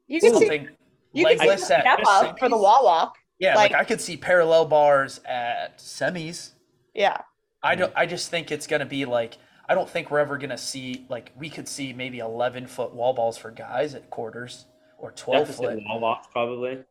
you 0.06 0.20
can 0.20 0.30
see 0.32 0.38
something 0.38 0.68
you 1.12 1.26
can 1.26 1.38
see 1.38 1.48
at 1.50 1.60
step 1.60 1.84
up 2.06 2.38
for 2.38 2.48
the 2.48 2.56
wall 2.56 2.84
walk. 2.84 3.16
Yeah, 3.38 3.54
like, 3.56 3.72
like- 3.72 3.80
I 3.80 3.84
could 3.84 4.00
see 4.00 4.16
parallel 4.16 4.64
bars 4.66 5.20
at 5.26 5.78
semis. 5.78 6.52
Yeah, 6.94 7.18
I 7.62 7.74
don't. 7.74 7.92
I 7.96 8.06
just 8.06 8.30
think 8.30 8.50
it's 8.52 8.66
gonna 8.66 8.86
be 8.86 9.04
like. 9.04 9.36
I 9.68 9.74
don't 9.74 9.88
think 9.88 10.10
we're 10.10 10.18
ever 10.18 10.36
gonna 10.38 10.58
see 10.58 11.06
like 11.08 11.32
we 11.38 11.48
could 11.48 11.68
see 11.68 11.92
maybe 11.92 12.18
eleven 12.18 12.66
foot 12.66 12.94
wall 12.94 13.14
balls 13.14 13.38
for 13.38 13.50
guys 13.50 13.94
at 13.94 14.10
quarters 14.10 14.66
or 14.98 15.10
twelve 15.12 15.46
Deficit 15.48 15.64
foot, 15.64 15.82
wall 15.84 16.00
walks 16.00 16.28
probably. 16.30 16.84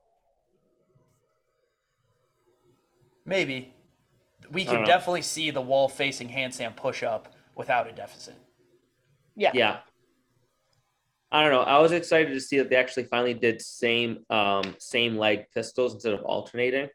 maybe. 3.25 3.73
We 4.51 4.63
I 4.63 4.65
can 4.65 4.85
definitely 4.85 5.21
see 5.21 5.51
the 5.51 5.61
wall 5.61 5.87
facing 5.87 6.29
handstand 6.29 6.75
push 6.75 7.01
up 7.01 7.33
without 7.55 7.87
a 7.87 7.93
deficit. 7.93 8.35
yeah, 9.35 9.51
Yeah. 9.53 9.79
I 11.31 11.41
don't 11.41 11.51
know. 11.51 11.61
I 11.61 11.79
was 11.79 11.91
excited 11.91 12.31
to 12.33 12.39
see 12.39 12.59
that 12.59 12.69
they 12.69 12.75
actually 12.75 13.05
finally 13.05 13.33
did 13.33 13.59
same 13.59 14.23
um 14.29 14.75
same 14.77 15.17
leg 15.17 15.45
pistols 15.53 15.93
instead 15.95 16.13
of 16.13 16.21
alternating. 16.21 16.89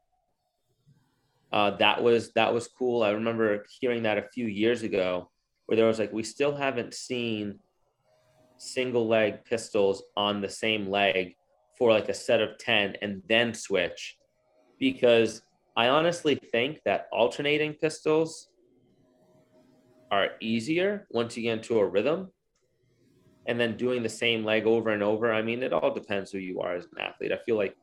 Uh, 1.50 1.70
that 1.78 2.02
was 2.02 2.32
that 2.34 2.52
was 2.52 2.68
cool. 2.68 3.02
I 3.02 3.10
remember 3.10 3.64
hearing 3.80 4.04
that 4.04 4.18
a 4.18 4.28
few 4.32 4.46
years 4.46 4.82
ago, 4.82 5.30
where 5.68 5.76
there 5.76 5.86
was 5.86 5.98
like, 5.98 6.14
we 6.14 6.22
still 6.22 6.56
haven't 6.56 6.94
seen 6.94 7.58
single 8.56 9.06
leg 9.06 9.44
pistols 9.44 10.02
on 10.16 10.40
the 10.40 10.48
same 10.48 10.88
leg 10.88 11.34
for 11.76 11.92
like 11.92 12.08
a 12.08 12.14
set 12.14 12.40
of 12.40 12.56
ten 12.56 12.96
and 13.02 13.22
then 13.28 13.52
switch, 13.52 14.16
because 14.80 15.42
I 15.76 15.88
honestly 15.88 16.36
think 16.36 16.80
that 16.86 17.06
alternating 17.12 17.74
pistols 17.74 18.48
are 20.10 20.30
easier 20.40 21.06
once 21.10 21.36
you 21.36 21.42
get 21.42 21.58
into 21.58 21.78
a 21.78 21.86
rhythm 21.86 22.28
and 23.46 23.60
then 23.60 23.76
doing 23.76 24.02
the 24.02 24.08
same 24.08 24.44
leg 24.44 24.66
over 24.66 24.88
and 24.88 25.02
over. 25.02 25.32
I 25.32 25.42
mean, 25.42 25.62
it 25.62 25.74
all 25.74 25.92
depends 25.92 26.32
who 26.32 26.38
you 26.38 26.62
are 26.62 26.76
as 26.76 26.86
an 26.86 26.98
athlete. 26.98 27.30
I 27.30 27.38
feel 27.44 27.56
like 27.56 27.76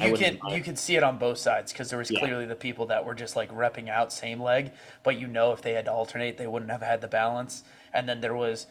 You 0.00 0.14
can 0.14 0.38
you 0.54 0.62
can 0.62 0.76
see 0.76 0.96
it 0.96 1.02
on 1.02 1.18
both 1.18 1.38
sides 1.38 1.72
because 1.72 1.90
there 1.90 1.98
was 1.98 2.10
Yeah. 2.10 2.20
clearly 2.20 2.46
the 2.46 2.56
people 2.56 2.86
that 2.86 3.04
were 3.04 3.14
just 3.14 3.36
like 3.36 3.50
repping 3.50 3.88
out 3.88 4.12
same 4.12 4.40
leg, 4.40 4.72
but 5.02 5.18
you 5.18 5.26
know 5.26 5.52
if 5.52 5.62
they 5.62 5.72
had 5.72 5.84
to 5.86 5.92
alternate, 5.92 6.38
they 6.38 6.46
wouldn't 6.46 6.70
have 6.70 6.82
had 6.82 7.00
the 7.00 7.08
balance. 7.08 7.64
And 7.92 8.08
then 8.08 8.20
there 8.20 8.34
was, 8.34 8.66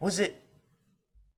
was 0.00 0.18
it 0.18 0.42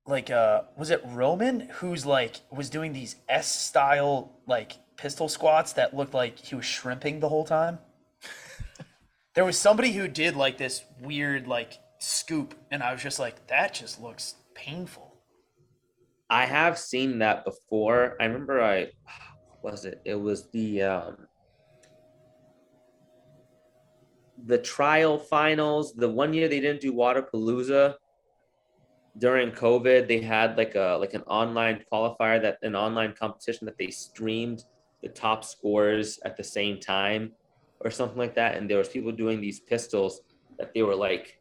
like 0.07 0.31
uh 0.31 0.63
was 0.77 0.91
it 0.91 1.01
Roman 1.07 1.61
who's 1.75 2.05
like 2.07 2.41
was 2.51 2.69
doing 2.71 2.93
these 2.93 3.17
S 3.29 3.49
style 3.49 4.41
like 4.47 4.73
pistol 4.97 5.29
squats 5.29 5.73
that 5.75 5.95
looked 5.95 6.15
like 6.15 6.39
he 6.39 6.55
was 6.55 6.65
shrimping 6.65 7.21
the 7.21 7.29
whole 7.29 7.45
time? 7.45 7.79
there 9.35 9.45
was 9.45 9.59
somebody 9.59 9.93
who 9.93 10.09
did 10.09 10.37
like 10.37 10.59
this 10.59 10.85
weird 11.01 11.47
like 11.47 11.79
scoop, 11.99 12.55
and 12.71 12.83
I 12.83 12.93
was 12.93 13.03
just 13.03 13.19
like, 13.19 13.47
that 13.49 13.75
just 13.75 14.01
looks 14.01 14.35
painful. 14.55 15.15
I 16.31 16.47
have 16.47 16.79
seen 16.79 17.19
that 17.19 17.45
before. 17.45 18.17
I 18.21 18.25
remember 18.25 18.61
I 18.63 18.89
was 19.63 19.85
it? 19.85 20.01
It 20.05 20.15
was 20.15 20.49
the 20.51 20.83
um 20.83 21.17
the 24.45 24.59
trial 24.59 25.19
finals. 25.19 25.95
The 25.95 26.09
one 26.09 26.35
year 26.35 26.49
they 26.49 26.61
didn't 26.61 26.81
do 26.81 26.93
Wodapalooza 26.93 27.95
during 29.19 29.51
COVID, 29.53 30.09
they 30.09 30.21
had 30.21 30.57
like 30.57 30.75
a 30.75 30.97
like 30.99 31.15
an 31.15 31.23
online 31.23 31.85
qualifier 31.93 32.41
that 32.43 32.59
an 32.63 32.75
online 32.75 33.15
competition 33.15 33.67
that 33.67 33.79
they 33.79 33.91
streamed 33.91 34.65
the 35.03 35.09
top 35.09 35.45
scores 35.45 36.19
at 36.25 36.37
the 36.37 36.45
same 36.45 36.81
time 36.81 37.33
or 37.81 37.91
something 37.91 38.19
like 38.19 38.35
that. 38.37 38.57
And 38.57 38.71
there 38.71 38.79
was 38.79 38.89
people 38.89 39.13
doing 39.13 39.41
these 39.41 39.61
pistols 39.61 40.23
that 40.59 40.73
they 40.73 40.83
were 40.83 40.95
like 40.95 41.39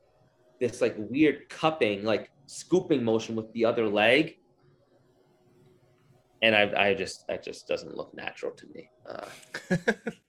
this 0.59 0.81
like 0.81 0.95
weird 0.97 1.49
cupping, 1.49 2.03
like 2.03 2.29
scooping 2.45 3.03
motion 3.03 3.35
with 3.35 3.51
the 3.53 3.65
other 3.65 3.87
leg 3.87 4.35
and 6.41 6.55
I, 6.55 6.89
I 6.89 6.93
just 6.93 7.27
that 7.27 7.43
just 7.43 7.67
doesn't 7.67 7.95
look 7.95 8.13
natural 8.13 8.51
to 8.51 8.67
me. 8.67 8.89
Uh, 9.07 9.75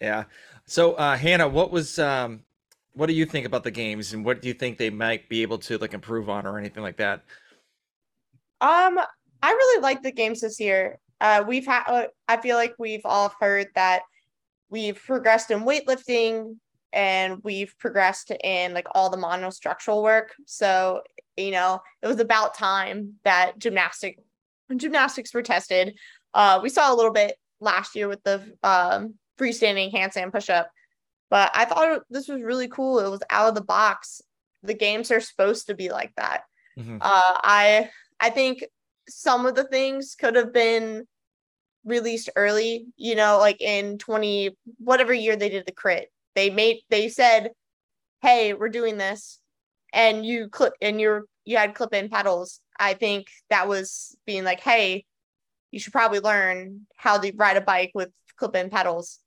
Yeah. 0.00 0.24
So, 0.66 0.94
uh, 0.94 1.16
Hannah, 1.16 1.48
what 1.48 1.70
was 1.70 1.98
um, 1.98 2.40
what 2.92 3.06
do 3.06 3.12
you 3.12 3.26
think 3.26 3.46
about 3.46 3.64
the 3.64 3.70
games, 3.70 4.12
and 4.12 4.24
what 4.24 4.42
do 4.42 4.48
you 4.48 4.54
think 4.54 4.78
they 4.78 4.90
might 4.90 5.28
be 5.28 5.42
able 5.42 5.58
to 5.58 5.78
like 5.78 5.94
improve 5.94 6.28
on, 6.28 6.46
or 6.46 6.58
anything 6.58 6.82
like 6.82 6.96
that? 6.98 7.24
Um, 8.60 8.98
I 9.42 9.50
really 9.50 9.82
like 9.82 10.02
the 10.02 10.12
games 10.12 10.40
this 10.40 10.60
year. 10.60 10.98
Uh, 11.20 11.44
we've 11.46 11.66
had. 11.66 11.84
Uh, 11.86 12.06
I 12.28 12.38
feel 12.38 12.56
like 12.56 12.74
we've 12.78 13.04
all 13.04 13.32
heard 13.40 13.68
that 13.74 14.02
we've 14.70 15.00
progressed 15.02 15.50
in 15.50 15.60
weightlifting 15.60 16.56
and 16.92 17.42
we've 17.42 17.74
progressed 17.78 18.30
in 18.42 18.72
like 18.72 18.86
all 18.94 19.10
the 19.10 19.16
monostructural 19.16 20.02
work. 20.02 20.34
So 20.46 21.02
you 21.36 21.50
know, 21.50 21.80
it 22.02 22.06
was 22.06 22.20
about 22.20 22.54
time 22.54 23.14
that 23.24 23.58
gymnastic 23.58 24.18
gymnastics 24.78 25.32
were 25.34 25.42
tested. 25.42 25.96
Uh, 26.32 26.60
we 26.62 26.68
saw 26.68 26.92
a 26.92 26.96
little 26.96 27.12
bit 27.12 27.36
last 27.60 27.94
year 27.94 28.08
with 28.08 28.22
the 28.24 28.42
um, 28.62 29.14
freestanding 29.38 29.92
handstand 29.92 30.32
push-up, 30.32 30.70
but 31.30 31.50
I 31.54 31.64
thought 31.64 32.02
this 32.10 32.28
was 32.28 32.42
really 32.42 32.68
cool. 32.68 32.98
It 33.00 33.08
was 33.08 33.22
out 33.30 33.48
of 33.48 33.54
the 33.54 33.62
box. 33.64 34.20
The 34.62 34.74
games 34.74 35.10
are 35.10 35.20
supposed 35.20 35.66
to 35.66 35.74
be 35.74 35.90
like 35.90 36.12
that. 36.16 36.42
Mhm. 36.78 36.98
Uh, 37.00 37.38
I 37.42 37.90
I 38.20 38.30
think 38.30 38.64
some 39.08 39.46
of 39.46 39.54
the 39.54 39.64
things 39.64 40.14
could 40.14 40.34
have 40.36 40.52
been 40.52 41.06
released 41.84 42.30
early, 42.36 42.86
you 42.96 43.14
know, 43.14 43.38
like 43.38 43.60
in 43.60 43.98
20 43.98 44.56
whatever 44.78 45.12
year 45.12 45.36
they 45.36 45.48
did 45.50 45.66
the 45.66 45.72
crit. 45.72 46.10
They 46.34 46.50
made 46.50 46.80
they 46.90 47.08
said, 47.08 47.52
"Hey, 48.22 48.54
we're 48.54 48.70
doing 48.70 48.96
this." 48.96 49.38
And 49.92 50.24
you 50.26 50.48
clip 50.48 50.72
and 50.80 51.00
you're 51.00 51.24
you 51.44 51.56
had 51.56 51.74
clip 51.74 51.92
in 51.94 52.08
pedals. 52.08 52.60
I 52.78 52.94
think 52.94 53.28
that 53.50 53.68
was 53.68 54.16
being 54.26 54.44
like, 54.44 54.60
"Hey, 54.60 55.04
you 55.70 55.80
should 55.80 55.92
probably 55.92 56.20
learn 56.20 56.86
how 56.96 57.18
to 57.18 57.32
ride 57.36 57.56
a 57.56 57.60
bike 57.60 57.92
with 57.94 58.10
clip 58.36 58.56
in 58.56 58.70
pedals." 58.70 59.20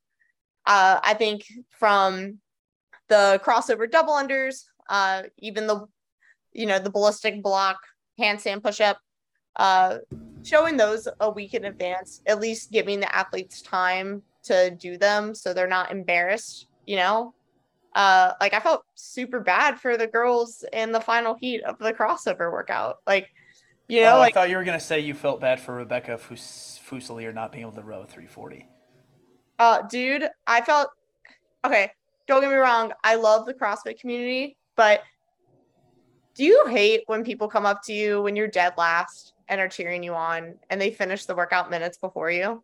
Uh, 0.66 1.00
I 1.02 1.14
think 1.14 1.44
from 1.70 2.38
the 3.08 3.40
crossover 3.44 3.90
double 3.90 4.14
unders, 4.14 4.64
uh, 4.88 5.24
even 5.38 5.66
the 5.66 5.86
you 6.52 6.66
know, 6.66 6.78
the 6.78 6.90
ballistic 6.90 7.42
block, 7.42 7.78
handstand 8.18 8.62
push 8.62 8.80
up, 8.80 8.98
uh, 9.56 9.98
showing 10.42 10.76
those 10.76 11.06
a 11.20 11.30
week 11.30 11.54
in 11.54 11.64
advance, 11.64 12.22
at 12.26 12.40
least 12.40 12.72
giving 12.72 13.00
the 13.00 13.14
athletes 13.14 13.62
time 13.62 14.22
to 14.44 14.70
do 14.70 14.96
them 14.96 15.34
so 15.34 15.52
they're 15.52 15.66
not 15.68 15.92
embarrassed, 15.92 16.66
you 16.86 16.96
know? 16.96 17.34
Uh, 17.94 18.32
like 18.40 18.54
I 18.54 18.60
felt 18.60 18.84
super 18.94 19.40
bad 19.40 19.80
for 19.80 19.96
the 19.96 20.06
girls 20.06 20.64
in 20.72 20.92
the 20.92 21.00
final 21.00 21.34
heat 21.34 21.62
of 21.62 21.78
the 21.78 21.92
crossover 21.92 22.52
workout. 22.52 22.96
Like, 23.06 23.28
you 23.88 24.02
know, 24.02 24.16
oh, 24.16 24.18
like 24.18 24.36
I 24.36 24.40
thought 24.40 24.50
you 24.50 24.56
were 24.56 24.64
gonna 24.64 24.78
say 24.78 25.00
you 25.00 25.14
felt 25.14 25.40
bad 25.40 25.60
for 25.60 25.74
Rebecca 25.74 26.18
Fus- 26.18 26.78
Fuselier 26.88 27.32
not 27.34 27.52
being 27.52 27.62
able 27.62 27.72
to 27.72 27.82
row 27.82 28.04
340. 28.04 28.66
Uh, 29.58 29.82
dude, 29.82 30.28
I 30.46 30.60
felt 30.60 30.90
okay. 31.64 31.90
Don't 32.26 32.42
get 32.42 32.50
me 32.50 32.56
wrong. 32.56 32.92
I 33.02 33.14
love 33.16 33.46
the 33.46 33.54
CrossFit 33.54 33.98
community, 33.98 34.56
but 34.76 35.02
do 36.34 36.44
you 36.44 36.66
hate 36.68 37.02
when 37.06 37.24
people 37.24 37.48
come 37.48 37.66
up 37.66 37.82
to 37.84 37.92
you 37.92 38.22
when 38.22 38.36
you're 38.36 38.46
dead 38.46 38.74
last 38.76 39.32
and 39.48 39.60
are 39.60 39.68
cheering 39.68 40.02
you 40.02 40.14
on 40.14 40.54
and 40.70 40.80
they 40.80 40.90
finish 40.90 41.24
the 41.24 41.34
workout 41.34 41.70
minutes 41.70 41.98
before 41.98 42.30
you? 42.30 42.62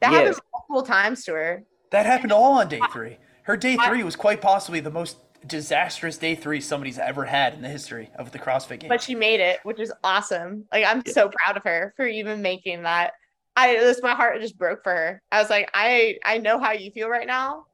That 0.00 0.12
Yes. 0.12 0.20
happened 0.20 0.40
multiple 0.54 0.82
times 0.82 1.24
to 1.24 1.32
her. 1.32 1.64
That 1.90 2.06
happened 2.06 2.32
all 2.32 2.52
on 2.54 2.68
day 2.68 2.80
three. 2.92 3.18
Her 3.42 3.56
day 3.56 3.76
three 3.76 4.02
was 4.02 4.16
quite 4.16 4.40
possibly 4.40 4.80
the 4.80 4.90
most 4.90 5.18
disastrous 5.46 6.18
day 6.18 6.34
three 6.34 6.60
somebody's 6.60 6.98
ever 6.98 7.24
had 7.24 7.54
in 7.54 7.62
the 7.62 7.68
history 7.68 8.10
of 8.18 8.32
the 8.32 8.38
CrossFit 8.38 8.80
game. 8.80 8.88
but 8.88 9.02
she 9.02 9.14
made 9.14 9.40
it, 9.40 9.60
which 9.62 9.80
is 9.80 9.92
awesome. 10.04 10.64
Like 10.72 10.84
I'm 10.86 11.04
so 11.06 11.30
proud 11.30 11.56
of 11.56 11.64
her 11.64 11.94
for 11.96 12.06
even 12.06 12.42
making 12.42 12.82
that. 12.82 13.12
I 13.56 13.74
this 13.74 14.02
my 14.02 14.14
heart 14.14 14.40
just 14.40 14.58
broke 14.58 14.82
for 14.82 14.94
her. 14.94 15.22
I 15.32 15.40
was 15.40 15.50
like, 15.50 15.70
I 15.74 16.18
I 16.24 16.38
know 16.38 16.58
how 16.58 16.72
you 16.72 16.90
feel 16.90 17.08
right 17.08 17.26
now, 17.26 17.66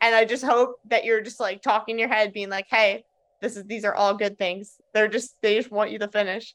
and 0.00 0.14
I 0.14 0.24
just 0.24 0.44
hope 0.44 0.76
that 0.86 1.04
you're 1.04 1.20
just 1.20 1.40
like 1.40 1.62
talking 1.62 1.98
your 1.98 2.08
head, 2.08 2.32
being 2.32 2.48
like, 2.48 2.66
hey, 2.68 3.04
this 3.40 3.56
is 3.56 3.64
these 3.64 3.84
are 3.84 3.94
all 3.94 4.14
good 4.14 4.38
things. 4.38 4.76
They're 4.92 5.08
just 5.08 5.36
they 5.42 5.56
just 5.56 5.70
want 5.70 5.90
you 5.90 5.98
to 5.98 6.08
finish. 6.08 6.54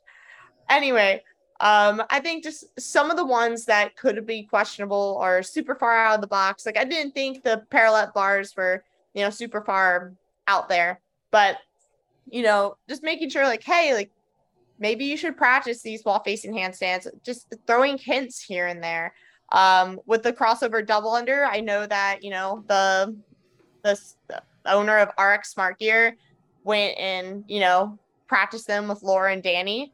Anyway, 0.69 1.23
um, 1.61 2.01
I 2.09 2.19
think 2.19 2.43
just 2.43 2.65
some 2.79 3.11
of 3.11 3.17
the 3.17 3.25
ones 3.25 3.65
that 3.65 3.95
could 3.97 4.25
be 4.25 4.43
questionable 4.43 5.17
are 5.21 5.43
super 5.43 5.75
far 5.75 5.97
out 5.97 6.15
of 6.15 6.21
the 6.21 6.27
box. 6.27 6.65
Like 6.65 6.77
I 6.77 6.85
didn't 6.85 7.13
think 7.13 7.43
the 7.43 7.63
parallel 7.69 8.11
bars 8.15 8.53
were 8.55 8.83
you 9.13 9.23
know 9.23 9.29
super 9.29 9.61
far 9.61 10.13
out 10.49 10.67
there, 10.67 10.99
but 11.31 11.57
you 12.31 12.43
know, 12.43 12.75
just 12.87 13.03
making 13.03 13.29
sure 13.29 13.43
like, 13.43 13.63
hey, 13.63 13.93
like 13.93 14.11
maybe 14.79 15.05
you 15.05 15.17
should 15.17 15.37
practice 15.37 15.81
these 15.81 16.03
while 16.03 16.21
facing 16.23 16.53
handstands, 16.53 17.07
just 17.23 17.53
throwing 17.67 17.97
hints 17.97 18.41
here 18.41 18.67
and 18.67 18.83
there. 18.83 19.13
Um, 19.51 19.99
with 20.05 20.23
the 20.23 20.33
crossover 20.33 20.85
double 20.85 21.13
under, 21.13 21.45
I 21.45 21.59
know 21.59 21.85
that, 21.87 22.23
you 22.23 22.31
know, 22.31 22.63
the 22.67 23.15
the, 23.83 23.99
the 24.27 24.43
owner 24.65 24.97
of 24.97 25.09
RX 25.17 25.53
Smart 25.53 25.79
Gear 25.79 26.17
went 26.63 26.97
and, 26.97 27.43
you 27.47 27.59
know, 27.61 27.97
practiced 28.27 28.67
them 28.67 28.87
with 28.87 29.01
Laura 29.03 29.31
and 29.31 29.43
Dani 29.43 29.91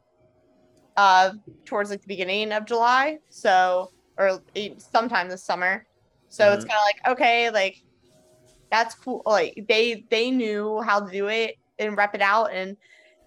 uh 0.97 1.34
towards 1.66 1.89
like 1.89 2.01
the 2.01 2.08
beginning 2.08 2.53
of 2.53 2.66
July. 2.66 3.20
So 3.30 3.91
or 4.18 4.41
sometime 4.78 5.30
this 5.30 5.43
summer. 5.43 5.86
So 6.30 6.51
it's 6.51 6.66
kind 6.66 6.78
of 6.78 6.84
like, 6.84 7.16
okay, 7.16 7.49
like 7.49 7.82
that's 8.76 8.95
cool. 8.95 9.21
Like 9.26 9.65
they 9.67 10.05
they 10.09 10.32
knew 10.32 10.82
how 10.82 10.99
to 11.05 11.11
do 11.11 11.28
it 11.28 11.55
and 11.80 11.95
rep 11.97 12.13
it 12.15 12.21
out 12.21 12.51
and 12.53 12.78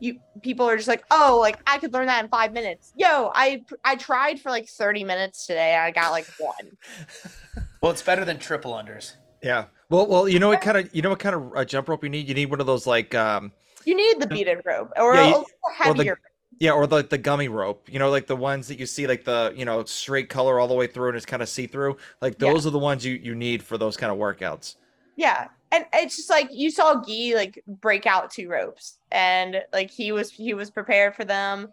you 0.00 0.18
people 0.42 0.64
are 0.68 0.76
just 0.76 0.86
like 0.88 1.02
oh 1.10 1.38
like 1.40 1.58
i 1.66 1.76
could 1.76 1.92
learn 1.92 2.06
that 2.06 2.22
in 2.22 2.30
five 2.30 2.52
minutes 2.52 2.92
yo 2.96 3.32
i 3.34 3.60
i 3.84 3.96
tried 3.96 4.40
for 4.40 4.48
like 4.48 4.68
30 4.68 5.02
minutes 5.02 5.44
today 5.44 5.74
i 5.74 5.90
got 5.90 6.12
like 6.12 6.24
one 6.38 6.70
well, 7.82 7.90
it's 7.92 8.02
better 8.02 8.24
than 8.24 8.38
triple 8.38 8.72
unders. 8.72 9.14
Yeah. 9.42 9.64
Well, 9.90 10.06
well, 10.06 10.28
you 10.28 10.38
know 10.38 10.48
what 10.48 10.60
kind 10.60 10.76
of 10.78 10.94
you 10.94 11.02
know 11.02 11.10
what 11.10 11.18
kind 11.18 11.34
of 11.34 11.52
uh, 11.56 11.64
jump 11.64 11.88
rope 11.88 12.02
you 12.04 12.10
need? 12.10 12.28
You 12.28 12.34
need 12.34 12.50
one 12.50 12.60
of 12.60 12.66
those 12.66 12.86
like 12.86 13.14
um 13.14 13.52
you 13.84 13.94
need 13.96 14.20
the 14.20 14.26
beaded 14.26 14.60
rope 14.64 14.90
or 14.96 15.14
Yeah, 15.14 15.20
a, 15.22 15.24
you- 15.24 15.30
a 15.30 15.34
little 15.34 15.40
or 15.42 15.70
the- 15.72 15.84
heavier 16.04 16.20
yeah, 16.60 16.72
or 16.72 16.86
like 16.86 17.08
the 17.08 17.18
gummy 17.18 17.48
rope. 17.48 17.88
You 17.90 17.98
know, 18.00 18.10
like 18.10 18.26
the 18.26 18.34
ones 18.36 18.66
that 18.68 18.78
you 18.80 18.86
see 18.86 19.06
like 19.06 19.24
the, 19.24 19.52
you 19.56 19.64
know, 19.64 19.84
straight 19.84 20.28
color 20.28 20.58
all 20.58 20.66
the 20.66 20.74
way 20.74 20.88
through 20.88 21.08
and 21.08 21.16
it's 21.16 21.26
kind 21.26 21.40
of 21.42 21.48
see-through. 21.48 21.96
Like 22.20 22.34
Yeah. 22.40 22.52
those 22.52 22.66
are 22.66 22.70
the 22.70 22.78
ones 22.80 23.04
you 23.04 23.14
you 23.14 23.34
need 23.34 23.62
for 23.62 23.78
those 23.78 23.96
kind 23.96 24.10
of 24.12 24.18
workouts. 24.18 24.74
Yeah 25.18 25.48
and 25.72 25.84
it's 25.92 26.16
just 26.16 26.30
like 26.30 26.48
you 26.50 26.70
saw 26.70 26.94
Guy 26.94 27.32
like 27.34 27.62
break 27.66 28.06
out 28.06 28.30
two 28.30 28.48
ropes 28.48 28.96
and 29.10 29.60
like 29.72 29.90
he 29.90 30.12
was 30.12 30.30
he 30.30 30.54
was 30.54 30.70
prepared 30.70 31.14
for 31.14 31.24
them 31.26 31.68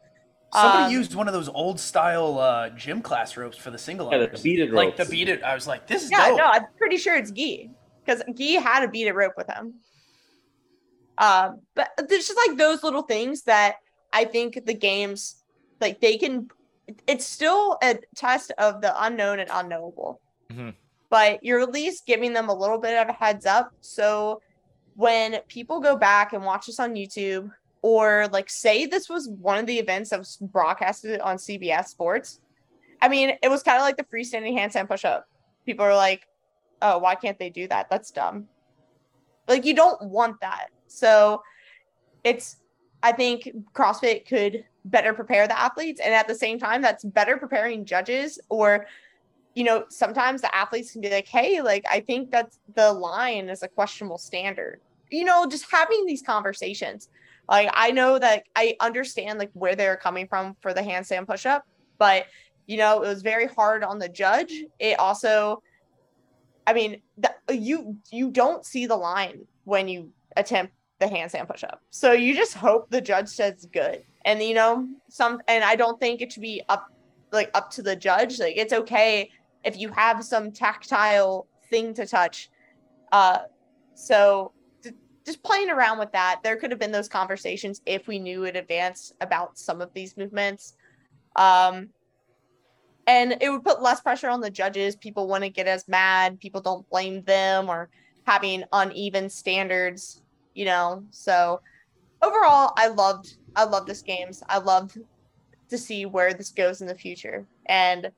Somebody 0.53 0.83
Um, 0.85 0.91
used 0.91 1.15
one 1.15 1.27
of 1.27 1.33
those 1.33 1.49
old 1.49 1.79
style 1.79 2.39
uh, 2.39 2.69
gym 2.69 3.01
class 3.01 3.35
ropes 3.35 3.57
for 3.57 3.71
the 3.71 3.77
single 3.77 4.09
Yeah, 4.11 4.19
the 4.19 4.27
unders. 4.27 4.43
beaded 4.43 4.71
Like 4.71 4.95
the 4.95 5.05
beaded. 5.05 5.43
I 5.43 5.53
was 5.53 5.67
like, 5.67 5.85
this 5.87 6.03
is 6.03 6.11
yeah 6.11 6.27
dope. 6.27 6.37
no 6.37 6.45
i'm 6.45 6.65
pretty 6.77 6.97
sure 6.97 7.15
it's 7.15 7.31
Guy 7.31 7.69
because 8.03 8.23
Guy 8.37 8.59
had 8.61 8.83
a 8.83 8.87
beaded 8.89 9.13
rope 9.13 9.33
with 9.37 9.47
him 9.47 9.75
um 11.17 11.61
but 11.75 11.89
there's 12.09 12.27
just 12.27 12.39
like 12.47 12.57
those 12.57 12.83
little 12.83 13.01
things 13.03 13.43
that 13.43 13.75
i 14.11 14.25
think 14.25 14.65
the 14.65 14.73
games 14.73 15.41
like 15.79 16.01
they 16.01 16.17
can 16.17 16.47
it's 17.07 17.25
still 17.25 17.77
a 17.83 17.97
test 18.15 18.51
of 18.57 18.81
the 18.81 18.91
unknown 19.05 19.39
and 19.39 19.49
unknowable 19.53 20.21
Mhm. 20.51 20.73
But 21.15 21.41
you're 21.41 21.61
at 21.61 21.71
least 21.71 22.05
giving 22.05 22.33
them 22.33 22.49
a 22.49 22.53
little 22.53 22.77
bit 22.77 22.97
of 22.97 23.07
a 23.07 23.13
heads 23.13 23.45
up. 23.45 23.71
So 23.79 24.41
when 24.95 25.39
people 25.47 25.79
go 25.79 25.95
back 25.95 26.33
and 26.33 26.43
watch 26.43 26.65
this 26.65 26.77
on 26.77 26.93
youtube 26.93 27.49
or 27.81 28.27
like 28.33 28.49
say 28.49 28.85
this 28.85 29.07
was 29.07 29.29
one 29.29 29.57
of 29.57 29.65
the 29.65 29.79
events 29.79 30.09
that 30.09 30.19
was 30.19 30.37
broadcasted 30.41 31.21
on 31.21 31.37
cbs 31.37 31.87
sports 31.87 32.41
i 33.01 33.07
mean 33.07 33.37
it 33.41 33.49
was 33.49 33.63
kind 33.63 33.77
of 33.77 33.83
like 33.83 33.95
the 33.95 34.03
freestanding 34.03 34.57
handstand 34.57 34.89
push-up. 34.89 35.25
People 35.65 35.85
are 35.85 35.95
like 35.95 36.27
oh 36.81 36.97
why 36.97 37.15
can't 37.15 37.39
they 37.39 37.49
do 37.49 37.65
that? 37.69 37.89
That's 37.89 38.11
dumb. 38.11 38.47
Like 39.47 39.63
you 39.63 39.73
don't 39.73 40.01
want 40.09 40.41
that. 40.41 40.67
So 40.87 41.41
it's 42.25 42.57
i 43.01 43.13
think 43.13 43.49
crossfit 43.73 44.27
could 44.27 44.65
better 44.83 45.13
prepare 45.13 45.47
the 45.47 45.57
athletes 45.57 46.01
and 46.03 46.13
at 46.13 46.27
the 46.27 46.35
same 46.35 46.59
time 46.59 46.81
that's 46.81 47.05
better 47.05 47.37
preparing 47.37 47.85
judges 47.85 48.37
or 48.49 48.85
you 49.55 49.63
know 49.63 49.85
sometimes 49.89 50.41
the 50.41 50.53
athletes 50.53 50.91
can 50.91 51.01
be 51.01 51.09
like 51.09 51.27
hey 51.27 51.61
like 51.61 51.85
i 51.89 51.99
think 52.01 52.29
that's 52.29 52.59
the 52.75 52.91
line 52.91 53.49
is 53.49 53.63
a 53.63 53.67
questionable 53.67 54.17
standard. 54.17 54.81
You 55.09 55.23
know 55.23 55.47
just 55.47 55.71
having 55.71 56.05
these 56.05 56.21
conversations. 56.21 57.09
Like 57.49 57.69
i 57.73 57.91
know 57.91 58.19
that 58.19 58.43
i 58.55 58.75
understand 58.79 59.39
like 59.39 59.51
where 59.53 59.75
they're 59.75 59.97
coming 59.97 60.27
from 60.27 60.55
for 60.61 60.73
the 60.73 60.81
handstand 60.81 61.27
push-up 61.27 61.65
but 61.97 62.25
you 62.67 62.77
know 62.77 63.01
it 63.01 63.07
was 63.07 63.21
very 63.21 63.47
hard 63.47 63.83
on 63.83 63.97
the 63.97 64.09
judge. 64.09 64.53
It 64.77 64.99
also 64.99 65.63
i 66.67 66.73
mean 66.73 67.01
the, 67.17 67.33
you 67.49 67.97
you 68.11 68.31
don't 68.31 68.65
see 68.65 68.85
the 68.85 68.97
line 68.97 69.45
when 69.63 69.87
you 69.87 70.11
attempt 70.35 70.73
the 70.99 71.05
handstand 71.05 71.47
push-up. 71.47 71.81
So 71.91 72.11
you 72.11 72.35
just 72.35 72.55
hope 72.55 72.89
the 72.89 73.01
judge 73.01 73.29
says 73.29 73.67
good. 73.71 74.03
And 74.25 74.41
you 74.41 74.53
know 74.53 74.87
some 75.09 75.39
and 75.47 75.63
i 75.63 75.75
don't 75.77 75.99
think 75.99 76.21
it 76.21 76.33
should 76.33 76.41
be 76.41 76.61
up 76.67 76.87
like 77.31 77.51
up 77.53 77.69
to 77.71 77.83
the 77.83 77.95
judge. 77.95 78.39
Like 78.39 78.57
it's 78.57 78.73
okay 78.73 79.29
if 79.65 79.77
you 79.77 79.89
have 79.89 80.23
some 80.23 80.51
tactile 80.51 81.47
thing 81.69 81.93
to 81.95 82.05
touch 82.05 82.49
uh 83.11 83.39
so 83.95 84.51
d- 84.81 84.91
just 85.25 85.41
playing 85.41 85.69
around 85.69 85.97
with 85.99 86.11
that. 86.11 86.41
There 86.43 86.57
could 86.57 86.71
have 86.71 86.79
been 86.79 86.91
those 86.91 87.07
conversations 87.07 87.81
if 87.85 88.07
we 88.07 88.19
knew 88.19 88.43
in 88.43 88.55
advance 88.55 89.13
about 89.21 89.57
some 89.57 89.81
of 89.81 89.93
these 89.93 90.15
movements. 90.17 90.75
Um 91.35 91.89
and 93.07 93.37
it 93.39 93.49
would 93.49 93.63
put 93.63 93.81
less 93.81 94.01
pressure 94.01 94.29
on 94.29 94.41
the 94.41 94.49
judges. 94.49 94.95
People 94.95 95.27
wouldn't 95.27 95.53
get 95.55 95.67
as 95.67 95.87
mad. 95.87 96.39
People 96.39 96.61
don't 96.61 96.89
blame 96.89 97.21
them 97.23 97.69
or 97.69 97.89
having 98.25 98.63
uneven 98.71 99.29
standards 99.29 100.21
you 100.55 100.65
know? 100.65 101.03
So 101.11 101.61
overall 102.23 102.73
i 102.77 102.87
loved 102.87 103.37
i 103.55 103.63
love 103.63 103.85
this 103.85 104.01
games. 104.01 104.41
I 104.49 104.57
loved 104.57 104.97
to 105.69 105.77
see 105.77 106.05
where 106.05 106.33
this 106.33 106.49
goes 106.49 106.81
in 106.81 106.87
the 106.87 106.95
future. 106.95 107.45
And 107.67 108.11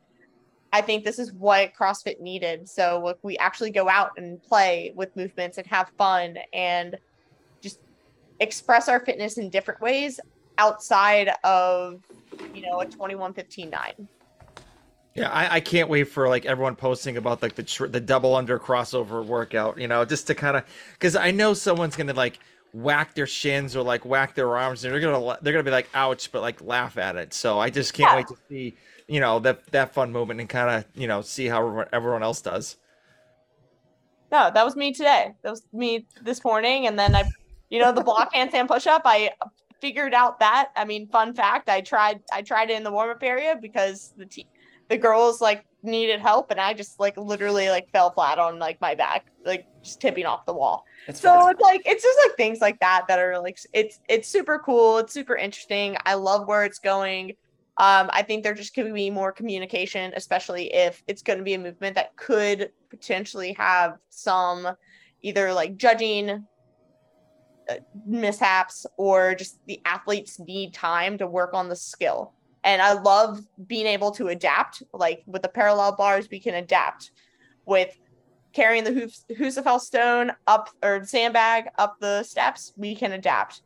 i 0.74 0.82
think 0.82 1.04
this 1.04 1.20
is 1.20 1.32
what 1.34 1.72
crossfit 1.80 2.20
needed 2.20 2.68
so 2.68 3.16
we 3.24 3.38
actually 3.38 3.72
go 3.72 3.90
out 3.90 4.12
and 4.18 4.42
play 4.44 4.92
with 4.96 5.16
movements 5.16 5.58
and 5.58 5.68
have 5.68 5.90
fun 5.98 6.38
and 6.54 6.98
just 7.64 7.80
express 8.40 8.90
our 8.90 9.00
fitness 9.06 9.38
in 9.38 9.50
different 9.50 9.82
ways 9.82 10.20
outside 10.58 11.32
of 11.44 12.02
you 12.54 12.62
know 12.64 12.80
a 12.82 12.86
21 12.88 13.34
15 13.34 13.70
9 13.70 14.10
Yeah, 15.16 15.30
I, 15.32 15.56
I 15.56 15.60
can't 15.62 15.90
wait 15.90 16.06
for 16.06 16.30
like 16.30 16.46
everyone 16.46 16.76
posting 16.76 17.18
about 17.18 17.42
like 17.42 17.56
the 17.56 17.64
tr- 17.64 17.88
the 17.88 18.00
double 18.00 18.36
under 18.36 18.60
crossover 18.60 19.26
workout. 19.26 19.80
You 19.80 19.88
know, 19.88 20.06
just 20.06 20.28
to 20.28 20.36
kind 20.36 20.56
of 20.58 20.64
because 20.94 21.16
I 21.16 21.32
know 21.32 21.54
someone's 21.56 21.96
gonna 21.96 22.14
like 22.14 22.40
whack 22.72 23.16
their 23.16 23.26
shins 23.26 23.76
or 23.76 23.82
like 23.82 24.06
whack 24.06 24.36
their 24.36 24.56
arms, 24.58 24.84
and 24.84 24.94
they're 24.94 25.00
gonna 25.02 25.38
they're 25.42 25.54
gonna 25.54 25.64
be 25.64 25.72
like 25.72 25.90
ouch, 25.96 26.32
but 26.32 26.42
like 26.42 26.62
laugh 26.62 26.98
at 27.00 27.16
it. 27.16 27.34
So 27.34 27.58
I 27.60 27.72
just 27.72 27.94
can't 27.94 28.12
Yeah. 28.12 28.16
wait 28.16 28.28
to 28.28 28.36
see 28.50 28.78
you 29.08 29.20
know 29.20 29.40
that 29.40 29.66
that 29.72 29.94
fun 29.94 30.12
moment 30.12 30.40
and 30.40 30.50
kind 30.50 30.70
of 30.70 30.86
you 31.00 31.08
know 31.08 31.22
see 31.22 31.48
how 31.48 31.60
everyone- 31.66 31.90
everyone 31.94 32.24
else 32.24 32.42
does. 32.42 32.78
No, 34.32 34.52
that 34.54 34.66
was 34.66 34.76
me 34.76 34.94
today. 34.94 35.34
That 35.42 35.52
was 35.52 35.64
me 35.72 36.06
this 36.22 36.44
morning. 36.44 36.86
And 36.88 37.00
then 37.00 37.16
I, 37.16 37.24
you 37.70 37.80
know, 37.80 37.94
the 37.94 38.02
block 38.04 38.34
handstand 38.36 38.68
push 38.68 38.86
up, 38.86 39.04
I 39.06 39.32
figured 39.80 40.14
out 40.14 40.40
that. 40.42 40.72
I 40.76 40.84
mean, 40.84 41.08
fun 41.08 41.34
fact, 41.34 41.70
I 41.70 41.82
tried 41.82 42.20
I 42.34 42.42
tried 42.42 42.70
it 42.70 42.74
in 42.76 42.84
the 42.84 42.92
warm 42.92 43.10
up 43.10 43.24
area 43.24 43.58
because 43.62 44.14
the 44.18 44.26
te- 44.26 44.48
the 44.90 44.98
girls 44.98 45.40
like 45.42 45.66
needed 45.84 46.20
help 46.20 46.52
and 46.52 46.60
I 46.60 46.74
just 46.74 47.00
like 47.00 47.16
literally 47.16 47.70
like 47.70 47.90
fell 47.92 48.12
flat 48.12 48.40
on 48.40 48.60
like 48.60 48.82
my 48.82 48.96
back, 48.96 49.28
like 49.46 49.66
just 49.82 50.02
tipping 50.02 50.26
off 50.26 50.46
the 50.46 50.54
wall. 50.54 50.84
It's 51.08 51.22
So 51.22 51.34
fine. 51.34 51.52
it's 51.52 51.62
like 51.62 51.82
it's 51.86 52.04
just 52.04 52.20
like 52.28 52.36
things 52.36 52.60
like 52.60 52.80
that 52.82 53.06
that 53.08 53.20
are 53.20 53.40
like 53.40 53.58
it's 53.72 54.00
it's 54.10 54.28
super 54.28 54.60
cool. 54.60 54.98
It's 54.98 55.14
super 55.14 55.36
interesting. 55.38 55.96
I 56.06 56.16
love 56.16 56.48
where 56.50 56.66
it's 56.66 56.80
going. 56.80 57.34
Um, 57.80 58.10
I 58.12 58.24
think 58.24 58.44
there 58.44 58.56
just 58.56 58.74
could 58.74 58.92
be 58.94 59.12
more 59.12 59.32
communication, 59.32 60.12
especially 60.16 60.74
if 60.74 61.04
it's 61.08 61.22
going 61.22 61.38
to 61.38 61.46
be 61.46 61.54
a 61.54 61.60
movement 61.60 61.96
that 61.96 62.16
could 62.16 62.72
potentially 62.90 63.54
have 63.54 63.98
some 64.10 64.68
either 65.22 65.54
like 65.54 65.78
judging 65.78 66.46
uh, 67.70 67.76
mishaps 68.06 68.86
or 68.98 69.36
just 69.36 69.60
the 69.68 69.80
athletes 69.86 70.40
need 70.40 70.74
time 70.74 71.20
to 71.20 71.28
work 71.28 71.54
on 71.54 71.70
the 71.70 71.76
skill. 71.76 72.34
And 72.64 72.82
I 72.82 72.94
love 72.94 73.42
being 73.68 73.86
able 73.86 74.12
to 74.12 74.30
adapt. 74.30 74.82
Like 74.92 75.22
with 75.28 75.44
the 75.44 75.48
parallel 75.48 75.96
bars, 75.96 76.28
we 76.32 76.40
can 76.40 76.56
adapt 76.56 77.12
with 77.66 77.96
carrying 78.54 78.84
the 78.84 78.94
Hus- 78.94 79.26
Husafell 79.30 79.80
stone 79.80 80.32
up 80.48 80.70
or 80.84 81.04
sandbag 81.06 81.66
up 81.78 81.98
the 82.00 82.24
steps, 82.24 82.74
we 82.76 82.96
can 82.96 83.12
adapt. 83.12 83.62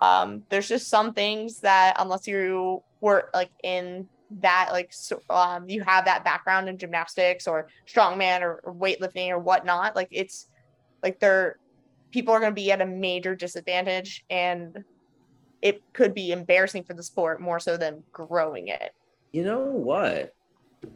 Um, 0.00 0.42
there's 0.50 0.68
just 0.68 0.88
some 0.88 1.14
things 1.14 1.60
that 1.60 1.96
unless 1.98 2.26
you 2.26 2.82
were 3.04 3.28
like 3.34 3.50
in 3.62 4.08
that 4.40 4.70
like 4.72 4.90
so, 4.90 5.20
um, 5.28 5.68
you 5.68 5.82
have 5.82 6.06
that 6.06 6.24
background 6.24 6.70
in 6.70 6.78
gymnastics 6.78 7.46
or 7.46 7.68
strongman 7.86 8.40
or, 8.40 8.60
or 8.64 8.74
weightlifting 8.74 9.28
or 9.28 9.38
whatnot, 9.38 9.94
like 9.94 10.08
it's 10.10 10.48
like 11.02 11.20
they're 11.20 11.58
people 12.10 12.32
are 12.32 12.40
going 12.40 12.50
to 12.50 12.54
be 12.54 12.72
at 12.72 12.80
a 12.80 12.86
major 12.86 13.36
disadvantage 13.36 14.24
and 14.30 14.82
it 15.60 15.82
could 15.92 16.14
be 16.14 16.32
embarrassing 16.32 16.82
for 16.82 16.94
the 16.94 17.02
sport 17.02 17.42
more 17.42 17.60
so 17.60 17.76
than 17.76 18.02
growing 18.10 18.68
it. 18.68 18.92
You 19.32 19.44
know 19.44 19.60
what? 19.60 20.34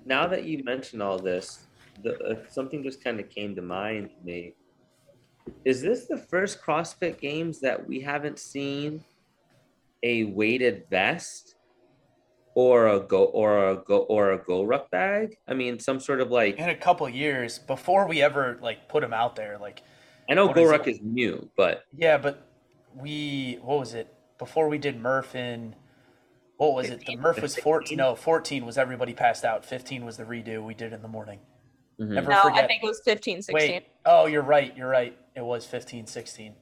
Now 0.06 0.26
that 0.28 0.44
you 0.44 0.64
mention 0.64 1.02
all 1.02 1.18
this, 1.18 1.66
the, 2.02 2.18
uh, 2.22 2.36
something 2.48 2.82
just 2.82 3.04
kind 3.04 3.20
of 3.20 3.28
came 3.28 3.54
to 3.56 3.62
mind 3.62 4.10
to 4.10 4.24
me. 4.24 4.54
Is 5.64 5.82
this 5.82 6.06
the 6.06 6.16
first 6.16 6.62
CrossFit 6.62 7.20
Games 7.20 7.60
that 7.60 7.86
we 7.86 8.00
haven't 8.00 8.38
seen 8.38 9.04
a 10.02 10.24
weighted 10.24 10.84
vest 10.88 11.56
or 12.58 12.88
a 12.88 12.98
go 12.98 13.22
or 13.26 13.70
a 13.70 13.76
go 13.76 13.98
or 13.98 14.32
a 14.32 14.38
go 14.38 14.64
ruck 14.64 14.90
bag? 14.90 15.36
I 15.46 15.54
mean, 15.54 15.78
some 15.78 16.00
sort 16.00 16.20
of 16.20 16.32
like 16.32 16.56
in 16.58 16.68
a 16.68 16.74
couple 16.74 17.08
years 17.08 17.60
before 17.60 18.08
we 18.08 18.20
ever 18.20 18.58
like 18.60 18.88
put 18.88 19.02
them 19.02 19.12
out 19.12 19.36
there, 19.36 19.58
like 19.58 19.84
I 20.28 20.34
know 20.34 20.46
what 20.46 20.56
go 20.56 20.64
is 20.64 20.70
ruck 20.70 20.88
it? 20.88 20.96
is 20.96 20.98
new, 21.00 21.48
but 21.56 21.84
yeah, 21.96 22.18
but 22.18 22.48
we 22.96 23.60
what 23.62 23.78
was 23.78 23.94
it 23.94 24.12
before 24.38 24.68
we 24.68 24.76
did 24.76 25.00
Murph 25.00 25.36
in 25.36 25.76
what 26.56 26.74
was 26.74 26.90
it? 26.90 27.06
The 27.06 27.14
Murph 27.16 27.40
was 27.40 27.54
14. 27.54 27.96
No, 27.96 28.16
14 28.16 28.66
was 28.66 28.76
everybody 28.76 29.14
passed 29.14 29.44
out. 29.44 29.64
15 29.64 30.04
was 30.04 30.16
the 30.16 30.24
redo 30.24 30.64
we 30.64 30.74
did 30.74 30.92
in 30.92 31.00
the 31.00 31.06
morning. 31.06 31.38
Mhm. 32.00 32.08
Never 32.08 32.28
No, 32.30 32.42
forget. 32.42 32.64
I 32.64 32.66
think 32.66 32.82
it 32.82 32.86
was 32.86 33.00
15, 33.04 33.42
16. 33.42 33.54
Wait. 33.54 33.86
Oh, 34.04 34.26
you're 34.26 34.42
right. 34.42 34.76
You're 34.76 34.88
right. 34.88 35.16
It 35.36 35.44
was 35.44 35.64
15, 35.64 36.06
16. 36.08 36.56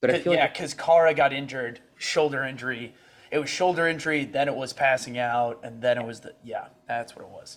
but 0.00 0.10
I 0.10 0.14
Cause- 0.14 0.22
feel 0.24 0.32
yeah, 0.34 0.40
like 0.40 0.54
because 0.54 0.74
Kara 0.74 1.14
got 1.14 1.32
injured, 1.32 1.78
shoulder 1.96 2.42
injury. 2.42 2.92
It 3.32 3.38
was 3.38 3.48
shoulder 3.48 3.88
injury, 3.88 4.26
then 4.26 4.46
it 4.46 4.54
was 4.54 4.74
passing 4.74 5.18
out, 5.18 5.58
and 5.64 5.80
then 5.80 5.96
it 5.96 6.04
was 6.06 6.20
the 6.20 6.34
yeah, 6.44 6.66
that's 6.86 7.16
what 7.16 7.24
it 7.24 7.30
was. 7.30 7.56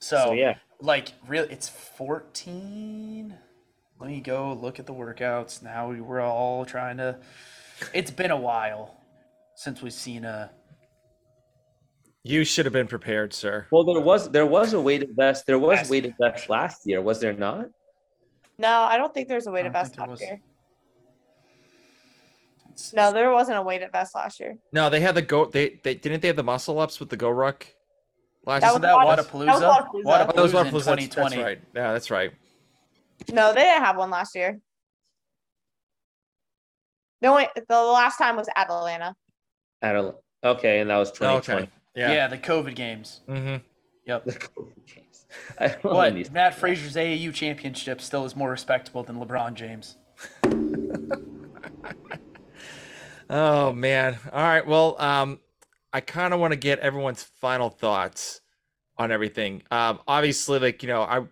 So, 0.00 0.16
so 0.16 0.32
yeah. 0.32 0.56
like 0.80 1.12
really, 1.28 1.50
it's 1.52 1.68
fourteen. 1.68 3.38
Let 4.00 4.10
me 4.10 4.20
go 4.20 4.52
look 4.52 4.80
at 4.80 4.86
the 4.86 4.92
workouts. 4.92 5.62
Now 5.62 5.88
we 5.88 6.00
were 6.00 6.20
all 6.20 6.64
trying 6.64 6.96
to. 6.96 7.18
It's 7.94 8.10
been 8.10 8.32
a 8.32 8.36
while 8.36 9.00
since 9.54 9.80
we've 9.80 9.92
seen 9.92 10.24
a. 10.24 10.50
You 12.24 12.42
should 12.42 12.66
have 12.66 12.72
been 12.72 12.88
prepared, 12.88 13.32
sir. 13.32 13.68
Well, 13.70 13.84
there 13.84 14.00
was 14.00 14.28
there 14.28 14.44
was 14.44 14.72
a 14.72 14.80
weighted 14.80 15.10
vest. 15.14 15.46
There 15.46 15.60
was 15.60 15.78
Last- 15.78 15.90
weighted 15.90 16.14
vest 16.20 16.50
last 16.50 16.80
year, 16.84 17.00
was 17.00 17.20
there 17.20 17.32
not? 17.32 17.66
No, 18.58 18.80
I 18.82 18.96
don't 18.96 19.14
think 19.14 19.28
there's 19.28 19.46
a 19.46 19.52
weighted 19.52 19.72
don't 19.72 19.82
vest 19.84 19.94
think 19.94 19.98
there 19.98 20.08
last 20.08 20.20
was. 20.20 20.40
Year. 22.92 23.02
No, 23.02 23.12
there 23.12 23.30
wasn't 23.30 23.58
a 23.58 23.62
weighted 23.62 23.90
vest 23.92 24.14
last 24.14 24.38
year. 24.40 24.56
No, 24.72 24.90
they 24.90 25.00
had 25.00 25.14
the 25.14 25.22
go. 25.22 25.46
They 25.46 25.80
they 25.82 25.94
didn't 25.94 26.22
they 26.22 26.28
have 26.28 26.36
the 26.36 26.42
muscle 26.44 26.78
ups 26.78 27.00
with 27.00 27.08
the 27.10 27.16
go 27.16 27.30
ruck. 27.30 27.66
Last 28.44 28.60
That 28.62 28.68
Isn't 28.70 28.82
was 28.82 28.88
that 28.88 28.94
Wada- 28.94 29.22
Wodapalooza? 29.24 29.46
that 29.46 29.60
was 29.60 29.62
Wodapalooza. 29.62 30.02
Oh, 30.04 30.10
that 30.10 30.36
was 30.36 30.52
Wodapalooza 30.52 30.64
Wodapalooza, 30.64 30.64
in 30.66 30.70
2020. 31.10 31.36
That's 31.36 31.36
right. 31.44 31.58
Yeah, 31.74 31.92
that's 31.92 32.10
right. 32.10 32.32
No, 33.32 33.52
they 33.52 33.62
didn't 33.62 33.82
have 33.84 33.96
one 33.96 34.10
last 34.10 34.34
year. 34.36 34.60
No, 37.22 37.34
wait, 37.34 37.48
the 37.68 37.80
last 37.82 38.18
time 38.18 38.36
was 38.36 38.46
at 38.54 38.70
Atlanta. 38.70 39.14
I 39.82 39.92
don't. 39.92 40.14
Okay, 40.44 40.80
and 40.80 40.90
that 40.90 40.96
was 40.98 41.10
2020. 41.12 41.62
Okay. 41.62 41.70
Yeah. 41.96 42.12
Yeah. 42.12 42.26
the 42.28 42.36
COVID 42.38 42.74
games. 42.74 43.20
Mm-hmm. 43.28 43.56
Yep. 44.06 44.24
The 44.26 44.32
COVID 44.32 44.86
games. 44.94 45.26
I 45.58 45.76
But 45.82 46.14
these- 46.14 46.30
Matt 46.30 46.54
Fraser's 46.54 46.94
AAU 46.94 47.32
championship 47.34 48.00
still 48.00 48.24
is 48.26 48.36
more 48.36 48.50
respectable 48.50 49.02
than 49.02 49.16
LeBron 49.16 49.54
James. 49.54 49.96
Oh 53.28 53.72
man. 53.72 54.18
All 54.32 54.42
right. 54.42 54.66
Well, 54.66 54.96
um, 55.00 55.40
I 55.92 56.00
kind 56.00 56.32
of 56.34 56.40
want 56.40 56.52
to 56.52 56.56
get 56.56 56.78
everyone's 56.80 57.22
final 57.22 57.70
thoughts 57.70 58.40
on 58.98 59.10
everything. 59.10 59.62
Um, 59.70 60.00
obviously, 60.06 60.58
like 60.58 60.82
you 60.82 60.88
know, 60.88 61.02
I 61.02 61.22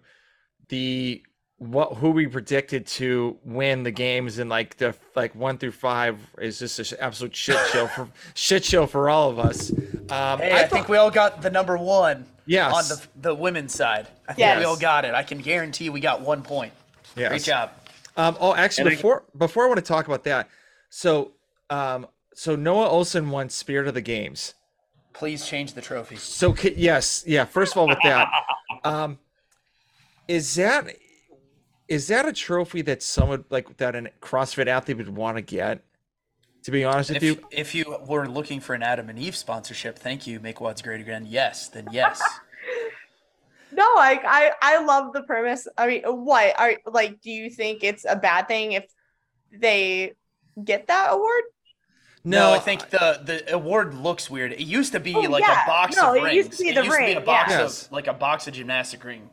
the 0.69 1.23
what 1.59 1.95
who 1.95 2.11
we 2.11 2.27
predicted 2.27 2.87
to 2.87 3.39
win 3.45 3.85
the 3.85 3.91
games 3.91 4.39
in 4.39 4.49
like 4.49 4.77
the 4.77 4.95
like 5.15 5.35
one 5.35 5.57
through 5.57 5.71
five 5.73 6.19
is 6.39 6.59
just 6.59 6.79
an 6.93 6.99
absolute 7.01 7.35
shit 7.35 7.59
show 7.73 7.87
for 7.87 8.09
shit 8.35 8.65
show 8.65 8.87
for 8.87 9.09
all 9.09 9.31
of 9.31 9.39
us. 9.39 9.71
Um, 9.71 10.39
Hey, 10.41 10.53
I, 10.53 10.59
thought- 10.63 10.71
think 10.71 10.89
we 10.89 10.97
all 10.97 11.11
got 11.11 11.43
the 11.43 11.51
number 11.51 11.77
one 11.77 12.27
yes, 12.47 12.75
on 12.75 12.85
the 12.89 13.29
the 13.29 13.35
women's 13.35 13.73
side. 13.75 14.09
I 14.29 14.33
think 14.33 14.41
Yes. 14.41 14.59
we 14.59 14.65
all 14.65 14.77
got 14.77 15.05
it. 15.05 15.15
I 15.15 15.23
can 15.23 15.39
guarantee 15.39 15.91
we 15.91 16.01
got 16.01 16.21
one 16.23 16.43
point. 16.43 16.73
yes. 17.17 17.29
Great 17.29 17.43
job. 17.45 17.71
Um, 18.17 18.37
oh, 18.41 18.55
actually, 18.55 18.83
And 18.83 18.93
I- 18.93 18.97
before 18.97 19.23
before 19.39 19.65
I 19.65 19.69
want 19.69 19.79
to 19.79 19.85
talk 19.87 20.07
about 20.07 20.25
that, 20.25 20.49
so 20.91 21.33
um, 21.71 22.07
so 22.35 22.57
Noah 22.57 22.89
Olson 22.89 23.31
won 23.31 23.49
Spirit 23.49 23.89
of 23.89 23.95
the 23.95 24.01
Games. 24.01 24.55
Please 25.13 25.47
change 25.47 25.75
the 25.75 25.81
trophy. 25.81 26.17
So 26.17 26.55
yes, 26.57 27.25
yeah. 27.27 27.45
First 27.45 27.73
of 27.73 27.79
all, 27.79 27.89
with 27.89 28.01
that, 28.03 28.29
um, 28.85 29.19
is 30.27 30.55
that 30.57 30.97
is 31.87 32.09
that 32.09 32.27
a 32.27 32.33
trophy 32.33 32.83
that 32.83 33.03
someone 33.03 33.45
like 33.51 33.77
that 33.77 33.95
a 33.95 34.11
CrossFit 34.21 34.67
athlete 34.67 34.97
would 34.97 35.15
want 35.15 35.37
to 35.37 35.43
get? 35.43 35.85
To 36.65 36.71
be 36.71 36.83
honest 36.83 37.11
with 37.11 37.19
If 37.19 37.23
you, 37.23 37.33
you, 37.35 37.49
if 37.51 37.75
you 37.75 37.97
were 38.07 38.27
looking 38.27 38.59
for 38.59 38.75
an 38.75 38.83
Adam 38.83 39.11
and 39.11 39.19
Eve 39.19 39.37
sponsorship, 39.37 39.99
thank 39.99 40.27
you. 40.27 40.41
Make 40.41 40.63
Wads 40.63 40.81
great 40.81 41.01
again. 41.01 41.27
Yes, 41.29 41.69
then 41.69 41.89
yes. 41.93 42.23
No, 43.75 43.95
like 43.97 44.23
I, 44.25 44.53
I 44.63 44.85
love 44.85 45.13
the 45.13 45.23
premise. 45.23 45.67
I 45.77 45.89
mean, 45.89 46.03
what 46.05 46.55
are 46.59 46.75
like? 46.87 47.21
Do 47.21 47.31
you 47.31 47.51
think 47.51 47.83
it's 47.83 48.07
a 48.09 48.15
bad 48.15 48.47
thing 48.47 48.73
if 48.73 48.85
they 49.53 50.13
get 50.63 50.87
that 50.89 51.09
award? 51.13 51.43
No, 52.27 52.53
I 52.53 52.59
think 52.59 52.89
the 52.91 53.21
the 53.23 53.55
award 53.55 53.95
looks 53.95 54.31
weird. 54.31 54.53
It 54.53 54.61
used 54.61 54.93
to 54.93 55.01
be 55.01 55.15
Oh, 55.15 55.21
like 55.21 55.43
yeah. 55.43 55.65
a 55.65 55.67
box 55.67 55.97
No, 55.97 56.11
of 56.11 56.17
it 56.17 56.23
rings. 56.23 56.35
used 56.37 56.53
to 56.53 56.65
be 56.65 56.73
the 56.73 56.85
used 56.85 56.97
to 56.99 57.05
be 57.07 57.13
a 57.13 57.21
box 57.21 57.51
yeah. 57.51 57.63
of 57.65 57.93
like 57.93 58.07
a 58.07 58.15
box 58.15 58.47
of 58.47 58.55
gymnastic 58.55 59.05
ring, 59.05 59.29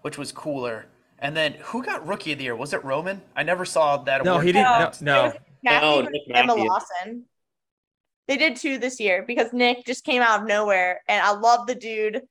which 0.00 0.18
was 0.18 0.32
cooler. 0.32 0.86
And 1.20 1.36
then 1.36 1.54
who 1.62 1.84
got 1.84 2.04
rookie 2.06 2.32
of 2.32 2.38
the 2.38 2.44
year? 2.44 2.56
Was 2.56 2.72
it 2.72 2.82
Roman? 2.82 3.22
I 3.36 3.44
never 3.44 3.64
saw 3.64 3.98
that 3.98 4.24
no, 4.24 4.32
award. 4.32 4.46
he 4.46 4.52
didn't. 4.52 5.00
No, 5.02 5.32
No, 5.62 5.70
no. 5.70 5.78
it 5.78 5.80
was 5.82 5.98
and 6.06 6.08
Nick 6.12 6.22
Emma 6.36 6.54
Lawson. 6.54 7.24
They 8.26 8.36
did 8.36 8.56
two 8.56 8.78
this 8.78 8.98
year 8.98 9.22
because 9.24 9.52
Nick 9.52 9.84
just 9.86 10.04
came 10.04 10.20
out 10.22 10.40
of 10.40 10.46
nowhere, 10.48 11.00
and 11.06 11.24
I 11.24 11.30
love 11.32 11.68
the 11.68 11.74
dude. 11.76 12.22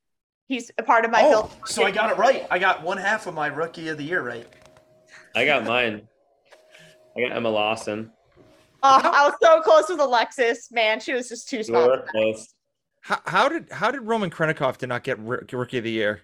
He's 0.50 0.72
a 0.78 0.84
part 0.84 1.06
of 1.06 1.12
my 1.12 1.22
Oh, 1.24 1.30
build. 1.30 1.52
so 1.66 1.86
I 1.86 1.92
got 1.92 2.12
it 2.12 2.18
right. 2.18 2.46
I 2.52 2.60
got 2.60 2.84
one 2.84 2.98
half 2.98 3.28
of 3.28 3.34
my 3.34 3.48
rookie 3.48 3.88
of 3.88 3.98
the 3.98 4.04
year 4.04 4.22
right. 4.22 4.48
I 5.36 5.46
got 5.46 5.64
mine. 5.64 6.08
I 7.16 7.22
got 7.22 7.32
Emma 7.38 7.50
Lawson. 7.50 8.12
Oh, 8.84 9.00
I 9.04 9.26
was 9.28 9.36
so 9.42 9.62
close 9.62 9.90
with 9.90 10.00
Alexis. 10.00 10.72
Man, 10.72 11.00
she 11.00 11.14
was 11.14 11.30
just 11.30 11.48
too 11.50 11.58
You 11.58 11.64
small 11.64 11.98
close. 12.10 12.54
How, 13.02 13.20
how 13.26 13.50
did 13.50 13.68
how 13.72 13.92
did 13.92 14.02
Roman 14.02 14.30
Khrennikov 14.30 14.78
did 14.78 14.90
not 14.90 15.04
get 15.04 15.20
rookie 15.20 15.78
of 15.78 15.84
the 15.84 15.92
year? 15.92 16.22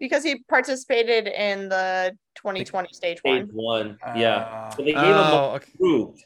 because 0.00 0.22
he 0.22 0.44
participated 0.48 1.26
in 1.26 1.68
the 1.68 2.16
2020 2.36 2.88
stage 2.92 3.18
Stage 3.18 3.46
one. 3.52 3.96
one. 3.98 3.98
Yeah. 4.16 4.36
Uh, 4.36 4.74
But 4.76 4.84
they 4.84 4.92
gave 4.92 5.02
him 5.02 5.16
Oh, 5.16 5.52
okay. 5.56 5.72
improved 5.72 6.24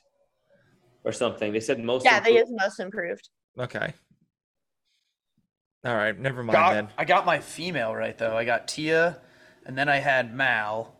or 1.04 1.12
something. 1.12 1.52
They 1.54 1.60
said 1.60 1.80
most 1.82 2.04
Yeah, 2.04 2.20
they 2.20 2.36
improved. 2.36 2.50
is 2.50 2.56
most 2.60 2.80
improved. 2.80 3.28
okay. 3.58 3.94
All 5.84 5.96
right, 5.96 6.16
never 6.16 6.42
mind 6.44 6.52
got, 6.52 6.72
then. 6.74 6.88
I 6.98 7.04
got 7.04 7.24
my 7.26 7.38
female 7.40 7.94
right 7.94 8.16
though. 8.16 8.36
I 8.36 8.44
got 8.44 8.68
Tia, 8.68 9.20
and 9.66 9.76
then 9.76 9.88
I 9.88 9.96
had 9.96 10.32
Mal, 10.34 10.94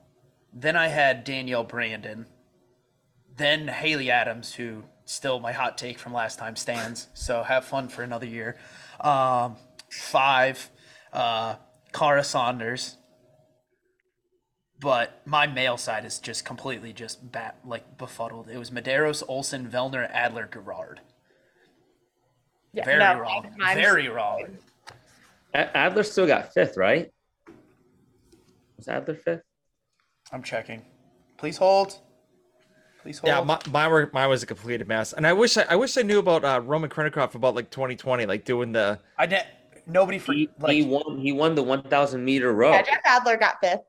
then 0.53 0.75
I 0.75 0.89
had 0.89 1.23
Danielle 1.25 1.63
Brandon, 1.65 2.27
then 3.43 3.69
Haley 3.69 4.11
Adams, 4.11 4.55
who 4.55 4.85
still 5.05 5.41
my 5.41 5.53
hot 5.53 5.77
take 5.77 5.99
from 5.99 6.13
last 6.13 6.39
time 6.39 6.57
stands. 6.57 7.09
So 7.15 7.43
have 7.43 7.65
fun 7.65 7.89
for 7.89 8.03
another 8.03 8.27
year. 8.27 8.57
Um, 9.01 9.57
five, 9.91 10.71
uh, 11.13 11.57
Kara 11.93 12.25
Saunders. 12.25 12.97
But 14.81 15.21
my 15.25 15.47
male 15.47 15.77
side 15.77 16.05
is 16.05 16.19
just 16.19 16.45
completely 16.45 16.93
just 16.93 17.31
bat 17.31 17.57
like 17.65 17.99
befuddled. 17.99 18.49
It 18.49 18.59
was 18.59 18.71
Medeiros, 18.71 19.23
Olson, 19.29 19.69
Vellner, 19.69 20.09
Adler, 20.11 20.49
Garard. 20.51 21.01
Yeah, 22.73 22.85
Very 22.85 22.99
no, 22.99 23.21
wrong. 23.21 23.55
I'm- 23.63 23.77
Very 23.77 24.09
wrong. 24.09 24.59
Adler 25.55 26.03
still 26.03 26.27
got 26.27 26.53
fifth, 26.55 26.77
right? 26.77 27.13
Was 28.77 28.89
Adler 28.89 29.15
fifth? 29.15 29.43
I'm 30.33 30.43
checking. 30.43 30.83
Please 31.37 31.59
hold. 31.59 32.01
Please 33.03 33.19
hold. 33.19 33.29
Yeah, 33.29 33.43
my, 33.43 33.59
mine, 33.71 33.91
were, 33.91 34.11
mine 34.13 34.29
was 34.29 34.43
a 34.43 34.47
completed 34.47 34.87
mess, 34.87 35.13
and 35.13 35.27
I 35.27 35.33
wish 35.33 35.57
I, 35.57 35.65
I 35.71 35.77
wish 35.77 35.97
I 35.99 36.03
knew 36.03 36.21
about 36.21 36.45
uh, 36.45 36.61
Roman 36.65 36.89
Khrennikov 36.89 37.35
about 37.35 37.55
like 37.55 37.71
2020, 37.71 38.27
like 38.27 38.45
doing 38.45 38.73
the 38.73 39.01
I 39.19 39.27
didn't. 39.27 39.47
Nobody 39.87 40.19
for 40.21 40.33
He, 40.33 40.49
like. 40.61 40.73
he 40.73 40.85
won. 40.85 41.19
He 41.19 41.33
won 41.33 41.57
the 41.57 41.63
1,000 41.63 42.25
meter 42.25 42.53
row. 42.53 42.71
Yeah, 42.71 42.83
Jeff 42.83 43.01
Adler 43.05 43.37
got 43.37 43.57
fifth. 43.61 43.81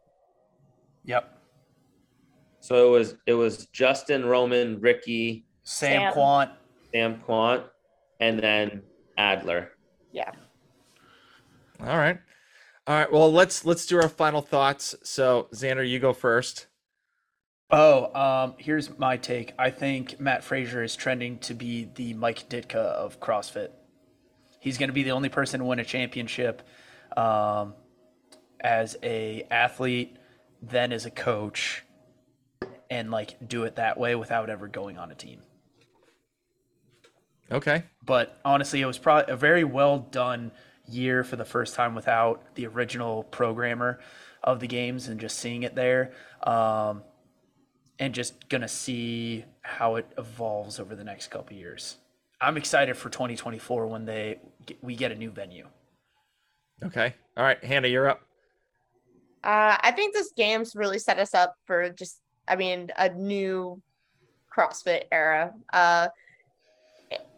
Yep. 1.06 1.38
So 2.62 2.88
it 2.88 2.98
was 2.98 3.16
it 3.28 3.34
was 3.34 3.68
Justin, 3.68 4.26
Roman, 4.26 4.80
Ricky, 4.80 5.46
Sam, 5.64 6.02
Sam. 6.02 6.14
Kwant. 6.14 6.52
Sam 6.92 7.22
Kwant, 7.28 7.64
and 8.20 8.40
then 8.40 8.82
Adler. 9.18 9.72
Yeah. 10.12 10.32
All 11.80 11.98
right. 11.98 12.18
All 12.88 12.96
right. 12.96 13.12
Well, 13.12 13.32
let's 13.32 13.66
let's 13.66 13.86
do 13.86 14.02
our 14.02 14.10
final 14.10 14.42
thoughts. 14.42 14.96
So, 15.04 15.48
Xander, 15.54 15.88
you 15.88 16.00
go 16.00 16.14
first. 16.14 16.68
Oh, 17.76 18.14
um, 18.14 18.54
here's 18.60 19.00
my 19.00 19.18
take. 19.18 19.54
I 19.58 19.72
think 19.72 20.20
Matt 20.20 20.44
Fraser 20.44 20.84
is 20.84 20.96
trending 20.96 21.40
to 21.40 21.56
be 21.56 21.90
the 21.96 22.14
Mike 22.14 22.48
Ditka 22.48 22.76
of 22.76 23.20
CrossFit. 23.20 23.70
He's 24.60 24.78
going 24.78 24.90
to 24.90 24.94
be 24.94 25.02
the 25.02 25.10
only 25.10 25.30
person 25.30 25.60
to 25.60 25.66
win 25.66 25.80
a 25.80 25.84
championship 25.84 26.62
um, 27.18 27.74
as 28.62 28.96
a 29.02 29.48
athlete, 29.50 30.18
then 30.62 30.92
as 30.92 31.08
a 31.08 31.10
coach, 31.10 31.84
and 32.92 33.10
like 33.10 33.38
do 33.46 33.64
it 33.64 33.78
that 33.78 33.98
way 33.98 34.14
without 34.14 34.52
ever 34.52 34.68
going 34.68 35.00
on 35.00 35.10
a 35.10 35.16
team. 35.16 35.42
Okay. 37.52 37.86
But 38.06 38.40
honestly, 38.46 38.82
it 38.82 38.86
was 38.86 39.00
probably 39.00 39.34
a 39.34 39.36
very 39.36 39.64
well 39.64 39.98
done 39.98 40.52
year 40.88 41.24
for 41.24 41.38
the 41.38 41.46
first 41.46 41.74
time 41.74 41.96
without 41.96 42.54
the 42.54 42.68
original 42.68 43.24
programmer 43.24 44.00
of 44.44 44.60
the 44.60 44.68
games 44.68 45.08
and 45.08 45.20
just 45.20 45.40
seeing 45.40 45.64
it 45.64 45.74
there. 45.74 46.14
Um, 46.44 47.02
and 48.00 48.14
just 48.14 48.50
gonna 48.50 48.68
see 48.68 49.46
how 49.62 49.96
it 49.96 50.08
evolves 50.18 50.80
over 50.80 50.96
the 50.96 51.04
next 51.04 51.28
couple 51.28 51.56
years. 51.56 51.98
I'm 52.42 52.58
excited 52.58 52.98
for 52.98 53.10
2024 53.10 53.88
when 53.88 54.06
they 54.06 54.40
we 54.82 54.96
get 54.96 55.12
a 55.12 55.16
new 55.16 55.32
venue. 55.32 55.68
Okay. 56.84 57.14
All 57.38 57.44
right, 57.44 57.64
Hannah, 57.64 57.88
you're 57.88 58.10
up. 58.10 58.22
Uh, 59.44 59.78
I 59.80 59.92
think 59.92 60.14
this 60.14 60.32
game's 60.36 60.76
really 60.76 61.00
set 61.00 61.20
us 61.20 61.34
up 61.34 61.56
for 61.66 61.90
just, 61.90 62.20
I 62.48 62.56
mean, 62.56 62.92
a 62.98 63.10
new 63.10 63.82
CrossFit 64.56 65.04
era. 65.12 65.54
Uh, 65.72 66.08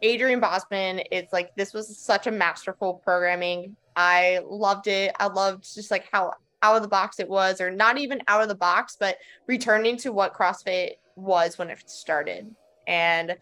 Adrian 0.02 0.40
Bozman, 0.40 1.02
it's 1.12 1.34
like 1.34 1.56
this 1.56 1.74
was 1.74 1.98
such 1.98 2.28
a 2.28 2.32
masterful 2.32 2.96
programming. 3.04 3.76
I 3.96 4.42
loved 4.46 4.88
it. 4.88 5.16
I 5.20 5.28
loved 5.28 5.74
just 5.74 5.90
like 5.90 6.08
how 6.12 6.34
out 6.62 6.76
of 6.76 6.82
the 6.82 6.88
box 6.88 7.20
it 7.20 7.30
was, 7.30 7.62
or 7.62 7.70
not 7.72 7.98
even 7.98 8.22
out 8.28 8.42
of 8.42 8.48
the 8.48 8.56
box, 8.56 8.98
but 9.00 9.18
returning 9.48 9.98
to 9.98 10.12
what 10.12 10.34
CrossFit 10.34 10.94
was 11.16 11.58
when 11.58 11.70
it 11.70 11.90
started. 11.90 12.54
And 12.88 13.38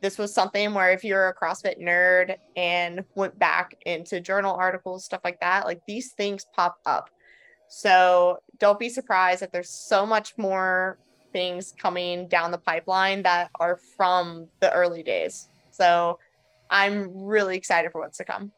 this 0.00 0.18
was 0.18 0.32
something 0.32 0.72
where 0.72 0.92
if 0.92 1.04
you're 1.04 1.28
a 1.28 1.34
CrossFit 1.34 1.80
nerd 1.80 2.36
and 2.56 3.04
went 3.14 3.38
back 3.38 3.74
into 3.84 4.20
journal 4.20 4.54
articles, 4.54 5.04
stuff 5.04 5.20
like 5.24 5.40
that, 5.40 5.66
like 5.66 5.80
these 5.86 6.12
things 6.12 6.46
pop 6.54 6.78
up. 6.86 7.10
So 7.68 8.38
don't 8.58 8.78
be 8.78 8.88
surprised 8.88 9.42
that 9.42 9.52
there's 9.52 9.70
so 9.70 10.06
much 10.06 10.36
more 10.36 10.98
things 11.32 11.74
coming 11.78 12.28
down 12.28 12.50
the 12.50 12.58
pipeline 12.58 13.22
that 13.22 13.50
are 13.60 13.78
from 13.96 14.48
the 14.60 14.72
early 14.72 15.02
days. 15.02 15.48
So 15.70 16.18
I'm 16.70 17.10
really 17.14 17.56
excited 17.56 17.92
for 17.92 18.00
what's 18.00 18.18
to 18.18 18.24
come. 18.24 18.52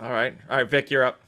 All 0.00 0.10
right. 0.10 0.36
All 0.50 0.58
right, 0.58 0.68
Vic, 0.68 0.90
you're 0.90 1.04
up. 1.04 1.20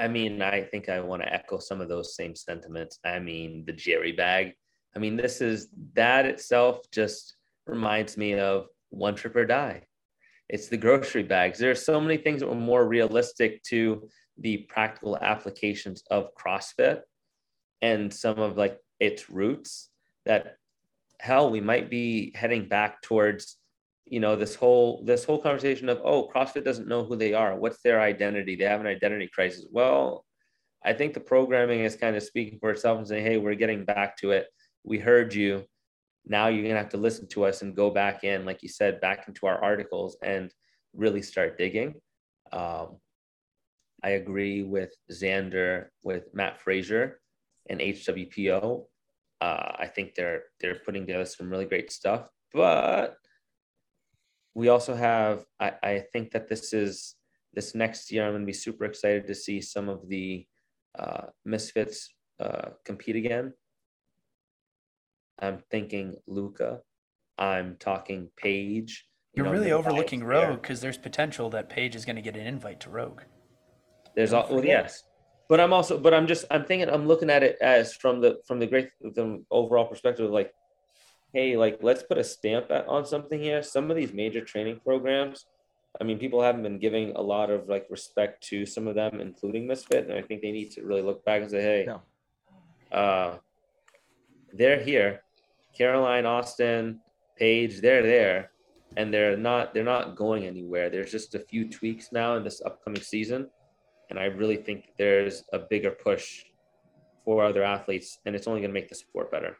I 0.00 0.08
mean, 0.08 0.42
I 0.42 0.62
think 0.62 0.88
I 0.88 1.00
want 1.00 1.22
to 1.22 1.32
echo 1.32 1.58
some 1.58 1.80
of 1.80 1.88
those 1.88 2.16
same 2.16 2.34
sentiments. 2.34 2.98
I 3.04 3.18
mean, 3.18 3.64
the 3.66 3.72
Jerry 3.72 4.12
bag. 4.12 4.52
I 4.94 4.98
mean, 4.98 5.16
this 5.16 5.40
is 5.40 5.68
that 5.94 6.26
itself 6.26 6.80
just 6.90 7.36
reminds 7.66 8.16
me 8.16 8.34
of 8.34 8.66
one 8.90 9.14
trip 9.14 9.36
or 9.36 9.46
die. 9.46 9.82
It's 10.48 10.68
the 10.68 10.76
grocery 10.76 11.22
bags. 11.22 11.58
There 11.58 11.70
are 11.70 11.74
so 11.74 12.00
many 12.00 12.16
things 12.16 12.40
that 12.40 12.48
were 12.48 12.54
more 12.54 12.86
realistic 12.86 13.62
to 13.64 14.08
the 14.38 14.58
practical 14.68 15.16
applications 15.18 16.02
of 16.10 16.34
CrossFit 16.34 17.00
and 17.80 18.12
some 18.12 18.38
of 18.38 18.56
like 18.56 18.78
its 19.00 19.30
roots 19.30 19.90
that 20.24 20.56
hell 21.20 21.50
we 21.50 21.60
might 21.60 21.90
be 21.90 22.32
heading 22.34 22.68
back 22.68 23.00
towards 23.02 23.56
you 24.12 24.20
know 24.20 24.36
this 24.36 24.54
whole 24.54 25.02
this 25.06 25.24
whole 25.24 25.40
conversation 25.40 25.88
of 25.88 25.98
oh 26.04 26.28
crossfit 26.28 26.66
doesn't 26.66 26.86
know 26.86 27.02
who 27.02 27.16
they 27.16 27.32
are. 27.32 27.56
What's 27.56 27.80
their 27.80 27.98
identity? 28.02 28.54
They 28.54 28.66
have 28.66 28.82
an 28.82 28.86
identity 28.86 29.28
crisis. 29.34 29.66
Well 29.70 30.26
i 30.84 30.92
think 30.92 31.14
the 31.14 31.20
programming 31.20 31.80
is 31.80 31.94
kind 31.94 32.16
of 32.16 32.24
speaking 32.24 32.58
for 32.58 32.70
itself 32.70 32.98
and 32.98 33.06
saying 33.06 33.24
hey 33.24 33.38
we're 33.38 33.54
getting 33.54 33.86
back 33.86 34.16
to 34.18 34.32
it. 34.32 34.46
We 34.84 34.98
heard 34.98 35.32
you. 35.32 35.64
Now 36.26 36.48
you're 36.48 36.62
going 36.62 36.74
to 36.74 36.82
have 36.82 36.90
to 36.90 37.06
listen 37.08 37.26
to 37.28 37.44
us 37.46 37.62
and 37.62 37.74
go 37.74 37.88
back 37.88 38.22
in 38.22 38.44
like 38.44 38.62
you 38.62 38.68
said 38.68 39.00
back 39.00 39.28
into 39.28 39.46
our 39.46 39.64
articles 39.64 40.18
and 40.22 40.52
really 40.94 41.22
start 41.22 41.56
digging. 41.56 41.94
Um, 42.52 42.98
i 44.04 44.10
agree 44.10 44.62
with 44.62 44.92
xander 45.10 45.86
with 46.02 46.24
matt 46.34 46.60
fraser 46.60 47.20
and 47.70 47.80
hwpo 47.80 48.84
uh, 49.40 49.72
i 49.84 49.86
think 49.86 50.14
they're 50.14 50.42
they're 50.60 50.80
putting 50.84 51.06
together 51.06 51.24
some 51.24 51.48
really 51.48 51.64
great 51.64 51.90
stuff 51.90 52.28
but 52.52 53.16
we 54.54 54.68
also 54.68 54.94
have 54.94 55.44
I, 55.58 55.72
I 55.82 55.98
think 56.12 56.32
that 56.32 56.48
this 56.48 56.72
is 56.72 57.14
this 57.54 57.74
next 57.74 58.10
year 58.12 58.24
i'm 58.24 58.32
going 58.32 58.42
to 58.42 58.46
be 58.46 58.52
super 58.52 58.84
excited 58.84 59.26
to 59.26 59.34
see 59.34 59.60
some 59.60 59.88
of 59.88 60.08
the 60.08 60.46
uh, 60.98 61.26
misfits 61.46 62.10
uh, 62.38 62.70
compete 62.84 63.16
again. 63.16 63.54
I'm 65.38 65.58
thinking 65.70 66.16
luca 66.26 66.80
i'm 67.38 67.76
talking 67.78 68.30
Paige 68.36 69.06
You're 69.34 69.50
really 69.50 69.72
overlooking 69.72 70.22
Rogue 70.22 70.60
because 70.60 70.80
there's 70.80 70.98
potential 70.98 71.48
that 71.50 71.70
Paige 71.70 71.96
is 71.96 72.04
going 72.04 72.16
to 72.16 72.22
get 72.22 72.36
an 72.36 72.46
invite 72.46 72.80
to 72.80 72.90
Rogue. 72.90 73.22
there's 74.14 74.32
all 74.32 74.46
well, 74.50 74.64
yes. 74.64 75.04
But 75.48 75.60
i'm 75.60 75.72
also 75.72 75.98
but 75.98 76.14
i'm 76.14 76.26
just 76.26 76.44
i'm 76.50 76.64
thinking 76.64 76.88
i'm 76.88 77.06
looking 77.06 77.30
at 77.30 77.42
it 77.42 77.56
as 77.60 77.94
from 77.94 78.20
the 78.20 78.40
from 78.46 78.58
the 78.58 78.66
great 78.66 78.90
the 79.00 79.42
overall 79.50 79.86
perspective 79.86 80.26
of 80.26 80.32
like 80.32 80.52
hey 81.32 81.56
like 81.56 81.78
let's 81.82 82.02
put 82.02 82.18
a 82.18 82.24
stamp 82.24 82.70
on 82.70 83.04
something 83.06 83.40
here. 83.40 83.62
Some 83.62 83.90
of 83.90 83.96
these 83.96 84.12
major 84.12 84.42
training 84.44 84.80
programs 84.84 85.46
i 86.00 86.04
mean 86.04 86.18
people 86.18 86.40
haven't 86.40 86.62
been 86.62 86.78
giving 86.78 87.12
a 87.16 87.20
lot 87.20 87.50
of 87.50 87.68
like 87.68 87.86
respect 87.90 88.42
to 88.42 88.64
some 88.64 88.88
of 88.88 88.94
them 88.94 89.20
including 89.20 89.66
misfit 89.66 90.08
and 90.08 90.14
i 90.14 90.22
think 90.22 90.40
they 90.40 90.50
need 90.50 90.70
to 90.70 90.82
really 90.82 91.02
look 91.02 91.22
back 91.26 91.42
and 91.42 91.50
say 91.50 91.62
hey 91.62 91.88
uh 92.92 93.36
they're 94.54 94.82
here. 94.82 95.22
Caroline 95.76 96.26
austin 96.26 97.00
paige 97.36 97.80
they're 97.80 98.02
there 98.02 98.52
and 98.96 99.12
they're 99.12 99.36
not 99.36 99.72
they're 99.72 99.84
not 99.84 100.16
going 100.16 100.44
anywhere. 100.44 100.90
There's 100.90 101.10
just 101.10 101.34
a 101.34 101.38
few 101.38 101.68
tweaks 101.68 102.12
now 102.12 102.36
in 102.36 102.44
this 102.44 102.60
upcoming 102.64 103.02
season 103.02 103.48
and 104.10 104.18
I 104.18 104.24
really 104.24 104.56
think 104.56 104.92
there's 104.98 105.44
a 105.54 105.58
bigger 105.58 105.90
push 105.90 106.44
for 107.24 107.42
other 107.42 107.62
athletes, 107.62 108.18
and 108.26 108.36
it's 108.36 108.46
only 108.46 108.60
going 108.60 108.68
to 108.68 108.74
make 108.74 108.90
the 108.90 108.94
sport 108.94 109.30
better. 109.30 109.56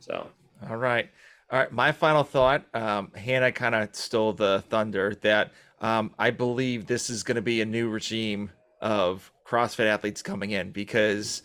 So, 0.00 0.26
All 0.66 0.76
right. 0.76 1.08
All 1.50 1.58
right. 1.58 1.72
My 1.72 1.92
final 1.92 2.24
thought 2.24 2.64
um, 2.74 3.12
Hannah 3.14 3.52
kind 3.52 3.74
of 3.74 3.94
stole 3.94 4.32
the 4.32 4.62
thunder 4.68 5.14
that 5.22 5.52
um, 5.80 6.12
I 6.18 6.30
believe 6.30 6.86
this 6.86 7.10
is 7.10 7.22
going 7.22 7.36
to 7.36 7.42
be 7.42 7.60
a 7.60 7.66
new 7.66 7.88
regime 7.88 8.50
of 8.80 9.30
CrossFit 9.46 9.86
athletes 9.86 10.22
coming 10.22 10.50
in 10.50 10.70
because 10.72 11.42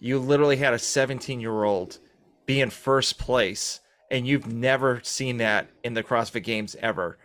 you 0.00 0.18
literally 0.18 0.56
had 0.56 0.74
a 0.74 0.78
17 0.78 1.40
year 1.40 1.64
old 1.64 1.98
be 2.46 2.60
in 2.60 2.70
first 2.70 3.18
place, 3.18 3.80
and 4.10 4.26
you've 4.26 4.46
never 4.46 5.00
seen 5.02 5.36
that 5.38 5.68
in 5.84 5.94
the 5.94 6.02
CrossFit 6.02 6.44
Games 6.44 6.76
ever. 6.80 7.18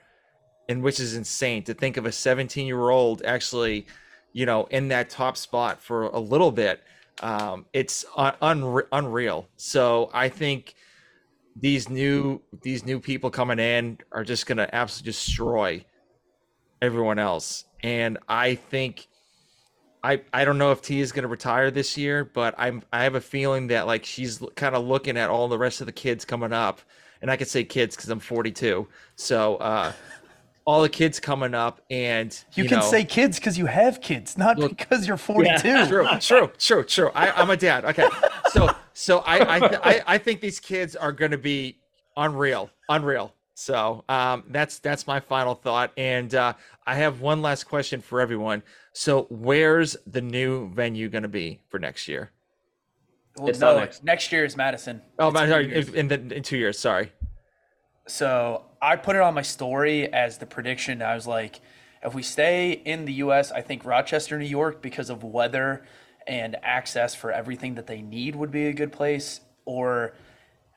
And 0.67 0.83
which 0.83 0.99
is 0.99 1.15
insane 1.15 1.63
to 1.63 1.73
think 1.73 1.97
of 1.97 2.05
a 2.05 2.11
17 2.11 2.67
year 2.67 2.89
old 2.89 3.21
actually, 3.23 3.87
you 4.33 4.45
know, 4.45 4.65
in 4.65 4.89
that 4.89 5.09
top 5.09 5.37
spot 5.37 5.81
for 5.81 6.03
a 6.03 6.19
little 6.19 6.51
bit. 6.51 6.83
Um, 7.21 7.65
it's 7.73 8.05
un- 8.15 8.33
unre- 8.41 8.87
unreal. 8.91 9.47
So 9.57 10.09
I 10.13 10.29
think 10.29 10.75
these 11.60 11.90
new 11.90 12.41
these 12.61 12.86
new 12.86 12.99
people 12.99 13.30
coming 13.30 13.60
in 13.60 13.98
are 14.11 14.23
just 14.23 14.45
going 14.45 14.57
to 14.57 14.73
absolutely 14.76 15.11
destroy 15.11 15.86
everyone 16.82 17.19
else 17.19 17.65
and 17.84 18.18
i 18.30 18.56
think 18.56 19.07
i 20.03 20.22
i 20.34 20.45
don't 20.45 20.57
know 20.57 20.72
if 20.72 20.82
t 20.82 20.99
is 21.02 21.11
going 21.11 21.23
to 21.23 21.28
retire 21.28 21.69
this 21.69 21.98
year 21.98 22.23
but 22.23 22.56
i'm 22.57 22.82
i 22.94 23.03
have 23.03 23.15
a 23.15 23.22
feeling 23.22 23.68
that 23.68 23.86
like 23.86 24.06
she's 24.06 24.41
kind 24.56 24.76
of 24.76 24.86
looking 24.86 25.18
at 25.18 25.30
all 25.30 25.48
the 25.48 25.57
rest 25.57 25.82
of 25.82 25.88
the 25.88 25.91
kids 25.94 26.23
coming 26.26 26.53
up 26.53 26.80
and 27.22 27.30
i 27.30 27.36
could 27.36 27.48
say 27.48 27.64
kids 27.64 27.95
because 27.95 28.10
i'm 28.10 28.19
42 28.19 28.88
so 29.15 29.57
uh 29.57 29.91
all 30.65 30.82
the 30.82 30.90
kids 30.90 31.19
coming 31.19 31.53
up 31.53 31.82
and 31.90 32.32
You, 32.53 32.64
you, 32.64 32.69
can 32.69 32.80
know, 32.80 32.86
say 32.86 33.03
kids 33.03 33.40
because 33.40 33.57
you 33.57 33.65
have 33.65 33.99
kids, 33.99 34.38
not 34.38 34.60
Look- 34.60 34.78
because 34.78 35.07
you're 35.07 35.18
42. 35.18 35.88
true, 35.88 36.07
true, 36.19 36.52
true, 36.60 36.84
true. 36.84 37.11
I, 37.15 37.32
I'm 37.32 37.49
a 37.49 37.57
dad. 37.57 37.84
Okay, 37.84 38.07
so 38.52 38.69
so 38.93 39.19
I 39.19 39.55
I 39.55 39.59
th- 39.59 39.81
I, 39.84 40.01
I 40.07 40.18
think 40.18 40.41
these 40.41 40.59
kids 40.59 40.95
are 40.95 41.11
going 41.11 41.31
to 41.31 41.38
be 41.38 41.77
unreal, 42.18 42.69
unreal. 42.89 43.34
So 43.53 44.03
um, 44.09 44.43
that's 44.49 44.80
that's 44.80 45.05
my 45.05 45.19
final 45.19 45.55
thought, 45.55 45.91
and 45.97 46.34
uh, 46.34 46.53
I 46.85 46.95
have 46.95 47.22
one 47.22 47.41
last 47.41 47.65
question 47.65 48.01
for 48.01 48.19
everyone. 48.22 48.63
So 48.93 49.27
where's 49.30 49.95
the 50.07 50.22
new 50.22 50.69
venue 50.69 51.09
going 51.09 51.23
to 51.23 51.30
be 51.30 51.61
for 51.69 51.80
next 51.80 52.07
year? 52.07 52.31
Well, 53.38 53.49
It's 53.49 53.59
no, 53.59 53.73
not 53.73 53.80
next. 53.80 54.03
next. 54.03 54.31
year 54.31 54.43
is 54.43 54.57
Madison. 54.57 55.01
Oh, 55.18 55.31
my, 55.31 55.47
sorry, 55.47 55.73
in, 55.95 56.07
the, 56.07 56.35
in 56.35 56.43
two 56.43 56.57
years. 56.57 56.77
Sorry. 56.77 57.11
So 58.07 58.65
I 58.81 58.95
put 58.97 59.15
it 59.15 59.22
on 59.22 59.34
my 59.34 59.41
story 59.41 60.11
as 60.11 60.38
the 60.38 60.45
prediction. 60.45 61.01
I 61.01 61.15
was 61.15 61.27
like, 61.27 61.61
if 62.03 62.13
we 62.13 62.23
stay 62.23 62.72
in 62.72 63.05
the 63.05 63.13
U.S., 63.13 63.51
I 63.51 63.61
think 63.61 63.85
Rochester, 63.85 64.38
New 64.38 64.45
York, 64.45 64.81
because 64.81 65.09
of 65.09 65.23
weather 65.23 65.85
and 66.27 66.56
access 66.64 67.15
for 67.15 67.31
everything 67.31 67.76
that 67.76 67.88
they 67.88 68.02
need, 68.02 68.35
would 68.35 68.52
be 68.52 68.68
a 68.68 68.73
good 68.73 68.91
place, 68.91 69.41
or 69.65 70.14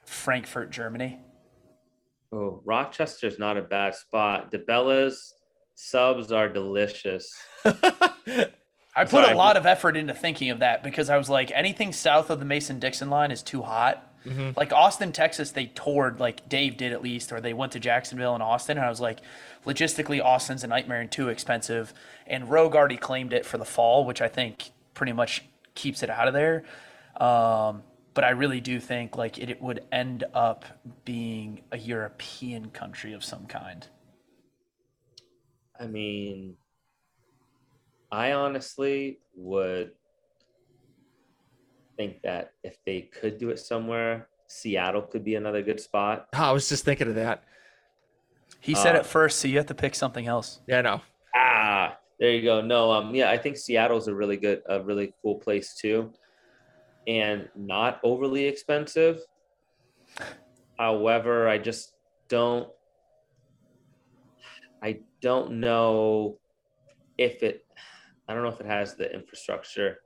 Frankfurt, 0.04 0.70
Germany. 0.70 1.18
Oh, 2.32 2.60
Rochester's 2.64 3.38
not 3.38 3.56
a 3.56 3.62
bad 3.62 3.94
spot. 3.94 4.50
DiBella's 4.50 5.34
subs 5.74 6.32
are 6.32 6.48
delicious. 6.48 7.32
I 8.96 9.04
put 9.04 9.10
Sorry. 9.10 9.32
a 9.32 9.36
lot 9.36 9.56
of 9.56 9.66
effort 9.66 9.96
into 9.96 10.14
thinking 10.14 10.50
of 10.50 10.60
that 10.60 10.82
because 10.82 11.10
I 11.10 11.16
was 11.16 11.28
like, 11.28 11.50
anything 11.52 11.92
south 11.92 12.30
of 12.30 12.38
the 12.38 12.44
Mason 12.44 12.78
Dixon 12.78 13.10
line 13.10 13.30
is 13.30 13.42
too 13.42 13.62
hot. 13.62 14.12
Mm-hmm. 14.24 14.50
Like 14.56 14.72
Austin, 14.72 15.12
Texas, 15.12 15.50
they 15.50 15.66
toured, 15.66 16.20
like 16.20 16.48
Dave 16.48 16.76
did 16.76 16.92
at 16.92 17.02
least, 17.02 17.32
or 17.32 17.40
they 17.40 17.52
went 17.52 17.72
to 17.72 17.80
Jacksonville 17.80 18.34
and 18.34 18.42
Austin. 18.42 18.78
And 18.78 18.86
I 18.86 18.88
was 18.88 19.00
like, 19.00 19.20
logistically, 19.66 20.22
Austin's 20.24 20.64
a 20.64 20.66
nightmare 20.66 21.00
and 21.00 21.10
too 21.10 21.28
expensive. 21.28 21.92
And 22.26 22.48
Rogue 22.48 22.74
already 22.74 22.96
claimed 22.96 23.32
it 23.32 23.44
for 23.44 23.58
the 23.58 23.64
fall, 23.64 24.04
which 24.04 24.22
I 24.22 24.28
think 24.28 24.70
pretty 24.94 25.12
much 25.12 25.44
keeps 25.74 26.02
it 26.02 26.10
out 26.10 26.28
of 26.28 26.34
there. 26.34 26.64
Um, 27.16 27.82
but 28.14 28.24
I 28.24 28.30
really 28.30 28.60
do 28.60 28.78
think 28.80 29.16
like 29.16 29.38
it, 29.38 29.50
it 29.50 29.60
would 29.60 29.84
end 29.92 30.24
up 30.32 30.64
being 31.04 31.62
a 31.72 31.78
European 31.78 32.70
country 32.70 33.12
of 33.12 33.24
some 33.24 33.46
kind. 33.46 33.86
I 35.78 35.86
mean, 35.88 36.56
I 38.12 38.32
honestly 38.32 39.18
would 39.34 39.92
think 41.96 42.22
that 42.22 42.52
if 42.62 42.76
they 42.86 43.02
could 43.02 43.38
do 43.38 43.50
it 43.50 43.58
somewhere, 43.58 44.28
Seattle 44.46 45.02
could 45.02 45.24
be 45.24 45.34
another 45.34 45.62
good 45.62 45.80
spot. 45.80 46.28
Oh, 46.34 46.44
I 46.44 46.52
was 46.52 46.68
just 46.68 46.84
thinking 46.84 47.08
of 47.08 47.16
that. 47.16 47.44
He 48.60 48.74
said 48.74 48.94
Uh, 48.94 49.00
it 49.00 49.06
first, 49.06 49.40
so 49.40 49.48
you 49.48 49.56
have 49.58 49.66
to 49.66 49.74
pick 49.74 49.94
something 49.94 50.26
else. 50.26 50.60
Yeah, 50.66 50.80
no. 50.80 51.00
Ah, 51.34 51.98
there 52.18 52.30
you 52.30 52.42
go. 52.42 52.60
No, 52.60 52.92
um, 52.92 53.14
yeah, 53.14 53.30
I 53.30 53.38
think 53.38 53.56
Seattle's 53.56 54.08
a 54.08 54.14
really 54.14 54.36
good, 54.36 54.62
a 54.68 54.82
really 54.82 55.12
cool 55.22 55.36
place 55.36 55.74
too, 55.74 56.12
and 57.06 57.48
not 57.56 58.00
overly 58.04 58.44
expensive. 58.46 59.20
However, 60.78 61.48
I 61.48 61.58
just 61.58 61.94
don't, 62.28 62.68
I 64.82 65.00
don't 65.20 65.60
know 65.60 66.38
if 67.18 67.42
it, 67.42 67.64
I 68.28 68.34
don't 68.34 68.42
know 68.42 68.48
if 68.48 68.60
it 68.60 68.66
has 68.66 68.94
the 68.94 69.12
infrastructure 69.12 69.98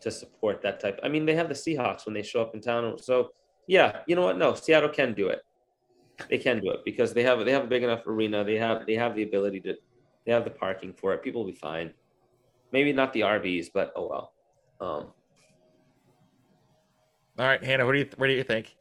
to 0.00 0.10
support 0.10 0.60
that 0.62 0.80
type. 0.80 1.00
I 1.02 1.08
mean, 1.08 1.24
they 1.24 1.34
have 1.34 1.48
the 1.48 1.54
Seahawks 1.54 2.04
when 2.04 2.14
they 2.14 2.22
show 2.22 2.42
up 2.42 2.54
in 2.54 2.60
town, 2.60 2.98
so 2.98 3.30
yeah, 3.66 4.00
you 4.06 4.16
know 4.16 4.22
what? 4.22 4.38
No, 4.38 4.54
Seattle 4.54 4.90
can 4.90 5.14
do 5.14 5.28
it. 5.28 5.40
They 6.28 6.38
can 6.38 6.60
do 6.60 6.70
it 6.70 6.80
because 6.84 7.12
they 7.12 7.22
have 7.22 7.44
they 7.44 7.52
have 7.52 7.64
a 7.64 7.68
big 7.68 7.82
enough 7.82 8.06
arena. 8.06 8.44
They 8.44 8.56
have 8.56 8.86
they 8.86 8.94
have 8.94 9.16
the 9.16 9.22
ability 9.22 9.60
to 9.62 9.74
they 10.24 10.32
have 10.32 10.44
the 10.44 10.50
parking 10.50 10.92
for 10.92 11.12
it. 11.14 11.22
People 11.22 11.44
will 11.44 11.50
be 11.50 11.56
fine. 11.56 11.92
Maybe 12.72 12.92
not 12.92 13.12
the 13.12 13.20
RVs, 13.22 13.68
but 13.72 13.92
oh 13.96 14.08
well. 14.08 14.32
Um, 14.80 15.12
All 17.38 17.46
right, 17.46 17.62
Hannah, 17.62 17.86
what 17.86 17.92
do 17.92 17.98
you 17.98 18.08
what 18.16 18.26
do 18.26 18.32
you 18.32 18.42
think? 18.42 18.74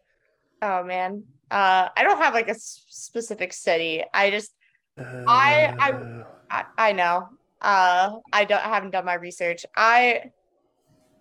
Oh 0.62 0.84
man. 0.84 1.24
Uh, 1.52 1.90
I 1.96 2.04
don't 2.04 2.18
have 2.18 2.34
like 2.34 2.50
a 2.50 2.56
specific 2.56 3.54
city. 3.54 4.04
I 4.14 4.32
just 4.32 4.54
I- 4.98 5.74
I- 5.80 5.94
I, 6.50 6.66
I 6.78 6.92
know. 6.94 7.30
Uh, 7.62 8.12
I 8.32 8.46
don't 8.46 8.64
I 8.64 8.70
haven't 8.70 8.92
done 8.92 9.06
my 9.06 9.16
research. 9.16 9.66
I 9.76 10.32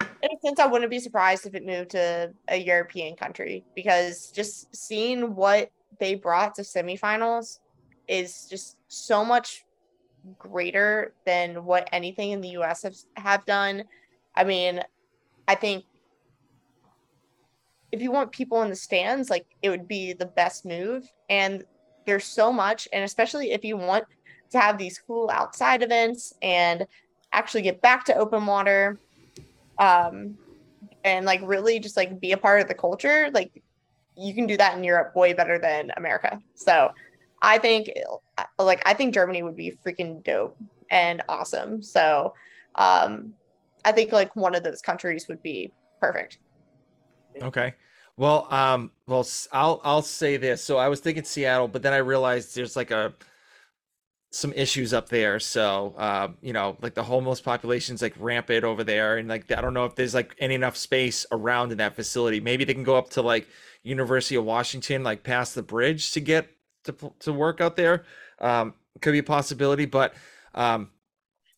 in 0.01 0.31
a 0.31 0.47
sense 0.47 0.61
I 0.61 0.67
wouldn't 0.67 0.91
be 0.91 1.01
surprised 1.01 1.47
if 1.47 1.55
it 1.55 1.65
moved 1.65 1.91
to 1.91 2.33
a 2.49 2.57
European 2.57 3.17
country 3.17 3.65
because 3.75 4.31
just 4.35 4.75
seeing 4.75 5.35
what 5.35 5.71
they 6.01 6.15
brought 6.15 6.55
to 6.57 6.63
semifinals 6.63 7.59
is 8.09 8.47
just 8.49 8.77
so 8.89 9.25
much 9.25 9.65
greater 10.39 11.15
than 11.27 11.65
what 11.65 11.89
anything 11.93 12.31
in 12.31 12.41
the 12.41 12.51
US 12.51 12.83
have, 12.83 12.97
have 13.17 13.45
done. 13.45 13.85
I 14.35 14.45
mean, 14.45 14.81
I 15.49 15.55
think 15.55 15.85
if 17.91 18.01
you 18.01 18.11
want 18.11 18.33
people 18.33 18.63
in 18.63 18.71
the 18.71 18.77
stands, 18.77 19.29
like 19.29 19.47
it 19.61 19.69
would 19.69 19.87
be 19.87 20.13
the 20.13 20.27
best 20.27 20.65
move. 20.65 21.07
And 21.29 21.65
there's 22.07 22.25
so 22.25 22.53
much, 22.53 22.89
and 22.93 23.05
especially 23.05 23.53
if 23.53 23.65
you 23.65 23.77
want 23.77 24.05
to 24.51 24.59
have 24.59 24.79
these 24.79 24.99
cool 24.99 25.31
outside 25.31 25.83
events 25.83 26.33
and 26.43 26.87
actually 27.33 27.63
get 27.63 27.81
back 27.83 28.05
to 28.07 28.17
open 28.17 28.47
water, 28.47 28.99
um, 29.79 30.37
and 31.05 31.27
like 31.27 31.41
really 31.43 31.79
just 31.81 31.97
like 31.97 32.21
be 32.21 32.33
a 32.33 32.37
part 32.37 32.61
of 32.61 32.69
the 32.69 32.75
culture, 32.75 33.31
like 33.33 33.63
you 34.17 34.35
can 34.35 34.47
do 34.47 34.57
that 34.57 34.77
in 34.77 34.85
Europe 34.85 35.15
way 35.17 35.33
better 35.33 35.59
than 35.59 35.91
America. 35.97 36.39
So 36.55 36.91
I 37.41 37.59
think 37.59 37.91
like 38.59 38.83
I 38.87 38.95
think 38.95 39.15
Germany 39.15 39.43
would 39.43 39.57
be 39.57 39.77
freaking 39.85 40.23
dope 40.25 40.57
and 40.91 41.23
awesome. 41.29 41.83
So 41.83 42.35
um 42.75 43.35
I 43.85 43.93
think 43.93 44.13
like 44.13 44.35
one 44.37 44.55
of 44.55 44.63
those 44.63 44.81
countries 44.81 45.27
would 45.29 45.43
be 45.43 45.73
perfect. 46.01 46.39
Okay. 47.41 47.75
Well, 48.17 48.47
um, 48.53 48.91
well, 49.07 49.27
I'll 49.53 49.81
I'll 49.85 50.03
say 50.03 50.37
this. 50.37 50.63
So 50.63 50.77
I 50.77 50.89
was 50.89 51.01
thinking 51.01 51.25
Seattle, 51.25 51.69
but 51.69 51.83
then 51.83 51.93
I 51.93 51.99
realized 51.99 52.55
there's 52.55 52.77
like 52.77 52.91
a 52.91 53.15
some 54.31 54.53
issues 54.55 54.95
up 54.95 55.09
there. 55.09 55.39
So, 55.41 55.95
uh, 55.97 56.29
you 56.41 56.53
know, 56.53 56.77
like 56.81 56.95
the 56.95 57.03
homeless 57.03 57.41
population's 57.41 58.03
like 58.03 58.15
rampant 58.19 58.65
over 58.65 58.85
there, 58.85 59.17
and 59.17 59.29
like 59.29 59.51
I 59.51 59.61
don't 59.61 59.75
know 59.75 59.87
if 59.87 59.95
there's 59.95 60.15
like 60.15 60.35
any 60.39 60.55
enough 60.55 60.77
space 60.77 61.25
around 61.33 61.73
in 61.73 61.79
that 61.79 61.97
facility. 61.97 62.41
Maybe 62.41 62.65
they 62.65 62.75
can 62.75 62.85
go 62.85 62.97
up 62.97 63.11
to 63.11 63.23
like 63.23 63.49
University 63.83 64.37
of 64.37 64.45
Washington, 64.45 65.03
like 65.03 65.23
past 65.23 65.55
the 65.55 65.63
bridge 65.63 66.13
to 66.13 66.21
get 66.21 66.49
to 66.85 66.95
to 67.21 67.33
work 67.33 67.61
out 67.61 67.77
there. 67.77 68.05
Um, 68.41 68.75
could 69.01 69.13
be 69.13 69.19
a 69.19 69.23
possibility, 69.23 69.87
but 69.87 70.15
um, 70.55 70.91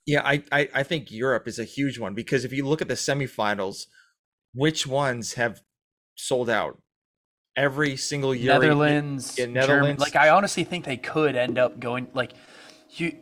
yeah, 0.07 0.23
I, 0.25 0.45
I 0.53 0.69
I 0.75 0.83
think 0.83 1.11
Europe 1.11 1.49
is 1.49 1.59
a 1.59 1.65
huge 1.65 1.99
one 1.99 2.15
because 2.15 2.45
if 2.45 2.53
you 2.53 2.67
look 2.67 2.83
at 2.83 2.89
the 2.89 2.95
semifinals, 2.95 3.87
which 4.55 4.87
ones 4.87 5.35
have 5.35 5.63
sold 6.17 6.51
out 6.51 6.79
every 7.57 7.97
single 7.97 8.35
year? 8.35 8.53
Netherlands, 8.53 9.39
yeah, 9.39 9.47
Germ- 9.59 9.87
Netherlands. 9.87 10.01
Like 10.01 10.17
I 10.17 10.31
honestly 10.31 10.65
think 10.65 10.85
they 10.85 10.97
could 10.97 11.37
end 11.37 11.59
up 11.59 11.79
going 11.79 12.09
like 12.15 12.33
you 12.91 13.17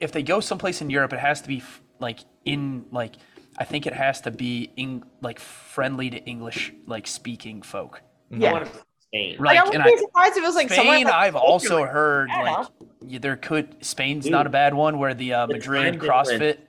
if 0.00 0.12
they 0.12 0.22
go 0.22 0.40
someplace 0.40 0.80
in 0.80 0.90
Europe, 0.90 1.12
it 1.12 1.18
has 1.20 1.40
to 1.42 1.48
be 1.48 1.58
f- 1.58 1.82
like 1.98 2.20
in 2.44 2.84
like 2.92 3.16
I 3.58 3.64
think 3.64 3.86
it 3.86 3.92
has 3.92 4.20
to 4.22 4.30
be 4.30 4.70
in 4.76 5.04
like 5.20 5.40
friendly 5.40 6.10
to 6.10 6.18
English 6.24 6.72
like 6.86 7.06
speaking 7.06 7.62
folk. 7.62 8.02
I 8.42 8.46
Yeah. 8.46 8.50
want 8.50 8.66
to 8.66 8.72
Spain. 9.14 9.36
Right. 9.38 9.56
Like, 9.56 9.56
I 9.56 9.60
and 9.60 9.68
wouldn't 9.68 9.86
I- 9.86 9.90
be 9.90 9.98
surprised 9.98 10.36
if 10.36 10.42
it 10.42 10.46
was 10.46 10.54
like 10.54 10.68
somewhere 10.70 10.96
Spain, 10.96 11.04
like 11.06 11.14
I've 11.14 11.36
also 11.36 11.66
Switzerland. 11.66 11.90
heard 11.92 12.28
like 12.30 12.66
yeah, 13.06 13.18
there 13.18 13.36
could 13.36 13.84
Spain's 13.84 14.26
not 14.26 14.46
a 14.46 14.50
bad 14.50 14.74
one 14.74 14.98
where 14.98 15.14
the 15.14 15.34
uh, 15.34 15.46
Madrid 15.46 15.98
CrossFit 15.98 16.38
difference. 16.38 16.60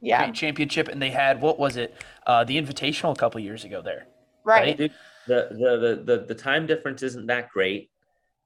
Yeah, 0.00 0.30
championship 0.32 0.88
and 0.88 1.00
they 1.00 1.10
had 1.10 1.40
what 1.40 1.58
was 1.58 1.76
it 1.76 1.94
uh, 2.26 2.44
the 2.44 2.60
Invitational 2.60 3.12
a 3.12 3.16
couple 3.16 3.40
years 3.40 3.64
ago 3.64 3.82
there. 3.82 4.06
right. 4.44 4.76
Dude, 4.76 4.92
the, 5.28 5.48
the 5.50 5.78
the 6.04 6.18
the 6.18 6.24
the 6.26 6.34
time 6.34 6.66
difference 6.66 7.02
isn't 7.04 7.26
that 7.26 7.50
great, 7.50 7.90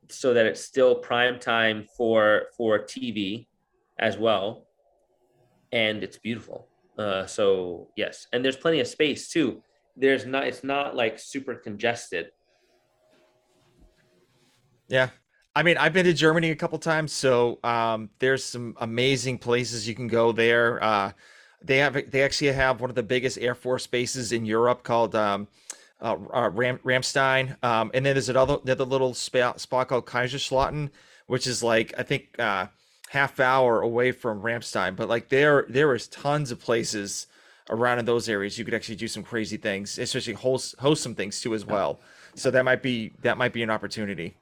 so 0.08 0.34
that 0.34 0.44
it's 0.44 0.60
still 0.60 0.94
prime 0.94 1.38
time 1.38 1.86
for 1.96 2.46
for 2.56 2.78
TV 2.80 3.46
as 3.98 4.18
well, 4.18 4.66
and 5.72 6.02
it's 6.02 6.18
beautiful. 6.18 6.68
Uh, 6.98 7.24
so 7.26 7.88
yes, 7.96 8.26
and 8.32 8.44
there's 8.44 8.56
plenty 8.56 8.80
of 8.80 8.86
space 8.86 9.28
too. 9.28 9.62
There's 9.96 10.26
not. 10.26 10.46
It's 10.46 10.62
not 10.64 10.94
like 10.94 11.18
super 11.18 11.54
congested. 11.54 12.32
Yeah. 14.88 15.10
I 15.54 15.62
mean, 15.62 15.78
I've 15.78 15.94
been 15.94 16.04
to 16.04 16.12
Germany 16.12 16.50
a 16.50 16.56
couple 16.56 16.78
times, 16.78 17.12
so 17.12 17.58
um, 17.64 18.10
there's 18.18 18.44
some 18.44 18.76
amazing 18.78 19.38
places 19.38 19.88
you 19.88 19.94
can 19.94 20.06
go 20.06 20.30
there. 20.32 20.82
Uh, 20.84 21.12
they 21.62 21.78
have 21.78 22.10
they 22.10 22.22
actually 22.22 22.52
have 22.52 22.80
one 22.80 22.90
of 22.90 22.96
the 22.96 23.02
biggest 23.02 23.38
Air 23.38 23.54
Force 23.54 23.86
bases 23.86 24.32
in 24.32 24.44
Europe 24.44 24.82
called 24.82 25.14
um, 25.14 25.48
uh, 26.00 26.16
uh, 26.32 26.50
Ram, 26.50 26.78
Ramstein, 26.84 27.56
um, 27.64 27.90
and 27.94 28.04
then 28.04 28.14
there's 28.14 28.28
another 28.28 28.58
another 28.62 28.84
little 28.84 29.14
spot, 29.14 29.58
spot 29.58 29.88
called 29.88 30.04
Kaiserslautern, 30.04 30.90
which 31.26 31.46
is 31.46 31.62
like 31.62 31.94
I 31.96 32.02
think 32.02 32.38
uh, 32.38 32.66
half 33.08 33.40
hour 33.40 33.80
away 33.80 34.12
from 34.12 34.42
Ramstein. 34.42 34.94
But 34.94 35.08
like 35.08 35.30
there 35.30 35.64
there 35.70 35.94
is 35.94 36.06
tons 36.08 36.50
of 36.50 36.60
places 36.60 37.28
around 37.70 37.98
in 37.98 38.04
those 38.04 38.28
areas 38.28 38.58
you 38.58 38.64
could 38.64 38.74
actually 38.74 38.96
do 38.96 39.08
some 39.08 39.22
crazy 39.22 39.56
things, 39.56 39.98
especially 39.98 40.34
host 40.34 40.74
host 40.80 41.02
some 41.02 41.14
things 41.14 41.40
too 41.40 41.54
as 41.54 41.64
well. 41.64 41.98
So 42.34 42.50
that 42.50 42.64
might 42.66 42.82
be 42.82 43.12
that 43.22 43.38
might 43.38 43.54
be 43.54 43.62
an 43.62 43.70
opportunity. 43.70 44.34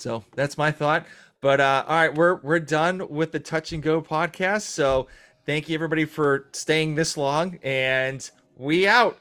So 0.00 0.24
that's 0.34 0.58
my 0.58 0.70
thought. 0.70 1.06
But 1.40 1.60
uh, 1.60 1.84
all 1.86 1.94
right, 1.96 2.14
we're 2.14 2.36
we're 2.36 2.60
done 2.60 3.08
with 3.08 3.32
the 3.32 3.40
Touch 3.40 3.72
and 3.72 3.82
Go 3.82 4.00
podcast. 4.00 4.62
So 4.62 5.08
thank 5.44 5.68
you 5.68 5.74
everybody 5.74 6.04
for 6.04 6.46
staying 6.52 6.94
this 6.94 7.16
long, 7.16 7.58
and 7.62 8.28
we 8.56 8.86
out. 8.86 9.18